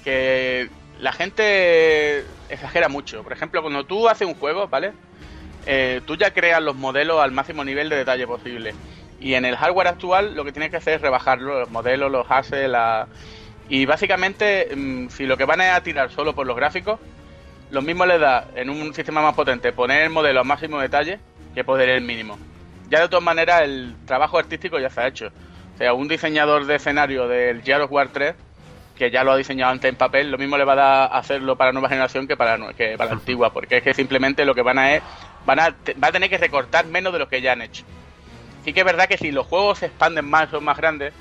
que 0.04 0.70
la 1.00 1.12
gente 1.12 2.26
exagera 2.50 2.90
mucho. 2.90 3.24
Por 3.24 3.34
ejemplo, 3.34 3.62
cuando 3.62 3.86
tú 3.86 4.08
haces 4.08 4.28
un 4.28 4.36
juego, 4.36 4.68
¿vale? 4.68 4.94
Eh, 5.66 6.02
tú 6.06 6.16
ya 6.16 6.32
creas 6.32 6.62
los 6.62 6.76
modelos 6.76 7.22
al 7.22 7.32
máximo 7.32 7.64
nivel 7.64 7.90
de 7.90 7.98
detalle 7.98 8.26
posible. 8.26 8.74
Y 9.20 9.34
en 9.34 9.46
el 9.46 9.58
hardware 9.58 9.88
actual 9.88 10.36
lo 10.36 10.46
que 10.46 10.52
tienes 10.52 10.72
que 10.72 10.78
hacer 10.78 10.96
es 10.96 11.02
rebajarlo, 11.02 11.60
los 11.60 11.70
modelos, 11.70 12.12
los 12.12 12.26
assets, 12.30 12.70
la... 12.70 13.08
Y 13.70 13.86
básicamente, 13.86 14.70
mm, 14.76 15.10
si 15.10 15.26
lo 15.26 15.38
que 15.38 15.46
van 15.46 15.62
a 15.62 15.82
tirar 15.82 16.12
solo 16.12 16.34
por 16.34 16.48
los 16.48 16.56
gráficos, 16.56 17.00
lo 17.70 17.82
mismo 17.82 18.06
le 18.06 18.18
da 18.18 18.48
en 18.56 18.70
un 18.70 18.94
sistema 18.94 19.22
más 19.22 19.36
potente 19.36 19.74
poner 19.74 20.04
el 20.04 20.10
modelo 20.10 20.40
al 20.40 20.46
máximo 20.46 20.80
detalle 20.80 21.20
que 21.54 21.64
poder 21.64 21.90
el 21.90 22.02
mínimo. 22.02 22.38
Ya 22.90 23.02
de 23.02 23.10
todas 23.10 23.24
maneras 23.24 23.64
el 23.64 23.96
trabajo 24.06 24.38
artístico 24.38 24.80
ya 24.80 24.90
se 24.90 25.02
ha 25.02 25.08
hecho. 25.08 25.32
O 25.76 25.78
sea, 25.78 25.94
un 25.94 26.08
diseñador 26.08 26.66
de 26.66 26.76
escenario 26.76 27.28
del 27.28 27.62
Gears 27.62 27.88
War 27.90 28.08
3 28.10 28.36
que 28.98 29.12
ya 29.12 29.24
lo 29.24 29.32
ha 29.32 29.38
diseñado 29.38 29.72
antes 29.72 29.90
en 29.90 29.96
papel, 29.96 30.32
lo 30.32 30.38
mismo 30.38 30.58
le 30.58 30.66
va 30.66 30.74
a 30.74 30.76
dar 30.76 31.14
a 31.14 31.18
hacerlo 31.18 31.56
para 31.56 31.72
nueva 31.72 31.88
generación 31.88 32.28
que 32.28 32.36
para, 32.36 32.58
que 32.74 32.98
para 32.98 33.12
la 33.12 33.16
antigua, 33.18 33.54
porque 33.54 33.78
es 33.78 33.84
que 33.84 33.94
simplemente 33.94 34.44
lo 34.44 34.56
que 34.56 34.64
van 34.64 34.80
a 34.80 34.96
es, 34.96 35.04
van 35.46 35.60
a, 35.60 35.70
va 36.04 36.08
a 36.08 36.12
tener 36.12 36.30
que 36.30 36.38
recortar 36.38 36.88
menos 36.88 37.14
de 37.14 37.20
lo 37.20 37.30
que 37.30 37.42
ya 37.42 37.54
han 37.54 37.62
hecho. 37.62 37.84
Sí 38.66 38.74
que 38.74 38.82
es 38.82 38.86
verdad 38.86 39.08
que 39.08 39.18
si 39.18 39.32
los 39.32 39.46
juegos 39.46 39.80
se 39.80 39.86
expanden 39.86 40.26
más, 40.26 40.50
son 40.50 40.64
más 40.64 40.78
grandes, 40.78 41.14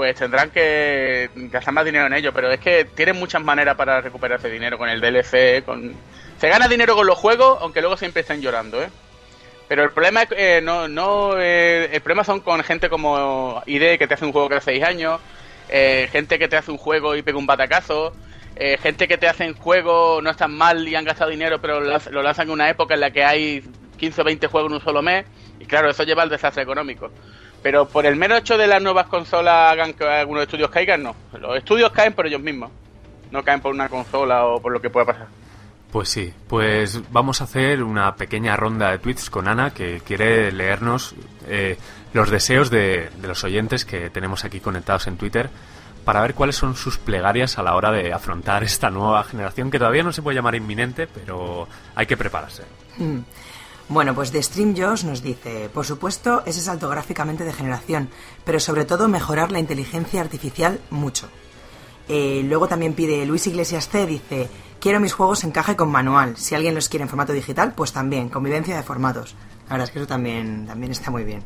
pues 0.00 0.14
tendrán 0.14 0.50
que 0.50 1.28
gastar 1.34 1.74
más 1.74 1.84
dinero 1.84 2.06
en 2.06 2.14
ello, 2.14 2.32
pero 2.32 2.50
es 2.50 2.58
que 2.58 2.86
tienen 2.86 3.16
muchas 3.16 3.42
maneras 3.42 3.76
para 3.76 4.00
recuperar 4.00 4.38
ese 4.38 4.48
dinero 4.48 4.78
con 4.78 4.88
el 4.88 4.98
DLC, 4.98 5.62
con... 5.62 5.94
Se 6.38 6.48
gana 6.48 6.68
dinero 6.68 6.96
con 6.96 7.06
los 7.06 7.18
juegos, 7.18 7.58
aunque 7.60 7.82
luego 7.82 7.98
siempre 7.98 8.22
estén 8.22 8.40
llorando, 8.40 8.82
¿eh? 8.82 8.88
Pero 9.68 9.82
el 9.84 9.90
problema 9.90 10.22
eh, 10.30 10.62
no, 10.62 10.88
no 10.88 11.38
eh, 11.38 11.90
el 11.92 12.00
problema 12.00 12.24
son 12.24 12.40
con 12.40 12.64
gente 12.64 12.88
como 12.88 13.62
ID 13.66 13.98
que 13.98 14.06
te 14.06 14.14
hace 14.14 14.24
un 14.24 14.32
juego 14.32 14.48
hace 14.54 14.72
6 14.72 14.84
años, 14.84 15.20
eh, 15.68 16.08
gente 16.10 16.38
que 16.38 16.48
te 16.48 16.56
hace 16.56 16.70
un 16.70 16.78
juego 16.78 17.14
y 17.14 17.20
pega 17.20 17.36
un 17.36 17.44
batacazo, 17.44 18.14
eh, 18.56 18.78
gente 18.78 19.06
que 19.06 19.18
te 19.18 19.28
hacen 19.28 19.52
juegos 19.52 20.22
no 20.22 20.30
están 20.30 20.56
mal 20.56 20.88
y 20.88 20.94
han 20.94 21.04
gastado 21.04 21.30
dinero, 21.30 21.60
pero 21.60 21.80
lo 21.80 22.22
lanzan 22.22 22.46
en 22.46 22.54
una 22.54 22.70
época 22.70 22.94
en 22.94 23.00
la 23.00 23.10
que 23.10 23.22
hay 23.22 23.62
15 23.98 24.22
o 24.22 24.24
20 24.24 24.46
juegos 24.46 24.70
en 24.70 24.76
un 24.76 24.82
solo 24.82 25.02
mes, 25.02 25.26
y 25.58 25.66
claro, 25.66 25.90
eso 25.90 26.04
lleva 26.04 26.22
al 26.22 26.30
desastre 26.30 26.62
económico. 26.62 27.10
Pero 27.62 27.86
por 27.86 28.06
el 28.06 28.16
mero 28.16 28.36
hecho 28.36 28.56
de 28.56 28.66
las 28.66 28.82
nuevas 28.82 29.06
consolas 29.06 29.72
hagan 29.72 29.92
que 29.92 30.04
algunos 30.04 30.44
estudios 30.44 30.70
caigan, 30.70 31.02
no. 31.02 31.14
Los 31.38 31.56
estudios 31.56 31.90
caen 31.92 32.14
por 32.14 32.26
ellos 32.26 32.40
mismos. 32.40 32.70
No 33.30 33.42
caen 33.42 33.60
por 33.60 33.74
una 33.74 33.88
consola 33.88 34.46
o 34.46 34.60
por 34.60 34.72
lo 34.72 34.80
que 34.80 34.90
pueda 34.90 35.06
pasar. 35.06 35.28
Pues 35.92 36.08
sí, 36.08 36.32
pues 36.48 37.00
vamos 37.10 37.40
a 37.40 37.44
hacer 37.44 37.82
una 37.82 38.14
pequeña 38.14 38.56
ronda 38.56 38.90
de 38.90 38.98
tweets 38.98 39.28
con 39.28 39.48
Ana 39.48 39.70
que 39.70 40.00
quiere 40.00 40.52
leernos 40.52 41.14
eh, 41.48 41.78
los 42.12 42.30
deseos 42.30 42.70
de, 42.70 43.10
de 43.16 43.28
los 43.28 43.42
oyentes 43.42 43.84
que 43.84 44.08
tenemos 44.08 44.44
aquí 44.44 44.60
conectados 44.60 45.08
en 45.08 45.16
Twitter 45.16 45.50
para 46.04 46.22
ver 46.22 46.34
cuáles 46.34 46.56
son 46.56 46.76
sus 46.76 46.98
plegarias 46.98 47.58
a 47.58 47.62
la 47.62 47.74
hora 47.74 47.92
de 47.92 48.12
afrontar 48.12 48.62
esta 48.62 48.90
nueva 48.90 49.22
generación 49.24 49.70
que 49.70 49.78
todavía 49.78 50.02
no 50.02 50.12
se 50.12 50.22
puede 50.22 50.36
llamar 50.36 50.54
inminente, 50.54 51.06
pero 51.06 51.68
hay 51.94 52.06
que 52.06 52.16
prepararse. 52.16 52.62
Mm. 52.98 53.18
Bueno, 53.90 54.14
pues 54.14 54.30
de 54.30 54.40
Stream 54.40 54.76
Josh 54.76 55.04
nos 55.04 55.20
dice, 55.20 55.68
por 55.68 55.84
supuesto, 55.84 56.44
ese 56.46 56.60
salto 56.60 56.88
gráficamente 56.88 57.42
de 57.42 57.52
generación, 57.52 58.08
pero 58.44 58.60
sobre 58.60 58.84
todo 58.84 59.08
mejorar 59.08 59.50
la 59.50 59.58
inteligencia 59.58 60.20
artificial 60.20 60.80
mucho. 60.90 61.28
Eh, 62.08 62.42
luego 62.44 62.68
también 62.68 62.94
pide 62.94 63.26
Luis 63.26 63.48
Iglesias 63.48 63.88
C, 63.88 64.06
dice, 64.06 64.48
quiero 64.80 65.00
mis 65.00 65.12
juegos 65.12 65.42
en 65.42 65.50
y 65.50 65.74
con 65.74 65.90
manual. 65.90 66.36
Si 66.36 66.54
alguien 66.54 66.76
los 66.76 66.88
quiere 66.88 67.02
en 67.02 67.08
formato 67.08 67.32
digital, 67.32 67.72
pues 67.74 67.92
también, 67.92 68.28
convivencia 68.28 68.76
de 68.76 68.84
formatos. 68.84 69.34
La 69.64 69.74
verdad 69.74 69.88
es 69.88 69.90
que 69.90 69.98
eso 69.98 70.06
también, 70.06 70.68
también 70.68 70.92
está 70.92 71.10
muy 71.10 71.24
bien. 71.24 71.42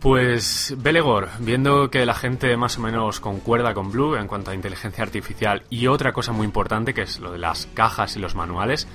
Pues 0.00 0.74
Belegor, 0.78 1.28
viendo 1.40 1.90
que 1.90 2.06
la 2.06 2.14
gente 2.14 2.56
más 2.56 2.78
o 2.78 2.80
menos 2.80 3.20
concuerda 3.20 3.74
con 3.74 3.90
Blue 3.90 4.16
en 4.16 4.26
cuanto 4.26 4.52
a 4.52 4.54
inteligencia 4.54 5.04
artificial 5.04 5.64
y 5.68 5.86
otra 5.86 6.14
cosa 6.14 6.32
muy 6.32 6.46
importante 6.46 6.94
que 6.94 7.02
es 7.02 7.20
lo 7.20 7.30
de 7.30 7.38
las 7.38 7.66
cajas 7.74 8.16
y 8.16 8.20
los 8.20 8.34
manuales, 8.34 8.88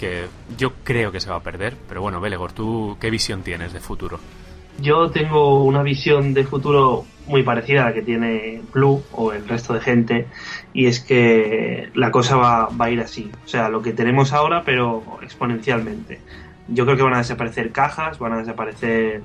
que 0.00 0.28
yo 0.56 0.72
creo 0.82 1.12
que 1.12 1.20
se 1.20 1.28
va 1.28 1.36
a 1.36 1.42
perder, 1.42 1.76
pero 1.86 2.00
bueno, 2.00 2.22
Belegor, 2.22 2.52
¿tú 2.52 2.96
qué 2.98 3.10
visión 3.10 3.42
tienes 3.42 3.74
de 3.74 3.80
futuro? 3.80 4.18
Yo 4.80 5.10
tengo 5.10 5.62
una 5.62 5.82
visión 5.82 6.32
de 6.32 6.44
futuro 6.44 7.04
muy 7.26 7.42
parecida 7.42 7.82
a 7.82 7.84
la 7.86 7.92
que 7.92 8.00
tiene 8.00 8.62
Blue 8.72 9.02
o 9.12 9.32
el 9.32 9.46
resto 9.46 9.74
de 9.74 9.80
gente, 9.80 10.26
y 10.72 10.86
es 10.86 11.00
que 11.00 11.90
la 11.94 12.10
cosa 12.10 12.36
va, 12.36 12.68
va 12.70 12.86
a 12.86 12.90
ir 12.90 13.00
así. 13.00 13.30
O 13.44 13.48
sea, 13.48 13.68
lo 13.68 13.82
que 13.82 13.92
tenemos 13.92 14.32
ahora, 14.32 14.62
pero 14.64 15.02
exponencialmente. 15.20 16.18
Yo 16.68 16.86
creo 16.86 16.96
que 16.96 17.02
van 17.02 17.14
a 17.14 17.18
desaparecer 17.18 17.70
cajas, 17.70 18.18
van 18.18 18.32
a 18.32 18.38
desaparecer 18.38 19.20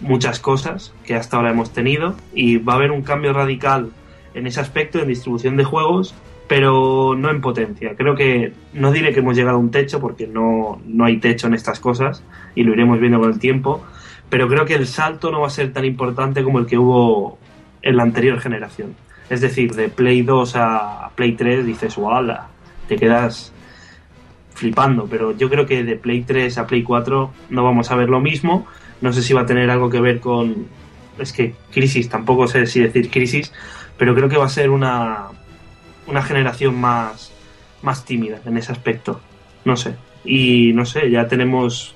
muchas 0.00 0.38
cosas 0.38 0.92
que 1.04 1.14
hasta 1.14 1.38
ahora 1.38 1.50
hemos 1.50 1.72
tenido 1.72 2.14
y 2.34 2.58
va 2.58 2.74
a 2.74 2.76
haber 2.76 2.90
un 2.90 3.02
cambio 3.02 3.32
radical 3.32 3.90
en 4.34 4.46
ese 4.46 4.60
aspecto 4.60 4.98
en 4.98 5.08
distribución 5.08 5.56
de 5.56 5.64
juegos 5.64 6.14
pero 6.52 7.14
no 7.16 7.30
en 7.30 7.40
potencia. 7.40 7.94
Creo 7.96 8.14
que 8.14 8.52
no 8.74 8.92
diré 8.92 9.14
que 9.14 9.20
hemos 9.20 9.34
llegado 9.34 9.56
a 9.56 9.58
un 9.58 9.70
techo 9.70 10.00
porque 10.00 10.26
no, 10.26 10.82
no 10.84 11.06
hay 11.06 11.16
techo 11.16 11.46
en 11.46 11.54
estas 11.54 11.80
cosas 11.80 12.22
y 12.54 12.62
lo 12.62 12.74
iremos 12.74 13.00
viendo 13.00 13.18
con 13.18 13.30
el 13.30 13.38
tiempo, 13.38 13.82
pero 14.28 14.48
creo 14.48 14.66
que 14.66 14.74
el 14.74 14.86
salto 14.86 15.30
no 15.30 15.40
va 15.40 15.46
a 15.46 15.50
ser 15.50 15.72
tan 15.72 15.86
importante 15.86 16.44
como 16.44 16.58
el 16.58 16.66
que 16.66 16.76
hubo 16.76 17.38
en 17.80 17.96
la 17.96 18.02
anterior 18.02 18.38
generación. 18.38 18.94
Es 19.30 19.40
decir, 19.40 19.72
de 19.74 19.88
Play 19.88 20.20
2 20.20 20.52
a 20.56 21.10
Play 21.14 21.32
3 21.32 21.64
dices, 21.64 21.96
¡wala! 21.96 22.48
Te 22.86 22.96
quedas 22.96 23.54
flipando, 24.52 25.06
pero 25.06 25.34
yo 25.34 25.48
creo 25.48 25.64
que 25.64 25.84
de 25.84 25.96
Play 25.96 26.20
3 26.20 26.58
a 26.58 26.66
Play 26.66 26.82
4 26.82 27.32
no 27.48 27.64
vamos 27.64 27.90
a 27.90 27.96
ver 27.96 28.10
lo 28.10 28.20
mismo. 28.20 28.66
No 29.00 29.14
sé 29.14 29.22
si 29.22 29.32
va 29.32 29.40
a 29.40 29.46
tener 29.46 29.70
algo 29.70 29.88
que 29.88 30.02
ver 30.02 30.20
con... 30.20 30.66
Es 31.18 31.32
que 31.32 31.54
crisis, 31.72 32.10
tampoco 32.10 32.46
sé 32.46 32.66
si 32.66 32.80
decir 32.80 33.10
crisis, 33.10 33.54
pero 33.96 34.14
creo 34.14 34.28
que 34.28 34.36
va 34.36 34.44
a 34.44 34.50
ser 34.50 34.68
una, 34.68 35.28
una 36.06 36.22
generación 36.22 36.80
más, 36.80 37.32
más 37.82 38.04
tímida 38.04 38.40
en 38.44 38.56
ese 38.56 38.72
aspecto. 38.72 39.20
No 39.64 39.76
sé. 39.76 39.94
Y 40.24 40.72
no 40.74 40.84
sé, 40.84 41.10
ya 41.10 41.26
tenemos 41.28 41.94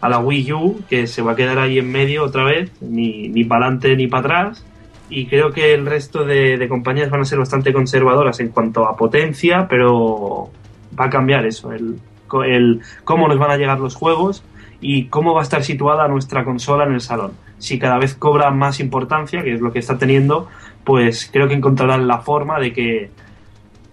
a 0.00 0.08
la 0.08 0.18
Wii 0.18 0.52
U 0.52 0.80
que 0.88 1.06
se 1.06 1.22
va 1.22 1.32
a 1.32 1.36
quedar 1.36 1.58
ahí 1.58 1.78
en 1.78 1.90
medio 1.90 2.24
otra 2.24 2.44
vez, 2.44 2.70
ni, 2.80 3.28
ni 3.28 3.44
para 3.44 3.66
adelante 3.66 3.96
ni 3.96 4.06
para 4.06 4.20
atrás. 4.20 4.66
Y 5.08 5.26
creo 5.26 5.52
que 5.52 5.74
el 5.74 5.86
resto 5.86 6.24
de, 6.24 6.56
de, 6.56 6.68
compañías 6.68 7.10
van 7.10 7.20
a 7.20 7.24
ser 7.24 7.38
bastante 7.38 7.72
conservadoras 7.72 8.38
en 8.40 8.48
cuanto 8.48 8.86
a 8.86 8.96
potencia, 8.96 9.66
pero 9.68 10.50
va 10.98 11.06
a 11.06 11.10
cambiar 11.10 11.46
eso, 11.46 11.72
el, 11.72 11.98
el 12.46 12.80
cómo 13.04 13.26
nos 13.26 13.38
van 13.38 13.50
a 13.50 13.56
llegar 13.56 13.80
los 13.80 13.96
juegos 13.96 14.44
y 14.80 15.06
cómo 15.06 15.34
va 15.34 15.40
a 15.40 15.42
estar 15.42 15.62
situada 15.64 16.08
nuestra 16.08 16.44
consola 16.44 16.84
en 16.84 16.92
el 16.92 17.00
salón. 17.00 17.32
Si 17.58 17.78
cada 17.78 17.98
vez 17.98 18.14
cobra 18.14 18.50
más 18.50 18.80
importancia, 18.80 19.42
que 19.42 19.54
es 19.54 19.60
lo 19.60 19.72
que 19.72 19.80
está 19.80 19.98
teniendo, 19.98 20.48
pues 20.84 21.28
creo 21.30 21.48
que 21.48 21.54
encontrarán 21.54 22.08
la 22.08 22.20
forma 22.20 22.58
de 22.58 22.72
que 22.72 23.10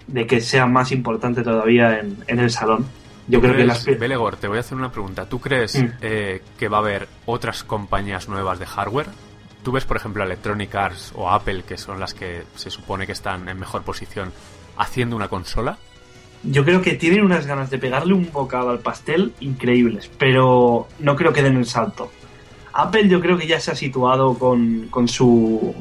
de 0.08 0.26
que 0.26 0.42
sea 0.42 0.66
más 0.66 0.92
importante 0.92 1.44
todavía 1.44 2.00
en, 2.00 2.18
en 2.28 2.40
el 2.40 2.50
salón. 2.50 2.86
Yo 3.28 3.42
creo 3.42 3.54
crees, 3.54 3.84
que 3.84 3.92
las... 3.92 4.00
Belegor, 4.00 4.38
te 4.38 4.48
voy 4.48 4.58
a 4.58 4.62
hacer 4.62 4.78
una 4.78 4.92
pregunta. 4.92 5.28
¿Tú 5.28 5.40
crees 5.40 5.82
mm. 5.82 5.88
eh, 6.02 6.42
que 6.58 6.70
va 6.70 6.78
a 6.78 6.80
haber 6.80 7.08
otras 7.26 7.64
compañías 7.64 8.30
nuevas 8.30 8.60
de 8.60 8.66
hardware? 8.66 9.08
¿Tú 9.64 9.74
ves, 9.74 9.84
por 9.84 9.98
ejemplo, 9.98 10.24
Electronic 10.24 10.74
Arts 10.76 11.12
o 11.16 11.30
Apple, 11.30 11.64
que 11.68 11.78
son 11.78 12.00
las 12.00 12.14
que 12.14 12.44
se 12.56 12.70
supone 12.70 13.06
que 13.06 13.12
están 13.12 13.50
en 13.50 13.60
mejor 13.60 13.84
posición, 13.84 14.32
haciendo 14.78 15.16
una 15.16 15.28
consola? 15.28 15.78
Yo 16.44 16.64
creo 16.64 16.82
que 16.82 16.94
tienen 16.94 17.26
unas 17.26 17.46
ganas 17.46 17.70
de 17.70 17.78
pegarle 17.78 18.14
un 18.14 18.32
bocado 18.32 18.70
al 18.70 18.80
pastel 18.80 19.34
increíbles, 19.42 20.10
pero 20.18 20.88
no 21.00 21.16
creo 21.18 21.34
que 21.34 21.44
den 21.44 21.58
el 21.58 21.66
salto. 21.66 22.12
Apple 22.72 23.10
yo 23.10 23.20
creo 23.20 23.38
que 23.38 23.48
ya 23.48 23.60
se 23.60 23.72
ha 23.72 23.76
situado 23.76 24.36
con, 24.36 24.88
con 24.90 25.08
su 25.08 25.76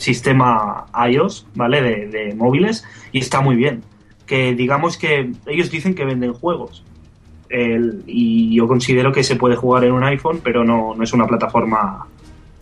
sistema 0.00 0.86
iOS, 1.08 1.46
¿vale? 1.54 1.82
De, 2.08 2.34
móviles 2.34 2.84
y 3.12 3.18
está 3.18 3.40
muy 3.40 3.56
bien. 3.56 3.82
Que 4.26 4.54
digamos 4.54 4.96
que 4.96 5.32
ellos 5.46 5.70
dicen 5.70 5.94
que 5.94 6.04
venden 6.04 6.32
juegos. 6.32 6.84
El, 7.48 8.04
y 8.06 8.54
yo 8.54 8.66
considero 8.68 9.12
que 9.12 9.24
se 9.24 9.36
puede 9.36 9.56
jugar 9.56 9.84
en 9.84 9.92
un 9.92 10.04
iPhone, 10.04 10.40
pero 10.42 10.64
no, 10.64 10.94
no 10.94 11.02
es 11.02 11.12
una 11.12 11.26
plataforma 11.26 12.06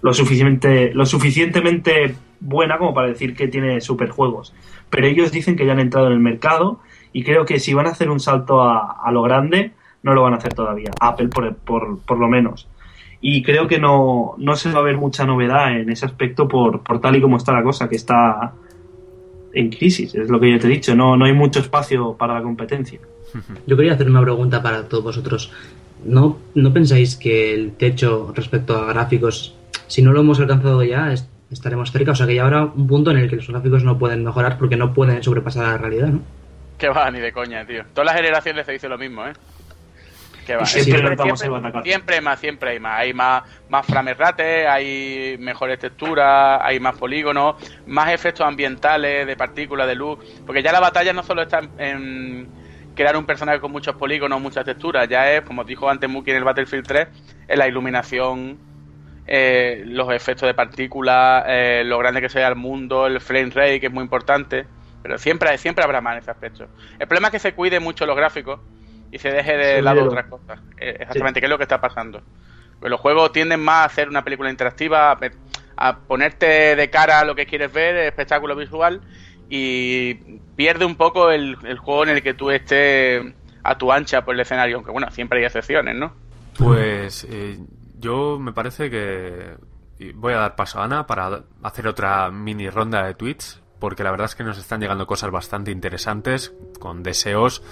lo, 0.01 0.15
suficiente, 0.15 0.93
lo 0.95 1.05
suficientemente 1.05 2.15
buena 2.41 2.79
como 2.79 2.95
para 2.95 3.09
decir 3.09 3.37
que 3.37 3.49
tiene 3.49 3.81
superjuegos. 3.81 4.55
Pero 4.91 5.07
ellos 5.07 5.31
dicen 5.31 5.57
que 5.57 5.67
ya 5.67 5.73
han 5.73 5.81
entrado 5.81 6.07
en 6.07 6.15
el 6.15 6.21
mercado 6.21 6.81
y 7.13 7.23
creo 7.23 7.45
que 7.45 7.61
si 7.61 7.75
van 7.75 7.87
a 7.87 7.91
hacer 7.91 8.11
un 8.11 8.21
salto 8.21 8.63
a, 8.63 8.97
a 9.05 9.13
lo 9.13 9.23
grande, 9.23 9.73
no 10.03 10.15
lo 10.15 10.23
van 10.23 10.35
a 10.35 10.39
hacer 10.39 10.55
todavía. 10.55 10.91
Apple, 11.01 11.29
por, 11.29 11.55
por, 11.57 11.99
por 12.01 12.19
lo 12.19 12.29
menos 12.29 12.67
y 13.21 13.43
creo 13.43 13.67
que 13.67 13.79
no, 13.79 14.35
no 14.39 14.57
se 14.57 14.71
va 14.71 14.81
a 14.81 14.83
ver 14.83 14.97
mucha 14.97 15.27
novedad 15.27 15.77
en 15.77 15.91
ese 15.91 16.07
aspecto 16.07 16.47
por, 16.47 16.83
por 16.83 17.01
tal 17.01 17.17
y 17.17 17.21
como 17.21 17.37
está 17.37 17.53
la 17.53 17.63
cosa, 17.63 17.89
que 17.89 17.97
está 17.97 18.53
en 19.53 19.71
crisis, 19.71 20.15
es 20.15 20.29
lo 20.29 20.39
que 20.39 20.53
yo 20.53 20.59
te 20.59 20.67
he 20.67 20.71
dicho, 20.71 20.95
no, 20.95 21.17
no 21.17 21.25
hay 21.25 21.33
mucho 21.33 21.61
espacio 21.61 22.15
para 22.15 22.35
la 22.35 22.43
competencia. 22.43 23.01
Yo 23.67 23.77
quería 23.77 23.95
hacer 23.95 24.09
una 24.09 24.23
pregunta 24.23 24.63
para 24.63 24.89
todos 24.89 25.05
vosotros. 25.05 25.53
¿No, 26.05 26.39
¿No 26.55 26.73
pensáis 26.73 27.17
que 27.17 27.53
el 27.53 27.73
techo 27.73 28.33
respecto 28.35 28.77
a 28.77 28.87
gráficos, 28.87 29.55
si 29.87 30.01
no 30.01 30.13
lo 30.13 30.21
hemos 30.21 30.41
alcanzado 30.41 30.83
ya, 30.83 31.13
es, 31.13 31.29
estaremos 31.51 31.91
cerca? 31.91 32.13
O 32.13 32.15
sea, 32.15 32.27
que 32.27 32.37
ya 32.37 32.45
habrá 32.45 32.65
un 32.65 32.87
punto 32.87 33.11
en 33.11 33.19
el 33.19 33.29
que 33.29 33.37
los 33.37 33.49
gráficos 33.49 33.85
no 33.85 33.99
pueden 33.99 34.25
mejorar 34.25 34.57
porque 34.59 34.77
no 34.77 34.95
pueden 34.95 35.23
sobrepasar 35.23 35.65
la 35.65 35.79
realidad, 35.79 36.09
¿no? 36.09 36.21
Que 36.79 36.89
va, 36.89 37.11
ni 37.11 37.19
de 37.21 37.33
coña, 37.33 37.67
tío. 37.67 37.83
Todas 37.93 38.07
las 38.07 38.17
generaciones 38.17 38.65
se 38.65 38.73
dice 38.73 38.89
lo 38.89 38.97
mismo, 38.97 39.27
¿eh? 39.27 39.33
Que 40.49 40.57
va. 40.57 40.65
Siempre, 40.65 40.93
Siempre, 40.93 41.17
siempre, 41.17 41.37
siempre, 41.37 41.83
siempre 41.83 42.21
más, 42.23 42.41
siempre 42.41 42.71
hay 42.71 42.81
más. 42.81 43.01
Hay 43.01 43.13
más, 43.13 43.43
más 43.69 43.85
frame 43.85 44.15
rate, 44.15 44.67
hay 44.67 45.37
mejores 45.39 45.79
texturas, 45.79 46.59
hay 46.63 46.81
más 46.81 46.97
polígonos, 46.97 47.57
más 47.87 48.11
efectos 48.15 48.47
ambientales, 48.47 49.27
de 49.27 49.37
partículas, 49.37 49.87
de 49.87 49.95
luz. 49.95 50.19
Porque 50.47 50.63
ya 50.63 50.73
la 50.73 50.81
batalla 50.81 51.13
no 51.13 51.23
solo 51.23 51.43
está 51.43 51.59
en, 51.59 51.71
en 51.77 52.49
crear 52.95 53.15
un 53.15 53.27
personaje 53.27 53.61
con 53.61 53.71
muchos 53.73 53.95
polígonos, 53.97 54.41
muchas 54.41 54.65
texturas, 54.65 55.07
ya 55.07 55.31
es, 55.31 55.43
como 55.43 55.65
dijo 55.65 55.91
antes 55.91 56.09
Muki 56.09 56.31
en 56.31 56.39
el 56.39 56.45
Battlefield 56.45 56.87
3, 56.87 57.09
en 57.47 57.59
la 57.59 57.69
iluminación, 57.69 58.59
eh, 59.27 59.83
los 59.85 60.11
efectos 60.11 60.47
de 60.47 60.55
partículas, 60.55 61.45
eh, 61.47 61.83
lo 61.85 61.99
grande 61.99 62.23
que 62.23 62.31
sea 62.31 62.49
el 62.49 62.57
mundo, 62.57 63.07
el 63.07 63.21
frame 63.21 63.51
rate, 63.51 63.81
que 63.81 63.89
es 63.89 63.93
muy 63.93 64.03
importante. 64.03 64.65
Pero 65.03 65.19
siempre, 65.19 65.59
siempre 65.59 65.85
habrá 65.85 66.01
más 66.01 66.15
en 66.15 66.19
ese 66.21 66.31
aspecto. 66.31 66.69
El 66.99 67.07
problema 67.07 67.29
es 67.29 67.33
que 67.33 67.39
se 67.39 67.53
cuide 67.53 67.81
mucho 67.81 68.07
los 68.07 68.17
gráficos 68.17 68.61
y 69.11 69.19
se 69.19 69.31
deje 69.31 69.57
de 69.57 69.77
Sí, 69.77 69.83
lado 69.83 70.05
otras 70.05 70.27
cosas. 70.27 70.61
Eh, 70.79 70.97
Exactamente, 71.01 71.41
¿qué 71.41 71.47
es 71.47 71.51
lo 71.51 71.57
que 71.59 71.65
está 71.65 71.81
pasando? 71.81 72.23
Pues 72.81 72.91
los 72.91 73.01
juegos 73.01 73.33
tienden 73.33 73.61
más 73.61 73.83
a 73.83 73.85
hacer 73.85 74.09
una 74.09 74.23
película 74.23 74.51
interactiva, 74.51 75.11
a, 75.11 75.17
pe- 75.19 75.33
a 75.77 75.99
ponerte 75.99 76.77
de 76.77 76.91
cara 76.91 77.21
a 77.21 77.25
lo 77.25 77.35
que 77.35 77.47
quieres 77.47 77.73
ver, 77.73 77.97
espectáculo 77.97 78.55
visual, 78.55 79.01
y 79.49 80.15
pierde 80.57 80.85
un 80.85 80.95
poco 80.97 81.31
el, 81.31 81.57
el 81.65 81.79
juego 81.79 82.05
en 82.05 82.11
el 82.11 82.23
que 82.23 82.35
tú 82.35 82.51
estés 82.51 83.23
a 83.65 83.77
tu 83.77 83.91
ancha 83.93 84.25
por 84.25 84.35
el 84.35 84.41
escenario, 84.41 84.77
aunque 84.77 84.93
bueno, 84.93 85.11
siempre 85.11 85.41
hay 85.41 85.47
excepciones, 85.47 85.97
¿no? 85.97 86.13
Pues 86.57 87.25
eh, 87.25 87.59
yo 87.99 88.39
me 88.39 88.53
parece 88.53 88.91
que 88.91 89.57
voy 90.15 90.33
a 90.35 90.39
dar 90.39 90.57
paso 90.57 90.81
a 90.81 90.85
Ana 90.85 91.07
para 91.07 91.43
hacer 91.63 91.87
otra 91.89 92.31
mini 92.31 92.69
ronda 92.71 93.05
de 93.05 93.15
tweets, 93.15 93.61
porque 93.81 94.05
la 94.05 94.11
verdad 94.11 94.27
es 94.27 94.35
que 94.35 94.45
nos 94.45 94.59
están 94.59 94.81
llegando 94.81 95.07
cosas 95.07 95.31
bastante 95.31 95.71
interesantes, 95.71 96.53
con 96.81 97.03
deseos 97.03 97.63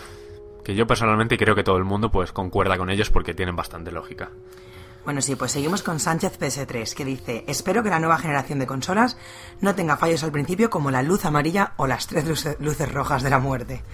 que 0.67 0.75
yo 0.75 0.85
personalmente 0.89 1.39
creo 1.39 1.55
que 1.55 1.63
todo 1.63 1.77
el 1.77 1.85
mundo 1.85 2.11
pues 2.11 2.33
concuerda 2.33 2.77
con 2.77 2.91
ellos 2.91 3.09
porque 3.11 3.35
tienen 3.35 3.55
bastante 3.55 3.93
lógica. 3.93 4.31
Bueno, 5.05 5.23
sí, 5.23 5.37
pues 5.37 5.53
seguimos 5.53 5.85
con 5.85 6.01
Sánchez 6.01 6.41
PS3, 6.41 6.93
que 6.95 7.05
dice, 7.05 7.45
espero 7.47 7.85
que 7.85 7.91
la 7.91 8.01
nueva 8.01 8.19
generación 8.19 8.59
de 8.59 8.67
consolas 8.67 9.17
no 9.61 9.77
tenga 9.77 9.97
fallos 9.97 10.25
al 10.25 10.33
principio 10.33 10.69
como 10.69 10.91
la 10.91 11.05
luz 11.05 11.25
amarilla 11.25 11.75
o 11.77 11.87
las 11.87 12.09
tres 12.09 12.27
luce- 12.27 12.57
luces 12.59 12.91
rojas 12.93 13.23
de 13.23 13.31
la 13.31 13.39
muerte. 13.39 13.85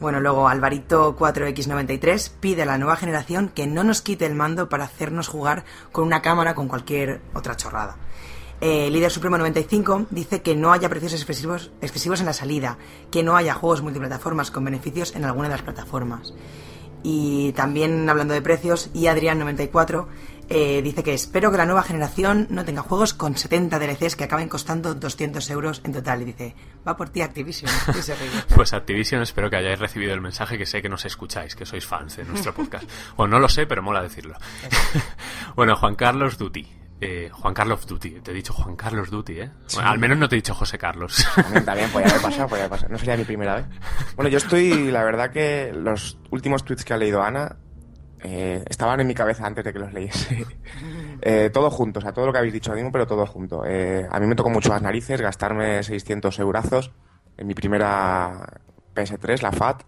Bueno, 0.00 0.20
luego 0.20 0.48
Alvarito 0.48 1.14
4X93 1.16 2.30
pide 2.40 2.62
a 2.62 2.66
la 2.66 2.78
nueva 2.78 2.96
generación 2.96 3.50
que 3.50 3.66
no 3.66 3.84
nos 3.84 4.00
quite 4.00 4.24
el 4.24 4.34
mando 4.34 4.70
para 4.70 4.84
hacernos 4.84 5.28
jugar 5.28 5.64
con 5.92 6.04
una 6.06 6.22
cámara 6.22 6.54
con 6.54 6.68
cualquier 6.68 7.20
otra 7.34 7.56
chorrada. 7.58 7.96
Eh, 8.66 8.88
Líder 8.90 9.10
Supremo 9.10 9.36
95 9.36 10.06
dice 10.08 10.40
que 10.40 10.56
no 10.56 10.72
haya 10.72 10.88
precios 10.88 11.12
excesivos, 11.12 11.70
excesivos 11.82 12.20
en 12.20 12.26
la 12.26 12.32
salida, 12.32 12.78
que 13.10 13.22
no 13.22 13.36
haya 13.36 13.52
juegos 13.52 13.82
multiplataformas 13.82 14.50
con 14.50 14.64
beneficios 14.64 15.14
en 15.14 15.26
alguna 15.26 15.48
de 15.48 15.56
las 15.56 15.62
plataformas. 15.62 16.32
Y 17.02 17.52
también 17.52 18.08
hablando 18.08 18.32
de 18.32 18.40
precios, 18.40 18.88
y 18.94 19.02
Adrián94 19.04 20.06
eh, 20.48 20.80
dice 20.80 21.02
que 21.02 21.12
espero 21.12 21.50
que 21.50 21.58
la 21.58 21.66
nueva 21.66 21.82
generación 21.82 22.46
no 22.48 22.64
tenga 22.64 22.80
juegos 22.80 23.12
con 23.12 23.36
70 23.36 23.78
DLCs 23.78 24.16
que 24.16 24.24
acaben 24.24 24.48
costando 24.48 24.94
200 24.94 25.50
euros 25.50 25.82
en 25.84 25.92
total. 25.92 26.22
Y 26.22 26.24
dice, 26.24 26.54
va 26.88 26.96
por 26.96 27.10
ti 27.10 27.20
Activision. 27.20 27.70
Pues 28.54 28.72
Activision, 28.72 29.20
espero 29.20 29.50
que 29.50 29.56
hayáis 29.56 29.78
recibido 29.78 30.14
el 30.14 30.22
mensaje, 30.22 30.56
que 30.56 30.64
sé 30.64 30.80
que 30.80 30.88
nos 30.88 31.04
escucháis, 31.04 31.54
que 31.54 31.66
sois 31.66 31.84
fans 31.84 32.16
de 32.16 32.24
nuestro 32.24 32.54
podcast. 32.56 32.88
Bueno, 33.14 33.32
no 33.32 33.40
lo 33.40 33.48
sé, 33.50 33.66
pero 33.66 33.82
mola 33.82 34.00
decirlo. 34.00 34.38
bueno, 35.54 35.76
Juan 35.76 35.96
Carlos 35.96 36.38
Duty. 36.38 36.83
Eh, 37.00 37.28
Juan 37.32 37.52
Carlos 37.52 37.86
Duty, 37.86 38.20
te 38.20 38.30
he 38.30 38.34
dicho 38.34 38.52
Juan 38.52 38.76
Carlos 38.76 39.10
Duty, 39.10 39.40
¿eh? 39.40 39.50
Bueno, 39.74 39.90
al 39.90 39.98
menos 39.98 40.16
no 40.16 40.28
te 40.28 40.36
he 40.36 40.38
dicho 40.38 40.54
José 40.54 40.78
Carlos. 40.78 41.26
También, 41.34 41.64
también 41.64 41.90
podía 41.90 42.06
haber 42.08 42.22
pasado, 42.22 42.48
podía 42.48 42.64
haber 42.64 42.70
pasado. 42.70 42.92
No 42.92 42.98
sería 42.98 43.16
mi 43.16 43.24
primera 43.24 43.56
vez. 43.56 43.66
Bueno, 44.16 44.30
yo 44.30 44.38
estoy, 44.38 44.90
la 44.90 45.02
verdad 45.02 45.30
que 45.30 45.72
los 45.74 46.18
últimos 46.30 46.64
tweets 46.64 46.84
que 46.84 46.94
ha 46.94 46.96
leído 46.96 47.22
Ana 47.22 47.56
eh, 48.26 48.64
estaban 48.70 48.98
en 49.00 49.06
mi 49.06 49.14
cabeza 49.14 49.46
antes 49.46 49.62
de 49.62 49.72
que 49.72 49.78
los 49.78 49.92
leyese. 49.92 50.46
Eh, 51.26 51.48
todo 51.50 51.70
junto, 51.70 52.00
o 52.00 52.02
sea, 52.02 52.12
todo 52.12 52.26
lo 52.26 52.32
que 52.32 52.38
habéis 52.38 52.52
dicho 52.52 52.74
mismo, 52.74 52.92
pero 52.92 53.06
todo 53.06 53.24
junto. 53.24 53.64
Eh, 53.64 54.06
a 54.10 54.20
mí 54.20 54.26
me 54.26 54.34
tocó 54.34 54.50
mucho 54.50 54.68
las 54.68 54.82
narices 54.82 55.18
gastarme 55.22 55.82
600 55.82 56.38
eurazos 56.38 56.92
en 57.38 57.46
mi 57.46 57.54
primera 57.54 58.60
PS3, 58.94 59.40
la 59.40 59.52
FAT, 59.52 59.84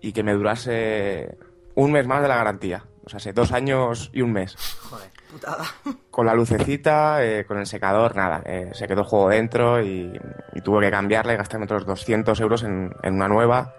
y 0.00 0.12
que 0.12 0.22
me 0.22 0.32
durase 0.32 1.36
un 1.74 1.92
mes 1.92 2.06
más 2.06 2.22
de 2.22 2.28
la 2.28 2.36
garantía. 2.36 2.84
O 3.06 3.10
sea, 3.10 3.18
hace 3.18 3.32
dos 3.32 3.52
años 3.52 4.10
y 4.12 4.20
un 4.22 4.32
mes. 4.32 4.56
Joder, 4.90 5.08
putada. 5.30 5.64
Con 6.10 6.26
la 6.26 6.34
lucecita, 6.34 7.22
eh, 7.24 7.44
con 7.46 7.58
el 7.58 7.66
secador, 7.66 8.16
nada. 8.16 8.42
eh, 8.44 8.70
se 8.72 8.86
quedó 8.88 9.02
el 9.02 9.06
juego 9.06 9.28
dentro 9.28 9.80
y, 9.82 10.12
y 10.54 10.60
tuve 10.62 10.84
que 10.86 10.90
cambiarla 10.90 11.34
y 11.34 11.36
gastarme 11.36 11.64
otros 11.66 11.86
200 11.86 12.40
euros 12.40 12.62
en, 12.64 12.92
en 13.02 13.14
una 13.14 13.28
nueva. 13.28 13.74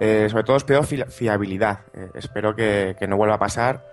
Eh, 0.00 0.28
sobre 0.30 0.44
todo 0.44 0.56
os 0.56 0.64
pido 0.64 0.82
fi- 0.84 1.04
fiabilidad. 1.08 1.80
Eh, 1.92 2.10
espero 2.14 2.54
que, 2.54 2.94
que 2.98 3.06
no 3.08 3.16
vuelva 3.16 3.34
a 3.34 3.38
pasar, 3.38 3.84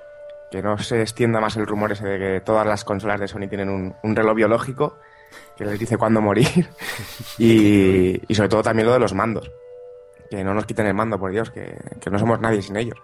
que 0.51 0.61
no 0.61 0.77
se 0.77 1.01
extienda 1.01 1.39
más 1.41 1.57
el 1.57 1.65
rumor 1.65 1.91
ese 1.91 2.05
de 2.07 2.19
que 2.19 2.41
todas 2.41 2.65
las 2.67 2.85
consolas 2.85 3.19
de 3.19 3.27
Sony 3.27 3.47
tienen 3.49 3.69
un, 3.69 3.95
un 4.03 4.15
reloj 4.15 4.35
biológico 4.35 4.99
que 5.57 5.65
les 5.65 5.79
dice 5.79 5.97
cuándo 5.97 6.21
morir. 6.21 6.69
y, 7.39 8.21
y 8.31 8.35
sobre 8.35 8.49
todo 8.49 8.61
también 8.61 8.85
lo 8.87 8.93
de 8.93 8.99
los 8.99 9.13
mandos. 9.13 9.51
Que 10.29 10.43
no 10.43 10.53
nos 10.53 10.65
quiten 10.65 10.85
el 10.85 10.93
mando, 10.93 11.19
por 11.19 11.31
Dios, 11.31 11.49
que, 11.51 11.75
que 11.99 12.09
no 12.09 12.19
somos 12.19 12.39
nadie 12.39 12.61
sin 12.61 12.77
ellos. 12.77 12.97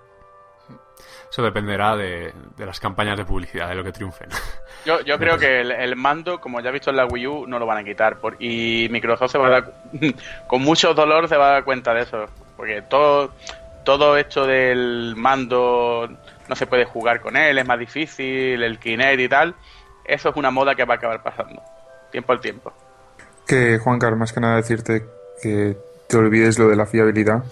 Eso 1.32 1.42
dependerá 1.44 1.96
de, 1.96 2.34
de 2.58 2.66
las 2.66 2.82
campañas 2.82 3.16
de 3.18 3.24
publicidad, 3.24 3.70
de 3.70 3.76
lo 3.76 3.86
que 3.86 3.94
triunfen. 3.94 4.30
Yo, 4.86 5.00
yo 5.02 5.20
creo 5.20 5.38
que 5.38 5.62
el, 5.62 5.70
el 5.70 5.96
mando, 5.96 6.42
como 6.42 6.60
ya 6.60 6.70
he 6.70 6.74
visto 6.74 6.90
en 6.90 6.96
la 6.96 7.06
Wii 7.06 7.28
U, 7.28 7.46
no 7.46 7.60
lo 7.60 7.68
van 7.68 7.78
a 7.78 7.84
quitar. 7.84 8.18
Por, 8.18 8.36
y 8.40 8.88
Microsoft 8.90 9.32
se 9.32 9.38
va 9.38 9.46
a 9.46 9.50
dar, 9.52 9.74
con 10.48 10.64
mucho 10.64 10.96
dolor 10.96 11.30
se 11.30 11.38
va 11.38 11.50
a 11.50 11.52
dar 11.52 11.64
cuenta 11.64 11.94
de 11.94 12.02
eso. 12.02 12.26
Porque 12.58 12.82
todo, 12.82 13.32
todo 13.84 14.18
esto 14.18 14.48
del 14.48 15.14
mando 15.16 16.10
no 16.50 16.56
se 16.56 16.66
puede 16.66 16.86
jugar 16.86 17.22
con 17.22 17.38
él, 17.38 17.60
es 17.60 17.68
más 17.68 17.78
difícil, 17.78 18.64
el 18.64 18.80
Kinect 18.80 19.20
y 19.20 19.30
tal. 19.30 19.56
Eso 20.04 20.30
es 20.30 20.36
una 20.36 20.50
moda 20.50 20.74
que 20.74 20.84
va 20.84 20.96
a 20.96 20.98
acabar 20.98 21.22
pasando. 21.22 21.62
Tiempo 22.12 22.34
al 22.34 22.42
tiempo. 22.42 22.74
Que, 23.46 23.78
Juan 23.78 24.00
Carlos, 24.00 24.20
más 24.20 24.34
que 24.34 24.40
nada 24.40 24.56
decirte 24.56 25.06
que 25.44 25.78
te 26.08 26.18
olvides 26.18 26.58
lo 26.58 26.70
de 26.70 26.76
la 26.76 26.88
fiabilidad, 26.88 27.44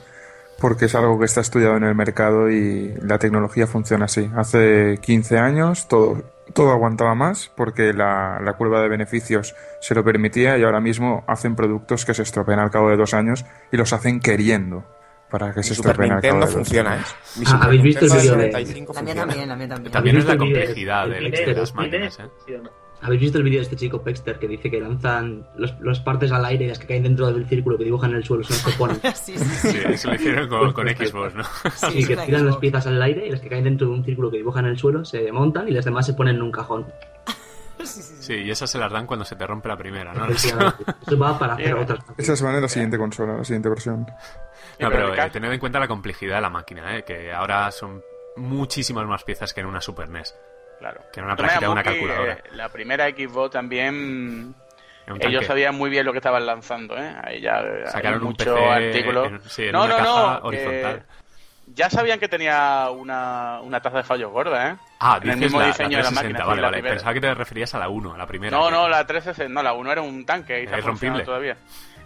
porque 0.60 0.86
es 0.86 0.96
algo 0.96 1.18
que 1.20 1.26
está 1.26 1.42
estudiado 1.42 1.78
en 1.78 1.84
el 1.84 1.96
mercado 1.96 2.50
y 2.50 2.94
la 3.02 3.18
tecnología 3.18 3.68
funciona 3.68 4.06
así. 4.06 4.30
Hace 4.36 5.00
15 5.02 5.38
años 5.40 5.88
todo, 5.88 6.22
todo 6.54 6.72
aguantaba 6.72 7.16
más 7.16 7.52
porque 7.56 7.94
la, 7.94 8.40
la 8.44 8.54
curva 8.54 8.82
de 8.82 8.90
beneficios 8.90 9.56
se 9.82 9.96
lo 9.96 10.04
permitía 10.04 10.58
y 10.58 10.64
ahora 10.64 10.80
mismo 10.82 11.24
hacen 11.28 11.56
productos 11.56 12.06
que 12.06 12.14
se 12.14 12.24
estropean 12.24 12.60
al 12.60 12.72
cabo 12.72 12.90
de 12.90 12.98
dos 12.98 13.14
años 13.14 13.46
y 13.72 13.78
los 13.78 13.94
hacen 13.94 14.20
queriendo 14.20 14.84
para 15.30 15.52
que 15.54 15.60
Mi 15.60 15.64
se 15.64 15.74
estropeen 15.74 16.12
al 16.12 16.22
cabo 16.22 16.40
de 16.40 16.46
dos 16.46 16.54
funciona, 16.56 16.90
¿eh? 16.90 16.94
años. 16.98 17.16
Mi 17.38 17.46
Super 17.46 17.64
¿habéis 17.68 17.84
visto 17.84 18.06
el 18.06 18.12
vídeo 18.12 18.36
de- 18.36 18.46
65 18.52 18.94
La 18.94 19.02
mía 19.02 19.14
funciona. 19.14 19.28
también, 19.28 19.50
la 19.50 19.56
mía 19.56 19.68
también. 19.70 19.92
También 19.94 20.18
es 20.18 20.26
la 20.26 20.38
complejidad 20.38 21.14
el 21.14 21.32
de, 21.32 21.54
las 21.54 21.76
máquinas, 21.76 22.20
¿eh? 22.20 22.24
¿Habéis 23.02 23.22
visto 23.22 23.38
el 23.38 23.44
vídeo 23.46 23.60
de 23.60 23.64
este 23.64 23.76
chico 23.76 24.02
Pexter 24.02 24.40
que 24.40 24.48
dice 24.48 24.70
que 24.70 24.80
lanzan 24.82 25.46
los, 25.56 25.80
las 25.82 26.00
partes 26.02 26.32
al 26.32 26.44
aire 26.44 26.66
y 26.66 26.68
las 26.68 26.80
que 26.80 26.88
caen 26.88 27.04
dentro 27.04 27.32
del 27.32 27.48
círculo 27.48 27.78
que 27.78 27.86
dibujan 27.86 28.12
en 28.12 28.18
el 28.18 28.24
suelo 28.26 28.44
son 28.44 28.58
las 28.58 28.66
que 28.66 28.72
ponen? 28.74 29.00
Sí, 29.16 29.38
sí, 29.38 29.46
sí. 29.46 29.72
Sí, 29.72 29.78
eso 29.86 30.10
lo 30.10 30.16
hicieron 30.16 30.50
con, 30.50 30.74
con 30.74 30.88
Xbox, 30.88 31.36
¿no? 31.36 31.44
Sí, 31.92 32.06
que 32.06 32.18
tiran 32.18 32.46
las 32.46 32.58
piezas 32.58 32.88
al 32.88 33.02
aire 33.02 33.28
y 33.28 33.30
las 33.30 33.40
que 33.40 33.48
caen 33.48 33.64
dentro 33.64 33.88
de 33.88 33.94
un 33.94 34.04
círculo 34.04 34.30
que 34.30 34.38
dibujan 34.38 34.66
en 34.66 34.72
el 34.72 34.78
suelo 34.78 35.06
se 35.06 35.32
montan 35.32 35.68
y 35.68 35.72
las 35.72 35.86
demás 35.86 36.06
se 36.06 36.14
ponen 36.14 36.36
en 36.36 36.42
un 36.42 36.52
cajón. 36.52 36.88
Sí, 37.82 38.34
y 38.34 38.52
esas 38.52 38.70
se 38.70 38.78
las 38.78 38.92
dan 38.92 39.08
cuando 39.08 39.24
se 39.24 39.38
te 39.38 39.48
rompe 39.48 39.70
la 39.70 39.78
primera, 39.78 40.14
¿no? 40.14 40.26
Eso 40.30 40.58
va 41.18 41.40
para 41.40 41.54
hacer 41.54 41.74
otras 41.74 42.00
Esas 42.18 42.42
van 42.42 42.56
en 42.56 42.62
la 42.62 42.68
siguiente 42.68 42.98
consola, 42.98 43.38
la 43.38 43.46
siguiente 43.46 43.70
versión. 43.70 44.06
No, 44.80 44.90
pero 44.90 45.16
eh, 45.16 45.30
tened 45.32 45.52
en 45.52 45.60
cuenta 45.60 45.80
la 45.80 45.88
complejidad 45.88 46.36
de 46.36 46.42
la 46.42 46.50
máquina, 46.50 46.98
¿eh? 46.98 47.04
que 47.04 47.32
ahora 47.32 47.72
son 47.72 48.02
muchísimas 48.36 49.08
más 49.08 49.24
piezas 49.24 49.54
que 49.54 49.62
en 49.62 49.68
una 49.68 49.82
Super 49.82 50.10
NES. 50.10 50.36
Claro. 50.80 51.02
Que 51.14 51.22
una 51.22 51.36
de 51.36 51.68
una 51.68 51.84
calculadora. 51.84 52.38
la 52.54 52.70
primera 52.70 53.08
Xbox 53.10 53.52
también. 53.52 54.56
Ellos 55.20 55.46
sabían 55.46 55.76
muy 55.76 55.90
bien 55.90 56.06
lo 56.06 56.12
que 56.12 56.20
estaban 56.20 56.46
lanzando, 56.46 56.96
¿eh? 56.98 57.12
Ahí 57.24 57.42
ya 57.42 57.62
eh, 57.62 57.84
Sacaron 57.88 58.20
un 58.22 58.28
mucho 58.30 58.54
PC 58.56 58.70
artículo. 58.70 59.26
en- 59.26 59.42
sí, 59.50 59.66
en 59.66 59.72
no, 59.72 59.88
no, 59.88 60.00
no. 60.00 60.38
horizontal. 60.44 61.04
ya 61.66 61.90
sabían 61.90 62.20
que 62.20 62.28
tenía 62.28 62.90
una, 62.92 63.60
una 63.62 63.80
taza 63.82 63.98
de 63.98 64.04
fallos 64.04 64.32
gorda, 64.32 64.70
¿eh? 64.70 64.76
Ah, 65.00 65.20
en 65.24 65.32
el 65.32 65.38
mismo 65.38 65.60
la, 65.60 65.66
diseño 65.68 65.98
la 65.98 65.98
de 65.98 66.04
la 66.04 66.10
360, 66.10 66.22
máquina. 66.40 66.46
vale, 66.46 66.62
la 66.62 66.68
vale. 66.70 66.84
Pensaba 66.94 67.14
que 67.14 67.22
te 67.22 67.34
referías 67.34 67.74
a 67.74 67.80
la 67.80 67.90
1, 67.90 68.14
a 68.14 68.18
la 68.20 68.28
primera. 68.28 68.56
No, 68.56 68.70
no, 68.70 68.88
la 68.88 69.06
360, 69.08 69.52
no, 69.52 69.64
la 69.64 69.74
1 69.74 69.92
era 69.92 70.02
un 70.02 70.26
tanque 70.26 70.62
y 70.62 70.66
está 70.66 70.78
rompible. 70.78 71.24
todavía. 71.24 71.58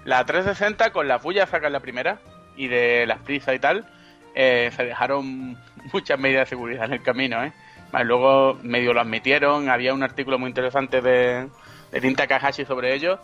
La 0.05 0.25
360 0.25 0.91
con 0.91 1.07
la 1.07 1.19
puya 1.19 1.45
sacan 1.45 1.73
la 1.73 1.79
primera 1.81 2.19
y 2.55 2.67
de 2.69 3.05
las 3.05 3.19
prisas 3.19 3.53
y 3.55 3.59
tal, 3.59 3.85
eh, 4.33 4.71
se 4.75 4.85
dejaron 4.85 5.57
muchas 5.91 6.17
medidas 6.17 6.45
de 6.45 6.49
seguridad 6.51 6.85
en 6.85 6.93
el 6.93 7.03
camino, 7.03 7.43
¿eh? 7.43 7.51
Más 7.93 8.03
luego 8.05 8.57
medio 8.63 8.91
lo 8.93 8.99
admitieron, 9.01 9.69
había 9.69 9.93
un 9.93 10.01
artículo 10.03 10.37
muy 10.39 10.49
interesante 10.49 10.99
de, 10.99 11.47
de 11.91 12.01
Tinta 12.01 12.25
Kahashi 12.27 12.65
sobre 12.65 12.93
ello 12.95 13.19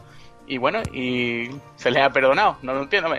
y 0.48 0.58
bueno, 0.60 0.82
y 0.94 1.50
se 1.76 1.90
les 1.92 2.02
ha 2.04 2.12
perdonado, 2.12 2.58
no 2.62 2.74
lo 2.74 2.84
entiendo, 2.84 3.10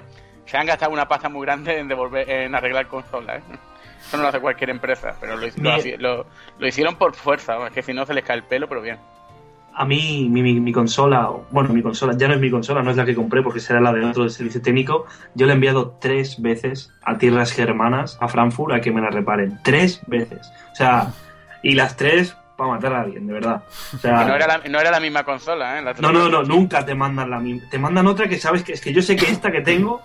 se 0.47 0.57
han 0.57 0.67
gastado 0.67 0.93
una 0.93 1.07
pasta 1.09 1.29
muy 1.29 1.45
grande 1.45 1.79
en 1.79 1.89
devolver, 1.89 2.31
en 2.31 2.55
arreglar 2.55 2.87
consolas, 2.87 3.39
¿eh? 3.39 3.57
Eso 4.07 4.17
no 4.17 4.23
lo 4.23 4.29
hace 4.31 4.41
cualquier 4.41 4.71
empresa, 4.71 5.15
pero 5.21 5.37
lo, 5.37 5.47
lo, 5.47 5.53
Bien. 5.83 6.01
lo- 6.03 6.27
lo 6.59 6.67
hicieron 6.67 6.95
por 6.97 7.15
fuerza, 7.15 7.67
es 7.67 7.73
que 7.73 7.83
si 7.83 7.93
no 7.93 8.07
se 8.07 8.15
les 8.15 8.25
cae 8.25 8.37
el 8.37 8.45
pelo, 8.45 8.69
pero 8.69 8.81
bien. 8.81 8.97
A 9.75 9.85
mí, 9.85 10.29
mi, 10.31 10.43
mi- 10.43 10.59
mi 10.61 10.73
consola, 10.73 11.31
bueno, 11.51 11.73
mi 11.73 11.83
consola, 11.83 12.15
ya 12.17 12.27
no 12.29 12.35
es 12.35 12.41
mi 12.41 12.51
consola, 12.51 12.83
no 12.83 12.91
es 12.91 12.97
la 12.97 13.05
que 13.05 13.15
compré 13.15 13.43
porque 13.43 13.61
será 13.61 13.81
la 13.81 13.93
de 13.93 14.05
otro 14.05 14.23
del 14.23 14.31
servicio 14.33 14.61
técnico. 14.63 15.07
Yo 15.35 15.47
la 15.47 15.53
he 15.53 15.55
enviado 15.55 15.97
tres 16.01 16.41
veces 16.43 16.93
a 17.03 17.19
tierras 17.19 17.53
germanas, 17.53 18.19
a 18.21 18.27
Frankfurt, 18.29 18.75
a 18.75 18.81
que 18.81 18.91
me 18.91 19.01
la 19.01 19.11
reparen. 19.11 19.59
Tres 19.63 20.01
veces. 20.09 20.51
O 20.73 20.75
sea, 20.75 21.13
y 21.63 21.75
las 21.75 21.97
tres 21.97 22.37
para 22.57 22.73
matar 22.73 22.93
a 22.93 23.01
alguien, 23.01 23.27
de 23.27 23.33
verdad. 23.33 23.63
O 23.95 23.99
sea, 23.99 24.23
Y 24.23 24.27
no, 24.27 24.35
era 24.35 24.47
la, 24.47 24.59
no 24.59 24.81
era 24.81 24.91
la 24.91 25.01
misma 25.01 25.25
consola, 25.25 25.79
¿eh? 25.79 25.83
La 25.83 25.95
no, 25.95 26.13
no, 26.13 26.29
no, 26.29 26.43
nunca 26.43 26.85
te 26.85 26.95
mandan 26.95 27.31
la 27.31 27.39
misma. 27.39 27.69
Te 27.71 27.79
mandan 27.79 28.07
otra 28.07 28.29
que 28.29 28.39
sabes 28.39 28.63
que 28.63 28.73
es 28.75 28.81
que 28.81 28.93
yo 28.93 29.01
sé 29.01 29.17
que 29.17 29.31
esta 29.31 29.51
que 29.51 29.63
tengo, 29.63 30.03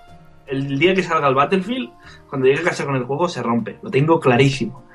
el 0.48 0.80
día 0.80 0.96
que 0.96 1.04
salga 1.04 1.28
el 1.28 1.36
Battlefield, 1.36 1.92
cuando 2.30 2.48
llegue 2.48 2.62
a 2.62 2.64
casa 2.64 2.86
con 2.86 2.96
el 2.96 3.04
juego, 3.04 3.28
se 3.28 3.44
rompe. 3.44 3.78
Lo 3.82 3.92
tengo 3.92 4.20
clarísimo. 4.20 4.86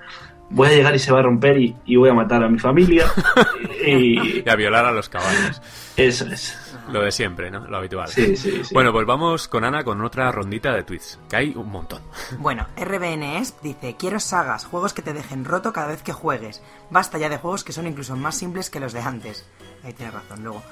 Voy 0.51 0.69
a 0.69 0.73
llegar 0.73 0.95
y 0.95 0.99
se 0.99 1.13
va 1.13 1.21
a 1.21 1.23
romper 1.23 1.59
y, 1.59 1.77
y 1.87 1.97
voy 1.97 2.11
a 2.11 2.15
matar 2.15 2.43
a 2.43 2.49
mi 2.49 2.59
familia. 2.59 3.07
y 3.87 4.41
Y 4.41 4.49
a 4.49 4.57
violar 4.57 4.85
a 4.85 4.93
los 4.93 5.09
caballos. 5.09 5.63
eso 5.97 6.27
es. 6.27 6.57
Lo 6.91 7.03
de 7.03 7.13
siempre, 7.13 7.53
¿no? 7.53 7.61
Lo 7.69 7.77
habitual. 7.77 8.09
Sí, 8.09 8.37
sí, 8.37 8.65
sí. 8.65 8.75
Bueno, 8.75 8.93
pues 8.93 9.07
vamos 9.07 9.47
con 9.47 9.63
Ana 9.65 9.85
con 9.85 10.01
otra 10.03 10.33
rondita 10.33 10.75
de 10.75 10.83
tweets, 10.83 11.21
que 11.29 11.37
hay 11.37 11.53
un 11.55 11.71
montón. 11.71 12.03
Bueno, 12.39 12.67
RBNS 12.77 13.63
dice, 13.63 13.95
quiero 13.97 14.19
sagas, 14.19 14.65
juegos 14.65 14.93
que 14.93 15.03
te 15.03 15.13
dejen 15.13 15.45
roto 15.45 15.73
cada 15.73 15.87
vez 15.87 16.03
que 16.03 16.13
juegues. 16.13 16.63
Basta 16.91 17.17
ya 17.19 17.29
de 17.29 17.39
juegos 17.39 17.63
que 17.63 17.73
son 17.73 17.87
incluso 17.87 18.17
más 18.17 18.35
simples 18.37 18.71
que 18.71 18.81
los 18.81 18.93
de 18.93 19.01
antes. 19.01 19.47
Ahí 19.85 19.93
tiene 19.93 20.11
razón. 20.11 20.43
Luego, 20.43 20.63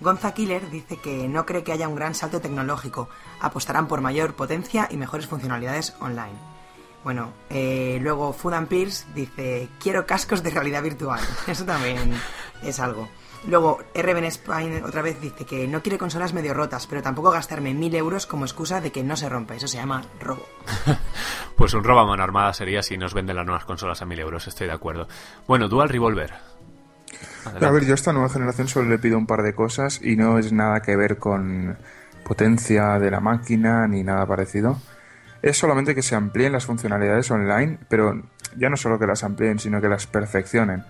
Gonza 0.00 0.32
Killer 0.32 0.70
dice 0.70 0.98
que 0.98 1.28
no 1.28 1.44
cree 1.44 1.62
que 1.62 1.72
haya 1.72 1.88
un 1.88 1.94
gran 1.94 2.14
salto 2.14 2.40
tecnológico. 2.40 3.08
Apostarán 3.40 3.86
por 3.86 4.00
mayor 4.00 4.34
potencia 4.34 4.88
y 4.90 4.96
mejores 4.96 5.26
funcionalidades 5.26 5.94
online. 6.00 6.55
Bueno, 7.06 7.32
eh, 7.50 8.00
luego 8.02 8.32
Food 8.32 8.54
and 8.54 8.66
Pierce 8.66 9.06
dice, 9.14 9.68
quiero 9.78 10.04
cascos 10.06 10.42
de 10.42 10.50
realidad 10.50 10.82
virtual. 10.82 11.20
Eso 11.46 11.64
también 11.64 12.12
es 12.64 12.80
algo. 12.80 13.08
Luego, 13.46 13.78
RBN 13.94 14.28
Spine 14.32 14.82
otra 14.82 15.02
vez 15.02 15.20
dice 15.20 15.44
que 15.44 15.68
no 15.68 15.82
quiere 15.82 15.98
consolas 15.98 16.32
medio 16.32 16.52
rotas, 16.52 16.88
pero 16.88 17.02
tampoco 17.02 17.30
gastarme 17.30 17.74
mil 17.74 17.94
euros 17.94 18.26
como 18.26 18.44
excusa 18.44 18.80
de 18.80 18.90
que 18.90 19.04
no 19.04 19.16
se 19.16 19.28
rompe. 19.28 19.54
Eso 19.54 19.68
se 19.68 19.76
llama 19.76 20.02
robo. 20.18 20.48
Pues 21.56 21.74
un 21.74 21.84
robo 21.84 22.00
a 22.00 22.06
mano 22.06 22.24
armada 22.24 22.52
sería 22.52 22.82
si 22.82 22.98
nos 22.98 23.14
venden 23.14 23.36
las 23.36 23.46
nuevas 23.46 23.64
consolas 23.64 24.02
a 24.02 24.04
mil 24.04 24.18
euros, 24.18 24.48
estoy 24.48 24.66
de 24.66 24.72
acuerdo. 24.72 25.06
Bueno, 25.46 25.68
Dual 25.68 25.88
Revolver. 25.88 26.34
A 27.44 27.70
ver, 27.70 27.84
yo 27.84 27.92
a 27.92 27.94
esta 27.94 28.12
nueva 28.12 28.30
generación 28.30 28.66
solo 28.66 28.88
le 28.88 28.98
pido 28.98 29.16
un 29.16 29.28
par 29.28 29.44
de 29.44 29.54
cosas 29.54 30.00
y 30.02 30.16
no 30.16 30.40
es 30.40 30.52
nada 30.52 30.80
que 30.80 30.96
ver 30.96 31.18
con 31.18 31.78
potencia 32.24 32.98
de 32.98 33.12
la 33.12 33.20
máquina 33.20 33.86
ni 33.86 34.02
nada 34.02 34.26
parecido. 34.26 34.80
Es 35.42 35.58
solamente 35.58 35.94
que 35.94 36.02
se 36.02 36.14
amplíen 36.14 36.52
las 36.52 36.66
funcionalidades 36.66 37.30
online, 37.30 37.78
pero 37.88 38.22
ya 38.56 38.68
no 38.68 38.76
solo 38.76 38.98
que 38.98 39.06
las 39.06 39.24
amplíen, 39.24 39.58
sino 39.58 39.80
que 39.80 39.88
las 39.88 40.06
perfeccionen. 40.06 40.84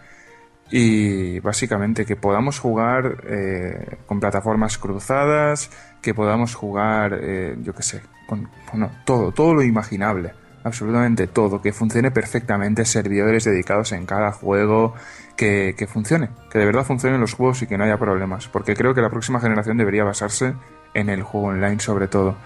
Y 0.70 1.38
básicamente 1.40 2.04
que 2.04 2.16
podamos 2.16 2.58
jugar 2.58 3.22
eh, 3.28 3.98
con 4.06 4.18
plataformas 4.18 4.78
cruzadas, 4.78 5.70
que 6.02 6.12
podamos 6.12 6.54
jugar, 6.54 7.18
eh, 7.20 7.56
yo 7.60 7.72
qué 7.74 7.82
sé, 7.82 8.02
con 8.26 8.48
bueno, 8.72 8.90
todo, 9.04 9.30
todo 9.30 9.54
lo 9.54 9.62
imaginable, 9.62 10.32
absolutamente 10.64 11.28
todo, 11.28 11.62
que 11.62 11.72
funcione 11.72 12.10
perfectamente, 12.10 12.84
servidores 12.84 13.44
dedicados 13.44 13.92
en 13.92 14.06
cada 14.06 14.32
juego, 14.32 14.94
que, 15.36 15.76
que 15.78 15.86
funcione, 15.86 16.30
que 16.50 16.58
de 16.58 16.66
verdad 16.66 16.84
funcionen 16.84 17.20
los 17.20 17.34
juegos 17.34 17.62
y 17.62 17.68
que 17.68 17.78
no 17.78 17.84
haya 17.84 17.98
problemas, 17.98 18.48
porque 18.48 18.74
creo 18.74 18.92
que 18.92 19.02
la 19.02 19.10
próxima 19.10 19.38
generación 19.38 19.76
debería 19.76 20.02
basarse 20.02 20.54
en 20.94 21.10
el 21.10 21.22
juego 21.22 21.48
online 21.48 21.78
sobre 21.78 22.08
todo. 22.08 22.36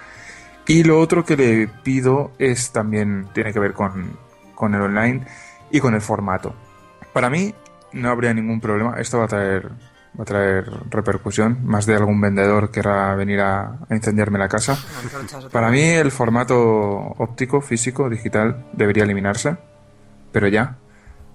Y 0.67 0.85
lo 0.85 1.01
otro 1.01 1.25
que 1.25 1.37
le 1.37 1.69
pido 1.69 2.33
es 2.39 2.71
también, 2.73 3.29
tiene 3.35 3.53
que 3.53 3.59
ver 3.59 3.73
con, 3.73 4.17
con 4.55 4.75
el 4.75 4.83
online 4.83 5.27
y 5.71 5.81
con 5.81 5.95
el 5.95 6.01
formato. 6.01 6.55
Para 7.13 7.29
mí 7.31 7.55
no 7.93 8.11
habría 8.11 8.33
ningún 8.35 8.61
problema, 8.61 8.95
esto 9.01 9.19
va 9.19 9.25
a 9.25 9.29
traer, 9.29 9.69
va 10.19 10.23
a 10.23 10.25
traer 10.25 10.71
repercusión, 10.91 11.59
más 11.65 11.87
de 11.87 11.97
algún 11.97 12.21
vendedor 12.21 12.71
querrá 12.71 13.15
venir 13.17 13.41
a, 13.41 13.79
a 13.89 13.95
incendiarme 13.95 14.39
la 14.39 14.49
casa. 14.49 14.79
Para 15.51 15.71
mí 15.71 15.83
el 15.83 16.13
formato 16.13 16.57
óptico, 16.59 17.61
físico, 17.61 18.09
digital 18.09 18.67
debería 18.73 19.05
eliminarse, 19.05 19.57
pero 20.31 20.47
ya, 20.47 20.77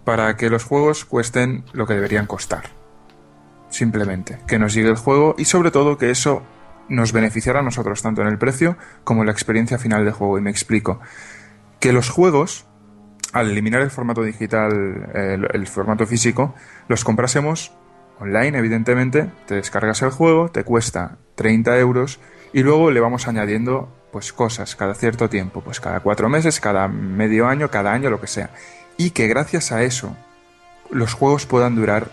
para 0.06 0.38
que 0.38 0.50
los 0.50 0.64
juegos 0.64 1.04
cuesten 1.04 1.66
lo 1.74 1.86
que 1.88 1.96
deberían 1.96 2.28
costar. 2.28 2.64
Simplemente, 3.70 4.40
que 4.48 4.60
nos 4.60 4.74
llegue 4.74 4.90
el 4.90 4.96
juego 4.96 5.36
y 5.38 5.46
sobre 5.46 5.72
todo 5.72 5.98
que 5.98 6.12
eso 6.12 6.44
nos 6.90 7.12
beneficiara 7.12 7.60
a 7.60 7.64
nosotros, 7.64 8.02
tanto 8.02 8.22
en 8.22 8.28
el 8.28 8.38
precio 8.38 8.78
como 9.04 9.22
en 9.22 9.28
la 9.28 9.32
experiencia 9.32 9.78
final 9.78 10.06
de 10.06 10.12
juego. 10.12 10.38
Y 10.38 10.42
me 10.42 10.50
explico. 10.50 11.00
Que 11.80 11.94
los 11.94 12.10
juegos, 12.10 12.66
al 13.34 13.50
eliminar 13.52 13.82
el 13.82 13.92
formato 13.92 14.24
digital, 14.24 15.10
el, 15.14 15.48
el 15.52 15.68
formato 15.68 16.06
físico, 16.06 16.56
los 16.88 17.04
comprásemos 17.04 17.74
online, 18.20 18.58
evidentemente, 18.58 19.30
te 19.46 19.56
descargas 19.56 20.02
el 20.02 20.10
juego, 20.10 20.50
te 20.50 20.64
cuesta 20.64 21.18
30 21.36 21.78
euros 21.80 22.20
y 22.54 22.64
luego 22.64 22.92
le 22.92 23.00
vamos 23.00 23.28
añadiendo 23.28 23.94
pues 24.12 24.32
cosas 24.32 24.78
cada 24.78 24.96
cierto 24.96 25.30
tiempo, 25.30 25.62
pues 25.62 25.82
cada 25.82 26.00
cuatro 26.00 26.30
meses, 26.30 26.62
cada 26.62 26.88
medio 26.88 27.48
año, 27.48 27.70
cada 27.70 27.92
año, 27.92 28.10
lo 28.10 28.22
que 28.22 28.28
sea. 28.28 28.52
Y 28.96 29.10
que 29.10 29.28
gracias 29.28 29.74
a 29.74 29.84
eso 29.84 30.16
los 30.90 31.14
juegos 31.14 31.46
puedan 31.46 31.76
durar 31.76 32.10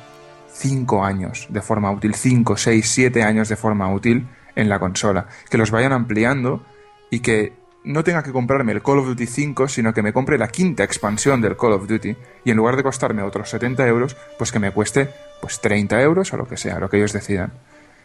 5 0.52 1.04
años 1.04 1.46
de 1.48 1.62
forma 1.62 1.90
útil, 1.92 2.14
5, 2.14 2.56
6, 2.56 2.90
7 2.90 3.22
años 3.22 3.48
de 3.48 3.56
forma 3.56 3.92
útil 3.92 4.26
en 4.56 4.68
la 4.68 4.78
consola. 4.78 5.26
Que 5.50 5.58
los 5.58 5.70
vayan 5.70 5.92
ampliando 5.92 6.64
y 7.10 7.20
que 7.20 7.54
no 7.84 8.04
tenga 8.04 8.22
que 8.22 8.32
comprarme 8.32 8.72
el 8.72 8.82
Call 8.82 8.98
of 8.98 9.06
Duty 9.06 9.26
5, 9.26 9.68
sino 9.68 9.92
que 9.92 10.02
me 10.02 10.12
compre 10.12 10.38
la 10.38 10.48
quinta 10.48 10.84
expansión 10.84 11.40
del 11.40 11.56
Call 11.56 11.72
of 11.72 11.88
Duty 11.88 12.16
y 12.44 12.50
en 12.50 12.56
lugar 12.56 12.76
de 12.76 12.82
costarme 12.82 13.22
otros 13.22 13.50
70 13.50 13.86
euros, 13.86 14.16
pues 14.38 14.52
que 14.52 14.58
me 14.58 14.70
cueste 14.70 15.10
pues 15.40 15.60
30 15.60 16.00
euros 16.02 16.32
o 16.32 16.36
lo 16.36 16.46
que 16.46 16.56
sea, 16.56 16.78
lo 16.78 16.88
que 16.88 16.98
ellos 16.98 17.12
decidan. 17.12 17.52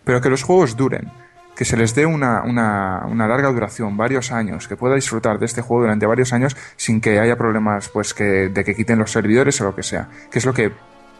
Pero 0.03 0.21
que 0.21 0.29
los 0.29 0.43
juegos 0.43 0.75
duren, 0.75 1.11
que 1.55 1.65
se 1.65 1.77
les 1.77 1.93
dé 1.93 2.05
una, 2.05 2.43
una, 2.43 3.05
una, 3.07 3.27
larga 3.27 3.51
duración, 3.51 3.97
varios 3.97 4.31
años, 4.31 4.67
que 4.67 4.77
pueda 4.77 4.95
disfrutar 4.95 5.39
de 5.39 5.45
este 5.45 5.61
juego 5.61 5.83
durante 5.83 6.05
varios 6.05 6.33
años 6.33 6.55
sin 6.75 7.01
que 7.01 7.19
haya 7.19 7.35
problemas 7.35 7.89
pues 7.89 8.13
que, 8.13 8.49
de 8.49 8.63
que 8.63 8.75
quiten 8.75 8.99
los 8.99 9.11
servidores 9.11 9.59
o 9.61 9.65
lo 9.65 9.75
que 9.75 9.83
sea, 9.83 10.09
que 10.31 10.39
es 10.39 10.45
lo 10.45 10.53
que 10.53 10.71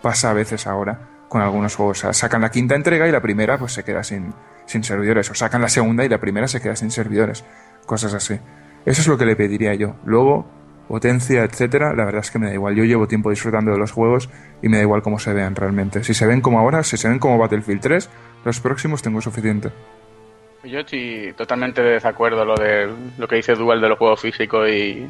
pasa 0.02 0.32
a 0.32 0.34
veces 0.34 0.68
ahora 0.68 1.00
con 1.28 1.42
algunos 1.42 1.76
juegos. 1.76 2.00
O 2.00 2.02
sea, 2.02 2.14
sacan 2.14 2.42
la 2.42 2.50
quinta 2.50 2.76
entrega 2.76 3.08
y 3.08 3.12
la 3.12 3.22
primera 3.22 3.58
pues 3.58 3.74
se 3.74 3.84
queda 3.84 4.04
sin, 4.04 4.34
sin 4.68 4.84
servidores, 4.84 5.32
o 5.32 5.34
sacan 5.34 5.62
la 5.62 5.70
segunda 5.70 6.06
y 6.06 6.10
la 6.10 6.20
primera 6.20 6.48
se 6.48 6.62
queda 6.62 6.76
sin 6.76 6.92
servidores, 6.92 7.44
cosas 7.88 8.14
así. 8.14 8.40
Eso 8.86 9.02
es 9.02 9.08
lo 9.08 9.18
que 9.18 9.26
le 9.26 9.36
pediría 9.36 9.74
yo. 9.74 9.96
Luego, 10.06 10.46
potencia, 10.88 11.44
etcétera, 11.44 11.94
la 11.94 12.06
verdad 12.06 12.22
es 12.22 12.32
que 12.32 12.40
me 12.40 12.48
da 12.48 12.54
igual. 12.54 12.76
Yo 12.76 12.84
llevo 12.84 13.08
tiempo 13.08 13.30
disfrutando 13.30 13.72
de 13.72 13.78
los 13.78 13.92
juegos 13.92 14.30
y 14.62 14.70
me 14.70 14.78
da 14.78 14.84
igual 14.84 15.02
cómo 15.02 15.20
se 15.20 15.34
vean 15.34 15.56
realmente. 15.56 16.04
Si 16.04 16.14
se 16.14 16.26
ven 16.26 16.42
como 16.42 16.60
ahora, 16.60 16.84
si 16.84 16.98
se 16.98 17.10
ven 17.10 17.20
como 17.20 17.38
Battlefield 17.38 17.82
3, 17.82 18.10
los 18.46 18.60
próximos 18.60 19.02
tengo 19.02 19.22
suficiente. 19.22 19.70
Yo 20.64 20.80
estoy 20.80 21.34
totalmente 21.38 21.82
de 21.82 21.92
desacuerdo 21.92 22.44
lo 22.44 22.56
de 22.56 22.90
lo 23.18 23.28
que 23.28 23.38
dice 23.38 23.56
Dual 23.56 23.80
de 23.80 23.90
los 23.90 23.98
juegos 23.98 24.22
físicos 24.22 24.70
y, 24.70 25.10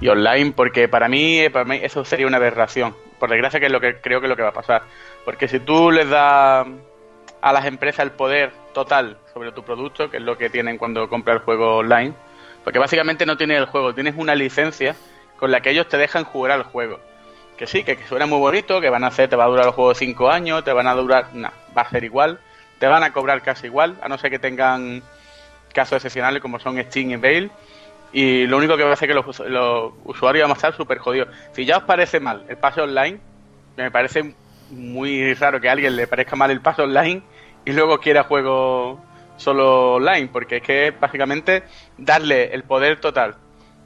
y 0.00 0.08
online, 0.08 0.52
porque 0.52 0.88
para 0.88 1.08
mí, 1.08 1.48
para 1.52 1.64
mí 1.64 1.80
eso 1.82 2.04
sería 2.04 2.26
una 2.26 2.38
aberración. 2.38 2.94
Por 3.18 3.30
desgracia 3.30 3.60
que 3.60 3.66
es 3.66 3.72
lo 3.72 3.80
que 3.80 4.00
creo 4.00 4.20
que 4.20 4.26
es 4.26 4.30
lo 4.30 4.36
que 4.36 4.42
va 4.42 4.50
a 4.50 4.54
pasar. 4.54 4.82
Porque 5.24 5.48
si 5.48 5.60
tú 5.60 5.90
les 5.90 6.08
das 6.08 6.66
a 7.42 7.52
las 7.52 7.66
empresas 7.66 8.04
el 8.04 8.12
poder 8.12 8.52
total 8.72 9.18
sobre 9.34 9.52
tu 9.52 9.64
producto, 9.64 10.10
que 10.10 10.18
es 10.18 10.22
lo 10.22 10.38
que 10.38 10.48
tienen 10.48 10.78
cuando 10.78 11.08
compras 11.08 11.38
el 11.38 11.42
juego 11.42 11.78
online, 11.78 12.14
porque 12.64 12.78
básicamente 12.78 13.26
no 13.26 13.36
tienes 13.36 13.58
el 13.58 13.66
juego, 13.66 13.92
tienes 13.92 14.14
una 14.16 14.34
licencia 14.34 14.94
con 15.38 15.50
la 15.50 15.60
que 15.60 15.70
ellos 15.70 15.88
te 15.88 15.98
dejan 15.98 16.24
jugar 16.24 16.52
al 16.52 16.62
juego. 16.62 17.00
Que 17.58 17.66
sí, 17.66 17.82
que, 17.82 17.98
suena 18.08 18.26
muy 18.26 18.38
bonito, 18.38 18.80
que 18.80 18.88
van 18.88 19.04
a 19.04 19.08
hacer, 19.08 19.28
te 19.28 19.36
va 19.36 19.44
a 19.44 19.48
durar 19.48 19.66
el 19.66 19.72
juego 19.72 19.94
5 19.94 20.30
años, 20.30 20.64
te 20.64 20.72
van 20.72 20.86
a 20.86 20.94
durar, 20.94 21.26
no, 21.34 21.50
va 21.76 21.82
a 21.82 21.90
ser 21.90 22.04
igual, 22.04 22.38
te 22.78 22.86
van 22.86 23.02
a 23.02 23.12
cobrar 23.12 23.42
casi 23.42 23.66
igual, 23.66 23.96
a 24.02 24.08
no 24.08 24.18
ser 24.18 24.30
que 24.30 24.38
tengan 24.38 25.02
casos 25.74 25.96
excepcionales 25.96 26.40
como 26.40 26.60
son 26.60 26.80
Steam 26.80 27.10
y 27.10 27.16
Bale. 27.16 27.50
Y 28.12 28.46
lo 28.46 28.58
único 28.58 28.76
que 28.76 28.84
va 28.84 28.90
a 28.90 28.92
hacer 28.92 29.08
que 29.08 29.14
los, 29.14 29.40
los 29.40 29.92
usuarios 30.04 30.44
van 30.44 30.52
a 30.52 30.54
estar 30.54 30.76
súper 30.76 30.98
jodidos. 30.98 31.28
Si 31.52 31.64
ya 31.64 31.78
os 31.78 31.84
parece 31.84 32.20
mal 32.20 32.44
el 32.48 32.56
pase 32.56 32.80
online, 32.80 33.18
me 33.76 33.90
parece 33.90 34.34
muy 34.70 35.34
raro 35.34 35.60
que 35.60 35.68
a 35.68 35.72
alguien 35.72 35.96
le 35.96 36.06
parezca 36.06 36.36
mal 36.36 36.50
el 36.50 36.60
pase 36.60 36.82
online 36.82 37.22
y 37.64 37.72
luego 37.72 37.98
quiera 37.98 38.24
juego 38.24 39.00
solo 39.36 39.94
online, 39.94 40.28
porque 40.32 40.58
es 40.58 40.62
que 40.62 40.88
es 40.88 41.00
básicamente 41.00 41.64
darle 41.98 42.54
el 42.54 42.62
poder 42.64 43.00
total 43.00 43.36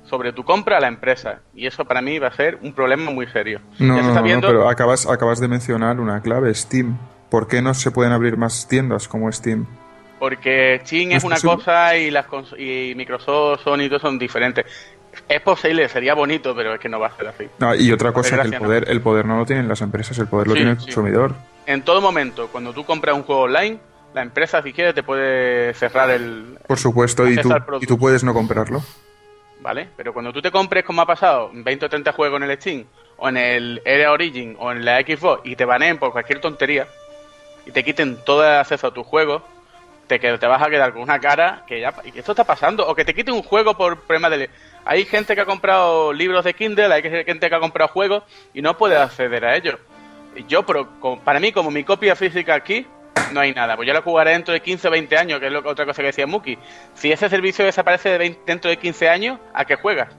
sobre 0.04 0.32
tu 0.32 0.44
compra 0.44 0.78
a 0.78 0.80
la 0.80 0.88
empresa. 0.88 1.40
Y 1.54 1.66
eso 1.66 1.84
para 1.84 2.00
mí 2.00 2.18
va 2.18 2.28
a 2.28 2.32
ser 2.32 2.58
un 2.62 2.72
problema 2.72 3.10
muy 3.10 3.26
serio. 3.28 3.60
No, 3.78 4.00
no, 4.00 4.22
no, 4.22 4.40
pero 4.40 4.68
acabas, 4.68 5.06
acabas 5.06 5.40
de 5.40 5.48
mencionar 5.48 6.00
una 6.00 6.20
clave, 6.20 6.54
Steam. 6.54 6.96
¿Por 7.30 7.48
qué 7.48 7.60
no 7.60 7.74
se 7.74 7.90
pueden 7.90 8.12
abrir 8.12 8.36
más 8.36 8.68
tiendas 8.68 9.08
como 9.08 9.30
Steam? 9.32 9.66
Porque 10.18 10.80
Steam 10.84 11.12
es 11.12 11.24
una 11.24 11.38
cosa 11.40 11.96
y, 11.96 12.10
las 12.10 12.26
y 12.56 12.94
Microsoft, 12.96 13.62
Sony 13.64 13.82
y 13.82 13.88
todo 13.88 13.98
son 13.98 14.18
diferentes. 14.18 14.64
Es 15.28 15.40
posible, 15.40 15.88
sería 15.88 16.14
bonito, 16.14 16.54
pero 16.54 16.74
es 16.74 16.80
que 16.80 16.88
no 16.88 17.00
va 17.00 17.08
a 17.08 17.16
ser 17.16 17.26
así. 17.26 17.48
No, 17.58 17.74
y 17.74 17.90
otra 17.90 18.12
cosa, 18.12 18.40
que 18.40 18.48
el 18.48 18.54
poder, 18.54 18.86
no. 18.86 18.92
el 18.92 19.00
poder 19.00 19.26
no 19.26 19.38
lo 19.38 19.44
tienen 19.44 19.68
las 19.68 19.80
empresas, 19.80 20.16
el 20.18 20.28
poder 20.28 20.46
lo 20.46 20.52
sí, 20.54 20.58
tiene 20.58 20.72
el 20.72 20.78
sí. 20.78 20.84
consumidor. 20.84 21.34
En 21.66 21.82
todo 21.82 22.00
momento, 22.00 22.48
cuando 22.52 22.72
tú 22.72 22.84
compras 22.84 23.16
un 23.16 23.24
juego 23.24 23.42
online, 23.42 23.78
la 24.14 24.22
empresa, 24.22 24.62
si 24.62 24.72
quiere, 24.72 24.92
te 24.92 25.02
puede 25.02 25.74
cerrar 25.74 26.10
el. 26.10 26.58
Por 26.66 26.78
supuesto, 26.78 27.28
y 27.28 27.36
tú, 27.36 27.52
y 27.80 27.86
tú 27.86 27.98
puedes 27.98 28.22
no 28.22 28.32
comprarlo. 28.32 28.82
¿Vale? 29.60 29.88
Pero 29.96 30.12
cuando 30.12 30.32
tú 30.32 30.40
te 30.40 30.52
compres, 30.52 30.84
como 30.84 31.02
ha 31.02 31.06
pasado, 31.06 31.50
20 31.52 31.86
o 31.86 31.88
30 31.88 32.12
juegos 32.12 32.40
en 32.40 32.50
el 32.50 32.56
Steam, 32.56 32.84
o 33.16 33.28
en 33.28 33.36
el 33.36 33.82
Era 33.84 34.12
Origin, 34.12 34.56
o 34.60 34.70
en 34.70 34.84
la 34.84 35.00
Xbox, 35.00 35.42
y 35.44 35.56
te 35.56 35.64
baneen 35.64 35.98
por 35.98 36.12
cualquier 36.12 36.40
tontería, 36.40 36.86
y 37.66 37.72
te 37.72 37.82
quiten 37.82 38.16
todo 38.24 38.44
el 38.44 38.60
acceso 38.60 38.86
a 38.86 38.94
tu 38.94 39.02
juego, 39.02 39.42
te, 40.06 40.18
te 40.18 40.46
vas 40.46 40.62
a 40.62 40.70
quedar 40.70 40.92
con 40.92 41.02
una 41.02 41.18
cara 41.18 41.64
que 41.66 41.80
ya. 41.80 41.92
Y 42.04 42.18
esto 42.18 42.32
está 42.32 42.44
pasando. 42.44 42.86
O 42.86 42.94
que 42.94 43.04
te 43.04 43.14
quiten 43.14 43.34
un 43.34 43.42
juego 43.42 43.76
por 43.76 44.00
problema 44.00 44.30
de. 44.30 44.50
Hay 44.86 45.04
gente 45.04 45.34
que 45.34 45.40
ha 45.40 45.44
comprado 45.44 46.12
libros 46.12 46.44
de 46.44 46.54
Kindle, 46.54 46.94
hay 46.94 47.02
gente 47.02 47.48
que 47.48 47.54
ha 47.54 47.58
comprado 47.58 47.88
juegos 47.92 48.22
y 48.54 48.62
no 48.62 48.78
puede 48.78 48.96
acceder 48.96 49.44
a 49.44 49.56
ellos. 49.56 49.80
Yo, 50.46 50.64
pero 50.64 50.88
para 51.24 51.40
mí, 51.40 51.50
como 51.50 51.72
mi 51.72 51.82
copia 51.82 52.14
física 52.14 52.54
aquí, 52.54 52.86
no 53.32 53.40
hay 53.40 53.52
nada. 53.52 53.74
Pues 53.74 53.88
yo 53.88 53.92
la 53.92 54.02
jugaré 54.02 54.30
dentro 54.30 54.54
de 54.54 54.60
15 54.60 54.86
o 54.86 54.90
20 54.92 55.16
años, 55.16 55.40
que 55.40 55.46
es 55.46 55.52
lo, 55.52 55.68
otra 55.68 55.86
cosa 55.86 56.02
que 56.02 56.08
decía 56.08 56.28
Muki. 56.28 56.56
Si 56.94 57.10
ese 57.10 57.28
servicio 57.28 57.64
desaparece 57.64 58.10
de 58.10 58.18
20, 58.18 58.40
dentro 58.46 58.70
de 58.70 58.76
15 58.76 59.08
años, 59.08 59.40
¿a 59.52 59.64
qué 59.64 59.74
juegas? 59.74 60.14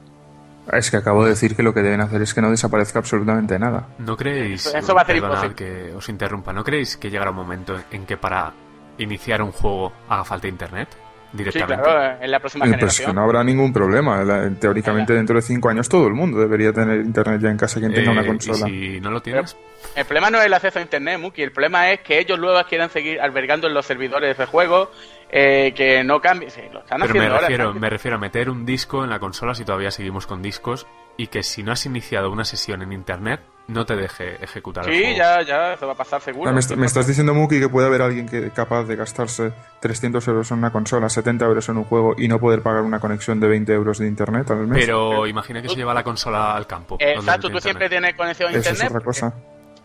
Es 0.73 0.91
que 0.91 0.97
acabo 0.97 1.23
de 1.23 1.29
decir 1.29 1.55
que 1.55 1.63
lo 1.63 1.73
que 1.73 1.81
deben 1.81 2.01
hacer 2.01 2.21
es 2.21 2.33
que 2.33 2.41
no 2.41 2.51
desaparezca 2.51 2.99
absolutamente 2.99 3.57
nada. 3.57 3.87
¿No 3.99 4.17
creéis? 4.17 4.65
Eso, 4.65 4.77
eso 4.77 4.93
va 4.93 5.03
a 5.03 5.05
ser 5.05 5.15
imposible. 5.15 5.55
que 5.55 5.93
os 5.95 6.09
interrumpa. 6.09 6.51
¿No 6.51 6.65
creéis 6.65 6.97
que 6.97 7.09
llegará 7.09 7.31
un 7.31 7.37
momento 7.37 7.79
en 7.89 8.05
que 8.05 8.17
para 8.17 8.51
iniciar 8.97 9.41
un 9.41 9.53
juego 9.53 9.93
haga 10.09 10.25
falta 10.25 10.49
internet? 10.49 10.89
Sí, 11.31 11.37
Directamente. 11.37 11.83
claro, 11.83 12.17
en 12.23 12.31
la 12.31 12.39
próxima 12.39 12.65
Eh, 12.65 12.69
Pues 12.69 12.77
generación. 12.79 13.07
que 13.09 13.13
no 13.15 13.21
habrá 13.23 13.43
ningún 13.43 13.73
problema. 13.73 14.23
Teóricamente, 14.59 15.13
dentro 15.13 15.35
de 15.35 15.41
cinco 15.41 15.69
años, 15.69 15.89
todo 15.89 16.07
el 16.07 16.13
mundo 16.13 16.39
debería 16.39 16.71
tener 16.71 17.01
internet 17.01 17.41
ya 17.41 17.49
en 17.49 17.57
casa, 17.57 17.79
quien 17.79 17.93
tenga 17.93 18.09
Eh, 18.09 18.13
una 18.13 18.23
y 18.23 18.27
consola. 18.27 18.65
si 18.65 18.99
no 19.01 19.11
lo 19.11 19.21
tienes, 19.21 19.57
El 19.95 20.05
problema 20.05 20.29
no 20.29 20.39
es 20.39 20.45
el 20.45 20.53
acceso 20.53 20.79
a 20.79 20.81
internet, 20.81 21.19
Muki. 21.19 21.41
El 21.43 21.51
problema 21.51 21.91
es 21.91 21.99
que 22.01 22.17
ellos 22.19 22.39
luego 22.39 22.59
quieran 22.67 22.89
seguir 22.89 23.19
albergando 23.21 23.67
en 23.67 23.73
los 23.73 23.85
servidores 23.85 24.37
de 24.37 24.45
juego, 24.45 24.89
eh, 25.29 25.73
que 25.75 26.03
no 26.03 26.19
cambie. 26.21 26.49
Sí, 26.49 26.61
lo 26.71 26.79
están 26.79 26.99
pero 27.01 27.13
me 27.13 27.19
haciendo 27.19 27.35
ahora. 27.35 27.47
refiero, 27.47 27.73
me 27.73 27.89
refiero 27.89 28.17
a 28.17 28.19
meter 28.19 28.49
un 28.49 28.65
disco 28.65 29.03
en 29.03 29.09
la 29.09 29.19
consola 29.19 29.53
si 29.53 29.65
todavía 29.65 29.91
seguimos 29.91 30.25
con 30.27 30.41
discos 30.41 30.87
y 31.17 31.27
que 31.27 31.43
si 31.43 31.63
no 31.63 31.71
has 31.71 31.85
iniciado 31.85 32.31
una 32.31 32.45
sesión 32.45 32.81
en 32.81 32.91
internet 32.93 33.41
no 33.67 33.85
te 33.85 33.97
deje 33.97 34.41
ejecutar 34.41 34.87
el 34.87 34.93
Sí, 34.95 35.01
juego. 35.01 35.17
ya, 35.17 35.41
ya, 35.41 35.73
eso 35.73 35.87
va 35.87 35.91
a 35.93 35.97
pasar 35.97 36.21
seguro. 36.21 36.49
Ah, 36.49 36.53
me, 36.53 36.59
est- 36.61 36.71
me 36.77 36.85
estás 36.85 37.05
diciendo, 37.05 37.33
Muki, 37.33 37.59
que 37.59 37.67
puede 37.67 37.87
haber 37.87 38.01
alguien 38.01 38.25
que 38.29 38.49
capaz 38.51 38.83
de 38.85 38.95
gastarse 38.95 39.51
300 39.81 40.25
euros 40.29 40.49
en 40.51 40.59
una 40.59 40.71
consola, 40.71 41.09
70 41.09 41.43
euros 41.43 41.67
en 41.67 41.75
un 41.77 41.83
juego 41.83 42.15
y 42.17 42.29
no 42.29 42.39
poder 42.39 42.61
pagar 42.61 42.83
una 42.83 43.01
conexión 43.01 43.41
de 43.41 43.47
20 43.49 43.73
euros 43.73 43.97
de 43.99 44.07
internet 44.07 44.49
al 44.51 44.67
mes. 44.67 44.85
Pero 44.85 45.27
imagina 45.27 45.61
que 45.61 45.67
se 45.67 45.75
lleva 45.75 45.93
la 45.93 46.03
consola 46.03 46.55
al 46.55 46.65
campo. 46.65 46.95
Donde 46.97 47.13
Exacto, 47.15 47.49
tú 47.49 47.59
siempre 47.59 47.87
internet. 47.87 48.15
tienes 48.15 48.15
conexión 48.15 48.47
a 48.47 48.51
Eso 48.57 48.59
es 48.61 48.67
internet. 48.79 48.91
otra 48.91 49.03
cosa. 49.05 49.33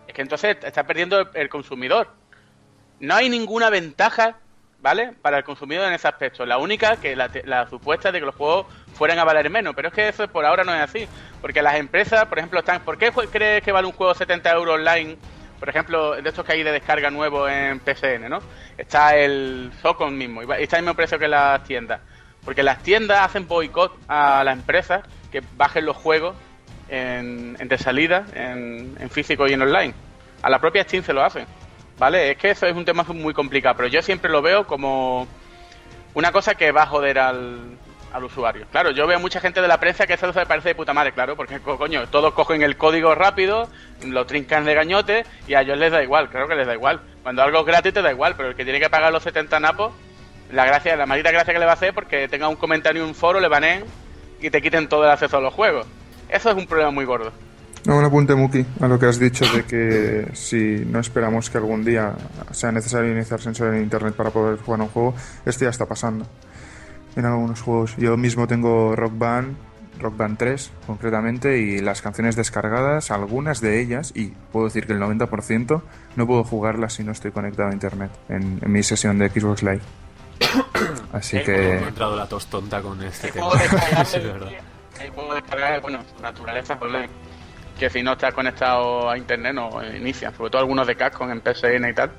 Es 0.07 0.13
que 0.13 0.21
entonces 0.21 0.57
está 0.63 0.83
perdiendo 0.85 1.19
el, 1.19 1.27
el 1.33 1.49
consumidor. 1.49 2.07
No 3.01 3.15
hay 3.15 3.27
ninguna 3.29 3.69
ventaja, 3.69 4.37
¿vale? 4.81 5.11
Para 5.21 5.39
el 5.39 5.43
consumidor 5.43 5.87
en 5.87 5.93
ese 5.93 6.07
aspecto. 6.07 6.45
La 6.45 6.57
única 6.57 6.95
que 6.97 7.17
la, 7.17 7.27
te- 7.27 7.43
la 7.45 7.67
supuesta 7.69 8.09
es 8.09 8.13
de 8.13 8.19
que 8.21 8.25
los 8.27 8.35
juegos 8.35 8.67
fueran 8.93 9.19
a 9.19 9.23
valer 9.23 9.49
menos. 9.49 9.75
Pero 9.75 9.89
es 9.89 9.93
que 9.93 10.07
eso 10.07 10.27
por 10.27 10.45
ahora 10.45 10.63
no 10.63 10.73
es 10.73 10.81
así. 10.81 11.07
Porque 11.41 11.61
las 11.61 11.75
empresas, 11.75 12.25
por 12.25 12.39
ejemplo, 12.39 12.59
están. 12.59 12.81
¿Por 12.81 12.97
qué 12.97 13.11
crees 13.31 13.63
que 13.63 13.71
vale 13.71 13.87
un 13.87 13.93
juego 13.93 14.13
70 14.13 14.51
euros 14.51 14.75
online? 14.75 15.17
Por 15.59 15.69
ejemplo, 15.69 16.21
de 16.21 16.27
estos 16.27 16.45
que 16.45 16.53
hay 16.53 16.63
de 16.63 16.71
descarga 16.71 17.09
nuevo 17.09 17.47
en 17.47 17.79
PSN, 17.79 18.29
¿no? 18.29 18.39
Está 18.77 19.15
el 19.15 19.71
Socon 19.81 20.17
mismo. 20.17 20.41
Y 20.43 20.63
está 20.63 20.77
al 20.77 20.83
mismo 20.83 20.95
precio 20.95 21.17
que 21.17 21.27
las 21.27 21.63
tiendas. 21.63 22.01
Porque 22.43 22.63
las 22.63 22.83
tiendas 22.83 23.19
hacen 23.21 23.47
boicot 23.47 23.97
a 24.07 24.43
las 24.43 24.57
empresas 24.57 25.03
que 25.31 25.41
bajen 25.55 25.85
los 25.85 25.95
juegos 25.95 26.35
en, 26.89 27.55
en 27.59 27.67
de 27.67 27.77
salida, 27.77 28.25
en, 28.33 28.97
en 28.99 29.09
físico 29.09 29.47
y 29.47 29.53
en 29.53 29.61
online. 29.61 29.93
A 30.41 30.49
la 30.49 30.59
propia 30.59 30.83
Steam 30.83 31.03
se 31.03 31.13
lo 31.13 31.23
hacen. 31.23 31.45
¿Vale? 31.97 32.31
Es 32.31 32.37
que 32.37 32.51
eso 32.51 32.65
es 32.65 32.75
un 32.75 32.85
tema 32.85 33.03
muy 33.03 33.33
complicado, 33.33 33.75
pero 33.77 33.87
yo 33.87 34.01
siempre 34.01 34.29
lo 34.29 34.41
veo 34.41 34.65
como 34.65 35.27
una 36.13 36.31
cosa 36.31 36.55
que 36.55 36.71
va 36.71 36.83
a 36.83 36.87
joder 36.87 37.19
al, 37.19 37.77
al 38.13 38.23
usuario. 38.23 38.65
Claro, 38.71 38.91
yo 38.91 39.07
veo 39.07 39.19
mucha 39.19 39.39
gente 39.39 39.61
de 39.61 39.67
la 39.67 39.79
prensa 39.79 40.05
que 40.07 40.13
eso 40.13 40.31
se 40.31 40.45
parece 40.45 40.69
de 40.69 40.75
puta 40.75 40.93
madre, 40.93 41.11
claro, 41.11 41.35
porque 41.35 41.59
co- 41.59 41.77
coño, 41.77 42.07
todos 42.07 42.33
cogen 42.33 42.61
el 42.61 42.77
código 42.77 43.15
rápido, 43.15 43.67
lo 44.05 44.25
trincan 44.25 44.65
de 44.65 44.75
gañote 44.75 45.25
y 45.47 45.55
a 45.55 45.61
ellos 45.61 45.77
les 45.77 45.91
da 45.91 46.03
igual, 46.03 46.29
claro 46.29 46.47
que 46.47 46.55
les 46.55 46.67
da 46.67 46.73
igual. 46.73 47.01
Cuando 47.23 47.41
algo 47.41 47.59
es 47.61 47.65
gratis 47.65 47.93
te 47.93 48.01
da 48.01 48.11
igual, 48.11 48.35
pero 48.37 48.49
el 48.49 48.55
que 48.55 48.63
tiene 48.63 48.79
que 48.79 48.89
pagar 48.89 49.11
los 49.11 49.23
70 49.23 49.59
napos, 49.59 49.93
la 50.51 50.65
gracia, 50.65 50.95
la 50.95 51.05
maldita 51.07 51.31
gracia 51.31 51.53
que 51.53 51.59
le 51.59 51.65
va 51.65 51.71
a 51.71 51.75
hacer 51.75 51.93
porque 51.93 52.27
tenga 52.27 52.47
un 52.47 52.55
comentario 52.55 53.01
en 53.01 53.07
un 53.09 53.15
foro, 53.15 53.39
le 53.39 53.47
baneen 53.47 53.83
y 54.39 54.49
te 54.49 54.61
quiten 54.61 54.87
todo 54.87 55.03
el 55.05 55.09
acceso 55.11 55.37
a 55.37 55.41
los 55.41 55.53
juegos. 55.53 55.87
Eso 56.29 56.49
es 56.51 56.55
un 56.55 56.67
problema 56.67 56.91
muy 56.91 57.05
gordo. 57.05 57.31
No, 57.85 57.97
un 57.97 58.05
apunte, 58.05 58.33
Muki, 58.33 58.65
a 58.79 58.87
lo 58.87 58.97
que 58.97 59.07
has 59.07 59.19
dicho 59.19 59.43
de 59.53 59.65
que 59.65 60.27
si 60.33 60.83
no 60.85 60.99
esperamos 60.99 61.49
que 61.49 61.57
algún 61.57 61.83
día 61.83 62.13
sea 62.51 62.71
necesario 62.71 63.11
iniciar 63.11 63.41
sensor 63.41 63.73
en 63.73 63.81
internet 63.81 64.13
para 64.15 64.29
poder 64.29 64.57
jugar 64.59 64.79
un 64.81 64.87
juego, 64.87 65.13
esto 65.45 65.65
ya 65.65 65.69
está 65.71 65.85
pasando 65.85 66.25
en 67.15 67.25
algunos 67.25 67.61
juegos. 67.61 67.95
Yo 67.97 68.17
mismo 68.17 68.47
tengo 68.47 68.95
Rock 68.95 69.13
Band, 69.17 69.55
Rock 69.99 70.17
Band 70.17 70.37
3 70.37 70.71
concretamente, 70.87 71.59
y 71.59 71.79
las 71.79 72.01
canciones 72.01 72.35
descargadas, 72.35 73.11
algunas 73.11 73.61
de 73.61 73.79
ellas, 73.81 74.11
y 74.15 74.27
puedo 74.51 74.65
decir 74.65 74.85
que 74.87 74.93
el 74.93 74.99
90%, 74.99 75.81
no 76.15 76.27
puedo 76.27 76.43
jugarlas 76.43 76.93
si 76.93 77.03
no 77.03 77.11
estoy 77.11 77.31
conectado 77.31 77.69
a 77.69 77.73
internet 77.73 78.11
en, 78.29 78.59
en 78.61 78.71
mi 78.71 78.83
sesión 78.83 79.17
de 79.19 79.29
Xbox 79.29 79.63
Live. 79.63 79.81
Así 81.13 81.37
Eh, 81.37 81.43
que... 81.43 81.77
entrado 81.77 82.15
la 82.15 82.27
tos 82.27 82.47
tonta 82.47 82.81
con 82.81 83.01
este 83.03 83.31
tema. 83.31 83.47
Sí, 84.05 84.17
es 84.17 84.23
verdad. 84.23 84.49
el 85.01 85.09
juego 85.11 85.33
descargar, 85.35 85.81
bueno, 85.81 85.99
su 86.15 86.21
naturaleza 86.21 86.77
online. 86.79 87.09
Que 87.79 87.89
si 87.89 88.03
no 88.03 88.13
estás 88.13 88.33
conectado 88.33 89.09
a 89.09 89.17
internet 89.17 89.53
no 89.55 89.69
inician, 89.95 90.33
sobre 90.35 90.51
todo 90.51 90.61
algunos 90.61 90.85
de 90.85 90.95
Capcom 90.95 91.29
en 91.31 91.41
PSN 91.41 91.89
y 91.89 91.93
tal. 91.93 92.11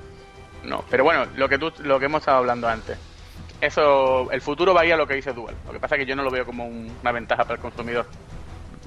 No, 0.65 0.83
pero 0.89 1.03
bueno, 1.03 1.25
lo 1.37 1.47
que 1.47 1.57
tú, 1.57 1.71
lo 1.83 1.97
que 1.99 2.05
hemos 2.05 2.19
estado 2.19 2.39
hablando 2.39 2.67
antes. 2.67 2.97
Eso, 3.61 4.29
el 4.31 4.41
futuro 4.41 4.73
va 4.73 4.81
a 4.81 4.85
ir 4.85 4.93
a 4.93 4.97
lo 4.97 5.07
que 5.07 5.15
dice 5.15 5.33
Dual. 5.33 5.55
Lo 5.65 5.71
que 5.73 5.79
pasa 5.79 5.95
es 5.95 5.99
que 5.99 6.05
yo 6.05 6.15
no 6.15 6.23
lo 6.23 6.31
veo 6.31 6.45
como 6.45 6.65
un- 6.67 6.91
una 7.01 7.11
ventaja 7.11 7.43
para 7.43 7.55
el 7.55 7.61
consumidor. 7.61 8.05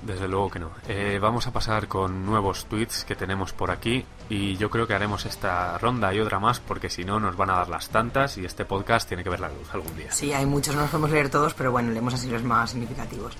Desde 0.02 0.28
luego 0.28 0.48
que 0.50 0.58
no. 0.60 0.70
Eh, 0.86 1.18
vamos 1.20 1.46
a 1.48 1.52
pasar 1.52 1.88
con 1.88 2.24
nuevos 2.24 2.66
tweets 2.66 3.04
que 3.04 3.16
tenemos 3.16 3.52
por 3.52 3.70
aquí 3.70 4.04
y 4.30 4.56
yo 4.56 4.70
creo 4.70 4.86
que 4.86 4.94
haremos 4.94 5.26
esta 5.26 5.76
ronda 5.78 6.14
y 6.14 6.20
otra 6.20 6.38
más 6.38 6.60
porque 6.60 6.88
si 6.88 7.04
no 7.04 7.18
nos 7.18 7.36
van 7.36 7.50
a 7.50 7.54
dar 7.56 7.68
las 7.68 7.88
tantas 7.88 8.38
y 8.38 8.44
este 8.44 8.64
podcast 8.64 9.08
tiene 9.08 9.24
que 9.24 9.28
ver 9.30 9.40
la 9.40 9.48
luz 9.48 9.68
algún 9.74 9.94
día. 9.96 10.12
Sí, 10.12 10.32
hay 10.32 10.46
muchos, 10.46 10.74
no 10.76 10.82
los 10.82 10.90
podemos 10.90 11.10
leer 11.10 11.28
todos, 11.30 11.52
pero 11.54 11.72
bueno, 11.72 11.90
leemos 11.90 12.14
así 12.14 12.28
los 12.30 12.44
más 12.44 12.70
significativos. 12.70 13.36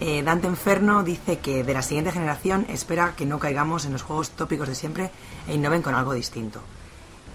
Eh, 0.00 0.22
Dante 0.22 0.46
Inferno 0.48 1.02
dice 1.02 1.38
que 1.38 1.64
de 1.64 1.74
la 1.74 1.82
siguiente 1.82 2.12
generación 2.12 2.66
espera 2.68 3.14
que 3.16 3.24
no 3.24 3.38
caigamos 3.38 3.86
en 3.86 3.92
los 3.92 4.02
juegos 4.02 4.30
tópicos 4.30 4.68
de 4.68 4.74
siempre 4.74 5.10
e 5.48 5.54
innoven 5.54 5.80
con 5.80 5.94
algo 5.94 6.12
distinto. 6.12 6.60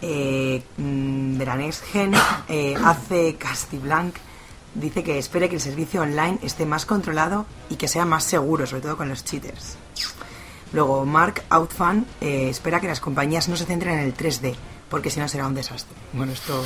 Eh, 0.01 0.61
mm, 0.77 1.41
Gen, 1.91 2.13
eh, 2.49 2.75
hace 2.83 3.35
Castiblanc 3.35 4.15
dice 4.75 5.03
que 5.03 5.17
espere 5.17 5.49
que 5.49 5.55
el 5.55 5.61
servicio 5.61 6.01
online 6.01 6.39
esté 6.43 6.65
más 6.65 6.85
controlado 6.85 7.45
y 7.69 7.75
que 7.75 7.87
sea 7.87 8.05
más 8.05 8.23
seguro, 8.23 8.67
sobre 8.67 8.83
todo 8.83 8.97
con 8.97 9.09
los 9.09 9.23
cheaters. 9.23 9.77
Luego, 10.73 11.05
Mark 11.05 11.43
Outfan 11.49 12.05
eh, 12.21 12.49
espera 12.49 12.79
que 12.79 12.87
las 12.87 12.99
compañías 12.99 13.47
no 13.47 13.55
se 13.55 13.65
centren 13.65 13.97
en 13.99 14.05
el 14.05 14.15
3D, 14.15 14.55
porque 14.89 15.09
si 15.09 15.19
no 15.19 15.27
será 15.27 15.47
un 15.47 15.55
desastre. 15.55 15.95
Bueno, 16.13 16.33
esto 16.33 16.63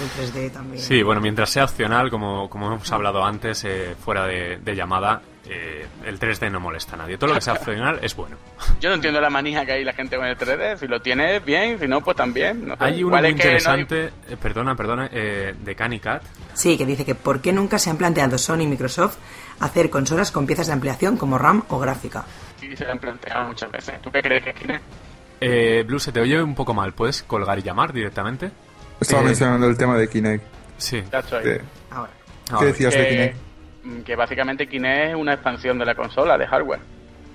el 0.00 0.32
3D 0.32 0.50
también. 0.50 0.82
Sí, 0.82 1.02
bueno, 1.02 1.20
mientras 1.20 1.50
sea 1.50 1.64
opcional, 1.64 2.10
como, 2.10 2.48
como 2.48 2.66
hemos 2.66 2.90
hablado 2.90 3.24
antes, 3.24 3.64
eh, 3.64 3.94
fuera 4.02 4.26
de, 4.26 4.58
de 4.58 4.74
llamada, 4.74 5.22
eh, 5.48 5.86
el 6.04 6.18
3D 6.20 6.50
no 6.50 6.60
molesta 6.60 6.94
a 6.94 6.98
nadie. 6.98 7.18
Todo 7.18 7.28
lo 7.30 7.34
que 7.34 7.40
sea 7.40 7.52
opcional 7.60 7.98
es 8.02 8.14
bueno. 8.14 8.36
Yo 8.80 8.88
no 8.88 8.94
entiendo 8.96 9.20
la 9.20 9.30
manija 9.30 9.64
que 9.66 9.72
hay 9.72 9.84
la 9.84 9.92
gente 9.92 10.16
con 10.16 10.26
el 10.26 10.36
3D. 10.36 10.76
Si 10.78 10.86
lo 10.86 11.00
tienes 11.00 11.44
bien, 11.44 11.78
si 11.78 11.86
no, 11.88 12.00
pues 12.00 12.16
también. 12.16 12.66
No 12.68 12.76
sé. 12.76 12.84
Hay 12.84 13.02
uno 13.04 13.16
muy 13.16 13.28
es 13.28 13.34
que 13.34 13.42
no 13.44 13.48
hay- 13.48 13.50
interesante, 13.80 14.12
eh, 14.28 14.36
perdona, 14.40 14.74
perdona, 14.76 15.08
eh, 15.12 15.54
de 15.58 15.74
Canicat. 15.74 16.22
Sí, 16.54 16.76
que 16.78 16.86
dice 16.86 17.04
que 17.04 17.14
por 17.14 17.40
qué 17.40 17.52
nunca 17.52 17.78
se 17.78 17.90
han 17.90 17.96
planteado 17.96 18.38
Sony 18.38 18.60
y 18.62 18.66
Microsoft 18.66 19.16
hacer 19.60 19.90
consolas 19.90 20.30
con 20.32 20.46
piezas 20.46 20.66
de 20.68 20.72
ampliación 20.74 21.16
como 21.16 21.38
RAM 21.38 21.64
o 21.68 21.78
gráfica. 21.78 22.24
Sí, 22.60 22.76
se 22.76 22.84
lo 22.84 22.92
han 22.92 22.98
planteado 22.98 23.48
muchas 23.48 23.70
veces. 23.70 24.00
¿Tú 24.02 24.10
qué 24.10 24.22
crees 24.22 24.42
que 24.44 24.50
es 24.50 24.56
Kinect? 24.56 24.84
Eh, 25.40 25.82
Blue, 25.86 25.98
se 25.98 26.12
te 26.12 26.20
oye 26.20 26.40
un 26.40 26.54
poco 26.54 26.72
mal. 26.72 26.92
¿Puedes 26.92 27.22
colgar 27.24 27.58
y 27.58 27.62
llamar 27.62 27.92
directamente? 27.92 28.50
Estaba 29.00 29.22
Eh, 29.22 29.24
mencionando 29.26 29.66
el 29.68 29.76
tema 29.76 29.96
de 29.98 30.08
Kinect. 30.08 30.44
Sí. 30.78 31.02
Ya 31.10 31.18
estoy. 31.18 31.42
que- 31.42 31.60
Ahora. 31.90 32.12
Ah, 32.50 32.56
¿Qué 32.60 32.66
decías 32.66 32.94
de 32.94 33.00
que, 33.02 33.08
Kinect? 33.08 33.36
Mm, 33.84 34.00
que 34.02 34.16
básicamente 34.16 34.66
Kinect 34.66 35.10
es 35.10 35.14
una 35.14 35.34
expansión 35.34 35.78
de 35.78 35.84
la 35.86 35.94
consola, 35.94 36.36
de 36.38 36.46
hardware. 36.46 36.80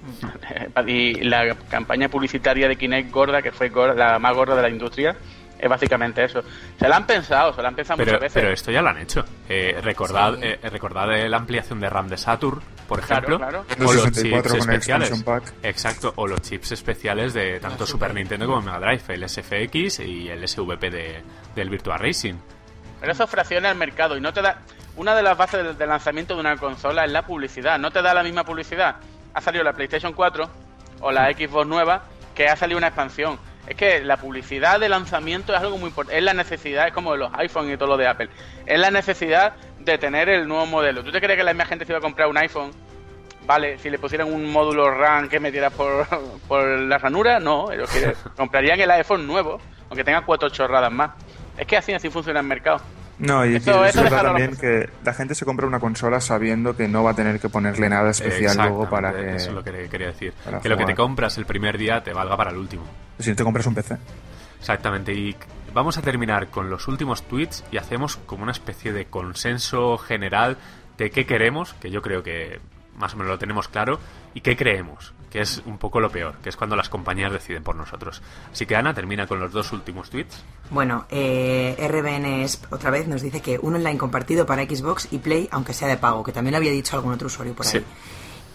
y 0.87 1.13
la 1.23 1.55
campaña 1.69 2.09
publicitaria 2.09 2.67
de 2.67 2.75
Kinect 2.75 3.11
gorda, 3.11 3.41
que 3.41 3.51
fue 3.51 3.69
gorda- 3.69 3.93
la 3.95 4.19
más 4.19 4.35
gorda 4.35 4.55
de 4.55 4.61
la 4.61 4.69
industria, 4.69 5.15
es 5.59 5.67
básicamente 5.69 6.23
eso. 6.23 6.41
Se 6.79 6.87
la 6.87 6.97
han 6.97 7.07
pensado, 7.07 7.51
se 7.53 7.61
la 7.61 7.69
han 7.69 7.75
pensado 7.75 7.97
Pero, 7.97 8.11
muchas 8.11 8.21
veces. 8.21 8.33
pero 8.41 8.53
esto 8.53 8.71
ya 8.71 8.81
lo 8.81 8.89
han 8.89 8.99
hecho. 8.99 9.25
Eh, 9.49 9.79
recordad, 9.81 10.35
Sí. 10.35 10.39
eh, 10.43 10.59
recordad 10.69 11.11
eh, 11.15 11.27
la 11.27 11.37
ampliación 11.37 11.79
de 11.79 11.89
RAM 11.89 12.07
de 12.07 12.17
Saturn, 12.17 12.61
por 12.87 13.01
Claro, 13.01 13.27
ejemplo. 13.27 13.37
claro. 13.39 13.65
O 13.79 13.93
los 13.93 14.03
64 14.03 14.51
chips 14.53 14.67
especiales. 14.67 15.23
pack. 15.23 15.53
Exacto, 15.63 16.13
o 16.15 16.27
los 16.27 16.41
chips 16.41 16.71
especiales 16.73 17.33
de 17.33 17.59
tanto 17.59 17.85
Super 17.87 18.13
Nintendo 18.13 18.45
como 18.45 18.61
Mega 18.61 18.79
Drive, 18.79 19.01
el 19.09 19.23
SFX 19.27 19.99
y 20.01 20.29
el 20.29 20.47
SVP 20.47 20.89
de, 20.91 21.23
del 21.55 21.69
Virtua 21.69 21.97
Racing. 21.97 22.35
Pero 23.01 23.11
eso 23.11 23.27
fracciona 23.27 23.69
el 23.71 23.77
mercado 23.77 24.15
y 24.15 24.21
no 24.21 24.31
te 24.31 24.41
da. 24.41 24.61
Una 24.97 25.15
de 25.15 25.23
las 25.23 25.37
bases 25.37 25.63
del, 25.63 25.77
del 25.77 25.89
lanzamiento 25.89 26.33
de 26.33 26.41
una 26.41 26.57
consola 26.57 27.05
es 27.05 27.11
la 27.11 27.21
publicidad. 27.21 27.77
No 27.79 27.91
te 27.91 28.01
da 28.01 28.13
la 28.13 28.23
misma 28.23 28.43
publicidad. 28.43 28.95
Ha 29.33 29.41
salido 29.41 29.63
la 29.63 29.73
PlayStation 29.73 30.13
4 30.13 30.49
o 31.01 31.11
la 31.11 31.31
Xbox 31.31 31.67
nueva 31.67 32.03
que 32.35 32.47
ha 32.47 32.55
salido 32.55 32.77
una 32.77 32.87
expansión. 32.87 33.39
Es 33.67 33.75
que 33.75 34.03
la 34.03 34.17
publicidad 34.17 34.79
de 34.79 34.89
lanzamiento 34.89 35.53
es 35.53 35.59
algo 35.59 35.77
muy 35.77 35.89
importante. 35.89 36.17
Es 36.17 36.23
la 36.23 36.33
necesidad, 36.33 36.87
es 36.87 36.93
como 36.93 37.11
de 37.11 37.19
los 37.19 37.33
iPhone 37.35 37.71
y 37.71 37.77
todo 37.77 37.89
lo 37.89 37.97
de 37.97 38.07
Apple. 38.07 38.29
Es 38.65 38.79
la 38.79 38.89
necesidad 38.91 39.53
de 39.79 39.97
tener 39.97 40.29
el 40.29 40.47
nuevo 40.47 40.65
modelo. 40.65 41.03
¿Tú 41.03 41.11
te 41.11 41.19
crees 41.19 41.37
que 41.37 41.43
la 41.43 41.53
misma 41.53 41.65
gente 41.65 41.85
se 41.85 41.91
iba 41.91 41.99
a 41.99 42.01
comprar 42.01 42.27
un 42.27 42.37
iPhone? 42.37 42.71
Vale, 43.45 43.77
si 43.77 43.89
le 43.89 43.99
pusieran 43.99 44.31
un 44.33 44.51
módulo 44.51 44.89
RAM 44.91 45.29
que 45.29 45.39
metiera 45.39 45.69
por, 45.69 46.07
por 46.47 46.65
la 46.65 46.97
ranura, 46.97 47.39
no. 47.39 47.71
Ellos 47.71 47.89
quieren- 47.91 48.15
comprarían 48.35 48.79
el 48.79 48.91
iPhone 48.91 49.27
nuevo, 49.27 49.59
aunque 49.89 50.03
tenga 50.03 50.21
cuatro 50.21 50.49
chorradas 50.49 50.91
más. 50.91 51.11
Es 51.57 51.67
que 51.67 51.77
así 51.77 51.93
así 51.93 52.09
funciona 52.09 52.39
el 52.39 52.45
mercado. 52.47 52.81
No, 53.19 53.45
y 53.45 53.55
Eso- 53.55 53.83
es 53.83 53.95
verdad 53.95 54.23
también 54.23 54.55
que 54.55 54.89
la 55.03 55.13
gente 55.13 55.33
se 55.33 55.43
compra 55.43 55.65
una 55.65 55.79
consola 55.79 56.21
sabiendo 56.21 56.75
que 56.77 56.87
no 56.87 57.03
va 57.03 57.11
a 57.11 57.13
tener 57.15 57.39
que 57.39 57.49
ponerle 57.49 57.89
nada 57.89 58.11
especial 58.11 58.55
luego 58.57 58.89
para 58.89 59.11
que... 59.11 59.35
Eso 59.35 59.49
es 59.49 59.55
lo 59.55 59.63
que 59.63 59.89
quería 59.89 60.07
decir. 60.07 60.33
Que 60.61 60.69
lo 60.69 60.77
que 60.77 60.85
te 60.85 60.95
compras 60.95 61.37
el 61.37 61.45
primer 61.45 61.77
día 61.77 62.03
te 62.03 62.13
valga 62.13 62.37
para 62.37 62.51
el 62.51 62.57
último. 62.57 62.83
Si 63.19 63.29
no 63.31 63.35
te 63.35 63.43
compras 63.43 63.65
un 63.65 63.73
PC. 63.73 63.97
Exactamente, 64.59 65.13
y 65.13 65.35
vamos 65.73 65.97
a 65.97 66.01
terminar 66.01 66.47
con 66.47 66.69
los 66.69 66.87
últimos 66.87 67.23
tweets 67.23 67.63
y 67.71 67.77
hacemos 67.77 68.17
como 68.17 68.43
una 68.43 68.51
especie 68.51 68.91
de 68.93 69.05
consenso 69.05 69.97
general 69.97 70.57
de 70.97 71.11
qué 71.11 71.25
queremos, 71.25 71.73
que 71.75 71.89
yo 71.91 72.01
creo 72.01 72.23
que 72.23 72.59
más 72.95 73.13
o 73.13 73.17
menos 73.17 73.31
lo 73.31 73.37
tenemos 73.39 73.67
claro, 73.67 73.99
y 74.33 74.41
qué 74.41 74.55
creemos, 74.57 75.13
que 75.29 75.41
es 75.41 75.61
un 75.65 75.77
poco 75.77 75.99
lo 75.99 76.09
peor, 76.09 76.35
que 76.41 76.49
es 76.49 76.55
cuando 76.55 76.75
las 76.75 76.89
compañías 76.89 77.31
deciden 77.31 77.63
por 77.63 77.75
nosotros. 77.75 78.21
Así 78.51 78.65
que 78.65 78.75
Ana 78.75 78.93
termina 78.93 79.27
con 79.27 79.39
los 79.39 79.51
dos 79.51 79.71
últimos 79.73 80.09
tweets. 80.09 80.43
Bueno, 80.69 81.05
eh, 81.09 81.75
RBN 81.89 82.43
Esp 82.43 82.71
otra 82.71 82.91
vez 82.91 83.07
nos 83.07 83.21
dice 83.21 83.41
que 83.41 83.59
un 83.61 83.75
online 83.75 83.97
compartido 83.97 84.45
para 84.45 84.63
Xbox 84.63 85.07
y 85.11 85.17
Play, 85.19 85.47
aunque 85.51 85.73
sea 85.73 85.87
de 85.87 85.97
pago, 85.97 86.23
que 86.23 86.31
también 86.31 86.53
lo 86.53 86.57
había 86.57 86.71
dicho 86.71 86.95
algún 86.95 87.13
otro 87.13 87.27
usuario 87.27 87.53
por 87.53 87.65
ahí. 87.65 87.71
Sí. 87.71 87.83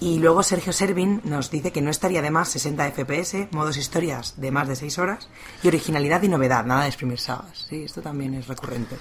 Y 0.00 0.18
luego 0.18 0.42
Sergio 0.42 0.72
Servin 0.72 1.20
nos 1.22 1.50
dice 1.50 1.70
que 1.70 1.80
no 1.80 1.88
estaría 1.90 2.22
de 2.22 2.30
más 2.32 2.48
60 2.48 2.90
FPS, 2.90 3.48
modos 3.52 3.76
historias 3.76 4.40
de 4.40 4.50
más 4.50 4.66
de 4.66 4.74
6 4.74 4.98
horas 4.98 5.28
y 5.62 5.68
originalidad 5.68 6.20
y 6.22 6.28
novedad, 6.28 6.64
nada 6.64 6.82
de 6.82 6.88
exprimir 6.88 7.20
sagas. 7.20 7.66
Sí, 7.68 7.84
esto 7.84 8.02
también 8.02 8.34
es 8.34 8.48
recurrente. 8.48 8.96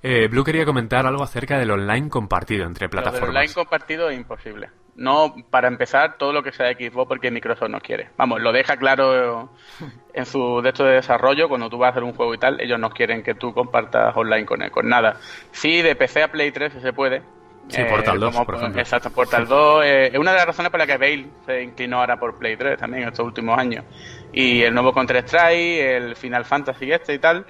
Eh, 0.00 0.28
Blue 0.28 0.44
quería 0.44 0.64
comentar 0.64 1.06
algo 1.06 1.24
acerca 1.24 1.58
del 1.58 1.72
online 1.72 2.08
compartido 2.08 2.66
entre 2.66 2.86
Lo 2.86 2.90
del 2.92 3.02
plataformas. 3.02 3.28
online 3.30 3.52
compartido 3.54 4.10
es 4.10 4.16
imposible. 4.16 4.70
No, 4.96 5.34
para 5.50 5.66
empezar, 5.66 6.18
todo 6.18 6.32
lo 6.32 6.42
que 6.42 6.52
sea 6.52 6.72
Xbox 6.72 7.08
porque 7.08 7.30
Microsoft 7.30 7.68
no 7.68 7.80
quiere. 7.80 8.10
Vamos, 8.16 8.40
lo 8.40 8.52
deja 8.52 8.76
claro 8.76 9.50
en 10.14 10.26
su 10.26 10.60
de 10.62 10.72
de 10.72 10.84
desarrollo, 10.84 11.48
cuando 11.48 11.68
tú 11.68 11.78
vas 11.78 11.88
a 11.88 11.90
hacer 11.90 12.04
un 12.04 12.14
juego 12.14 12.34
y 12.34 12.38
tal, 12.38 12.60
ellos 12.60 12.78
no 12.78 12.90
quieren 12.90 13.22
que 13.22 13.34
tú 13.34 13.52
compartas 13.52 14.16
online 14.16 14.46
con 14.46 14.62
él, 14.62 14.70
con 14.70 14.88
nada. 14.88 15.16
Sí, 15.50 15.82
de 15.82 15.96
PC 15.96 16.22
a 16.22 16.28
Play 16.28 16.52
3 16.52 16.74
se 16.80 16.92
puede. 16.92 17.22
Sí, 17.68 17.82
Portal 17.84 18.20
2, 18.20 18.34
eh, 18.34 18.44
por 18.44 18.54
ejemplo. 18.56 18.80
Exacto, 18.80 19.10
Portal 19.10 19.46
2 19.48 19.84
eh, 19.84 20.06
es 20.08 20.18
una 20.18 20.32
de 20.32 20.36
las 20.36 20.46
razones 20.46 20.70
por 20.70 20.78
las 20.78 20.86
que 20.86 20.98
Bale 20.98 21.26
se 21.46 21.62
inclinó 21.62 22.00
ahora 22.00 22.18
por 22.18 22.38
Play 22.38 22.56
3 22.56 22.78
también 22.78 23.04
en 23.04 23.08
estos 23.08 23.26
últimos 23.26 23.58
años. 23.58 23.84
Y 24.32 24.62
el 24.62 24.74
nuevo 24.74 24.92
Counter-Strike, 24.92 25.80
el 25.80 26.16
Final 26.16 26.44
Fantasy 26.44 26.92
este 26.92 27.14
y 27.14 27.18
tal, 27.18 27.46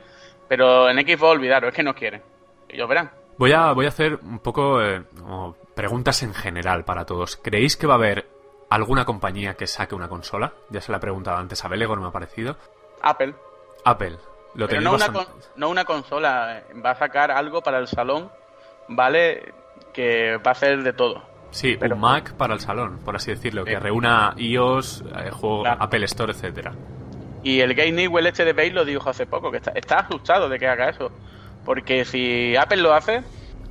pero 0.49 0.89
en 0.89 0.97
Xbox 0.99 1.33
olvidaros, 1.33 1.69
es 1.69 1.75
que 1.75 1.83
no 1.83 1.95
quieren. 1.95 2.23
Ellos 2.69 2.89
verán. 2.89 3.11
Voy 3.37 3.53
a, 3.53 3.73
voy 3.73 3.87
a 3.87 3.89
hacer 3.89 4.19
un 4.23 4.39
poco 4.39 4.81
eh, 4.81 5.03
preguntas 5.75 6.23
en 6.23 6.35
general 6.35 6.85
para 6.85 7.05
todos. 7.05 7.37
¿Creéis 7.37 7.77
que 7.77 7.87
va 7.87 7.95
a 7.95 7.97
haber 7.97 8.27
alguna 8.71 9.05
compañía 9.05 9.55
que 9.55 9.67
saque 9.67 9.95
una 9.95 10.09
consola? 10.09 10.53
Ya 10.71 10.81
se 10.81 10.93
la 10.93 10.99
he 10.99 11.01
preguntado 11.01 11.37
antes 11.37 11.65
a 11.65 11.69
Belegor, 11.69 12.01
me 12.01 12.09
ha 12.09 12.13
parecido. 12.13 12.57
Apple. 13.03 13.35
Apple. 13.85 14.17
Lo 14.55 14.69
Pero 14.69 14.81
no 14.81 14.95
una, 14.95 15.09
no 15.57 15.69
una 15.69 15.85
consola, 15.85 16.63
va 16.85 16.93
a 16.93 16.95
sacar 16.95 17.33
algo 17.33 17.61
para 17.61 17.79
el 17.79 17.89
salón, 17.89 18.31
¿vale? 18.89 19.53
Que 19.93 20.37
va 20.37 20.53
a 20.53 20.55
ser 20.55 20.83
de 20.83 20.93
todo. 20.93 21.23
Sí, 21.51 21.79
un 21.81 22.01
Mac 22.01 22.35
para 22.35 22.55
el 22.55 22.61
salón, 22.61 22.99
por 23.05 23.15
así 23.15 23.31
decirlo, 23.31 23.65
que 23.65 23.79
reúna 23.79 24.35
iOS, 24.37 25.05
eh, 25.17 25.31
juego, 25.31 25.65
Apple 25.67 26.05
Store, 26.07 26.33
etcétera. 26.33 26.73
Y 27.45 27.61
el 27.61 27.75
Game 27.75 27.93
Newell 27.93 28.27
este 28.27 28.45
de 28.45 28.53
Bale 28.53 28.71
lo 28.71 28.85
dijo 28.85 29.09
hace 29.09 29.27
poco, 29.27 29.51
que 29.51 29.59
está, 29.59 29.71
está 29.73 29.99
asustado 30.01 30.49
de 30.49 30.59
que 30.59 30.67
haga 30.67 30.89
eso. 30.89 31.13
Porque 31.65 32.05
si 32.05 32.57
Apple 32.57 32.79
lo 32.79 32.93
hace, 32.93 33.23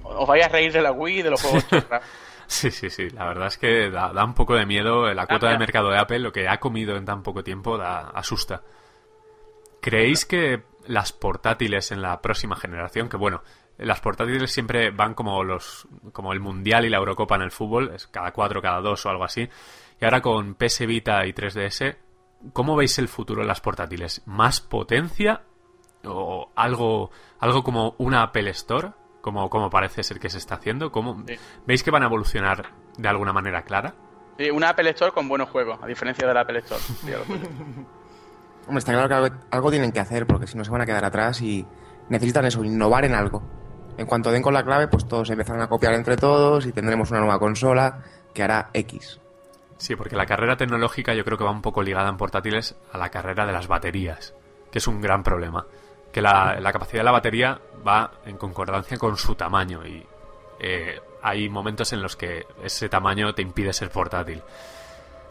os 0.04 0.28
vais 0.28 0.46
a 0.46 0.50
reír 0.50 0.72
de 0.72 0.82
la 0.82 0.92
Wii 0.92 1.20
y 1.20 1.22
de 1.22 1.30
los 1.30 1.42
juegos 1.42 1.66
Sí, 2.48 2.72
sí, 2.72 2.90
sí. 2.90 3.10
La 3.10 3.26
verdad 3.26 3.48
es 3.48 3.58
que 3.58 3.90
da, 3.90 4.12
un 4.24 4.34
poco 4.34 4.56
de 4.56 4.66
miedo. 4.66 5.12
La 5.14 5.26
cuota 5.26 5.50
de 5.50 5.58
mercado 5.58 5.90
de 5.90 5.98
Apple, 5.98 6.20
lo 6.20 6.32
que 6.32 6.48
ha 6.48 6.60
comido 6.60 6.96
en 6.96 7.06
tan 7.06 7.24
poco 7.24 7.44
tiempo, 7.44 7.78
da, 7.78 8.10
asusta. 8.10 8.62
¿Creéis 9.82 10.26
que 10.26 10.64
las 10.86 11.14
portátiles 11.14 11.92
en 11.92 12.02
la 12.02 12.22
próxima 12.22 12.56
generación, 12.56 13.10
que 13.10 13.18
bueno, 13.18 13.42
las 13.78 14.02
portátiles 14.02 14.52
siempre 14.52 14.92
van 14.92 15.14
como 15.14 15.44
los 15.44 15.88
como 16.12 16.34
el 16.34 16.40
Mundial 16.40 16.86
y 16.86 16.90
la 16.90 16.98
Eurocopa 16.98 17.36
en 17.36 17.42
el 17.42 17.52
fútbol, 17.52 17.92
es 17.96 18.08
cada 18.08 18.32
cuatro, 18.32 18.62
cada 18.62 18.82
dos 18.82 19.06
o 19.06 19.10
algo 19.10 19.24
así, 19.24 19.50
y 20.00 20.06
ahora 20.06 20.22
con 20.22 20.56
PS 20.56 20.86
Vita 20.86 21.26
y 21.26 21.34
3DS, 21.34 21.98
¿cómo 22.54 22.76
veis 22.76 22.98
el 23.00 23.08
futuro 23.08 23.42
de 23.42 23.48
las 23.48 23.62
portátiles? 23.62 24.22
¿Más 24.26 24.62
potencia 24.62 25.42
o 26.06 26.52
algo, 26.56 27.12
algo 27.40 27.64
como 27.64 27.96
una 27.98 28.24
Apple 28.24 28.50
Store, 28.52 28.92
como, 29.24 29.50
como 29.50 29.70
parece 29.70 30.04
ser 30.04 30.20
que 30.20 30.30
se 30.30 30.38
está 30.38 30.56
haciendo. 30.56 30.92
¿Cómo, 30.92 31.24
¿Veis 31.66 31.82
que 31.82 31.92
van 31.92 32.04
a 32.04 32.08
evolucionar 32.08 32.74
de 32.98 33.08
alguna 33.08 33.32
manera 33.32 33.64
clara? 33.64 33.96
Sí, 34.38 34.52
una 34.52 34.70
Apple 34.70 34.90
Store 34.90 35.14
con 35.14 35.30
buenos 35.30 35.50
juegos, 35.50 35.80
a 35.82 35.88
diferencia 35.88 36.28
de 36.28 36.34
la 36.34 36.42
Apple 36.42 36.60
Store. 36.60 36.82
Hombre, 38.68 38.80
está 38.80 38.92
claro 38.92 39.08
que 39.08 39.34
algo, 39.50 39.72
tienen 39.72 39.94
que 39.94 40.02
hacer, 40.02 40.28
porque 40.28 40.46
si 40.46 40.58
no 40.58 40.66
se 40.66 40.72
van 40.72 40.82
a 40.82 40.86
quedar 40.86 41.06
atrás 41.06 41.42
y 41.42 41.66
necesitan 42.10 42.44
eso, 42.44 42.66
innovar 42.66 43.06
en 43.06 43.14
algo. 43.14 43.42
En 43.98 44.06
cuanto 44.08 44.30
den 44.30 44.42
con 44.42 44.54
la 44.54 44.64
clave, 44.66 44.90
pues 44.90 45.08
todos 45.08 45.30
empezarán 45.30 45.62
a 45.62 45.70
copiar 45.70 45.94
entre 45.94 46.18
todos 46.18 46.66
y 46.66 46.74
tendremos 46.74 47.10
una 47.12 47.22
nueva 47.22 47.40
consola 47.40 48.04
que 48.34 48.44
hará 48.44 48.72
X. 48.74 49.22
Sí, 49.78 49.96
porque 49.96 50.18
la 50.18 50.26
carrera 50.26 50.58
tecnológica 50.58 51.14
yo 51.14 51.24
creo 51.24 51.38
que 51.38 51.46
va 51.46 51.52
un 51.52 51.62
poco 51.62 51.82
ligada 51.82 52.10
en 52.10 52.18
portátiles 52.18 52.76
a 52.92 52.98
la 52.98 53.10
carrera 53.10 53.46
de 53.46 53.54
las 53.54 53.68
baterías, 53.68 54.36
que 54.70 54.80
es 54.80 54.88
un 54.88 55.00
gran 55.00 55.24
problema 55.24 55.66
que 56.14 56.22
la, 56.22 56.72
capacidad 56.72 57.00
de 57.00 57.06
la 57.06 57.12
batería 57.12 57.60
va 57.86 58.12
en 58.26 58.38
concordancia 58.38 58.98
con 58.98 59.18
su 59.18 59.36
tamaño 59.36 59.86
y 59.86 60.02
eh, 60.60 61.00
hay 61.24 61.50
momentos 61.50 61.92
en 61.92 62.02
los 62.02 62.16
que 62.16 62.46
ese 62.64 62.88
tamaño 62.88 63.34
te 63.34 63.42
impide 63.42 63.74
ser 63.74 63.90
portátil. 63.90 64.42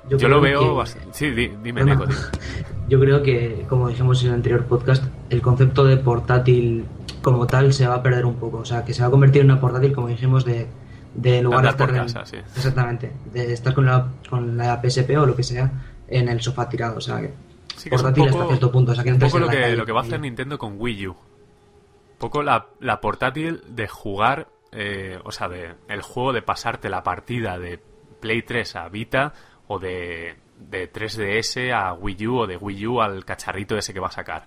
Yo, 0.09 0.29
lo 0.29 0.41
veo... 0.41 0.85
Sí, 1.13 1.31
dime, 1.31 1.85
Nico, 1.85 2.05
Yo 2.89 2.99
creo 2.99 3.23
que, 3.23 3.65
como 3.69 3.89
dijimos 3.89 4.21
en 4.23 4.31
el 4.31 4.35
anterior 4.35 4.65
podcast, 4.67 5.05
el 5.31 5.41
concepto 5.41 5.85
de 5.85 5.97
portátil 5.97 6.85
como 7.23 7.47
tal 7.47 7.73
se 7.73 7.87
va 7.87 7.95
a 7.95 8.03
perder 8.03 8.27
un 8.27 8.35
poco. 8.35 8.59
O 8.59 8.65
sea, 8.65 8.85
que 8.85 8.93
se 8.93 9.03
va 9.03 9.09
a 9.09 9.11
convertir 9.13 9.43
en 9.43 9.53
una 9.53 9.61
portátil, 9.61 9.93
como 9.93 10.09
dijimos, 10.09 10.45
de, 10.45 10.67
de 11.15 11.41
lugar 11.41 11.63
de 11.63 11.69
estar 11.69 11.93
casa, 11.93 12.27
sí. 12.27 12.39
Exactamente. 12.39 13.13
De 13.33 13.53
estar 13.53 13.73
con 13.73 13.87
la, 13.87 14.09
con 14.29 14.57
la 14.57 14.83
PSP 14.83 15.11
o 15.17 15.27
lo 15.27 15.37
que 15.37 15.45
sea 15.45 15.71
en 16.09 16.29
el 16.29 16.41
sofá 16.41 16.69
tirado. 16.69 16.99
O 16.99 17.01
sea, 17.01 17.21
que 17.21 17.33
Sí, 17.77 17.91
que 17.91 17.97
es 17.97 18.03
un 18.03 18.15
poco, 18.15 18.53
hasta 18.53 18.71
punto. 18.71 18.93
un 18.93 19.19
poco 19.19 19.39
lo 19.39 19.49
que, 19.49 19.77
lo 19.77 19.85
que 19.85 19.93
va 19.93 20.01
a 20.01 20.05
hacer 20.05 20.21
Nintendo 20.21 20.59
con 20.59 20.75
Wii 20.79 21.07
U. 21.09 21.11
Un 21.13 22.19
poco 22.19 22.43
la, 22.43 22.67
la 22.81 23.01
portátil 23.01 23.63
de 23.67 23.89
jugar, 23.89 24.49
eh, 24.71 25.19
o 25.25 25.33
sea, 25.33 25.49
de 25.49 25.75
el 25.89 26.03
juego 26.03 26.33
de 26.33 26.43
pasarte 26.43 26.89
la 26.89 27.03
partida 27.03 27.59
de 27.59 27.81
Play 28.21 28.43
3 28.43 28.77
a 28.77 28.89
Vita 28.89 29.33
o 29.67 29.79
de, 29.79 30.37
de 30.59 30.93
3DS 30.93 31.73
a 31.73 31.93
Wii 31.95 32.27
U 32.27 32.39
o 32.39 32.47
de 32.47 32.57
Wii 32.57 32.87
U 32.87 33.01
al 33.01 33.25
cacharrito 33.25 33.77
ese 33.77 33.93
que 33.93 34.01
va 34.01 34.09
a 34.09 34.13
sacar. 34.13 34.47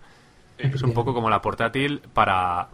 Es 0.57 0.81
un 0.81 0.93
poco 0.93 1.14
como 1.14 1.30
la 1.30 1.41
portátil 1.41 2.02
para, 2.14 2.69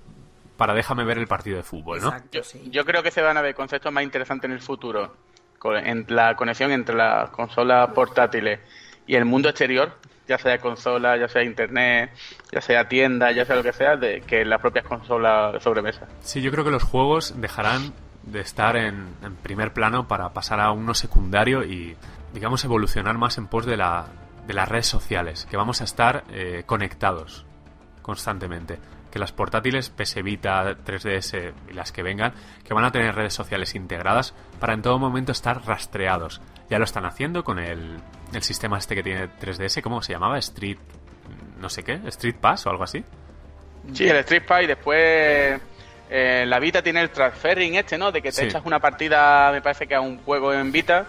para 0.56 0.74
déjame 0.74 1.04
ver 1.04 1.18
el 1.18 1.28
partido 1.28 1.58
de 1.58 1.64
fútbol, 1.64 2.02
¿no? 2.02 2.14
yo, 2.32 2.42
yo, 2.70 2.86
creo 2.86 3.02
que 3.02 3.10
se 3.10 3.22
van 3.22 3.38
a 3.38 3.42
ver 3.42 3.56
conceptos 3.56 3.92
más 3.92 4.04
interesantes 4.04 4.48
en 4.48 4.54
el 4.54 4.62
futuro. 4.62 5.16
En 5.64 6.06
la 6.10 6.36
conexión 6.36 6.72
entre 6.72 6.96
las 6.96 7.30
consolas 7.32 7.90
portátiles 7.94 8.60
y 9.08 9.16
el 9.16 9.26
mundo 9.26 9.50
exterior, 9.50 9.98
ya 10.28 10.38
sea 10.38 10.58
consola, 10.60 11.18
ya 11.18 11.28
sea 11.28 11.44
internet, 11.44 12.12
ya 12.52 12.62
sea 12.62 12.88
tienda, 12.88 13.32
ya 13.32 13.46
sea 13.46 13.56
lo 13.56 13.64
que 13.64 13.74
sea, 13.74 13.96
de 13.96 14.22
que 14.22 14.46
las 14.46 14.62
propias 14.62 14.86
consolas 14.86 15.62
sobremesa. 15.62 16.08
Sí, 16.22 16.42
yo 16.42 16.52
creo 16.52 16.64
que 16.64 16.72
los 16.72 16.84
juegos 16.84 17.40
dejarán 17.40 17.94
de 18.24 18.40
estar 18.40 18.76
en, 18.76 19.16
primer 19.42 19.74
plano 19.74 20.08
para 20.08 20.30
pasar 20.30 20.60
a 20.60 20.72
uno 20.72 20.94
secundario 20.94 21.64
y, 21.64 21.96
digamos, 22.34 22.64
evolucionar 22.64 23.18
más 23.18 23.38
en 23.38 23.48
pos 23.48 23.66
de, 23.66 23.78
la, 23.78 24.06
de 24.48 24.54
las 24.54 24.70
redes 24.70 24.88
sociales, 24.88 25.48
que 25.50 25.58
vamos 25.58 25.82
a 25.82 25.86
estar 25.86 26.24
eh, 26.32 26.64
conectados 26.66 27.46
constantemente. 28.02 28.80
Que 29.12 29.20
las 29.20 29.34
portátiles 29.34 29.90
PS 29.90 30.24
Vita, 30.24 30.64
3DS 30.78 31.54
y 31.70 31.74
las 31.74 31.92
que 31.92 32.02
vengan, 32.02 32.34
que 32.64 32.74
van 32.74 32.86
a 32.86 32.92
tener 32.92 33.14
redes 33.14 33.34
sociales 33.34 33.76
integradas 33.76 34.34
para 34.60 34.74
en 34.74 34.82
todo 34.82 35.00
momento 35.00 35.34
estar 35.34 35.66
rastreados. 35.66 36.42
Ya 36.72 36.80
lo 36.80 36.86
están 36.86 37.06
haciendo 37.06 37.44
con 37.44 37.60
el 37.60 38.00
el 38.34 38.44
sistema 38.44 38.78
este 38.78 38.96
que 38.96 39.04
tiene 39.04 39.28
3DS, 39.28 39.82
¿cómo 39.82 40.02
se 40.02 40.14
llamaba? 40.14 40.38
Street, 40.40 40.78
no 41.60 41.70
sé 41.70 41.84
qué, 41.84 42.00
Street 42.06 42.36
Pass 42.40 42.66
o 42.66 42.70
algo 42.70 42.84
así. 42.84 43.04
Sí, 43.94 44.08
el 44.08 44.16
Street 44.18 44.44
Pass 44.48 44.64
y 44.64 44.68
después 44.68 45.60
eh, 46.10 46.46
la 46.48 46.60
Vita 46.60 46.82
tiene 46.82 47.02
el 47.02 47.10
transferring 47.10 47.76
este, 47.76 47.98
¿no? 47.98 48.12
De 48.12 48.22
que 48.22 48.32
te 48.32 48.46
echas 48.46 48.64
una 48.66 48.80
partida, 48.80 49.52
me 49.52 49.62
parece 49.62 49.88
que 49.88 49.96
a 49.96 50.02
un 50.02 50.20
juego 50.20 50.54
en 50.54 50.72
Vita 50.72 51.08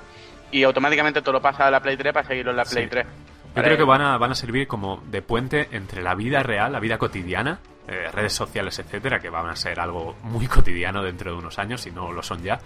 y 0.50 0.64
automáticamente 0.64 1.22
te 1.22 1.32
lo 1.32 1.40
pasa 1.40 1.68
a 1.68 1.70
la 1.70 1.80
Play 1.80 1.96
3 1.96 2.12
para 2.12 2.26
seguirlo 2.26 2.50
en 2.50 2.56
la 2.56 2.64
Play 2.64 2.88
3. 2.88 3.06
Yo 3.54 3.62
creo 3.62 3.76
que 3.76 3.84
van 3.84 4.00
a, 4.00 4.18
van 4.18 4.32
a 4.32 4.34
servir 4.34 4.66
como 4.66 5.02
de 5.06 5.22
puente 5.22 5.68
entre 5.72 6.02
la 6.02 6.14
vida 6.14 6.42
real, 6.42 6.72
la 6.72 6.80
vida 6.80 6.98
cotidiana, 6.98 7.60
eh, 7.86 8.08
redes 8.12 8.32
sociales, 8.32 8.78
etcétera, 8.78 9.20
que 9.20 9.28
van 9.28 9.48
a 9.48 9.56
ser 9.56 9.78
algo 9.78 10.16
muy 10.22 10.46
cotidiano 10.48 11.02
dentro 11.02 11.32
de 11.32 11.38
unos 11.38 11.58
años, 11.58 11.82
si 11.82 11.90
no 11.90 12.12
lo 12.12 12.22
son 12.22 12.42
ya, 12.42 12.58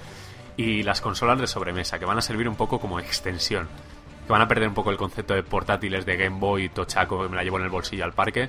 y 0.56 0.82
las 0.82 1.00
consolas 1.00 1.38
de 1.40 1.46
sobremesa, 1.46 1.98
que 1.98 2.04
van 2.04 2.18
a 2.18 2.22
servir 2.22 2.48
un 2.48 2.56
poco 2.56 2.78
como 2.78 2.98
extensión 2.98 3.68
que 4.26 4.32
van 4.32 4.42
a 4.42 4.48
perder 4.48 4.68
un 4.68 4.74
poco 4.74 4.90
el 4.90 4.96
concepto 4.96 5.34
de 5.34 5.42
portátiles 5.42 6.04
de 6.04 6.16
Game 6.16 6.38
Boy 6.40 6.68
tochaco 6.68 7.22
que 7.22 7.28
me 7.28 7.36
la 7.36 7.44
llevo 7.44 7.58
en 7.58 7.64
el 7.64 7.70
bolsillo 7.70 8.04
al 8.04 8.12
parque 8.12 8.48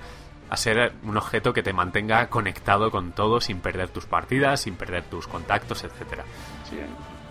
a 0.50 0.58
ser 0.58 0.94
un 1.04 1.18
objeto 1.18 1.54
que 1.54 1.62
te 1.62 1.74
mantenga 1.74 2.28
conectado 2.30 2.90
con 2.90 3.12
todo 3.12 3.40
sin 3.42 3.60
perder 3.60 3.90
tus 3.90 4.06
partidas, 4.06 4.62
sin 4.62 4.76
perder 4.76 5.04
tus 5.04 5.28
contactos, 5.28 5.84
etcétera. 5.84 6.24
Sí, 6.70 6.78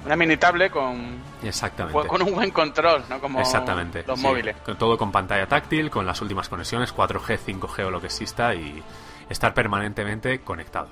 una 0.05 0.17
mini 0.17 0.37
tablet 0.37 0.71
con 0.71 1.17
Exactamente. 1.43 2.07
con 2.07 2.23
un 2.23 2.35
buen 2.35 2.51
control, 2.51 3.05
¿no? 3.09 3.19
Como 3.19 3.41
Exactamente, 3.41 4.05
los 4.07 4.21
móviles. 4.21 4.57
Con 4.59 4.77
todo 4.77 4.99
con 4.99 5.11
pantalla 5.11 5.47
táctil, 5.47 5.91
con 5.91 6.07
las 6.07 6.21
últimas 6.21 6.49
conexiones 6.49 6.95
4G, 6.95 7.39
5G 7.39 7.87
o 7.87 7.91
lo 7.91 8.01
que 8.01 8.07
exista 8.07 8.55
y 8.55 8.83
estar 9.29 9.55
permanentemente 9.55 10.41
conectados. 10.41 10.91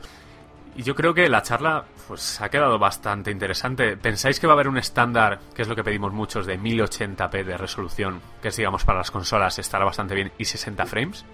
Y 0.76 0.82
yo 0.82 0.94
creo 0.94 1.14
que 1.14 1.28
la 1.28 1.42
charla 1.42 1.84
pues 2.08 2.40
ha 2.40 2.48
quedado 2.48 2.78
bastante 2.78 3.30
interesante. 3.30 3.96
¿Pensáis 3.96 4.40
que 4.40 4.46
va 4.46 4.54
a 4.54 4.56
haber 4.56 4.68
un 4.68 4.78
estándar, 4.78 5.38
que 5.54 5.62
es 5.62 5.68
lo 5.68 5.76
que 5.76 5.84
pedimos 5.84 6.12
muchos, 6.12 6.46
de 6.46 6.58
1080p 6.58 7.44
de 7.44 7.56
resolución, 7.56 8.20
que 8.42 8.48
es 8.48 8.56
digamos 8.56 8.84
para 8.84 8.98
las 8.98 9.10
consolas 9.10 9.58
estará 9.58 9.84
bastante 9.84 10.14
bien, 10.14 10.32
y 10.36 10.44
60 10.44 10.84
frames? 10.86 11.24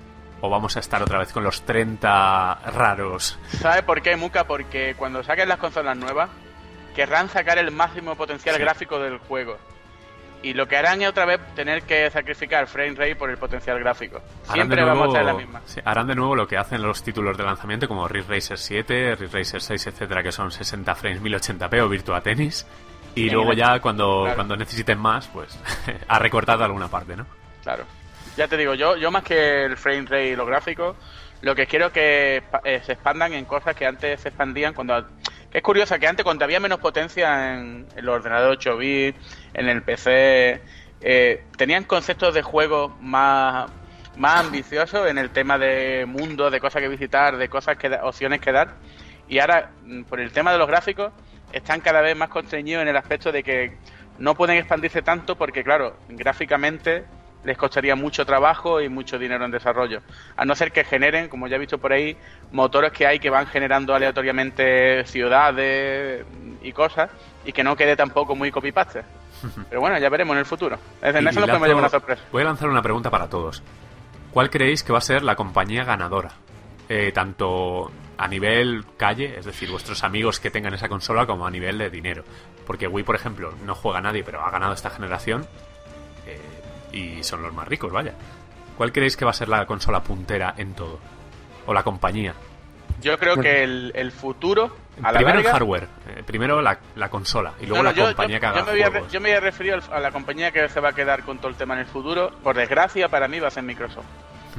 ¿O 0.43 0.49
vamos 0.49 0.77
a 0.77 0.81
estar 0.81 1.03
otra 1.03 1.19
vez 1.19 1.33
con 1.33 1.45
los 1.45 1.63
30 1.63 2.55
raros? 2.73 3.39
¿Sabe 3.49 3.83
por 3.83 4.01
qué, 4.03 4.17
Muka? 4.17 4.45
Porque 4.45 4.95
cuando 4.97 5.23
saquen 5.23 5.49
las 5.49 5.59
consolas 5.59 5.97
nuevas, 5.97 6.31
querrán 6.95 7.29
sacar 7.29 7.59
el 7.59 7.71
máximo 7.71 8.17
potencial 8.17 8.59
gráfico 8.59 8.99
del 8.99 9.19
juego. 9.19 9.59
Y 10.43 10.55
lo 10.55 10.67
que 10.67 10.77
harán 10.77 11.03
es 11.03 11.09
otra 11.09 11.27
vez 11.27 11.41
tener 11.55 11.83
que 11.83 12.11
sacrificar 12.11 12.67
frame 12.67 12.95
rate 12.95 13.17
por 13.17 13.31
el 13.31 13.37
potencial 13.37 13.79
gráfico. 13.79 14.23
Siempre 14.51 14.83
vamos 14.83 15.05
a 15.05 15.09
estar 15.09 15.25
la 15.25 15.35
misma. 15.35 15.61
harán 15.85 16.07
de 16.07 16.15
nuevo 16.15 16.35
lo 16.35 16.49
que 16.49 16.57
hacen 16.57 16.83
los 16.83 17.03
títulos 17.03 17.37
de 17.37 17.45
lanzamiento 17.45 17.87
como 17.87 18.09
Ridge 18.09 18.27
Racer 18.27 18.59
7, 18.59 19.17
Ridge 19.17 19.33
Racer 19.33 19.61
6, 19.61 19.87
etcétera, 19.89 20.23
que 20.23 20.33
son 20.33 20.51
60 20.51 20.95
frames 20.95 21.23
1080p 21.23 21.81
o 21.83 21.89
Virtua 21.89 22.23
Tennis. 22.23 22.67
Y 23.15 23.29
luego 23.29 23.53
ya 23.53 23.81
cuando, 23.81 24.29
cuando 24.35 24.57
necesiten 24.57 24.99
más, 24.99 25.29
pues 25.29 25.59
ha 26.09 26.19
recortado 26.19 26.65
alguna 26.65 26.89
parte, 26.89 27.17
¿no? 27.17 27.27
Claro. 27.63 27.85
Ya 28.37 28.49
te 28.49 28.57
digo, 28.57 28.75
yo, 28.75 28.97
yo 28.97 29.11
más 29.11 29.25
que 29.25 29.65
el 29.65 29.77
frame 29.77 30.03
rate 30.03 30.29
y 30.29 30.37
los 30.37 30.47
gráficos, 30.47 30.97
lo 31.43 31.55
que 31.55 31.67
quiero 31.67 31.87
es 31.87 31.93
que 31.93 32.43
eh, 32.65 32.81
se 32.85 32.93
expandan 32.93 33.33
en 33.33 33.45
cosas 33.45 33.75
que 33.75 33.87
antes 33.87 34.21
se 34.21 34.29
expandían 34.29 34.73
cuando 34.73 35.07
es 35.53 35.63
curiosa, 35.63 35.99
que 35.99 36.07
antes 36.07 36.25
cuando 36.25 36.45
había 36.45 36.61
menos 36.61 36.79
potencia 36.79 37.55
en 37.55 37.87
el 37.97 38.09
ordenador 38.09 38.53
8 38.53 38.77
bits, 38.77 39.19
en 39.55 39.69
el 39.69 39.83
PC, 39.83 40.61
eh, 41.01 41.45
tenían 41.57 41.85
conceptos 41.85 42.35
de 42.35 42.43
juego 42.43 42.97
más, 43.01 43.71
más 44.17 44.45
ambiciosos 44.45 45.09
en 45.09 45.19
el 45.19 45.31
tema 45.31 45.59
de 45.59 46.07
mundo, 46.07 46.51
de 46.51 46.61
cosas 46.61 46.83
que 46.83 46.89
visitar, 46.89 47.37
de 47.37 47.49
cosas 47.49 47.77
que 47.77 47.89
opciones 48.03 48.41
que 48.41 48.53
dar. 48.53 48.75
Y 49.29 49.41
ahora, 49.41 49.71
mm, 49.85 50.03
por 50.05 50.21
el 50.21 50.31
tema 50.31 50.53
de 50.53 50.59
los 50.59 50.69
gráficos, 50.69 51.13
están 51.53 51.81
cada 51.81 52.01
vez 52.01 52.17
más 52.17 52.29
constreñidos 52.29 52.83
en 52.83 52.89
el 52.89 52.97
aspecto 52.97 53.33
de 53.33 53.43
que 53.43 53.77
no 54.19 54.35
pueden 54.37 54.57
expandirse 54.57 55.03
tanto 55.03 55.37
porque, 55.37 55.65
claro, 55.65 55.97
gráficamente 56.09 57.05
les 57.45 57.57
costaría 57.57 57.97
mucho 57.97 58.25
trabajo 58.27 58.81
y 58.81 58.89
mucho 58.89 59.19
dinero 59.19 59.45
en 59.45 59.51
desarrollo. 59.51 60.01
A 60.37 60.45
no 60.45 60.55
ser 60.55 60.73
que 60.73 60.85
generen, 60.85 61.29
como 61.29 61.49
ya 61.49 61.57
he 61.57 61.59
visto 61.59 61.79
por 61.79 61.93
ahí, 61.93 62.17
motores 62.53 62.93
que 62.93 63.07
hay 63.07 63.19
que 63.19 63.31
van 63.31 63.47
generando 63.47 63.95
aleatoriamente 63.95 65.05
ciudades 65.07 66.25
y 66.63 66.73
cosas 66.73 67.11
y 67.45 67.53
que 67.53 67.65
no 67.65 67.77
quede 67.77 67.97
tampoco 67.97 68.35
muy 68.37 68.51
copy-paste. 68.51 69.03
Pero 69.69 69.81
bueno, 69.81 69.99
ya 69.99 70.09
veremos 70.09 70.35
en 70.35 70.41
el 70.41 70.47
futuro. 70.47 70.79
En 71.01 71.15
Y 71.15 71.29
eso 71.29 71.41
nos 71.41 71.49
podemos 71.49 71.69
llevar 71.69 71.83
una 71.83 71.89
sorpresa. 71.89 72.23
Voy 72.31 72.43
a 72.43 72.47
lanzar 72.47 72.69
una 72.69 72.83
pregunta 72.83 73.11
para 73.11 73.29
todos. 73.29 73.63
¿Cuál 74.31 74.51
creéis 74.51 74.83
que 74.83 74.93
va 74.93 74.99
a 74.99 75.03
ser 75.03 75.23
la 75.23 75.35
compañía 75.35 75.85
ganadora? 75.85 76.31
Eh, 76.89 77.13
tanto 77.13 77.91
a 78.19 78.29
nivel 78.29 78.85
calle, 78.97 79.39
es 79.39 79.47
decir, 79.47 79.71
vuestros 79.71 80.05
amigos 80.05 80.41
que 80.41 80.51
tengan 80.51 80.75
esa 80.75 80.89
consola, 80.89 81.25
como 81.25 81.47
a 81.47 81.51
nivel 81.51 81.79
de 81.79 81.89
dinero. 81.89 82.25
Porque 82.67 82.87
Wii, 82.87 83.05
por 83.05 83.15
ejemplo, 83.15 83.55
no 83.65 83.75
juega 83.75 84.01
nadie, 84.01 84.23
pero 84.23 84.45
ha 84.45 84.51
ganado 84.51 84.75
esta 84.75 84.91
generación 84.91 85.47
y 86.93 87.23
son 87.23 87.43
los 87.43 87.53
más 87.53 87.67
ricos, 87.69 87.93
vaya. 87.93 88.13
¿Cuál 88.77 88.93
creéis 88.93 89.17
que 89.17 89.25
va 89.25 89.31
a 89.33 89.35
ser 89.35 89.49
la 89.49 89.67
consola 89.67 90.03
puntera 90.03 90.55
en 90.57 90.75
todo? 90.75 90.99
¿O 91.67 91.75
la 91.75 91.83
compañía? 91.83 92.35
Yo 93.03 93.19
creo 93.19 93.37
que 93.37 93.63
el, 93.63 93.93
el 93.95 94.13
futuro, 94.13 94.77
a 95.03 95.13
la 95.13 95.19
primero 95.19 95.39
el 95.39 95.47
hardware, 95.47 95.89
eh, 96.09 96.23
primero 96.27 96.61
la, 96.61 96.79
la 96.97 97.09
consola 97.09 97.55
y 97.61 97.67
luego 97.67 97.83
No, 97.83 97.91
no, 97.91 97.91
la 97.91 97.97
yo, 97.97 98.05
compañía 98.07 98.37
yo- 98.37 98.41
que 98.41 98.47
haga 98.47 98.59
yo 98.61 98.65
me 98.67 98.73
voy 98.73 98.83
a, 98.83 99.09
yo 99.09 99.21
me 99.21 99.29
voy 99.31 99.37
a 99.37 99.41
referir 99.41 99.81
a 99.91 100.01
la 100.01 100.11
compañía 100.11 100.51
que 100.51 100.69
se 100.69 100.81
va 100.81 100.91
a 100.91 100.93
quedar 100.93 101.23
con 101.23 101.39
todo 101.39 101.49
el 101.49 101.55
tema 101.57 101.75
en 101.75 101.81
el 101.81 101.87
futuro. 101.87 102.31
Por 102.43 102.57
desgracia, 102.57 103.09
para 103.09 103.27
mí 103.29 103.39
va 103.41 103.49
a 103.49 103.51
ser 103.51 103.63
Microsoft. 103.63 104.05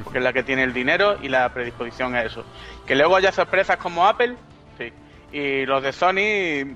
Porque 0.02 0.18
es 0.18 0.24
la 0.24 0.32
que 0.32 0.42
tiene 0.42 0.62
el 0.64 0.72
dinero 0.72 1.18
y 1.22 1.28
la 1.28 1.48
predisposición 1.50 2.14
a 2.14 2.22
eso. 2.22 2.44
Que 2.86 2.96
luego 2.96 3.14
haya 3.14 3.30
sorpresas 3.30 3.76
como 3.76 4.06
Apple, 4.08 4.34
sí. 4.78 4.92
Y 5.36 5.64
los 5.66 5.82
de 5.82 5.92
Sony, 5.92 6.74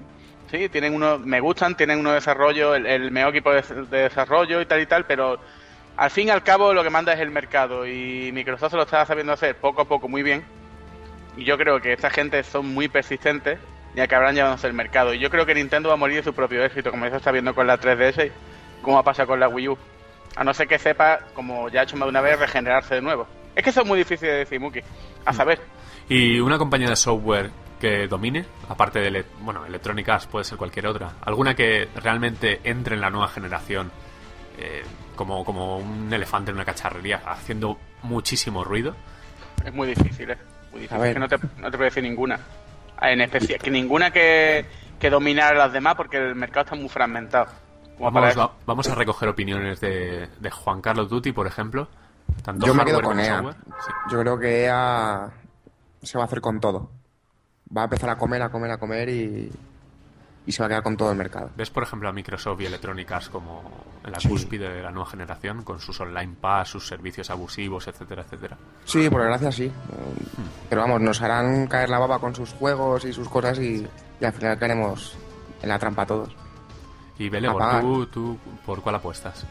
sí, 0.51 0.69
tienen 0.69 0.95
uno, 0.95 1.19
me 1.19 1.41
gustan, 1.41 1.77
tienen 1.77 1.99
uno 1.99 2.13
desarrollo, 2.13 2.75
el, 2.75 2.87
el 2.87 3.11
mejor 3.11 3.31
equipo 3.31 3.53
de, 3.53 3.63
de 3.63 3.99
desarrollo 4.03 4.61
y 4.61 4.67
tal 4.67 4.81
y 4.81 4.87
tal, 4.87 5.05
pero 5.07 5.39
al 5.97 6.11
fin 6.11 6.29
y 6.29 6.31
al 6.31 6.43
cabo 6.43 6.75
lo 6.75 6.83
que 6.83 6.91
manda 6.91 7.13
es 7.13 7.21
el 7.21 7.31
mercado. 7.31 7.87
Y 7.87 8.31
Microsoft 8.33 8.71
se 8.71 8.77
lo 8.77 8.83
está 8.83 9.05
sabiendo 9.07 9.33
hacer 9.33 9.57
poco 9.57 9.83
a 9.83 9.85
poco 9.87 10.09
muy 10.09 10.23
bien. 10.23 10.45
Y 11.37 11.45
yo 11.45 11.59
creo 11.59 11.81
que 11.81 11.93
esta 11.93 12.11
gente 12.11 12.43
son 12.43 12.67
muy 12.73 12.89
persistentes 12.89 13.59
y 13.95 14.01
acabarán 14.01 14.35
llevándose 14.35 14.67
el 14.67 14.73
mercado. 14.73 15.15
Y 15.15 15.19
yo 15.19 15.31
creo 15.31 15.47
que 15.47 15.55
Nintendo 15.55 15.89
va 15.89 15.95
a 15.95 15.99
morir 15.99 16.19
de 16.19 16.23
su 16.23 16.35
propio 16.35 16.65
éxito, 16.65 16.91
como 16.91 17.09
se 17.09 17.17
está 17.17 17.33
viendo 17.33 17.55
con 17.55 17.67
la 17.67 17.79
3DS 17.79 18.27
y 18.27 18.33
como 18.83 19.03
pasa 19.03 19.27
con 19.27 19.41
la 19.41 19.49
Wii 19.49 19.69
U. 19.69 19.79
A 20.37 20.45
no 20.45 20.53
ser 20.53 20.69
que 20.69 20.79
sepa, 20.79 21.21
como 21.35 21.71
ya 21.71 21.81
ha 21.81 21.83
hecho 21.85 21.97
más 21.97 22.07
de 22.07 22.11
una 22.11 22.21
vez, 22.21 22.39
regenerarse 22.39 22.97
de 22.97 23.01
nuevo. 23.03 23.27
Es 23.55 23.65
que 23.65 23.71
eso 23.71 23.81
es 23.81 23.87
muy 23.87 23.99
difícil 23.99 24.29
de 24.29 24.35
decir, 24.35 24.61
Muki. 24.61 24.81
A 25.25 25.33
saber. 25.33 25.61
¿Y 26.11 26.39
una 26.41 26.59
compañía 26.59 26.91
de 26.91 26.97
software 26.97 27.51
que 27.81 28.07
domine? 28.09 28.45
Aparte 28.69 28.99
de, 29.01 29.25
bueno, 29.41 29.65
Electronic 29.67 30.09
Arts 30.09 30.27
puede 30.27 30.45
ser 30.45 30.57
cualquier 30.59 30.87
otra. 30.87 31.13
¿Alguna 31.25 31.55
que 31.55 31.89
realmente 31.97 32.61
entre 32.65 32.95
en 32.95 33.01
la 33.01 33.11
nueva 33.11 33.29
generación 33.29 33.91
eh, 34.59 34.83
como, 35.15 35.45
como 35.45 35.79
un 35.79 36.13
elefante 36.13 36.51
en 36.51 36.57
una 36.57 36.65
cacharrería, 36.65 37.23
haciendo 37.27 37.79
muchísimo 38.03 38.65
ruido? 38.65 38.95
Es 39.65 39.73
muy 39.75 39.89
difícil, 39.89 40.31
¿eh? 40.31 40.39
Muy 40.73 40.81
difícil. 40.83 40.97
A 40.97 41.01
ver. 41.01 41.09
Es 41.11 41.15
que 41.15 41.21
no 41.21 41.29
te, 41.29 41.39
no 41.61 41.71
te 41.71 41.77
puedo 41.77 41.85
decir 41.85 42.03
ninguna. 42.03 42.39
En 43.03 43.21
especial, 43.21 43.61
que 43.61 43.71
ninguna 43.71 44.11
que, 44.11 44.65
que 44.99 45.11
dominara 45.11 45.51
a 45.51 45.67
las 45.67 45.73
demás 45.73 45.95
porque 45.97 46.17
el 46.17 46.35
mercado 46.35 46.65
está 46.65 46.77
muy 46.77 46.89
fragmentado. 46.89 47.47
Vamos, 47.99 48.39
va- 48.39 48.53
vamos 48.67 48.89
a 48.89 48.95
recoger 48.95 49.29
opiniones 49.29 49.81
de, 49.81 50.29
de 50.39 50.51
Juan 50.51 50.81
Carlos 50.81 51.09
Duty, 51.09 51.33
por 51.33 51.47
ejemplo. 51.47 51.89
Tanto 52.43 52.67
Yo 52.67 52.75
me 52.75 52.85
quedo 52.85 53.01
con 53.01 53.17
como 53.17 53.21
EA. 53.23 53.43
Sí. 53.53 53.93
Yo 54.11 54.21
creo 54.21 54.39
que 54.39 54.65
EA 54.65 55.31
se 56.03 56.19
va 56.19 56.25
a 56.25 56.27
hacer 56.27 56.41
con 56.41 56.61
todo. 56.61 56.91
Va 57.75 57.83
a 57.83 57.85
empezar 57.85 58.11
a 58.11 58.17
comer, 58.19 58.43
a 58.43 58.49
comer, 58.51 58.71
a 58.71 58.79
comer 58.79 59.09
y, 59.09 59.51
y 60.47 60.53
se 60.53 60.63
va 60.63 60.67
a 60.67 60.69
quedar 60.69 60.83
con 60.83 60.97
todo 60.97 61.11
el 61.11 61.17
mercado. 61.19 61.51
¿Ves, 61.57 61.71
por 61.71 61.83
ejemplo, 61.83 62.09
a 62.09 62.13
Microsoft 62.13 62.61
y 62.61 62.67
Electronic 62.67 63.11
Arts 63.11 63.29
como 63.29 63.63
en 64.05 64.13
la 64.13 64.21
Sí. 64.21 64.29
cúspide 64.29 64.69
de 64.73 64.83
la 64.83 64.91
nueva 64.93 65.11
generación, 65.11 65.63
con 65.65 65.81
sus 65.81 66.01
online 66.01 66.35
pass, 66.41 66.69
sus 66.69 66.87
servicios 66.87 67.29
abusivos, 67.31 67.89
etcétera, 67.89 68.23
etcétera? 68.23 68.57
Sí, 68.85 69.11
por 69.11 69.21
desgracia 69.23 69.51
sí. 69.51 69.73
Pero 70.69 70.83
vamos, 70.83 71.01
nos 71.01 71.21
harán 71.23 71.67
caer 71.67 71.89
la 71.89 71.99
baba 71.99 72.19
con 72.21 72.35
sus 72.35 72.53
juegos 72.53 73.05
y 73.05 73.13
sus 73.13 73.29
cosas 73.29 73.59
y, 73.59 73.87
y 74.21 74.25
al 74.25 74.33
final 74.33 74.59
caeremos 74.59 75.17
en 75.63 75.69
la 75.69 75.79
trampa 75.79 76.07
todos. 76.07 76.35
Y 77.19 77.29
Apagar. 77.35 77.81
¿tú, 77.83 78.07
¿tú 78.07 78.39
por 78.65 78.81
cuál 78.83 78.95
apuestas? 78.97 79.45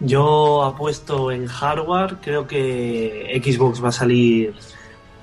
Yo 0.00 0.62
apuesto 0.64 1.30
en 1.30 1.46
hardware, 1.46 2.16
creo 2.20 2.46
que 2.46 3.40
Xbox 3.44 3.82
va 3.82 3.88
a 3.88 3.92
salir, 3.92 4.54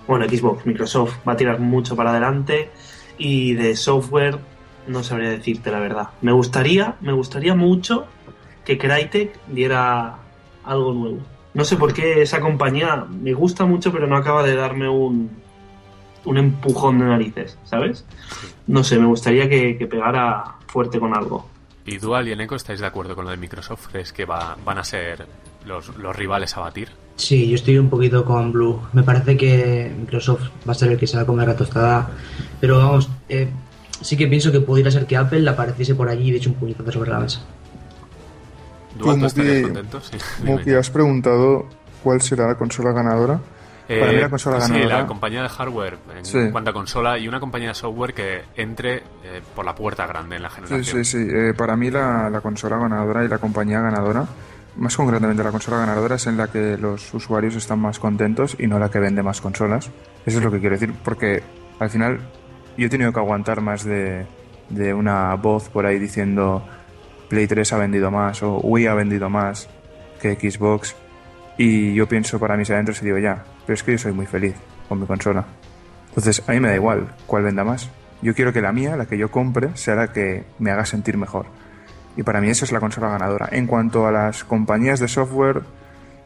bueno, 0.09 0.25
Xbox, 0.27 0.65
Microsoft 0.65 1.17
va 1.27 1.33
a 1.33 1.37
tirar 1.37 1.59
mucho 1.59 1.95
para 1.95 2.09
adelante 2.11 2.69
y 3.17 3.53
de 3.53 3.75
software 3.75 4.39
no 4.87 5.03
sabría 5.03 5.29
decirte 5.29 5.71
la 5.71 5.79
verdad. 5.79 6.09
Me 6.21 6.31
gustaría, 6.31 6.95
me 7.01 7.13
gustaría 7.13 7.53
mucho 7.55 8.07
que 8.65 8.77
Crytek 8.77 9.39
diera 9.47 10.15
algo 10.65 10.93
nuevo. 10.93 11.19
No 11.53 11.63
sé 11.63 11.75
por 11.77 11.93
qué 11.93 12.21
esa 12.21 12.39
compañía 12.41 13.05
me 13.09 13.33
gusta 13.33 13.65
mucho, 13.65 13.91
pero 13.91 14.07
no 14.07 14.15
acaba 14.17 14.43
de 14.43 14.55
darme 14.55 14.89
un, 14.89 15.29
un 16.25 16.37
empujón 16.37 16.99
de 16.99 17.05
narices, 17.05 17.57
¿sabes? 17.63 18.05
No 18.67 18.83
sé, 18.83 18.97
me 18.99 19.05
gustaría 19.05 19.47
que, 19.49 19.75
pegara 19.89 20.55
fuerte 20.67 20.99
con 20.99 21.15
algo. 21.15 21.47
¿Y 21.85 21.97
Dual 21.97 22.27
y 22.27 22.31
Eneco 22.31 22.55
estáis 22.55 22.79
de 22.79 22.85
acuerdo 22.87 23.15
con 23.15 23.25
lo 23.25 23.31
de 23.31 23.37
Microsoft? 23.37 23.87
¿Crees 23.91 24.11
que 24.13 24.25
va- 24.25 24.55
van 24.65 24.77
a 24.79 24.83
ser 24.83 25.25
los, 25.65 25.95
los 25.97 26.15
rivales 26.15 26.55
a 26.57 26.61
batir? 26.61 26.89
Sí, 27.19 27.49
yo 27.49 27.55
estoy 27.55 27.77
un 27.77 27.89
poquito 27.89 28.23
con 28.23 28.53
Blue. 28.53 28.79
Me 28.93 29.03
parece 29.03 29.35
que 29.35 29.93
Microsoft 29.99 30.43
va 30.67 30.71
a 30.71 30.75
ser 30.75 30.91
el 30.93 30.97
que 30.97 31.05
se 31.05 31.17
va 31.17 31.23
a 31.23 31.25
comer 31.25 31.49
la 31.49 31.55
tostada. 31.57 32.09
Pero 32.61 32.77
vamos, 32.77 33.09
eh, 33.27 33.49
sí 34.01 34.15
que 34.15 34.25
pienso 34.27 34.53
que 34.53 34.61
pudiera 34.61 34.89
ser 34.89 35.05
que 35.05 35.17
Apple 35.17 35.47
apareciese 35.49 35.95
por 35.95 36.07
allí 36.07 36.29
y 36.29 36.31
de 36.31 36.37
hecho 36.37 36.49
un 36.51 36.55
puñetazo 36.55 36.91
sobre 36.93 37.11
la 37.11 37.19
mesa. 37.19 37.41
¿Dual, 38.97 39.15
tú 39.15 39.19
Tú, 39.21 39.25
estarías 39.27 39.55
Muki- 39.57 39.63
contento? 39.63 40.01
Sí. 40.01 40.17
dime. 40.39 40.51
Muki, 40.55 40.73
has 40.75 40.89
preguntado 40.89 41.65
cuál 42.03 42.21
será 42.21 42.47
la 42.47 42.55
consola 42.55 42.93
ganadora. 42.93 43.39
Eh, 43.89 43.99
Para 43.99 44.11
mí 44.13 44.19
la 44.19 44.29
consola 44.29 44.61
sí, 44.61 44.71
ganadora- 44.71 44.97
la 44.99 45.07
compañía 45.07 45.41
de 45.41 45.49
hardware 45.49 45.97
en 46.17 46.25
Sí. 46.25 46.39
cuanto 46.51 46.69
a 46.69 46.73
consola 46.73 47.17
y 47.17 47.27
una 47.27 47.39
compañía 47.41 47.69
de 47.69 47.73
software 47.75 48.13
que 48.13 48.41
entre 48.55 48.97
eh, 48.97 49.41
por 49.55 49.65
la 49.65 49.75
puerta 49.75 50.07
grande 50.07 50.37
en 50.37 50.43
la 50.43 50.49
Sí, 50.49 50.55
generación. 50.55 51.03
sí, 51.05 51.11
sí. 51.17 51.27
Eh, 51.29 51.53
para 51.57 51.75
mí 51.75 51.89
la, 51.91 52.29
la 52.29 52.39
consola 52.39 52.77
ganadora 52.77 53.25
y 53.25 53.27
la 53.27 53.39
compañía 53.39 53.81
ganadora, 53.81 54.25
más 54.79 54.95
concretamente 54.95 55.43
la 55.43 55.51
consola 55.51 55.77
ganadora 55.77 56.15
es 56.15 56.27
en 56.27 56.37
la 56.37 56.47
que 56.47 56.77
los 56.77 57.13
usuarios 57.13 57.55
están 57.55 57.79
más 57.79 57.99
contentos 57.99 58.55
y 58.57 58.67
no 58.67 58.79
la 58.79 58.89
que 58.89 58.99
vende 58.99 59.21
más 59.21 59.41
consolas. 59.41 59.91
Eso 60.25 60.37
es 60.37 60.43
lo 60.43 60.51
que 60.51 60.59
quiero 60.59 60.75
decir, 60.75 60.93
porque 61.03 61.43
al 61.79 61.89
final 61.89 62.19
yo 62.77 62.87
he 62.87 62.89
tenido 62.89 63.11
que 63.11 63.19
aguantar 63.19 63.61
más 63.61 63.83
de, 63.83 64.25
de 64.69 64.93
una 64.93 65.35
voz 65.35 65.69
por 65.69 65.85
ahí 65.85 65.99
diciendo 65.99 66.65
Play 67.27 67.47
3 67.47 67.73
ha 67.73 67.77
vendido 67.77 68.09
más 68.09 68.41
o 68.41 68.57
Wii 68.57 68.87
ha 68.87 68.93
vendido 68.93 69.29
más 69.29 69.69
que 70.21 70.35
Xbox 70.35 70.95
y 71.57 71.93
yo 71.93 72.07
pienso 72.07 72.39
para 72.39 72.55
mis 72.55 72.69
adentros 72.69 73.01
y 73.01 73.05
digo 73.05 73.17
ya, 73.17 73.43
pero 73.65 73.73
es 73.73 73.83
que 73.83 73.91
yo 73.91 73.97
soy 73.97 74.13
muy 74.13 74.25
feliz 74.25 74.55
con 74.87 74.99
mi 74.99 75.05
consola. 75.05 75.45
Entonces, 76.07 76.41
a 76.47 76.53
mí 76.53 76.59
me 76.59 76.69
da 76.69 76.75
igual 76.75 77.15
cuál 77.27 77.43
venda 77.43 77.63
más. 77.63 77.89
Yo 78.21 78.33
quiero 78.33 78.51
que 78.51 78.61
la 78.61 78.71
mía, 78.71 78.95
la 78.95 79.05
que 79.05 79.17
yo 79.17 79.29
compre, 79.29 79.75
sea 79.75 79.95
la 79.95 80.11
que 80.11 80.45
me 80.57 80.71
haga 80.71 80.85
sentir 80.85 81.17
mejor. 81.17 81.47
Y 82.17 82.23
para 82.23 82.41
mí 82.41 82.49
esa 82.49 82.65
es 82.65 82.71
la 82.71 82.79
consola 82.79 83.09
ganadora. 83.09 83.47
En 83.51 83.65
cuanto 83.67 84.05
a 84.07 84.11
las 84.11 84.43
compañías 84.43 84.99
de 84.99 85.07
software, 85.07 85.61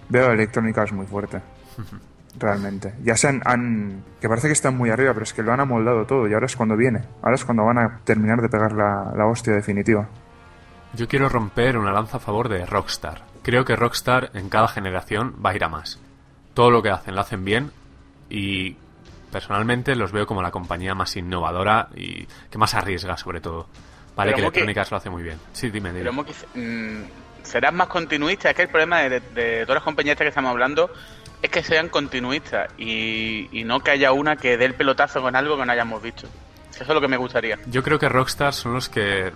veo 0.09 0.29
a 0.29 0.33
Electronic 0.33 0.77
Arts 0.77 0.93
muy 0.93 1.05
fuerte. 1.05 1.41
Realmente. 2.39 2.95
Ya 3.03 3.15
se 3.15 3.27
han, 3.27 3.41
han- 3.45 4.03
Que 4.19 4.27
parece 4.27 4.47
que 4.47 4.53
están 4.53 4.75
muy 4.75 4.89
arriba, 4.89 5.13
pero 5.13 5.23
es 5.23 5.33
que 5.33 5.43
lo 5.43 5.53
han 5.53 5.59
amoldado 5.59 6.05
todo 6.05 6.27
y 6.27 6.33
ahora 6.33 6.47
es 6.47 6.55
cuando 6.55 6.75
viene. 6.75 7.03
Ahora 7.21 7.35
es 7.35 7.45
cuando 7.45 7.63
van 7.65 7.77
a 7.77 7.99
terminar 8.03 8.41
de 8.41 8.49
pegar 8.49 8.71
la, 8.73 9.11
la 9.15 9.27
hostia 9.27 9.53
definitiva. 9.53 10.07
Yo 10.95 11.07
quiero 11.07 11.29
romper 11.29 11.77
una 11.77 11.91
lanza 11.91 12.17
a 12.17 12.19
favor 12.19 12.49
de 12.49 12.65
Rockstar. 12.65 13.21
Creo 13.43 13.65
que 13.65 13.75
Rockstar 13.75 14.31
en 14.33 14.49
cada 14.49 14.67
generación 14.67 15.35
va 15.45 15.51
a 15.51 15.55
ir 15.55 15.63
a 15.63 15.69
más. 15.69 15.99
Todo 16.53 16.71
lo 16.71 16.81
que 16.81 16.89
hacen 16.89 17.13
lo 17.15 17.21
hacen 17.21 17.43
bien 17.45 17.71
y 18.29 18.77
personalmente 19.31 19.95
los 19.95 20.11
veo 20.11 20.25
como 20.27 20.41
la 20.41 20.51
compañía 20.51 20.95
más 20.95 21.15
innovadora 21.17 21.89
y 21.95 22.27
que 22.49 22.57
más 22.57 22.73
arriesga 22.73 23.17
sobre 23.17 23.41
todo. 23.41 23.67
Vale 24.15 24.31
Pero, 24.31 24.37
que 24.37 24.41
Moki- 24.43 24.57
Electronic 24.59 24.77
Arts 24.77 24.91
lo 24.91 24.97
hace 24.97 25.09
muy 25.09 25.23
bien. 25.23 25.39
Sí, 25.53 25.69
dime, 25.71 25.89
dime. 25.89 26.01
Pero 26.01 26.13
Moki, 26.13 26.33
mm, 26.55 27.03
serás 27.43 27.73
más 27.73 27.87
continuista. 27.87 28.49
Es 28.49 28.55
que 28.55 28.61
el 28.63 28.69
problema 28.69 28.99
de, 29.01 29.19
de 29.19 29.61
todas 29.63 29.75
las 29.75 29.83
compañías 29.83 30.15
que 30.17 30.27
estamos 30.27 30.51
hablando 30.51 30.91
es 31.41 31.49
que 31.49 31.63
sean 31.63 31.89
continuistas 31.89 32.69
y, 32.77 33.49
y 33.51 33.63
no 33.63 33.79
que 33.81 33.91
haya 33.91 34.11
una 34.11 34.35
que 34.35 34.55
dé 34.57 34.65
el 34.65 34.75
pelotazo 34.75 35.21
con 35.21 35.35
algo 35.35 35.57
que 35.57 35.65
no 35.65 35.71
hayamos 35.71 36.01
visto. 36.01 36.27
Eso 36.71 36.83
es 36.83 36.89
lo 36.89 37.01
que 37.01 37.07
me 37.07 37.17
gustaría. 37.17 37.57
Yo 37.67 37.83
creo 37.83 37.99
que 37.99 38.07
Rockstar 38.09 38.53
son 38.53 38.73
los 38.73 38.87
que 38.89 39.31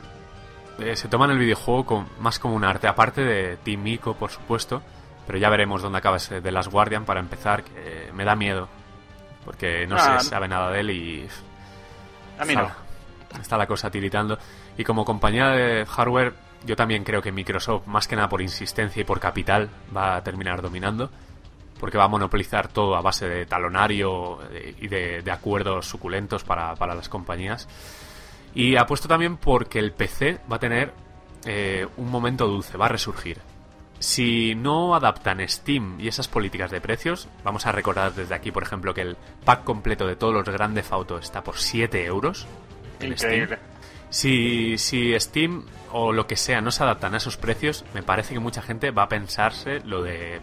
eh, 0.79 0.95
se 0.95 1.07
toman 1.07 1.31
el 1.31 1.37
videojuego 1.39 1.85
con- 1.85 2.07
más 2.19 2.37
como 2.39 2.55
un 2.55 2.63
arte, 2.63 2.87
aparte 2.87 3.21
de 3.21 3.57
Team 3.57 3.85
Ico, 3.87 4.15
por 4.15 4.29
supuesto, 4.31 4.81
pero 5.25 5.37
ya 5.39 5.49
veremos 5.49 5.81
dónde 5.81 5.97
acaba 5.97 6.17
ese 6.17 6.39
de 6.39 6.51
Last 6.51 6.71
Guardian 6.71 7.03
para 7.03 7.19
empezar, 7.19 7.63
que 7.63 8.09
me 8.13 8.23
da 8.25 8.35
miedo, 8.35 8.69
porque 9.43 9.85
no 9.87 9.95
Ah. 9.97 10.19
se 10.19 10.29
sabe 10.29 10.47
nada 10.47 10.71
de 10.71 10.79
él 10.79 10.89
y... 10.91 11.27
A 12.39 12.45
mí 12.45 12.55
no. 12.55 12.61
Sal- 12.67 13.41
está 13.41 13.57
la 13.57 13.67
cosa 13.67 13.91
tiritando. 13.91 14.37
Y 14.77 14.83
como 14.83 15.05
compañía 15.05 15.47
de 15.49 15.85
hardware, 15.85 16.33
yo 16.65 16.75
también 16.75 17.03
creo 17.03 17.21
que 17.21 17.31
Microsoft, 17.31 17.87
más 17.87 18.07
que 18.07 18.15
nada 18.15 18.29
por 18.29 18.41
insistencia 18.41 19.01
y 19.01 19.03
por 19.03 19.19
capital, 19.19 19.69
va 19.95 20.15
a 20.15 20.23
terminar 20.23 20.61
dominando. 20.61 21.09
Porque 21.79 21.97
va 21.97 22.05
a 22.05 22.07
monopolizar 22.07 22.67
todo 22.69 22.95
a 22.95 23.01
base 23.01 23.27
de 23.27 23.45
talonario 23.45 24.39
eh, 24.51 24.75
y 24.79 24.87
de, 24.87 25.31
acuerdos 25.31 25.85
suculentos 25.87 26.43
para, 26.43 26.75
las 26.75 27.09
compañías. 27.09 27.67
Y 28.55 28.75
apuesto 28.75 29.07
también 29.07 29.37
porque 29.37 29.77
el 29.77 29.91
PC 29.91 30.39
va 30.51 30.55
a 30.55 30.59
tener 30.59 30.93
eh, 31.45 31.87
un 31.97 32.09
momento 32.09 32.47
dulce, 32.47 32.77
va 32.77 32.85
a 32.85 32.89
resurgir. 32.89 33.37
Si 33.99 34.55
no 34.55 34.95
adaptan 34.95 35.47
Steam 35.47 35.99
y 35.99 36.07
esas 36.07 36.27
políticas 36.27 36.69
de 36.71 36.81
precios, 36.81 37.27
vamos 37.43 37.65
a 37.65 37.71
recordar 37.71 38.13
desde 38.13 38.33
aquí, 38.33 38.51
por 38.51 38.63
ejemplo, 38.63 38.93
que 38.93 39.01
el 39.01 39.17
pack 39.43 39.63
completo 39.63 40.07
de 40.07 40.15
todos 40.15 40.33
los 40.33 40.45
grandes 40.45 40.91
autos 40.91 41.23
está 41.23 41.43
por 41.43 41.57
7 41.57 42.05
euros. 42.05 42.47
en. 42.99 43.17
Steam. 43.17 43.49
Si, 44.09 44.77
si 44.77 45.17
Steam 45.19 45.63
o 45.91 46.11
lo 46.11 46.27
que 46.27 46.35
sea 46.35 46.61
no 46.61 46.71
se 46.71 46.83
adaptan 46.83 47.13
a 47.13 47.17
esos 47.17 47.37
precios, 47.37 47.85
me 47.93 48.03
parece 48.03 48.33
que 48.33 48.39
mucha 48.39 48.61
gente 48.61 48.91
va 48.91 49.03
a 49.03 49.09
pensarse 49.09 49.81
lo 49.85 50.01
de 50.01 50.41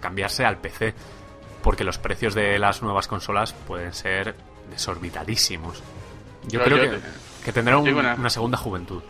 cambiarse 0.00 0.44
al 0.44 0.58
PC. 0.58 0.94
Porque 1.62 1.84
los 1.84 1.98
precios 1.98 2.34
de 2.34 2.58
las 2.58 2.82
nuevas 2.82 3.06
consolas 3.06 3.52
pueden 3.52 3.92
ser 3.92 4.34
desorbitadísimos. 4.70 5.82
Yo 6.48 6.62
creo 6.62 6.76
yo- 6.78 6.90
que, 6.90 6.98
que 7.44 7.52
tendrá 7.52 7.76
un- 7.78 7.88
una- 7.92 8.14
una 8.14 8.30
segunda 8.30 8.56
juventud. 8.56 9.02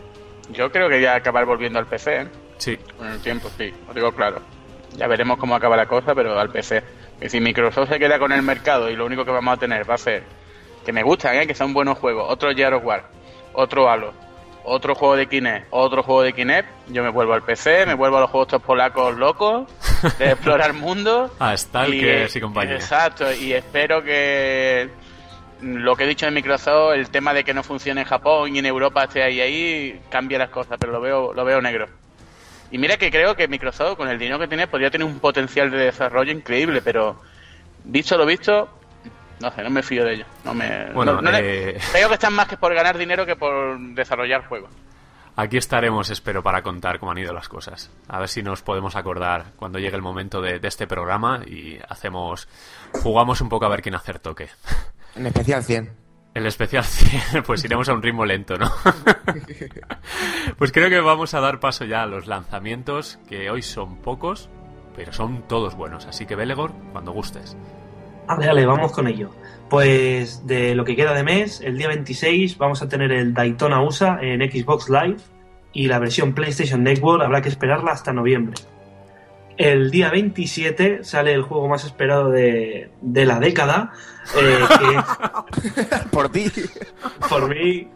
Yo 0.51 0.71
creo 0.71 0.89
que 0.89 1.01
ya 1.01 1.15
acabar 1.15 1.45
volviendo 1.45 1.79
al 1.79 1.85
PC, 1.85 2.21
¿eh? 2.23 2.27
Sí, 2.57 2.77
Con 2.97 3.07
el 3.07 3.19
tiempo, 3.21 3.49
sí, 3.57 3.73
lo 3.87 3.93
digo 3.93 4.11
claro. 4.11 4.41
Ya 4.97 5.07
veremos 5.07 5.37
cómo 5.39 5.55
acaba 5.55 5.77
la 5.77 5.85
cosa, 5.87 6.13
pero 6.13 6.37
al 6.37 6.49
PC. 6.51 6.83
Y 7.21 7.29
si 7.29 7.39
Microsoft 7.39 7.89
se 7.89 7.97
queda 7.99 8.19
con 8.19 8.31
el 8.33 8.41
mercado 8.41 8.89
y 8.89 8.95
lo 8.95 9.05
único 9.05 9.23
que 9.23 9.31
vamos 9.31 9.53
a 9.53 9.57
tener 9.57 9.89
va 9.89 9.95
a 9.95 9.97
ser 9.97 10.23
que 10.85 10.91
me 10.91 11.03
gustan, 11.03 11.35
¿eh? 11.37 11.47
que 11.47 11.55
son 11.55 11.73
buenos 11.73 11.97
juegos, 11.99 12.25
otro 12.29 12.53
Gears 12.53 12.77
of 12.77 12.83
War, 12.85 13.07
otro 13.53 13.89
Halo, 13.89 14.13
otro 14.63 14.95
juego 14.95 15.15
de 15.15 15.27
Kinect, 15.27 15.67
otro 15.71 16.03
juego 16.03 16.23
de 16.23 16.33
Kinect, 16.33 16.67
yo 16.89 17.03
me 17.03 17.09
vuelvo 17.09 17.33
al 17.33 17.43
PC, 17.43 17.85
me 17.85 17.93
vuelvo 17.93 18.17
a 18.17 18.21
los 18.21 18.29
juegos 18.29 18.47
estos 18.47 18.61
polacos 18.61 19.17
locos, 19.17 19.67
de 20.19 20.31
explorar 20.31 20.73
mundos. 20.73 21.31
Ah, 21.39 21.55
Stalkers 21.55 22.35
y 22.35 22.41
compañía. 22.41 22.75
Exacto, 22.75 23.31
y 23.33 23.53
espero 23.53 24.03
que 24.03 24.89
lo 25.61 25.95
que 25.95 26.03
he 26.03 26.07
dicho 26.07 26.25
de 26.25 26.31
Microsoft, 26.31 26.95
el 26.95 27.09
tema 27.09 27.33
de 27.33 27.43
que 27.43 27.53
no 27.53 27.63
funcione 27.63 28.01
en 28.01 28.07
Japón 28.07 28.55
y 28.55 28.59
en 28.59 28.65
Europa 28.65 29.03
esté 29.03 29.23
ahí 29.23 29.41
ahí, 29.41 30.01
cambie 30.09 30.37
las 30.37 30.49
cosas, 30.49 30.77
pero 30.79 30.91
lo 30.91 31.01
veo, 31.01 31.33
lo 31.33 31.45
veo 31.45 31.61
negro. 31.61 31.87
Y 32.71 32.77
mira 32.77 32.97
que 32.97 33.11
creo 33.11 33.35
que 33.35 33.47
Microsoft, 33.47 33.97
con 33.97 34.07
el 34.07 34.17
dinero 34.17 34.39
que 34.39 34.47
tiene, 34.47 34.65
podría 34.67 34.89
tener 34.89 35.05
un 35.05 35.19
potencial 35.19 35.69
de 35.69 35.77
desarrollo 35.77 36.31
increíble, 36.31 36.81
pero 36.81 37.19
visto 37.83 38.17
lo 38.17 38.25
visto, 38.25 38.69
no 39.41 39.51
sé, 39.51 39.63
no 39.63 39.69
me 39.69 39.83
fío 39.83 40.05
de 40.05 40.13
ellos. 40.15 40.27
No 40.45 40.53
me, 40.53 40.91
Bueno, 40.93 41.13
no- 41.15 41.21
no 41.21 41.31
le- 41.31 41.71
eh, 41.71 41.77
creo 41.91 42.07
que 42.07 42.13
están 42.15 42.33
más 42.33 42.47
que 42.47 42.57
por 42.57 42.73
ganar 42.73 42.97
dinero 42.97 43.25
que 43.25 43.35
por 43.35 43.79
desarrollar 43.93 44.45
juegos. 44.47 44.71
Aquí 45.35 45.55
estaremos, 45.57 46.09
espero, 46.09 46.43
para 46.43 46.61
contar 46.61 46.99
cómo 46.99 47.11
han 47.11 47.17
ido 47.17 47.33
las 47.33 47.47
cosas. 47.47 47.89
A 48.09 48.19
ver 48.19 48.27
si 48.27 48.43
nos 48.43 48.61
podemos 48.61 48.95
acordar 48.97 49.53
cuando 49.55 49.79
llegue 49.79 49.95
el 49.95 50.01
momento 50.01 50.41
de, 50.41 50.59
de 50.59 50.67
este 50.67 50.87
programa 50.87 51.41
y 51.47 51.79
hacemos. 51.87 52.47
Jugamos 53.01 53.39
un 53.41 53.47
poco 53.49 53.65
a 53.65 53.69
ver 53.69 53.81
quién 53.81 53.95
acertó 53.95 54.35
qué. 54.35 54.49
En 55.15 55.25
especial 55.25 55.63
100. 55.63 55.89
El 56.33 56.45
especial 56.45 56.83
100, 56.83 57.43
pues 57.47 57.63
iremos 57.63 57.87
a 57.89 57.93
un 57.93 58.01
ritmo 58.01 58.25
lento, 58.25 58.57
¿no? 58.57 58.71
pues 60.57 60.71
creo 60.71 60.89
que 60.89 60.99
vamos 60.99 61.33
a 61.33 61.39
dar 61.39 61.59
paso 61.59 61.85
ya 61.85 62.03
a 62.03 62.05
los 62.05 62.27
lanzamientos, 62.27 63.19
que 63.27 63.49
hoy 63.49 63.61
son 63.61 63.97
pocos, 63.97 64.49
pero 64.95 65.13
son 65.13 65.47
todos 65.47 65.75
buenos. 65.75 66.05
Así 66.05 66.25
que, 66.25 66.35
Belegor, 66.35 66.71
cuando 66.91 67.11
gustes. 67.11 67.55
Vale, 68.27 68.47
vale, 68.47 68.65
vamos 68.65 68.91
con 68.91 69.07
ello. 69.07 69.29
Pues 69.69 70.45
de 70.45 70.75
lo 70.75 70.83
que 70.85 70.95
queda 70.95 71.13
de 71.13 71.23
mes, 71.23 71.61
el 71.61 71.77
día 71.77 71.87
26 71.87 72.57
vamos 72.57 72.81
a 72.81 72.89
tener 72.89 73.11
el 73.11 73.33
Daytona 73.33 73.81
USA 73.81 74.19
en 74.21 74.41
Xbox 74.41 74.89
Live 74.89 75.17
y 75.73 75.87
la 75.87 75.99
versión 75.99 76.33
PlayStation 76.33 76.83
Network 76.83 77.23
habrá 77.23 77.41
que 77.41 77.49
esperarla 77.49 77.91
hasta 77.91 78.11
noviembre. 78.13 78.55
El 79.57 79.91
día 79.91 80.09
27 80.09 81.03
sale 81.03 81.33
el 81.33 81.43
juego 81.43 81.67
más 81.67 81.83
esperado 81.85 82.29
de, 82.31 82.89
de 83.01 83.25
la 83.25 83.39
década, 83.39 83.91
eh, 84.41 84.59
que 84.79 86.09
Por 86.11 86.29
ti. 86.29 86.45
por 87.29 87.47
mí, 87.49 87.87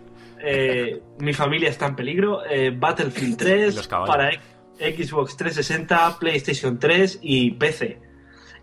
eh, 0.43 1.01
mi 1.19 1.33
familia 1.33 1.69
está 1.69 1.87
en 1.87 1.95
peligro. 1.95 2.45
eh, 2.45 2.71
Battlefield 2.77 3.33
Y 3.33 3.35
3 3.37 3.75
los 3.75 3.87
caballos. 3.87 4.15
para 4.15 4.31
Xbox 4.77 5.35
360, 5.37 6.17
PlayStation 6.19 6.77
3 6.77 7.19
y 7.21 7.51
PC. 7.51 7.99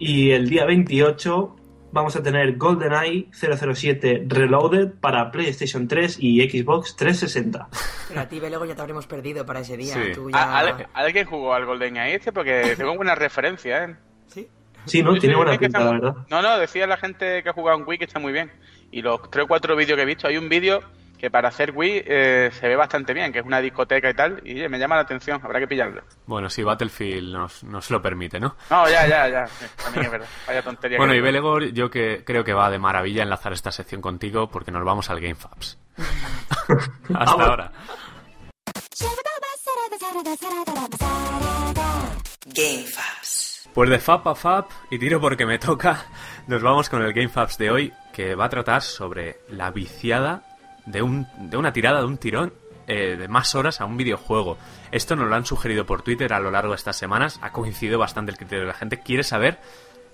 Y 0.05 0.33
el 0.33 0.49
día 0.49 0.65
28 0.65 1.55
vamos 1.93 2.17
a 2.17 2.23
tener 2.25 2.57
GoldenEye 2.57 3.29
007 3.33 4.25
Reloaded 4.27 4.95
para 5.01 5.31
PlayStation 5.31 5.87
3 5.87 6.17
y 6.19 6.41
Xbox 6.51 6.97
360. 6.97 7.69
Pero 8.09 8.21
a 8.21 8.27
ti, 8.29 8.41
Belego, 8.41 8.65
ya 8.65 8.75
te 8.75 8.81
habremos 8.81 9.07
perdido 9.07 9.47
para 9.47 9.61
ese 9.61 9.77
día. 9.77 9.95
Sí. 9.95 10.11
Tú 10.13 10.29
¿A- 10.33 10.33
ya... 10.33 10.59
¿al- 10.59 10.89
¿Alguien 10.93 11.27
jugó 11.27 11.55
al 11.55 11.67
Golden 11.67 11.99
Age 11.99 12.17
este? 12.17 12.33
Porque 12.33 12.75
tengo 12.77 12.97
buenas 12.97 13.17
referencias, 13.17 13.91
¿eh? 13.91 13.97
¿Sí? 14.27 14.49
Sí, 14.87 15.03
¿no? 15.05 15.17
Tiene 15.19 15.37
buena 15.37 15.53
que 15.53 15.67
pinta, 15.67 15.85
la 15.85 15.93
verdad. 15.93 16.15
No, 16.29 16.43
no, 16.43 16.59
decía 16.59 16.89
la 16.89 16.97
gente 16.97 17.45
que 17.45 17.49
ha 17.49 17.53
jugado 17.53 17.79
en 17.79 17.85
Wii 17.87 17.99
que 17.99 18.05
está 18.07 18.19
muy 18.19 18.33
bien. 18.33 18.51
Y 18.91 19.03
los 19.03 19.31
tres 19.31 19.45
o 19.45 19.47
cuatro 19.47 19.77
vídeos 19.77 19.97
que 19.97 20.03
he 20.03 20.07
visto, 20.07 20.27
hay 20.27 20.37
un 20.37 20.49
vídeo 20.49 20.83
que 21.23 21.31
para 21.31 21.51
hacer 21.51 21.71
Wii 21.73 22.03
eh, 22.05 22.51
se 22.53 22.67
ve 22.67 22.75
bastante 22.75 23.15
bien, 23.15 23.33
que 23.33 23.39
es 23.39 23.45
una 23.47 23.61
discoteca 23.61 24.11
y 24.11 24.15
tal, 24.15 24.43
y 24.45 24.69
me 24.69 24.77
llama 24.77 24.97
la 24.97 25.03
atención, 25.03 25.41
habrá 25.45 25.61
que 25.61 25.69
pillarlo. 25.69 26.03
Bueno, 26.27 26.51
si 26.51 26.65
Battlefield 26.65 27.33
nos, 27.33 27.63
nos 27.63 27.93
lo 27.93 28.03
permite, 28.03 28.41
¿no? 28.41 28.57
No, 28.69 28.89
ya, 28.89 29.07
ya, 29.07 29.29
ya, 29.29 29.47
sí, 29.47 29.67
también 29.81 30.07
es 30.07 30.11
verdad, 30.11 30.27
vaya 30.49 30.63
tontería. 30.63 30.99
Bueno, 30.99 31.13
que 31.13 31.21
y. 31.21 31.23
Belegor, 31.23 31.67
yo 31.67 31.89
que 31.89 32.25
creo 32.25 32.43
que 32.43 32.53
va 32.53 32.69
de 32.71 32.81
maravilla 32.81 33.23
enlazar 33.23 33.53
esta 33.53 33.71
sección 33.71 34.01
contigo 34.01 34.51
porque 34.51 34.73
nos 34.73 34.85
vamos 34.85 35.11
al 35.11 35.21
Game 35.21 35.37
Fabs. 35.37 35.79
Hasta 37.15 37.37
Vamos. 37.37 37.47
ahora. 37.47 37.73
Game 42.47 42.87
Fabs. 42.89 43.71
Pues 43.73 43.91
de 43.91 44.01
Fab 44.01 44.29
a 44.29 44.35
Fab, 44.35 44.65
y 44.91 44.99
tiro 44.99 45.21
porque 45.21 45.47
me 45.47 45.61
toca, 45.61 46.05
nos 46.49 46.61
vamos 46.63 46.89
con 46.91 47.01
el 47.01 47.13
Game 47.13 47.29
Fabs 47.29 47.59
de 47.59 47.71
hoy, 47.71 47.93
que 48.13 48.35
va 48.35 48.47
a 48.47 48.49
tratar 48.49 48.83
sobre 48.83 49.37
la 49.51 49.71
viciada 49.71 50.49
de, 50.87 51.03
un, 51.03 51.27
de 51.37 51.57
una 51.57 51.73
tirada, 51.73 52.01
de 52.01 52.07
un 52.07 52.19
tirón, 52.19 52.53
eh, 52.87 53.17
de 53.17 53.29
más 53.29 53.55
horas 53.55 53.81
a 53.81 53.85
un 53.85 53.97
videojuego. 53.97 54.59
Esto 54.91 55.17
nos 55.17 55.29
lo 55.29 55.35
han 55.35 55.47
sugerido 55.47 55.87
por 55.87 56.03
Twitter 56.03 56.33
a 56.33 56.41
lo 56.41 56.51
largo 56.51 56.71
de 56.71 56.77
estas 56.77 56.97
semanas, 56.97 57.39
ha 57.43 57.53
coincidido 57.53 57.99
bastante 57.99 58.33
el 58.33 58.37
criterio 58.37 58.63
de 58.63 58.69
la 58.69 58.75
gente. 58.75 59.01
Quiere 59.01 59.23
saber 59.23 59.59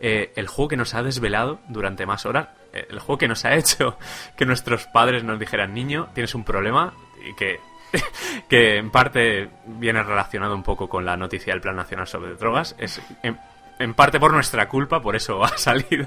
eh, 0.01 0.33
el 0.37 0.47
juego 0.49 0.69
que 0.69 0.77
nos 0.77 0.95
ha 0.95 1.03
desvelado 1.03 1.61
durante 1.69 2.07
más 2.07 2.27
horas, 2.27 2.49
eh, 2.73 2.87
el 2.91 2.99
juego 2.99 3.19
que 3.19 3.29
nos 3.29 3.45
ha 3.45 3.55
hecho 3.57 3.99
que 4.37 4.45
nuestros 4.45 4.87
padres 4.87 5.25
nos 5.25 5.39
dijeran, 5.39 5.75
niño, 5.75 6.09
tienes 6.15 6.35
un 6.35 6.45
problema, 6.45 6.95
y 7.25 7.35
que 7.35 7.61
que 8.49 8.77
en 8.77 8.91
parte 8.91 9.49
viene 9.65 10.03
relacionado 10.03 10.55
un 10.55 10.63
poco 10.63 10.89
con 10.89 11.05
la 11.05 11.17
noticia 11.17 11.53
del 11.53 11.61
Plan 11.61 11.77
Nacional 11.77 12.07
sobre 12.07 12.35
Drogas. 12.35 12.75
Es 12.79 13.01
en, 13.23 13.39
en 13.79 13.95
parte 13.95 14.21
por 14.21 14.33
nuestra 14.33 14.69
culpa, 14.69 15.01
por 15.01 15.17
eso 15.17 15.43
ha 15.45 15.57
salido. 15.57 16.07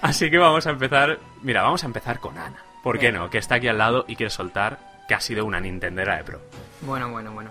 Así 0.00 0.30
que 0.30 0.38
vamos 0.38 0.66
a 0.66 0.70
empezar. 0.70 1.18
Mira, 1.42 1.62
vamos 1.62 1.82
a 1.82 1.86
empezar 1.86 2.18
con 2.18 2.38
Ana. 2.38 2.69
¿Por 2.82 2.98
qué 2.98 3.12
no? 3.12 3.30
Que 3.30 3.38
está 3.38 3.56
aquí 3.56 3.68
al 3.68 3.78
lado 3.78 4.04
y 4.08 4.16
quiere 4.16 4.30
soltar 4.30 4.78
que 5.06 5.14
ha 5.14 5.20
sido 5.20 5.44
una 5.44 5.60
Nintendera 5.60 6.16
de 6.16 6.24
Pro. 6.24 6.40
Bueno, 6.82 7.10
bueno, 7.10 7.32
bueno. 7.32 7.50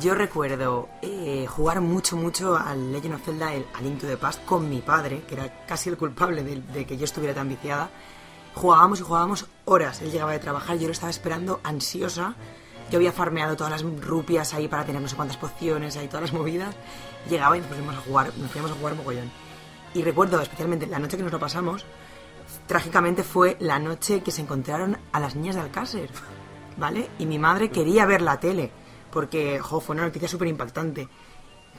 Yo 0.00 0.14
recuerdo 0.14 0.88
eh, 1.00 1.46
jugar 1.48 1.80
mucho, 1.80 2.16
mucho 2.16 2.56
al 2.56 2.92
Legend 2.92 3.14
of 3.14 3.24
Zelda, 3.24 3.54
el, 3.54 3.64
al 3.74 3.84
Link 3.84 4.00
to 4.00 4.06
the 4.06 4.18
Past, 4.18 4.44
con 4.44 4.68
mi 4.68 4.80
padre, 4.80 5.22
que 5.26 5.34
era 5.34 5.64
casi 5.66 5.88
el 5.88 5.96
culpable 5.96 6.42
de, 6.42 6.60
de 6.60 6.84
que 6.84 6.98
yo 6.98 7.04
estuviera 7.04 7.34
tan 7.34 7.48
viciada. 7.48 7.88
Jugábamos 8.54 9.00
y 9.00 9.02
jugábamos 9.02 9.46
horas. 9.64 10.02
Él 10.02 10.10
llegaba 10.10 10.32
de 10.32 10.38
trabajar, 10.40 10.76
yo 10.76 10.86
lo 10.86 10.92
estaba 10.92 11.10
esperando 11.10 11.60
ansiosa. 11.64 12.34
Yo 12.90 12.98
había 12.98 13.12
farmeado 13.12 13.56
todas 13.56 13.70
las 13.70 13.82
rupias 13.82 14.54
ahí 14.54 14.68
para 14.68 14.84
tener 14.84 15.00
no 15.00 15.08
sé 15.08 15.16
cuántas 15.16 15.36
pociones, 15.36 15.96
ahí 15.96 16.08
todas 16.08 16.22
las 16.22 16.32
movidas. 16.32 16.74
Llegaba 17.30 17.56
y 17.56 17.60
nos 17.60 17.68
pusimos 17.68 17.94
a 17.94 18.00
jugar, 18.00 18.32
nos 18.36 18.50
fuimos 18.50 18.70
a 18.70 18.74
jugar 18.74 18.94
mogollón. 18.94 19.30
Y 19.94 20.02
recuerdo 20.02 20.40
especialmente 20.40 20.86
la 20.86 20.98
noche 20.98 21.16
que 21.16 21.22
nos 21.22 21.32
lo 21.32 21.38
pasamos, 21.38 21.86
trágicamente 22.66 23.22
fue 23.22 23.56
la 23.60 23.78
noche 23.78 24.22
que 24.22 24.30
se 24.30 24.42
encontraron 24.42 24.98
a 25.12 25.20
las 25.20 25.36
niñas 25.36 25.56
de 25.56 25.62
Alcácer, 25.62 26.10
¿vale? 26.76 27.08
Y 27.18 27.26
mi 27.26 27.38
madre 27.38 27.70
quería 27.70 28.06
ver 28.06 28.22
la 28.22 28.40
tele, 28.40 28.70
porque, 29.10 29.58
jo, 29.58 29.80
fue 29.80 29.94
una 29.94 30.04
noticia 30.04 30.28
súper 30.28 30.48
impactante. 30.48 31.08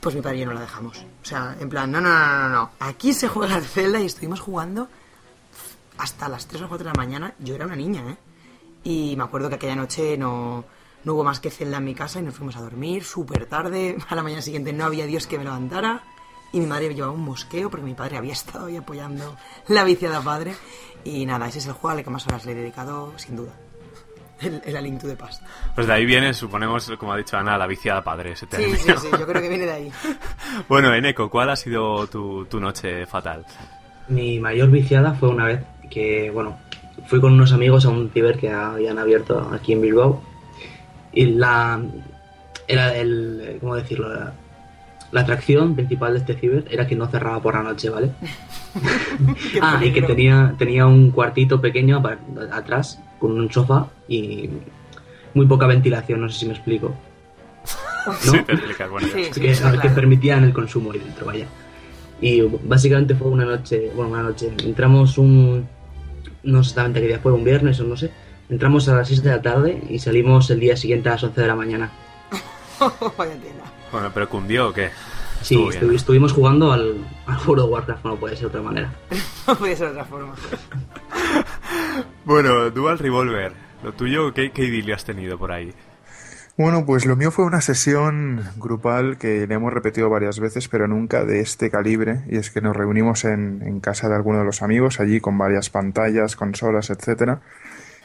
Pues 0.00 0.14
mi 0.14 0.22
padre 0.22 0.38
y 0.38 0.40
yo 0.40 0.46
no 0.46 0.54
la 0.54 0.60
dejamos. 0.62 1.04
O 1.22 1.24
sea, 1.24 1.56
en 1.60 1.68
plan, 1.68 1.90
no, 1.90 2.00
no, 2.00 2.08
no, 2.08 2.38
no, 2.38 2.48
no. 2.48 2.70
Aquí 2.80 3.12
se 3.12 3.28
juega 3.28 3.56
al 3.56 3.64
Zelda 3.66 4.00
y 4.00 4.06
estuvimos 4.06 4.40
jugando 4.40 4.88
hasta 5.98 6.28
las 6.28 6.46
3 6.46 6.62
o 6.62 6.68
4 6.68 6.84
de 6.84 6.92
la 6.92 6.96
mañana. 6.96 7.34
Yo 7.38 7.54
era 7.54 7.66
una 7.66 7.76
niña, 7.76 8.02
¿eh? 8.10 8.16
Y 8.82 9.14
me 9.16 9.24
acuerdo 9.24 9.50
que 9.50 9.56
aquella 9.56 9.76
noche 9.76 10.16
no, 10.16 10.64
no 11.04 11.14
hubo 11.14 11.24
más 11.24 11.40
que 11.40 11.50
Zelda 11.50 11.78
en 11.78 11.84
mi 11.84 11.94
casa 11.94 12.18
y 12.18 12.22
nos 12.22 12.34
fuimos 12.34 12.56
a 12.56 12.62
dormir 12.62 13.04
súper 13.04 13.46
tarde. 13.46 13.98
A 14.08 14.14
la 14.14 14.22
mañana 14.22 14.42
siguiente 14.42 14.72
no 14.72 14.84
había 14.84 15.06
Dios 15.06 15.26
que 15.26 15.38
me 15.38 15.44
levantara. 15.44 16.02
Y 16.52 16.60
mi 16.60 16.66
madre 16.66 16.88
me 16.88 16.94
llevaba 16.94 17.12
un 17.12 17.24
mosqueo 17.24 17.70
porque 17.70 17.84
mi 17.86 17.94
padre 17.94 18.16
había 18.18 18.32
estado 18.40 18.66
ahí 18.66 18.76
apoyando 18.76 19.36
la 19.68 19.84
viciada 19.84 20.20
padre. 20.20 20.54
Y 21.04 21.24
nada, 21.26 21.48
ese 21.48 21.58
es 21.58 21.66
el 21.66 21.72
juego 21.72 21.96
al 21.96 22.04
que 22.04 22.10
más 22.10 22.26
horas 22.26 22.44
le 22.44 22.52
he 22.52 22.54
dedicado, 22.54 23.12
sin 23.16 23.36
duda. 23.36 23.52
El, 24.40 24.60
el 24.64 24.76
A 24.76 24.80
Link 24.80 25.00
to 25.00 25.06
the 25.06 25.16
Past. 25.16 25.42
Pues 25.74 25.86
de 25.86 25.92
ahí 25.92 26.06
viene, 26.06 26.32
suponemos, 26.32 26.90
como 26.98 27.12
ha 27.12 27.16
dicho 27.18 27.36
Ana, 27.36 27.58
la 27.58 27.66
viciada 27.66 28.02
padre. 28.02 28.32
Ese 28.32 28.46
Sí, 28.46 28.50
término. 28.50 28.78
sí, 28.78 28.92
sí, 28.96 29.08
yo 29.18 29.26
creo 29.26 29.42
que 29.42 29.48
viene 29.48 29.66
de 29.66 29.72
ahí. 29.72 29.92
Bueno, 30.68 30.92
Eneco, 30.94 31.28
¿cuál 31.30 31.50
ha 31.50 31.56
sido 31.56 32.06
tu, 32.06 32.46
tu 32.46 32.58
noche 32.58 33.04
fatal? 33.06 33.44
Mi 34.08 34.40
mayor 34.40 34.70
viciada 34.70 35.12
fue 35.14 35.28
una 35.28 35.44
vez 35.44 35.60
que, 35.90 36.30
bueno, 36.30 36.58
fui 37.06 37.20
con 37.20 37.34
unos 37.34 37.52
amigos 37.52 37.84
a 37.84 37.90
un 37.90 38.10
ciber 38.10 38.38
que 38.38 38.50
habían 38.50 38.98
abierto 38.98 39.50
aquí 39.52 39.72
en 39.74 39.82
Bilbao. 39.82 40.22
Y 41.12 41.26
la. 41.26 41.80
Era 42.66 42.96
el. 42.96 43.58
¿Cómo 43.60 43.76
decirlo? 43.76 44.08
La, 44.08 44.32
la 45.12 45.22
atracción 45.22 45.74
principal 45.74 46.12
de 46.12 46.18
este 46.20 46.34
ciber 46.34 46.66
era 46.70 46.86
que 46.86 46.96
no 46.96 47.06
cerraba 47.08 47.40
por 47.42 47.54
la 47.54 47.62
noche, 47.62 47.90
¿vale? 47.90 48.12
ah, 49.60 49.80
y 49.82 49.92
que 49.92 50.02
tenía, 50.02 50.54
tenía 50.56 50.86
un 50.86 51.10
cuartito 51.10 51.60
pequeño 51.60 52.02
atrás 52.52 53.00
con 53.18 53.32
un 53.32 53.50
sofá 53.50 53.88
y 54.08 54.48
muy 55.34 55.46
poca 55.46 55.66
ventilación, 55.66 56.20
no 56.20 56.28
sé 56.28 56.40
si 56.40 56.46
me 56.46 56.52
explico. 56.52 56.94
Sí, 58.20 58.30
te 58.46 58.52
explicas, 58.52 58.90
bueno, 58.90 59.06
ya. 59.08 59.14
Sí, 59.14 59.24
sí, 59.24 59.40
que, 59.40 59.54
sí, 59.54 59.62
que 59.62 59.70
claro. 59.78 59.94
permitían 59.94 60.44
el 60.44 60.52
consumo 60.52 60.92
ahí 60.92 61.00
dentro, 61.00 61.26
vaya. 61.26 61.46
Y 62.20 62.42
básicamente 62.42 63.14
fue 63.14 63.28
una 63.28 63.44
noche, 63.44 63.90
bueno, 63.94 64.12
una 64.12 64.22
noche, 64.22 64.52
entramos 64.64 65.18
un, 65.18 65.66
no 66.42 66.62
sé 66.62 66.70
exactamente 66.70 67.00
qué 67.00 67.06
día 67.08 67.18
fue, 67.18 67.32
un 67.32 67.44
viernes 67.44 67.80
o 67.80 67.84
no 67.84 67.96
sé, 67.96 68.10
entramos 68.48 68.88
a 68.88 68.96
las 68.96 69.08
6 69.08 69.22
de 69.22 69.30
la 69.30 69.42
tarde 69.42 69.82
y 69.88 69.98
salimos 69.98 70.50
el 70.50 70.60
día 70.60 70.76
siguiente 70.76 71.08
a 71.08 71.12
las 71.12 71.24
11 71.24 71.40
de 71.40 71.46
la 71.46 71.54
mañana. 71.54 71.90
Vaya 73.18 73.34
tela. 73.34 73.69
Bueno, 73.92 74.10
pero 74.14 74.28
cundió 74.28 74.68
o 74.68 74.72
qué? 74.72 74.90
Sí, 75.42 75.54
Estuvo 75.54 75.68
bien, 75.70 75.82
estu- 75.82 75.86
¿no? 75.86 75.92
estuvimos 75.94 76.32
jugando 76.32 76.72
al, 76.72 76.96
al 77.26 77.38
World 77.46 77.64
of 77.64 77.70
Warcraft, 77.70 78.04
no 78.04 78.16
puede 78.16 78.34
ser 78.36 78.42
de 78.42 78.58
otra 78.58 78.62
manera. 78.62 78.92
No 79.46 79.56
puede 79.56 79.74
ser 79.74 79.86
de 79.86 79.92
otra 79.92 80.04
forma. 80.04 80.34
Bueno, 82.24 82.70
Dual 82.70 82.98
Revolver, 82.98 83.52
lo 83.82 83.92
tuyo, 83.92 84.32
¿qué, 84.34 84.52
qué 84.52 84.64
idilio 84.64 84.94
has 84.94 85.04
tenido 85.04 85.38
por 85.38 85.50
ahí? 85.52 85.72
Bueno, 86.56 86.84
pues 86.84 87.06
lo 87.06 87.16
mío 87.16 87.30
fue 87.30 87.46
una 87.46 87.60
sesión 87.62 88.42
grupal 88.58 89.16
que 89.16 89.46
le 89.46 89.54
hemos 89.54 89.72
repetido 89.72 90.10
varias 90.10 90.38
veces, 90.40 90.68
pero 90.68 90.86
nunca 90.86 91.24
de 91.24 91.40
este 91.40 91.70
calibre. 91.70 92.20
Y 92.28 92.36
es 92.36 92.50
que 92.50 92.60
nos 92.60 92.76
reunimos 92.76 93.24
en, 93.24 93.62
en 93.64 93.80
casa 93.80 94.08
de 94.08 94.14
alguno 94.16 94.38
de 94.40 94.44
los 94.44 94.60
amigos, 94.62 95.00
allí 95.00 95.20
con 95.20 95.38
varias 95.38 95.70
pantallas, 95.70 96.36
consolas, 96.36 96.90
etcétera. 96.90 97.40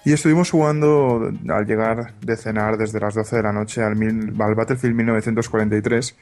Y 0.06 0.14
estuvimos 0.14 0.52
jugando 0.52 1.32
al 1.49 1.65
llegar 1.65 2.14
de 2.22 2.38
cenar 2.38 2.77
desde 2.77 2.99
las 2.99 3.15
12 3.15 3.38
de 3.38 3.44
la 3.44 3.52
noche 3.52 3.82
al, 3.82 3.95
mil- 3.95 4.40
al 4.40 4.53
Battlefield 4.56 4.95
1943. 4.95 6.15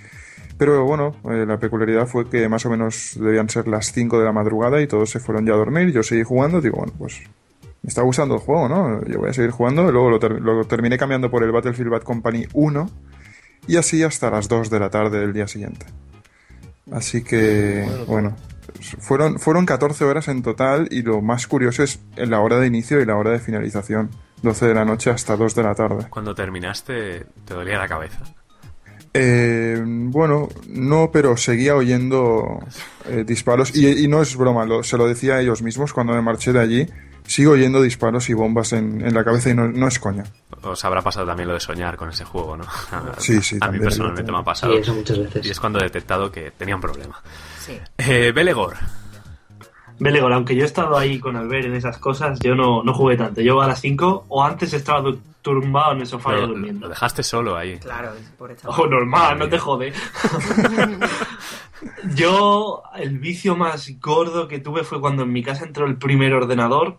Pero 0.57 0.85
bueno, 0.85 1.15
eh, 1.29 1.45
la 1.45 1.57
peculiaridad 1.57 2.07
fue 2.07 2.29
que 2.29 2.47
más 2.47 2.65
o 2.65 2.69
menos 2.69 3.17
debían 3.19 3.49
ser 3.49 3.67
las 3.67 3.91
5 3.91 4.19
de 4.19 4.25
la 4.25 4.31
madrugada 4.31 4.81
y 4.81 4.87
todos 4.87 5.09
se 5.09 5.19
fueron 5.19 5.45
ya 5.45 5.53
a 5.53 5.57
dormir. 5.57 5.91
Yo 5.91 6.01
seguí 6.01 6.23
jugando, 6.23 6.61
digo, 6.61 6.77
bueno, 6.77 6.93
pues 6.97 7.21
me 7.81 7.89
está 7.89 8.01
gustando 8.03 8.35
el 8.35 8.39
juego, 8.41 8.69
¿no? 8.69 9.03
Yo 9.05 9.19
voy 9.19 9.29
a 9.29 9.33
seguir 9.33 9.51
jugando. 9.51 9.91
Luego 9.91 10.09
lo, 10.11 10.19
ter- 10.19 10.39
lo 10.39 10.63
terminé 10.65 10.97
cambiando 10.97 11.29
por 11.29 11.43
el 11.43 11.51
Battlefield 11.51 11.89
Bad 11.91 12.03
Company 12.03 12.45
1 12.53 12.89
y 13.67 13.75
así 13.77 14.01
hasta 14.03 14.29
las 14.29 14.47
2 14.47 14.69
de 14.69 14.79
la 14.79 14.89
tarde 14.89 15.19
del 15.19 15.33
día 15.33 15.47
siguiente. 15.47 15.85
Así 16.91 17.23
que, 17.23 17.85
bueno, 18.07 18.35
fueron, 18.99 19.39
fueron 19.39 19.65
14 19.65 20.03
horas 20.05 20.27
en 20.27 20.41
total 20.43 20.87
y 20.91 21.01
lo 21.01 21.21
más 21.21 21.47
curioso 21.47 21.83
es 21.83 21.99
en 22.15 22.29
la 22.29 22.39
hora 22.39 22.59
de 22.59 22.67
inicio 22.67 22.99
y 23.01 23.05
la 23.05 23.15
hora 23.15 23.31
de 23.31 23.39
finalización. 23.39 24.09
12 24.41 24.67
de 24.67 24.73
la 24.73 24.83
noche 24.85 25.09
hasta 25.09 25.37
2 25.37 25.55
de 25.55 25.63
la 25.63 25.73
tarde. 25.75 26.05
Cuando 26.09 26.35
terminaste, 26.35 27.25
te 27.45 27.53
dolía 27.53 27.77
la 27.77 27.87
cabeza. 27.87 28.19
Eh, 29.13 29.79
bueno, 29.85 30.49
no, 30.67 31.11
pero 31.13 31.37
seguía 31.37 31.75
oyendo 31.75 32.59
eh, 33.07 33.23
disparos 33.25 33.75
y, 33.75 34.03
y 34.03 34.07
no 34.07 34.21
es 34.21 34.35
broma, 34.35 34.65
lo- 34.65 34.83
se 34.83 34.97
lo 34.97 35.07
decía 35.07 35.35
a 35.35 35.41
ellos 35.41 35.61
mismos 35.61 35.93
cuando 35.93 36.13
me 36.13 36.21
marché 36.21 36.51
de 36.51 36.59
allí. 36.59 36.87
Sigo 37.25 37.53
oyendo 37.53 37.81
disparos 37.81 38.29
y 38.29 38.33
bombas 38.33 38.73
en, 38.73 38.99
en 39.05 39.13
la 39.13 39.23
cabeza 39.23 39.49
y 39.49 39.53
no, 39.53 39.69
no 39.69 39.87
es 39.87 39.97
coña. 39.97 40.23
Os 40.63 40.83
habrá 40.83 41.01
pasado 41.01 41.25
también 41.25 41.47
lo 41.47 41.53
de 41.53 41.59
soñar 41.61 41.95
con 41.95 42.09
ese 42.09 42.25
juego, 42.25 42.57
¿no? 42.57 42.65
Sí, 43.17 43.41
sí, 43.41 43.57
A 43.61 43.71
mí 43.71 43.79
personalmente 43.79 44.29
me 44.31 44.39
ha 44.39 44.43
pasado. 44.43 44.73
Sí, 44.73 44.79
eso 44.79 44.93
muchas 44.93 45.19
veces. 45.19 45.45
Y 45.45 45.49
es 45.51 45.59
cuando 45.59 45.79
he 45.79 45.83
detectado 45.83 46.29
que 46.31 46.51
tenía 46.51 46.75
un 46.75 46.81
problema. 46.81 47.21
Sí. 47.63 47.79
Eh, 47.97 48.31
Belegor, 48.33 48.75
Belegor, 49.99 50.33
aunque 50.33 50.55
yo 50.55 50.63
he 50.63 50.65
estado 50.65 50.97
ahí 50.97 51.19
con 51.19 51.35
Albert 51.35 51.67
en 51.67 51.75
esas 51.75 51.97
cosas, 51.97 52.39
yo 52.39 52.55
no, 52.55 52.83
no 52.83 52.93
jugué 52.93 53.15
tanto. 53.15 53.41
Yo 53.41 53.61
a 53.61 53.67
las 53.67 53.79
5 53.79 54.25
o 54.27 54.43
antes 54.43 54.73
estaba 54.73 55.13
tumbado 55.41 55.93
en 55.93 56.01
el 56.01 56.07
sofá 56.07 56.35
durmiendo. 56.35 56.81
lo 56.81 56.89
dejaste 56.89 57.23
solo 57.23 57.55
ahí. 57.55 57.77
Claro, 57.79 58.11
pobre 58.37 58.55
chaval. 58.55 58.79
Oh, 58.79 58.87
normal, 58.87 59.39
no 59.39 59.47
te 59.47 59.59
jode. 59.59 59.93
Yo, 62.15 62.83
el 62.95 63.19
vicio 63.19 63.55
más 63.55 63.89
gordo 63.99 64.47
que 64.47 64.59
tuve 64.59 64.83
fue 64.83 64.99
cuando 64.99 65.23
en 65.23 65.31
mi 65.31 65.43
casa 65.43 65.65
entró 65.65 65.85
el 65.85 65.97
primer 65.97 66.33
ordenador 66.33 66.97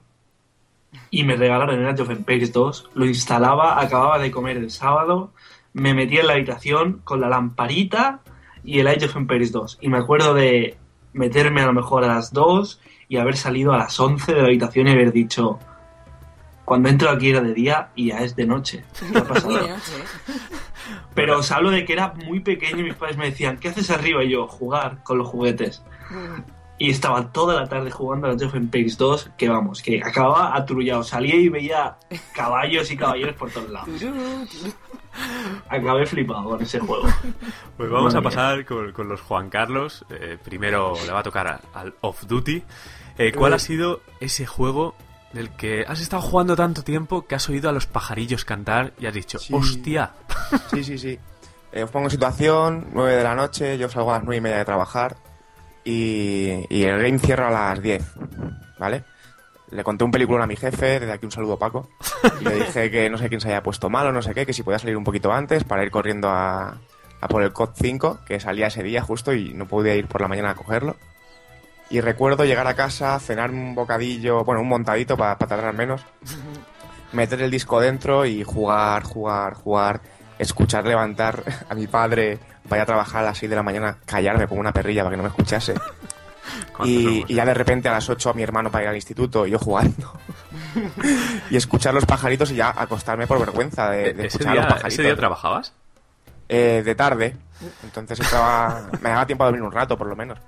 y 1.10 1.24
me 1.24 1.36
regalaron 1.36 1.80
el 1.80 1.86
Age 1.86 2.02
of 2.02 2.10
Empires 2.10 2.52
2. 2.52 2.90
Lo 2.94 3.06
instalaba, 3.06 3.80
acababa 3.80 4.18
de 4.18 4.30
comer 4.30 4.58
el 4.58 4.70
sábado, 4.70 5.32
me 5.72 5.94
metí 5.94 6.18
en 6.18 6.26
la 6.26 6.34
habitación 6.34 7.00
con 7.04 7.20
la 7.20 7.28
lamparita 7.28 8.20
y 8.64 8.80
el 8.80 8.86
Age 8.88 9.06
of 9.06 9.16
Empires 9.16 9.52
2. 9.52 9.78
Y 9.82 9.88
me 9.88 9.98
acuerdo 9.98 10.34
de 10.34 10.76
meterme 11.12 11.62
a 11.62 11.66
lo 11.66 11.72
mejor 11.72 12.04
a 12.04 12.08
las 12.08 12.32
2 12.32 12.80
y 13.08 13.18
haber 13.18 13.36
salido 13.36 13.72
a 13.72 13.78
las 13.78 13.98
11 13.98 14.34
de 14.34 14.40
la 14.40 14.46
habitación 14.46 14.88
y 14.88 14.92
haber 14.92 15.12
dicho, 15.12 15.58
cuando 16.64 16.88
entro 16.88 17.10
aquí 17.10 17.30
era 17.30 17.40
de 17.40 17.52
día 17.52 17.90
y 17.94 18.08
ya 18.08 18.18
es 18.20 18.34
de 18.34 18.46
noche. 18.46 18.84
¿Qué 18.98 19.18
ha. 19.18 19.76
Pero 21.14 21.38
os 21.38 21.50
hablo 21.52 21.70
de 21.70 21.84
que 21.84 21.92
era 21.92 22.12
muy 22.26 22.40
pequeño 22.40 22.80
y 22.80 22.84
mis 22.84 22.94
padres 22.94 23.16
me 23.16 23.26
decían, 23.26 23.58
¿qué 23.58 23.68
haces 23.68 23.90
arriba? 23.90 24.24
Y 24.24 24.30
yo, 24.30 24.48
jugar 24.48 25.02
con 25.02 25.18
los 25.18 25.28
juguetes. 25.28 25.82
Y 26.76 26.90
estaba 26.90 27.30
toda 27.32 27.54
la 27.60 27.68
tarde 27.68 27.90
jugando 27.90 28.26
a 28.26 28.32
Age 28.32 28.46
of 28.46 28.54
Empires 28.54 28.98
2, 28.98 29.30
que 29.38 29.48
vamos, 29.48 29.80
que 29.80 30.02
acababa 30.02 30.56
atrullado. 30.56 31.04
Salía 31.04 31.36
y 31.36 31.48
veía 31.48 31.96
caballos 32.34 32.90
y 32.90 32.96
caballeros 32.96 33.36
por 33.36 33.50
todos 33.50 33.70
lados. 33.70 33.88
Acabé 35.68 36.06
flipado 36.06 36.44
con 36.44 36.62
ese 36.62 36.78
juego. 36.80 37.04
Pues 37.76 37.90
vamos 37.90 38.14
a 38.14 38.22
pasar 38.22 38.64
con, 38.64 38.92
con 38.92 39.08
los 39.08 39.20
Juan 39.20 39.50
Carlos. 39.50 40.04
Eh, 40.10 40.38
primero 40.42 40.94
le 41.06 41.12
va 41.12 41.20
a 41.20 41.22
tocar 41.22 41.46
a- 41.48 41.60
al 41.74 41.94
Off 42.00 42.24
Duty. 42.26 42.62
Eh, 43.18 43.32
¿Cuál 43.32 43.54
ha 43.54 43.58
sido 43.58 44.00
ese 44.20 44.46
juego 44.46 44.94
del 45.32 45.50
que 45.50 45.84
has 45.88 46.00
estado 46.00 46.22
jugando 46.22 46.54
tanto 46.56 46.82
tiempo 46.84 47.26
que 47.26 47.34
has 47.34 47.48
oído 47.48 47.68
a 47.68 47.72
los 47.72 47.86
pajarillos 47.86 48.44
cantar 48.44 48.92
y 48.98 49.06
has 49.06 49.14
dicho, 49.14 49.38
Sí. 49.38 49.52
hostia? 49.54 50.12
Sí, 50.70 50.84
sí, 50.84 50.98
sí. 50.98 51.18
Eh, 51.72 51.82
os 51.82 51.90
pongo 51.90 52.06
en 52.06 52.10
situación, 52.10 52.88
9 52.92 53.16
de 53.16 53.24
la 53.24 53.34
noche, 53.34 53.76
yo 53.78 53.88
salgo 53.88 54.12
a 54.12 54.18
las 54.18 54.24
9 54.24 54.36
y 54.36 54.40
media 54.40 54.58
de 54.58 54.64
trabajar 54.64 55.16
y, 55.84 56.64
y 56.70 56.84
el 56.84 57.02
game 57.02 57.18
cierra 57.18 57.48
a 57.48 57.70
las 57.74 57.82
10, 57.82 58.04
¿vale? 58.78 59.04
Le 59.74 59.82
conté 59.82 60.04
un 60.04 60.12
película 60.12 60.44
a 60.44 60.46
mi 60.46 60.54
jefe, 60.54 61.00
desde 61.00 61.12
aquí 61.12 61.26
un 61.26 61.32
saludo 61.32 61.58
Paco, 61.58 61.88
y 62.40 62.44
le 62.48 62.54
dije 62.54 62.92
que 62.92 63.10
no 63.10 63.18
sé 63.18 63.28
quién 63.28 63.40
se 63.40 63.48
haya 63.48 63.60
puesto 63.60 63.90
malo, 63.90 64.12
no 64.12 64.22
sé 64.22 64.32
qué, 64.32 64.46
que 64.46 64.52
si 64.52 64.62
podía 64.62 64.78
salir 64.78 64.96
un 64.96 65.02
poquito 65.02 65.32
antes 65.32 65.64
para 65.64 65.82
ir 65.82 65.90
corriendo 65.90 66.28
a, 66.28 66.78
a 67.20 67.28
por 67.28 67.42
el 67.42 67.52
COD 67.52 67.70
5, 67.74 68.20
que 68.24 68.38
salía 68.38 68.68
ese 68.68 68.84
día 68.84 69.02
justo 69.02 69.34
y 69.34 69.52
no 69.52 69.66
podía 69.66 69.96
ir 69.96 70.06
por 70.06 70.20
la 70.20 70.28
mañana 70.28 70.50
a 70.50 70.54
cogerlo. 70.54 70.94
Y 71.90 72.00
recuerdo 72.00 72.44
llegar 72.44 72.68
a 72.68 72.74
casa, 72.74 73.18
cenar 73.18 73.50
un 73.50 73.74
bocadillo, 73.74 74.44
bueno, 74.44 74.60
un 74.60 74.68
montadito 74.68 75.16
para 75.16 75.36
tardar 75.38 75.74
menos, 75.74 76.02
meter 77.12 77.42
el 77.42 77.50
disco 77.50 77.80
dentro 77.80 78.26
y 78.26 78.44
jugar, 78.44 79.02
jugar, 79.02 79.54
jugar, 79.54 80.00
escuchar 80.38 80.86
levantar 80.86 81.42
a 81.68 81.74
mi 81.74 81.88
padre, 81.88 82.38
vaya 82.68 82.84
a 82.84 82.86
trabajar 82.86 83.22
a 83.22 83.26
las 83.26 83.38
6 83.38 83.50
de 83.50 83.56
la 83.56 83.64
mañana, 83.64 83.98
callarme 84.06 84.46
como 84.46 84.60
una 84.60 84.72
perrilla 84.72 85.02
para 85.02 85.14
que 85.14 85.16
no 85.16 85.24
me 85.24 85.30
escuchase. 85.30 85.74
¿Cuántos 86.76 86.88
Y, 86.88 87.34
ya 87.34 87.44
de 87.44 87.54
repente 87.54 87.88
a 87.88 87.92
las 87.92 88.08
8 88.08 88.30
a 88.30 88.34
mi 88.34 88.42
hermano 88.42 88.70
para 88.70 88.84
ir 88.84 88.88
al 88.90 88.96
instituto 88.96 89.46
y 89.46 89.50
yo 89.50 89.58
jugando. 89.58 90.12
y 91.50 91.56
escuchar 91.56 91.94
los 91.94 92.06
pajaritos 92.06 92.50
y 92.50 92.56
ya 92.56 92.70
acostarme 92.76 93.26
por 93.26 93.38
vergüenza 93.38 93.90
de, 93.90 94.12
de 94.14 94.26
¿Ese 94.26 94.38
escuchar 94.38 94.48
a 94.52 94.54
los 94.54 94.64
día, 94.64 94.68
pajaritos. 94.68 94.92
¿Ese 94.94 95.02
día 95.02 95.16
trabajabas? 95.16 95.72
Eh, 96.48 96.82
de 96.84 96.94
tarde. 96.94 97.36
Entonces 97.82 98.20
estaba. 98.20 98.90
Me 99.00 99.08
daba 99.08 99.24
tiempo 99.24 99.44
a 99.44 99.46
dormir 99.46 99.62
un 99.62 99.72
rato, 99.72 99.96
por 99.96 100.06
lo 100.06 100.14
menos. 100.14 100.38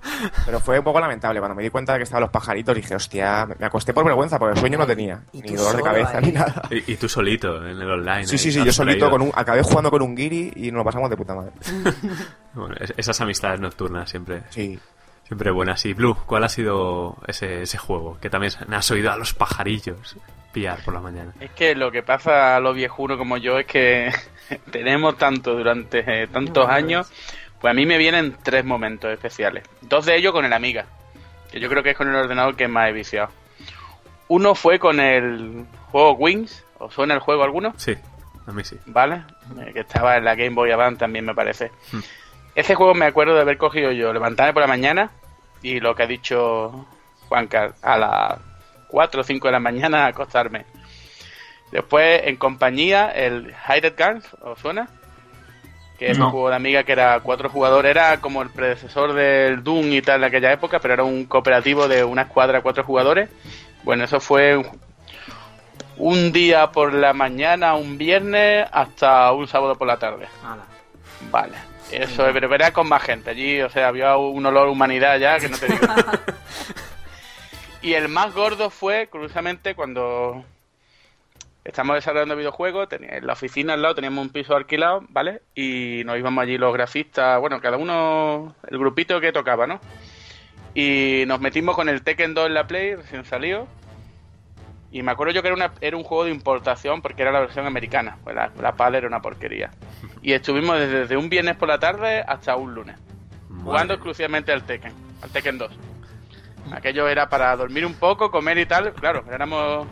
Pero 0.45 0.61
fue 0.61 0.79
un 0.79 0.85
poco 0.85 1.01
lamentable. 1.01 1.39
Cuando 1.41 1.55
me 1.55 1.63
di 1.63 1.71
cuenta 1.71 1.93
de 1.95 2.01
que 2.01 2.03
estaban 2.03 2.21
los 2.23 2.31
pajaritos, 2.31 2.75
dije, 2.75 2.95
hostia, 2.95 3.47
me 3.59 3.65
acosté 3.65 3.95
por 3.95 4.05
vergüenza, 4.05 4.39
porque 4.39 4.53
el 4.55 4.61
sueño 4.61 4.77
no 4.77 4.87
tenía. 4.87 5.23
Y 5.33 5.41
Ni 5.41 5.55
dolor 5.55 5.77
de 5.79 5.83
cabeza, 5.83 6.19
ahí. 6.19 6.25
ni 6.27 6.33
nada. 6.33 6.63
Y, 6.71 6.93
y 6.93 6.97
tú 6.97 7.09
solito 7.09 7.57
en 7.67 7.81
el 7.81 7.91
online. 7.91 8.27
Sí, 8.27 8.37
sí, 8.37 8.53
sí, 8.53 8.63
yo 8.63 8.73
solito 8.73 9.09
con 9.09 9.23
un. 9.23 9.33
Acabé 9.35 9.63
jugando 9.63 9.91
con 9.91 10.03
un 10.03 10.15
guiri 10.15 10.53
y 10.57 10.71
nos 10.71 10.79
lo 10.81 10.85
pasamos 10.85 11.09
de 11.09 11.17
puta 11.17 11.35
madre. 11.35 11.53
Bueno, 12.55 12.75
es- 12.81 12.95
esas 12.97 13.21
amistades 13.21 13.61
nocturnas 13.61 14.09
siempre, 14.11 14.43
Sí. 14.51 14.79
Siempre 15.27 15.51
buenas. 15.51 15.85
Y 15.85 15.93
Blue, 15.93 16.17
¿cuál 16.27 16.45
ha 16.45 16.49
sido 16.49 17.17
ese, 17.27 17.63
ese 17.63 17.79
juego? 17.79 18.19
Que 18.21 18.31
también 18.31 18.53
me 18.69 18.77
has 18.77 18.91
oído 18.91 19.11
a 19.13 19.17
los 19.17 19.35
pajarillos 19.35 20.17
pillar 20.53 20.83
por 20.85 20.95
la 20.95 21.01
mañana. 21.01 21.35
Es 21.41 21.51
que 21.51 21.75
lo 21.75 21.91
que 21.91 22.03
pasa 22.03 22.57
a 22.57 22.61
los 22.61 22.75
viejunos 22.75 23.19
como 23.19 23.37
yo 23.37 23.59
es 23.59 23.67
que 23.67 24.11
tenemos 24.71 25.19
tanto 25.19 25.55
durante 25.55 26.23
eh, 26.23 26.29
tantos 26.29 26.69
años, 26.69 27.13
pues 27.61 27.71
a 27.71 27.75
mí 27.75 27.85
me 27.85 27.99
vienen 27.99 28.37
tres 28.43 28.65
momentos 28.65 29.11
especiales. 29.11 29.65
Dos 29.83 30.07
de 30.07 30.17
ellos 30.17 30.33
con 30.33 30.45
el 30.45 30.53
Amiga, 30.53 30.87
que 31.51 31.61
yo 31.61 31.69
creo 31.69 31.83
que 31.83 31.91
es 31.91 31.97
con 31.97 32.09
el 32.09 32.15
ordenador 32.15 32.57
que 32.57 32.69
más 32.69 32.89
he 32.89 32.93
viciado. 32.93 33.29
Uno 34.29 34.55
fue 34.55 34.79
con 34.79 34.99
el 34.99 35.67
juego 35.91 36.13
Wings, 36.13 36.65
¿os 36.79 36.95
suena 36.95 37.15
el 37.15 37.21
juego 37.21 37.45
alguno? 37.45 37.75
Sí, 37.77 37.95
a 38.47 38.53
mí 38.53 38.65
sí. 38.65 38.77
¿Vale? 38.87 39.25
Eh, 39.61 39.73
que 39.73 39.81
estaba 39.81 40.17
en 40.17 40.25
la 40.25 40.35
Game 40.35 40.55
Boy 40.55 40.71
Advance 40.71 41.01
también 41.01 41.27
me 41.27 41.35
parece. 41.35 41.71
Ese 42.57 42.75
juego 42.75 42.95
me 42.95 43.07
acuerdo 43.07 43.35
de 43.37 43.43
haber 43.43 43.59
cogido 43.59 43.93
yo, 43.93 44.13
levantarme 44.13 44.53
por 44.53 44.63
la 44.63 44.67
mañana 44.67 45.11
y 45.63 45.79
lo 45.79 45.95
que 45.95 46.03
ha 46.03 46.07
dicho 46.07 46.87
Juanca, 47.29 47.75
a 47.83 47.97
las 47.99 48.39
4 48.89 49.21
o 49.21 49.25
5 49.25 49.47
de 49.49 49.53
la 49.53 49.61
mañana 49.61 50.05
a 50.05 50.09
acostarme. 50.09 50.65
Después, 51.71 52.23
en 52.25 52.37
compañía, 52.37 53.11
el 53.11 53.55
Hired 53.69 53.95
Guns, 53.99 54.25
¿os 54.41 54.59
suena? 54.59 54.89
Que 55.99 56.11
es 56.13 56.19
No. 56.19 56.27
un 56.27 56.31
juego 56.31 56.49
de 56.51 56.57
amiga 56.57 56.83
que 56.85 56.93
era 56.93 57.21
cuatro 57.21 57.49
jugadores, 57.51 57.91
era 57.91 58.21
como 58.21 58.41
el 58.43 58.51
predecesor 58.51 59.13
del 59.13 59.63
Doom 59.63 59.93
y 59.93 60.03
tal 60.03 60.21
de 60.23 60.27
aquella 60.29 60.53
época, 60.53 60.79
pero 60.79 60.95
era 60.95 61.05
un 61.05 61.25
cooperativo 61.27 61.89
de 61.89 62.05
una 62.05 62.23
escuadra 62.23 62.59
de 62.59 62.63
cuatro 62.63 62.85
jugadores. 62.85 63.29
Bueno, 63.83 64.05
eso 64.05 64.21
fue 64.21 64.57
un, 64.57 64.67
un 65.99 66.33
día 66.33 66.71
por 66.71 66.93
la 66.95 67.13
mañana, 67.13 67.75
un 67.75 67.99
viernes, 67.99 68.67
hasta 68.73 69.33
un 69.33 69.47
sábado 69.49 69.75
por 69.77 69.87
la 69.89 69.99
tarde. 69.99 70.27
Vale. 71.31 71.55
Eso 71.91 72.27
es, 72.27 72.33
pero 72.33 72.49
verás 72.49 72.73
con 72.73 72.89
más 72.89 73.03
gente 73.03 73.31
allí, 73.31 73.61
o 73.61 73.71
sea, 73.71 73.89
había 73.89 74.17
un 74.17 74.45
olor 74.45 74.69
a 74.69 74.71
humanidad 74.71 75.19
ya 75.19 75.39
que 75.39 75.49
no 75.49 75.57
te 75.57 75.67
digo. 75.67 75.87
y 77.83 77.95
el 77.95 78.09
más 78.09 78.35
gordo 78.35 78.71
fue, 78.71 79.07
curiosamente, 79.09 79.75
cuando 79.75 80.45
estamos 81.65 81.95
desarrollando 81.95 82.37
videojuegos, 82.37 82.89
tenía, 82.89 83.17
en 83.17 83.27
la 83.27 83.35
oficina 83.35 83.75
al 83.75 83.83
lado 83.83 83.95
teníamos 83.95 84.25
un 84.25 84.33
piso 84.33 84.57
alquilado, 84.57 85.05
¿vale? 85.11 85.43
Y 85.55 86.03
nos 86.05 86.19
íbamos 86.19 86.43
allí 86.43 86.59
los 86.59 86.73
grafistas, 86.73 87.41
bueno, 87.41 87.61
cada 87.61 87.77
uno, 87.77 88.55
el 88.69 88.79
grupito 88.79 89.21
que 89.21 89.33
tocaba, 89.33 89.67
¿no? 89.67 89.81
Y 90.75 91.25
nos 91.27 91.41
metimos 91.41 91.75
con 91.77 91.89
el 91.89 92.03
Tekken 92.03 92.35
2 92.35 92.47
en 92.49 92.55
la 92.55 92.67
Play, 92.67 92.97
recién 92.97 93.25
salido. 93.25 93.67
Y 94.91 95.03
me 95.03 95.13
acuerdo 95.13 95.33
yo 95.35 95.43
que 95.43 95.49
era, 95.49 95.57
una, 95.57 95.73
era 95.81 95.97
un 95.97 96.05
juego 96.05 96.25
de 96.25 96.31
importación 96.31 97.03
porque 97.03 97.23
era 97.23 97.33
la 97.33 97.41
versión 97.41 97.67
americana. 97.67 98.17
Pues 98.23 98.35
la, 98.37 98.51
la 98.61 98.73
PAL 98.77 98.95
era 98.95 99.07
una 99.07 99.21
porquería. 99.21 99.71
Y 100.23 100.33
estuvimos 100.33 100.79
desde, 100.79 101.01
desde 101.01 101.17
un 101.17 101.29
viernes 101.29 101.57
por 101.57 101.69
la 101.69 101.79
tarde 101.79 102.23
hasta 102.27 102.57
un 102.57 102.75
lunes. 102.75 102.97
Jugando 103.65 103.95
exclusivamente 103.95 104.53
al 104.53 104.63
Tekken, 104.63 104.93
al 105.23 105.31
Tekken 105.31 105.59
2. 105.59 105.71
Aquello 106.73 107.09
era 107.09 107.29
para 107.29 107.55
dormir 107.57 107.85
un 107.87 107.95
poco, 107.95 108.31
comer 108.31 108.59
y 108.59 108.67
tal. 108.67 108.93
Claro, 108.95 109.25
éramos 109.31 109.87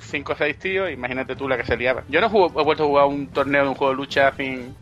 5 0.00 0.32
o 0.32 0.36
6 0.36 0.58
tíos, 0.58 0.90
imagínate 0.90 1.36
tú 1.36 1.48
la 1.48 1.56
que 1.56 1.64
se 1.64 1.76
liaba. 1.76 2.02
Yo 2.08 2.20
no 2.20 2.26
he, 2.26 2.30
jugado- 2.30 2.60
he 2.60 2.64
vuelto 2.64 2.84
a 2.84 2.86
jugar 2.86 3.06
un 3.06 3.26
torneo 3.28 3.62
de 3.64 3.68
un 3.68 3.74
juego 3.74 3.92
de 3.92 3.96
lucha 3.96 4.32
sin, 4.36 4.74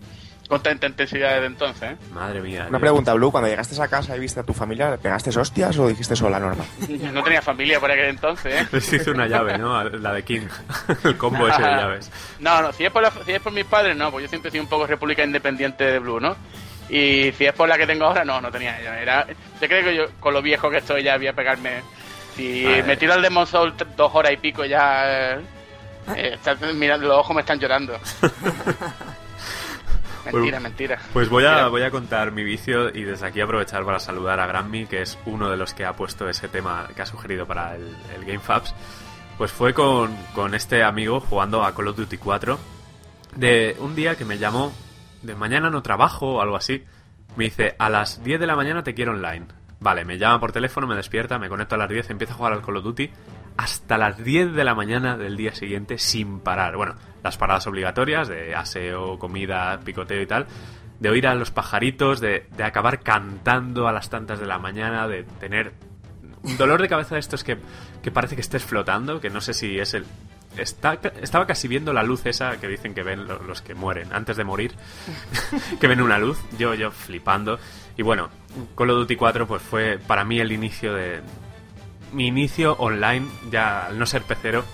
con 0.48 0.62
tanta 0.62 0.86
intensidad 0.86 1.34
desde 1.34 1.46
entonces, 1.46 1.90
¿eh? 1.92 1.96
Madre 2.12 2.40
mía. 2.40 2.64
Una 2.68 2.78
yo- 2.78 2.80
pregunta, 2.80 3.12
Blue, 3.14 3.30
cuando 3.30 3.48
llegaste 3.50 3.80
a 3.80 3.86
casa 3.88 4.16
y 4.16 4.20
viste 4.20 4.40
a 4.40 4.42
tu 4.42 4.54
familia, 4.54 4.90
¿le 4.90 4.96
pegaste 4.98 5.28
hostias 5.38 5.76
o 5.78 5.86
dijiste 5.88 6.16
sola 6.16 6.40
normal? 6.40 6.66
Yo 6.88 7.12
no 7.12 7.22
tenía 7.22 7.42
familia 7.42 7.78
por 7.78 7.90
aquel 7.90 8.06
entonces, 8.06 8.62
¿eh? 8.62 8.66
Les 8.72 8.92
hice 8.92 9.10
una 9.10 9.26
llave, 9.26 9.58
¿no? 9.58 9.84
La 9.90 10.12
de 10.14 10.22
King. 10.24 10.46
El 11.04 11.16
combo 11.18 11.46
ese 11.46 11.60
de 11.62 11.68
llaves. 11.68 12.10
No, 12.40 12.62
no, 12.62 12.72
si 12.72 12.84
es, 12.86 12.90
por 12.90 13.02
la- 13.02 13.12
si 13.26 13.32
es 13.32 13.40
por 13.40 13.52
mis 13.52 13.66
padres, 13.66 13.94
no, 13.96 14.10
pues 14.10 14.22
yo 14.24 14.28
siempre 14.28 14.48
he 14.48 14.52
sido 14.52 14.64
un 14.64 14.70
poco 14.70 14.86
república 14.86 15.22
independiente 15.22 15.84
de 15.84 15.98
Blue, 15.98 16.18
¿no? 16.20 16.34
Y 16.88 17.32
si 17.36 17.44
es 17.44 17.52
por 17.52 17.68
la 17.68 17.76
que 17.76 17.86
tengo 17.86 18.06
ahora, 18.06 18.24
no, 18.24 18.40
no 18.40 18.50
tenía 18.50 18.80
ella. 18.80 18.98
Era, 19.00 19.26
yo 19.26 19.68
creo 19.68 19.84
que 19.84 19.94
yo, 19.94 20.04
con 20.18 20.32
lo 20.32 20.40
viejo 20.40 20.70
que 20.70 20.78
estoy, 20.78 21.02
ya 21.02 21.18
voy 21.18 21.26
a 21.26 21.34
pegarme. 21.34 21.82
Si 22.34 22.64
Vale. 22.64 22.82
me 22.84 22.96
tiro 22.96 23.12
al 23.12 23.20
Demon 23.20 23.46
Soul 23.46 23.74
dos 23.96 24.10
horas 24.14 24.32
y 24.32 24.38
pico, 24.38 24.64
ya. 24.64 25.34
eh, 25.34 25.40
eh, 26.16 26.30
está- 26.34 26.54
mira, 26.72 26.96
los 26.96 27.18
ojos 27.18 27.34
me 27.36 27.42
están 27.42 27.58
llorando. 27.60 27.98
Mentira, 30.32 30.60
mentira. 30.60 30.98
Pues 31.12 31.28
voy 31.28 31.44
a, 31.44 31.52
Mira. 31.52 31.68
voy 31.68 31.82
a 31.82 31.90
contar 31.90 32.32
mi 32.32 32.44
vicio 32.44 32.88
y 32.94 33.04
desde 33.04 33.26
aquí 33.26 33.40
aprovechar 33.40 33.84
para 33.84 33.98
saludar 33.98 34.40
a 34.40 34.46
Granmy, 34.46 34.86
que 34.86 35.02
es 35.02 35.18
uno 35.26 35.50
de 35.50 35.56
los 35.56 35.74
que 35.74 35.84
ha 35.84 35.94
puesto 35.94 36.28
ese 36.28 36.48
tema 36.48 36.88
que 36.94 37.02
ha 37.02 37.06
sugerido 37.06 37.46
para 37.46 37.74
el, 37.76 37.96
el 38.14 38.24
Game 38.24 38.40
Fabs. 38.40 38.74
Pues 39.36 39.52
fue 39.52 39.72
con, 39.72 40.16
con 40.34 40.54
este 40.54 40.82
amigo 40.82 41.20
jugando 41.20 41.64
a 41.64 41.74
Call 41.74 41.88
of 41.88 41.96
Duty 41.96 42.18
4 42.18 42.58
de 43.36 43.76
un 43.78 43.94
día 43.94 44.16
que 44.16 44.24
me 44.24 44.38
llamó 44.38 44.72
de 45.22 45.34
mañana 45.34 45.70
no 45.70 45.82
trabajo 45.82 46.34
o 46.34 46.40
algo 46.40 46.56
así. 46.56 46.84
Me 47.36 47.44
dice, 47.44 47.76
a 47.78 47.88
las 47.88 48.22
10 48.24 48.40
de 48.40 48.46
la 48.46 48.56
mañana 48.56 48.82
te 48.82 48.94
quiero 48.94 49.12
online. 49.12 49.46
Vale, 49.80 50.04
me 50.04 50.18
llama 50.18 50.40
por 50.40 50.50
teléfono, 50.50 50.88
me 50.88 50.96
despierta, 50.96 51.38
me 51.38 51.48
conecto 51.48 51.76
a 51.76 51.78
las 51.78 51.88
10, 51.88 52.10
empiezo 52.10 52.34
a 52.34 52.36
jugar 52.36 52.52
al 52.52 52.62
Call 52.62 52.78
of 52.78 52.84
Duty 52.84 53.10
hasta 53.56 53.98
las 53.98 54.22
10 54.22 54.54
de 54.54 54.64
la 54.64 54.74
mañana 54.74 55.16
del 55.16 55.36
día 55.36 55.54
siguiente 55.54 55.98
sin 55.98 56.40
parar. 56.40 56.76
Bueno, 56.76 56.94
las 57.22 57.36
paradas 57.36 57.66
obligatorias 57.66 58.28
de 58.28 58.54
aseo, 58.54 59.18
comida, 59.18 59.80
picoteo 59.84 60.20
y 60.22 60.26
tal. 60.26 60.46
De 61.00 61.08
oír 61.10 61.26
a 61.26 61.34
los 61.34 61.50
pajaritos, 61.50 62.20
de, 62.20 62.46
de 62.56 62.64
acabar 62.64 63.00
cantando 63.00 63.86
a 63.88 63.92
las 63.92 64.10
tantas 64.10 64.40
de 64.40 64.46
la 64.46 64.58
mañana, 64.58 65.06
de 65.06 65.22
tener 65.22 65.72
un 66.42 66.56
dolor 66.56 66.80
de 66.82 66.88
cabeza 66.88 67.14
de 67.14 67.20
estos 67.20 67.44
que, 67.44 67.56
que 68.02 68.10
parece 68.10 68.34
que 68.34 68.40
estés 68.40 68.64
flotando, 68.64 69.20
que 69.20 69.30
no 69.30 69.40
sé 69.40 69.54
si 69.54 69.78
es 69.78 69.94
el... 69.94 70.04
Está, 70.56 70.98
estaba 71.20 71.46
casi 71.46 71.68
viendo 71.68 71.92
la 71.92 72.02
luz 72.02 72.26
esa 72.26 72.56
que 72.58 72.66
dicen 72.66 72.92
que 72.94 73.04
ven 73.04 73.28
lo- 73.28 73.40
los 73.44 73.62
que 73.62 73.74
mueren 73.74 74.08
antes 74.12 74.36
de 74.36 74.42
morir, 74.44 74.72
que 75.80 75.86
ven 75.86 76.00
una 76.00 76.18
luz, 76.18 76.38
yo, 76.58 76.74
yo 76.74 76.90
flipando. 76.90 77.60
Y 77.96 78.02
bueno, 78.02 78.28
Call 78.76 78.90
of 78.90 78.96
Duty 78.98 79.14
4 79.16 79.46
pues 79.46 79.62
fue 79.62 79.98
para 80.04 80.24
mí 80.24 80.40
el 80.40 80.50
inicio 80.50 80.94
de... 80.94 81.20
Mi 82.12 82.26
inicio 82.26 82.72
online, 82.78 83.26
ya 83.50 83.86
al 83.86 83.98
no 83.98 84.06
ser 84.06 84.22
pecero, 84.22 84.64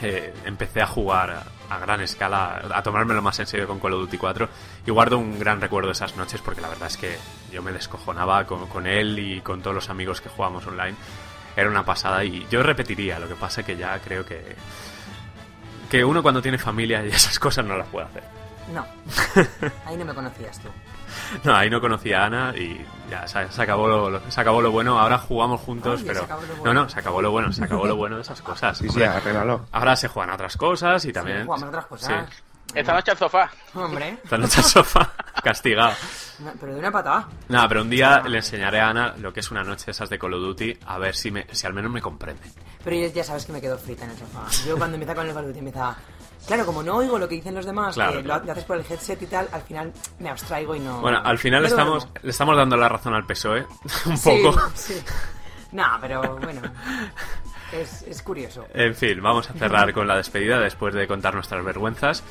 eh, 0.00 0.32
empecé 0.46 0.80
a 0.80 0.86
jugar 0.86 1.42
a, 1.74 1.78
gran 1.78 2.00
escala, 2.00 2.62
a 2.74 2.82
tomármelo 2.82 3.22
más 3.22 3.38
en 3.40 3.46
serio 3.46 3.66
con 3.66 3.80
Call 3.80 3.94
of 3.94 4.00
Duty 4.02 4.18
4 4.18 4.48
y 4.86 4.90
guardo 4.90 5.18
un 5.18 5.38
gran 5.38 5.60
recuerdo 5.60 5.88
de 5.88 5.92
esas 5.92 6.16
noches 6.16 6.40
porque 6.40 6.60
la 6.60 6.68
verdad 6.68 6.88
es 6.88 6.96
que 6.96 7.16
yo 7.50 7.62
me 7.62 7.72
descojonaba 7.72 8.46
con, 8.46 8.66
con 8.68 8.86
él 8.86 9.18
y 9.18 9.40
con 9.40 9.62
todos 9.62 9.74
los 9.74 9.90
amigos 9.90 10.20
que 10.20 10.28
jugábamos 10.28 10.66
online. 10.66 10.96
Era 11.56 11.68
una 11.68 11.84
pasada 11.84 12.24
y 12.24 12.46
yo 12.50 12.62
repetiría, 12.62 13.18
lo 13.18 13.28
que 13.28 13.34
pasa 13.34 13.62
que 13.62 13.76
ya 13.76 13.98
creo 13.98 14.24
que 14.24 14.56
que 15.92 16.02
uno 16.02 16.22
cuando 16.22 16.40
tiene 16.40 16.56
familia 16.56 17.04
y 17.04 17.08
esas 17.08 17.38
cosas 17.38 17.66
no 17.66 17.76
las 17.76 17.86
puede 17.88 18.06
hacer. 18.06 18.22
No. 18.72 18.86
Ahí 19.84 19.94
no 19.98 20.06
me 20.06 20.14
conocías 20.14 20.58
tú. 20.58 20.68
No, 21.44 21.54
ahí 21.54 21.68
no 21.70 21.80
conocía 21.80 22.22
a 22.22 22.26
Ana 22.26 22.54
y 22.56 22.84
ya 23.10 23.26
se, 23.26 23.50
se 23.50 23.62
acabó 23.62 23.88
lo, 23.88 24.10
lo- 24.10 24.30
se 24.30 24.40
acabó 24.40 24.60
lo 24.62 24.70
bueno. 24.70 24.98
Ahora 24.98 25.18
jugamos 25.18 25.60
juntos, 25.60 26.00
Oye, 26.00 26.08
pero 26.12 26.22
se 26.22 26.28
lo 26.28 26.40
no, 26.40 26.56
bueno. 26.62 26.82
no, 26.84 26.88
se 26.88 26.98
acabó 27.00 27.22
lo 27.22 27.30
bueno, 27.30 27.52
se 27.52 27.64
acabó 27.64 27.86
lo 27.86 27.96
bueno 27.96 28.16
de 28.16 28.22
esas 28.22 28.40
cosas. 28.42 28.76
Sí, 28.78 28.84
sí, 28.84 28.90
Hombre, 28.90 29.06
arréglalo. 29.06 29.66
Ahora 29.72 29.96
se 29.96 30.08
juegan 30.08 30.30
a 30.30 30.34
otras 30.34 30.56
cosas 30.56 31.04
y 31.04 31.12
también. 31.12 31.44
jugamos 31.44 31.62
a 31.64 31.68
otras 31.68 31.86
cosas. 31.86 32.28
Sí. 32.30 32.42
Esta 32.74 32.94
noche 32.94 33.10
al 33.10 33.18
sofá. 33.18 33.50
Hombre, 33.74 34.16
Esta 34.24 34.38
noche 34.38 34.58
al 34.60 34.64
sofá, 34.64 35.12
castigado. 35.44 35.92
no, 36.38 36.52
pero 36.58 36.72
de 36.72 36.78
una 36.78 36.90
patada. 36.90 37.28
Nada, 37.48 37.68
pero 37.68 37.82
un 37.82 37.90
día 37.90 38.20
le 38.26 38.38
enseñaré 38.38 38.80
a 38.80 38.88
Ana 38.88 39.14
lo 39.18 39.30
que 39.30 39.40
es 39.40 39.50
una 39.50 39.62
noche 39.62 39.86
de 39.86 39.92
esas 39.92 40.08
de 40.08 40.18
Call 40.18 40.32
of 40.32 40.40
Duty, 40.40 40.78
a 40.86 40.96
ver 40.96 41.14
si, 41.14 41.30
me, 41.30 41.46
si 41.52 41.66
al 41.66 41.74
menos 41.74 41.92
me 41.92 42.00
comprende. 42.00 42.40
Pero 42.82 42.96
ya, 42.96 43.08
ya 43.08 43.24
sabes 43.24 43.44
que 43.44 43.52
me 43.52 43.60
quedo 43.60 43.76
frita 43.76 44.04
en 44.06 44.12
el 44.12 44.16
sofá. 44.16 44.40
Yo 44.66 44.78
cuando 44.78 44.94
empieza 44.94 45.14
con 45.14 45.26
el 45.26 45.34
Call 45.34 45.42
of 45.44 45.48
Duty 45.48 45.58
empieza... 45.58 45.96
Claro, 46.46 46.66
como 46.66 46.82
no 46.82 46.96
oigo 46.96 47.18
lo 47.18 47.28
que 47.28 47.36
dicen 47.36 47.54
los 47.54 47.64
demás, 47.64 47.94
Claro, 47.94 48.12
que 48.12 48.18
lo, 48.18 48.24
claro. 48.24 48.44
lo 48.46 48.52
haces 48.52 48.64
por 48.64 48.76
el 48.76 48.84
headset 48.88 49.22
y 49.22 49.26
tal, 49.26 49.48
al 49.52 49.62
final 49.62 49.92
me 50.18 50.28
abstraigo 50.28 50.74
y 50.74 50.80
no... 50.80 51.00
Bueno, 51.00 51.20
al 51.24 51.38
final 51.38 51.64
estamos, 51.64 52.08
le 52.22 52.30
estamos 52.30 52.56
dando 52.56 52.76
la 52.76 52.88
razón 52.88 53.14
al 53.14 53.24
PSOE, 53.26 53.64
un 54.06 54.16
Sí, 54.18 54.40
poco. 54.44 54.60
sí. 54.74 55.00
No, 55.70 55.84
pero 56.00 56.36
bueno, 56.38 56.60
es, 57.72 58.02
es 58.02 58.22
curioso. 58.22 58.66
En 58.74 58.94
fin, 58.94 59.22
vamos 59.22 59.48
a 59.48 59.54
cerrar 59.54 59.92
con 59.94 60.06
la 60.06 60.16
despedida 60.16 60.58
después 60.58 60.92
de 60.94 61.06
contar 61.06 61.34
nuestras 61.34 61.64
vergüenzas, 61.64 62.22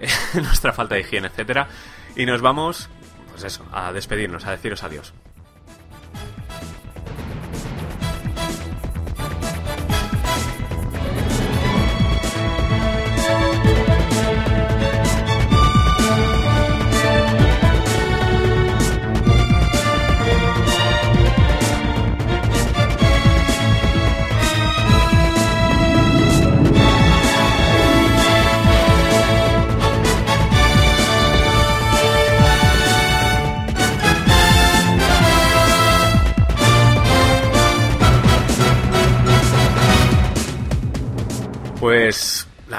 nuestra 0.34 0.72
falta 0.72 0.94
de 0.94 1.00
higiene, 1.00 1.28
etcétera, 1.28 1.66
y 2.14 2.26
nos 2.26 2.42
vamos, 2.42 2.88
pues 3.32 3.42
eso, 3.44 3.64
a 3.72 3.90
despedirnos, 3.92 4.44
a 4.46 4.50
deciros 4.52 4.82
adiós. 4.84 5.12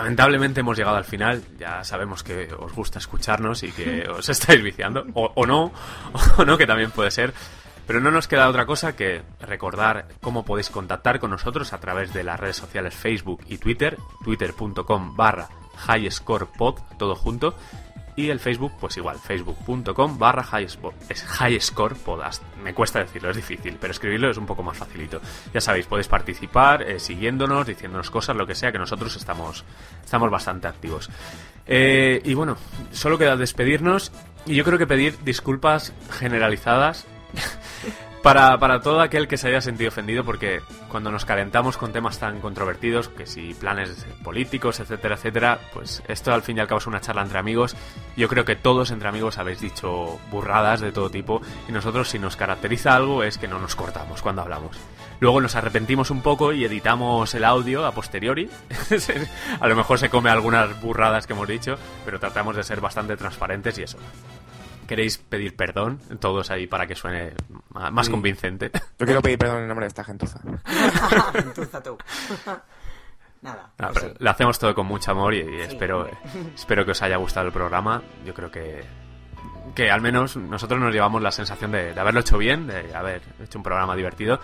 Lamentablemente 0.07 0.61
hemos 0.61 0.77
llegado 0.77 0.95
al 0.95 1.03
final. 1.03 1.43
Ya 1.59 1.83
sabemos 1.83 2.23
que 2.23 2.47
os 2.57 2.73
gusta 2.73 2.97
escucharnos 2.97 3.63
y 3.63 3.73
que 3.73 4.07
os 4.17 4.29
estáis 4.29 4.63
viciando. 4.63 5.05
O, 5.13 5.33
o 5.35 5.45
no, 5.45 5.73
o 6.37 6.45
no, 6.45 6.57
que 6.57 6.65
también 6.65 6.91
puede 6.91 7.11
ser. 7.11 7.33
Pero 7.85 7.99
no 7.99 8.09
nos 8.09 8.27
queda 8.27 8.47
otra 8.47 8.65
cosa 8.65 8.95
que 8.95 9.21
recordar 9.41 10.07
cómo 10.21 10.45
podéis 10.45 10.69
contactar 10.69 11.19
con 11.19 11.31
nosotros 11.31 11.73
a 11.73 11.79
través 11.79 12.13
de 12.13 12.23
las 12.23 12.39
redes 12.39 12.55
sociales 12.55 12.95
Facebook 12.95 13.41
y 13.47 13.57
Twitter, 13.57 13.97
twitter.com 14.23 15.15
barra 15.15 15.49
highscorepod, 15.87 16.75
todo 16.97 17.15
junto, 17.15 17.55
y 18.17 18.31
el 18.31 18.39
Facebook, 18.39 18.73
pues 18.79 18.97
igual, 18.97 19.19
facebook.com 19.19 20.17
barra 20.17 20.43
highscorepodcast. 20.43 22.43
Me 22.63 22.73
cuesta 22.73 22.99
decirlo, 22.99 23.29
es 23.29 23.35
difícil, 23.35 23.77
pero 23.79 23.91
escribirlo 23.91 24.31
es 24.31 24.37
un 24.37 24.47
poco 24.47 24.63
más 24.63 24.75
facilito. 24.75 25.21
Ya 25.53 25.61
sabéis, 25.61 25.85
podéis 25.85 26.07
participar 26.07 26.81
eh, 26.81 26.99
siguiéndonos, 26.99 27.67
diciéndonos 27.67 28.09
cosas, 28.09 28.35
lo 28.35 28.47
que 28.47 28.55
sea, 28.55 28.71
que 28.71 28.79
nosotros 28.79 29.15
estamos, 29.15 29.63
estamos 30.03 30.31
bastante 30.31 30.67
activos. 30.67 31.11
Eh, 31.67 32.19
y 32.25 32.33
bueno, 32.33 32.57
solo 32.91 33.19
queda 33.19 33.37
despedirnos 33.37 34.11
y 34.47 34.55
yo 34.55 34.63
creo 34.63 34.79
que 34.79 34.87
pedir 34.87 35.23
disculpas 35.23 35.93
generalizadas 36.09 37.05
Para, 38.23 38.57
para 38.57 38.81
todo 38.81 38.99
aquel 38.99 39.27
que 39.27 39.37
se 39.37 39.47
haya 39.47 39.61
sentido 39.61 39.89
ofendido, 39.89 40.23
porque 40.23 40.61
cuando 40.89 41.11
nos 41.11 41.23
calentamos 41.23 41.77
con 41.77 41.93
temas 41.93 42.19
tan 42.19 42.41
controvertidos, 42.41 43.09
que 43.09 43.25
si 43.25 43.53
planes 43.53 44.05
políticos, 44.23 44.79
etcétera, 44.79 45.15
etcétera, 45.15 45.59
pues 45.73 46.03
esto 46.07 46.33
al 46.33 46.41
fin 46.41 46.57
y 46.57 46.59
al 46.59 46.67
cabo 46.67 46.79
es 46.79 46.87
una 46.87 46.99
charla 46.99 47.21
entre 47.21 47.39
amigos. 47.39 47.75
Yo 48.17 48.27
creo 48.27 48.43
que 48.43 48.55
todos 48.55 48.91
entre 48.91 49.07
amigos 49.07 49.37
habéis 49.37 49.61
dicho 49.61 50.19
burradas 50.29 50.81
de 50.81 50.91
todo 50.91 51.09
tipo, 51.09 51.41
y 51.69 51.71
nosotros 51.71 52.09
si 52.09 52.19
nos 52.19 52.35
caracteriza 52.35 52.95
algo 52.95 53.23
es 53.23 53.37
que 53.37 53.47
no 53.47 53.59
nos 53.59 53.75
cortamos 53.75 54.21
cuando 54.21 54.41
hablamos. 54.41 54.77
Luego 55.19 55.41
nos 55.41 55.55
arrepentimos 55.55 56.11
un 56.11 56.21
poco 56.21 56.53
y 56.53 56.65
editamos 56.65 57.33
el 57.33 57.43
audio 57.43 57.85
a 57.85 57.91
posteriori. 57.91 58.49
a 59.59 59.67
lo 59.67 59.75
mejor 59.75 59.99
se 59.99 60.09
come 60.09 60.29
algunas 60.29 60.79
burradas 60.81 61.25
que 61.25 61.33
hemos 61.33 61.47
dicho, 61.47 61.77
pero 62.05 62.19
tratamos 62.19 62.55
de 62.55 62.63
ser 62.63 62.81
bastante 62.81 63.15
transparentes 63.15 63.77
y 63.77 63.83
eso 63.83 63.97
queréis 64.87 65.17
pedir 65.17 65.55
perdón, 65.55 65.99
todos 66.19 66.49
ahí 66.49 66.65
para 66.67 66.87
que 66.87 66.95
suene 66.95 67.33
más 67.91 68.05
Sí. 68.07 68.11
convincente. 68.11 68.71
Yo 68.97 69.05
quiero 69.05 69.21
pedir 69.21 69.37
perdón 69.37 69.61
en 69.61 69.67
nombre 69.67 69.83
de 69.85 69.89
esta 69.89 70.03
gentuza. 70.03 70.39
Gentuza 71.33 71.83
tú. 71.83 71.97
Nada. 73.41 73.69
Pues 73.77 73.99
sí. 73.99 74.07
Lo 74.17 74.29
hacemos 74.31 74.57
todo 74.57 74.73
con 74.73 74.87
mucho 74.87 75.11
amor 75.11 75.33
y, 75.33 75.41
y 75.41 75.61
espero, 75.61 75.99
hombre. 75.99 76.17
espero 76.55 76.83
que 76.85 76.91
os 76.91 77.01
haya 77.03 77.17
gustado 77.17 77.45
el 77.47 77.53
programa. 77.53 78.01
Yo 78.25 78.33
creo 78.33 78.49
que, 78.49 78.83
que 79.75 79.91
al 79.91 80.01
menos 80.01 80.35
nosotros 80.37 80.79
nos 80.79 80.91
llevamos 80.91 81.21
la 81.21 81.31
sensación 81.31 81.71
de, 81.71 81.93
de 81.93 81.99
haberlo 81.99 82.21
hecho 82.21 82.37
bien, 82.39 82.65
de 82.67 82.93
haber 82.95 83.21
hecho 83.43 83.59
un 83.59 83.63
programa 83.63 83.95
divertido 83.95 84.39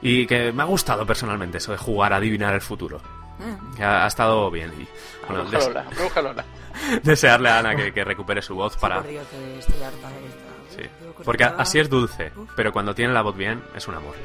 y 0.00 0.26
que 0.26 0.52
me 0.52 0.62
ha 0.62 0.66
gustado 0.66 1.04
personalmente 1.06 1.58
eso 1.58 1.72
de 1.72 1.78
jugar 1.78 2.12
a 2.12 2.16
adivinar 2.16 2.54
el 2.54 2.60
futuro. 2.60 3.00
Mm. 3.38 3.74
Que 3.76 3.82
Ha, 3.82 4.04
ha 4.04 4.06
estado 4.06 4.48
bien 4.48 4.72
y 4.78 4.86
bueno, 5.26 5.44
des- 5.50 5.50
Brújalola, 5.66 5.90
brújalola. 5.96 6.44
desearle 7.02 7.48
a 7.48 7.58
Ana 7.58 7.74
que, 7.74 7.92
que 7.92 8.04
recupere 8.04 8.42
su 8.42 8.54
voz 8.54 8.76
para... 8.76 9.02
Sí, 9.02 10.82
porque 11.24 11.44
así 11.44 11.78
es 11.78 11.88
dulce, 11.88 12.32
pero 12.56 12.72
cuando 12.72 12.94
tiene 12.94 13.12
la 13.12 13.22
voz 13.22 13.36
bien 13.36 13.62
es 13.76 13.86
un 13.88 13.94
amor. 13.94 14.14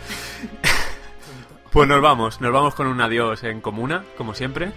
Pues 1.71 1.87
nos 1.87 2.01
vamos, 2.01 2.41
nos 2.41 2.51
vamos 2.51 2.73
con 2.73 2.87
un 2.87 2.99
adiós 2.99 3.43
en 3.43 3.61
comuna, 3.61 4.03
como 4.17 4.33
siempre. 4.33 4.71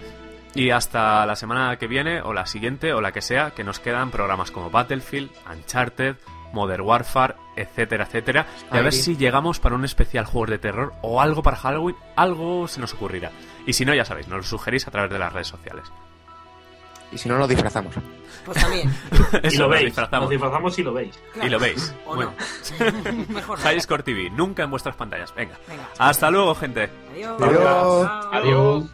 Y 0.53 0.69
hasta 0.69 1.25
la 1.25 1.35
semana 1.35 1.77
que 1.77 1.87
viene, 1.87 2.21
o 2.21 2.33
la 2.33 2.45
siguiente, 2.45 2.93
o 2.93 3.01
la 3.01 3.11
que 3.11 3.21
sea, 3.21 3.51
que 3.51 3.63
nos 3.63 3.79
quedan 3.79 4.11
programas 4.11 4.51
como 4.51 4.69
Battlefield, 4.69 5.31
Uncharted, 5.51 6.17
Modern 6.53 6.83
Warfare, 6.83 7.33
etcétera, 7.55 8.03
etcétera. 8.03 8.45
Y 8.71 8.77
a 8.77 8.81
ver 8.81 8.93
si 8.93 9.17
llegamos 9.17 9.59
para 9.59 9.73
un 9.73 9.85
especial 9.85 10.25
juegos 10.25 10.51
de 10.51 10.59
terror 10.59 10.93
o 11.01 11.19
algo 11.19 11.41
para 11.41 11.57
Halloween, 11.57 11.95
algo 12.15 12.67
se 12.67 12.79
nos 12.79 12.93
ocurrirá. 12.93 13.31
Y 13.65 13.73
si 13.73 13.85
no, 13.85 13.95
ya 13.95 14.05
sabéis, 14.05 14.27
nos 14.27 14.37
lo 14.37 14.43
sugerís 14.43 14.87
a 14.87 14.91
través 14.91 15.09
de 15.09 15.17
las 15.17 15.33
redes 15.33 15.47
sociales. 15.47 15.91
Y 17.13 17.17
si 17.17 17.29
no, 17.29 17.37
lo 17.37 17.47
disfrazamos. 17.47 17.93
Pues 18.45 18.59
también. 18.59 18.89
y 19.43 19.57
lo 19.57 19.63
nos 19.63 19.69
veis. 19.71 19.85
disfrazamos. 19.85 20.21
Nos 20.23 20.29
disfrazamos 20.29 20.79
y 20.79 20.83
lo 20.83 20.93
veis. 20.93 21.19
Y 21.41 21.49
lo 21.49 21.59
veis. 21.59 21.95
O 22.05 22.15
bueno, 22.15 22.33
no. 22.79 23.33
Mejor 23.33 24.03
TV, 24.03 24.29
nunca 24.31 24.63
en 24.63 24.71
vuestras 24.71 24.95
pantallas. 24.95 25.33
Venga. 25.35 25.57
Venga. 25.67 25.89
Hasta 25.97 26.29
luego, 26.29 26.55
gente. 26.55 26.89
Adiós. 27.13 28.09
Adiós. 28.31 28.85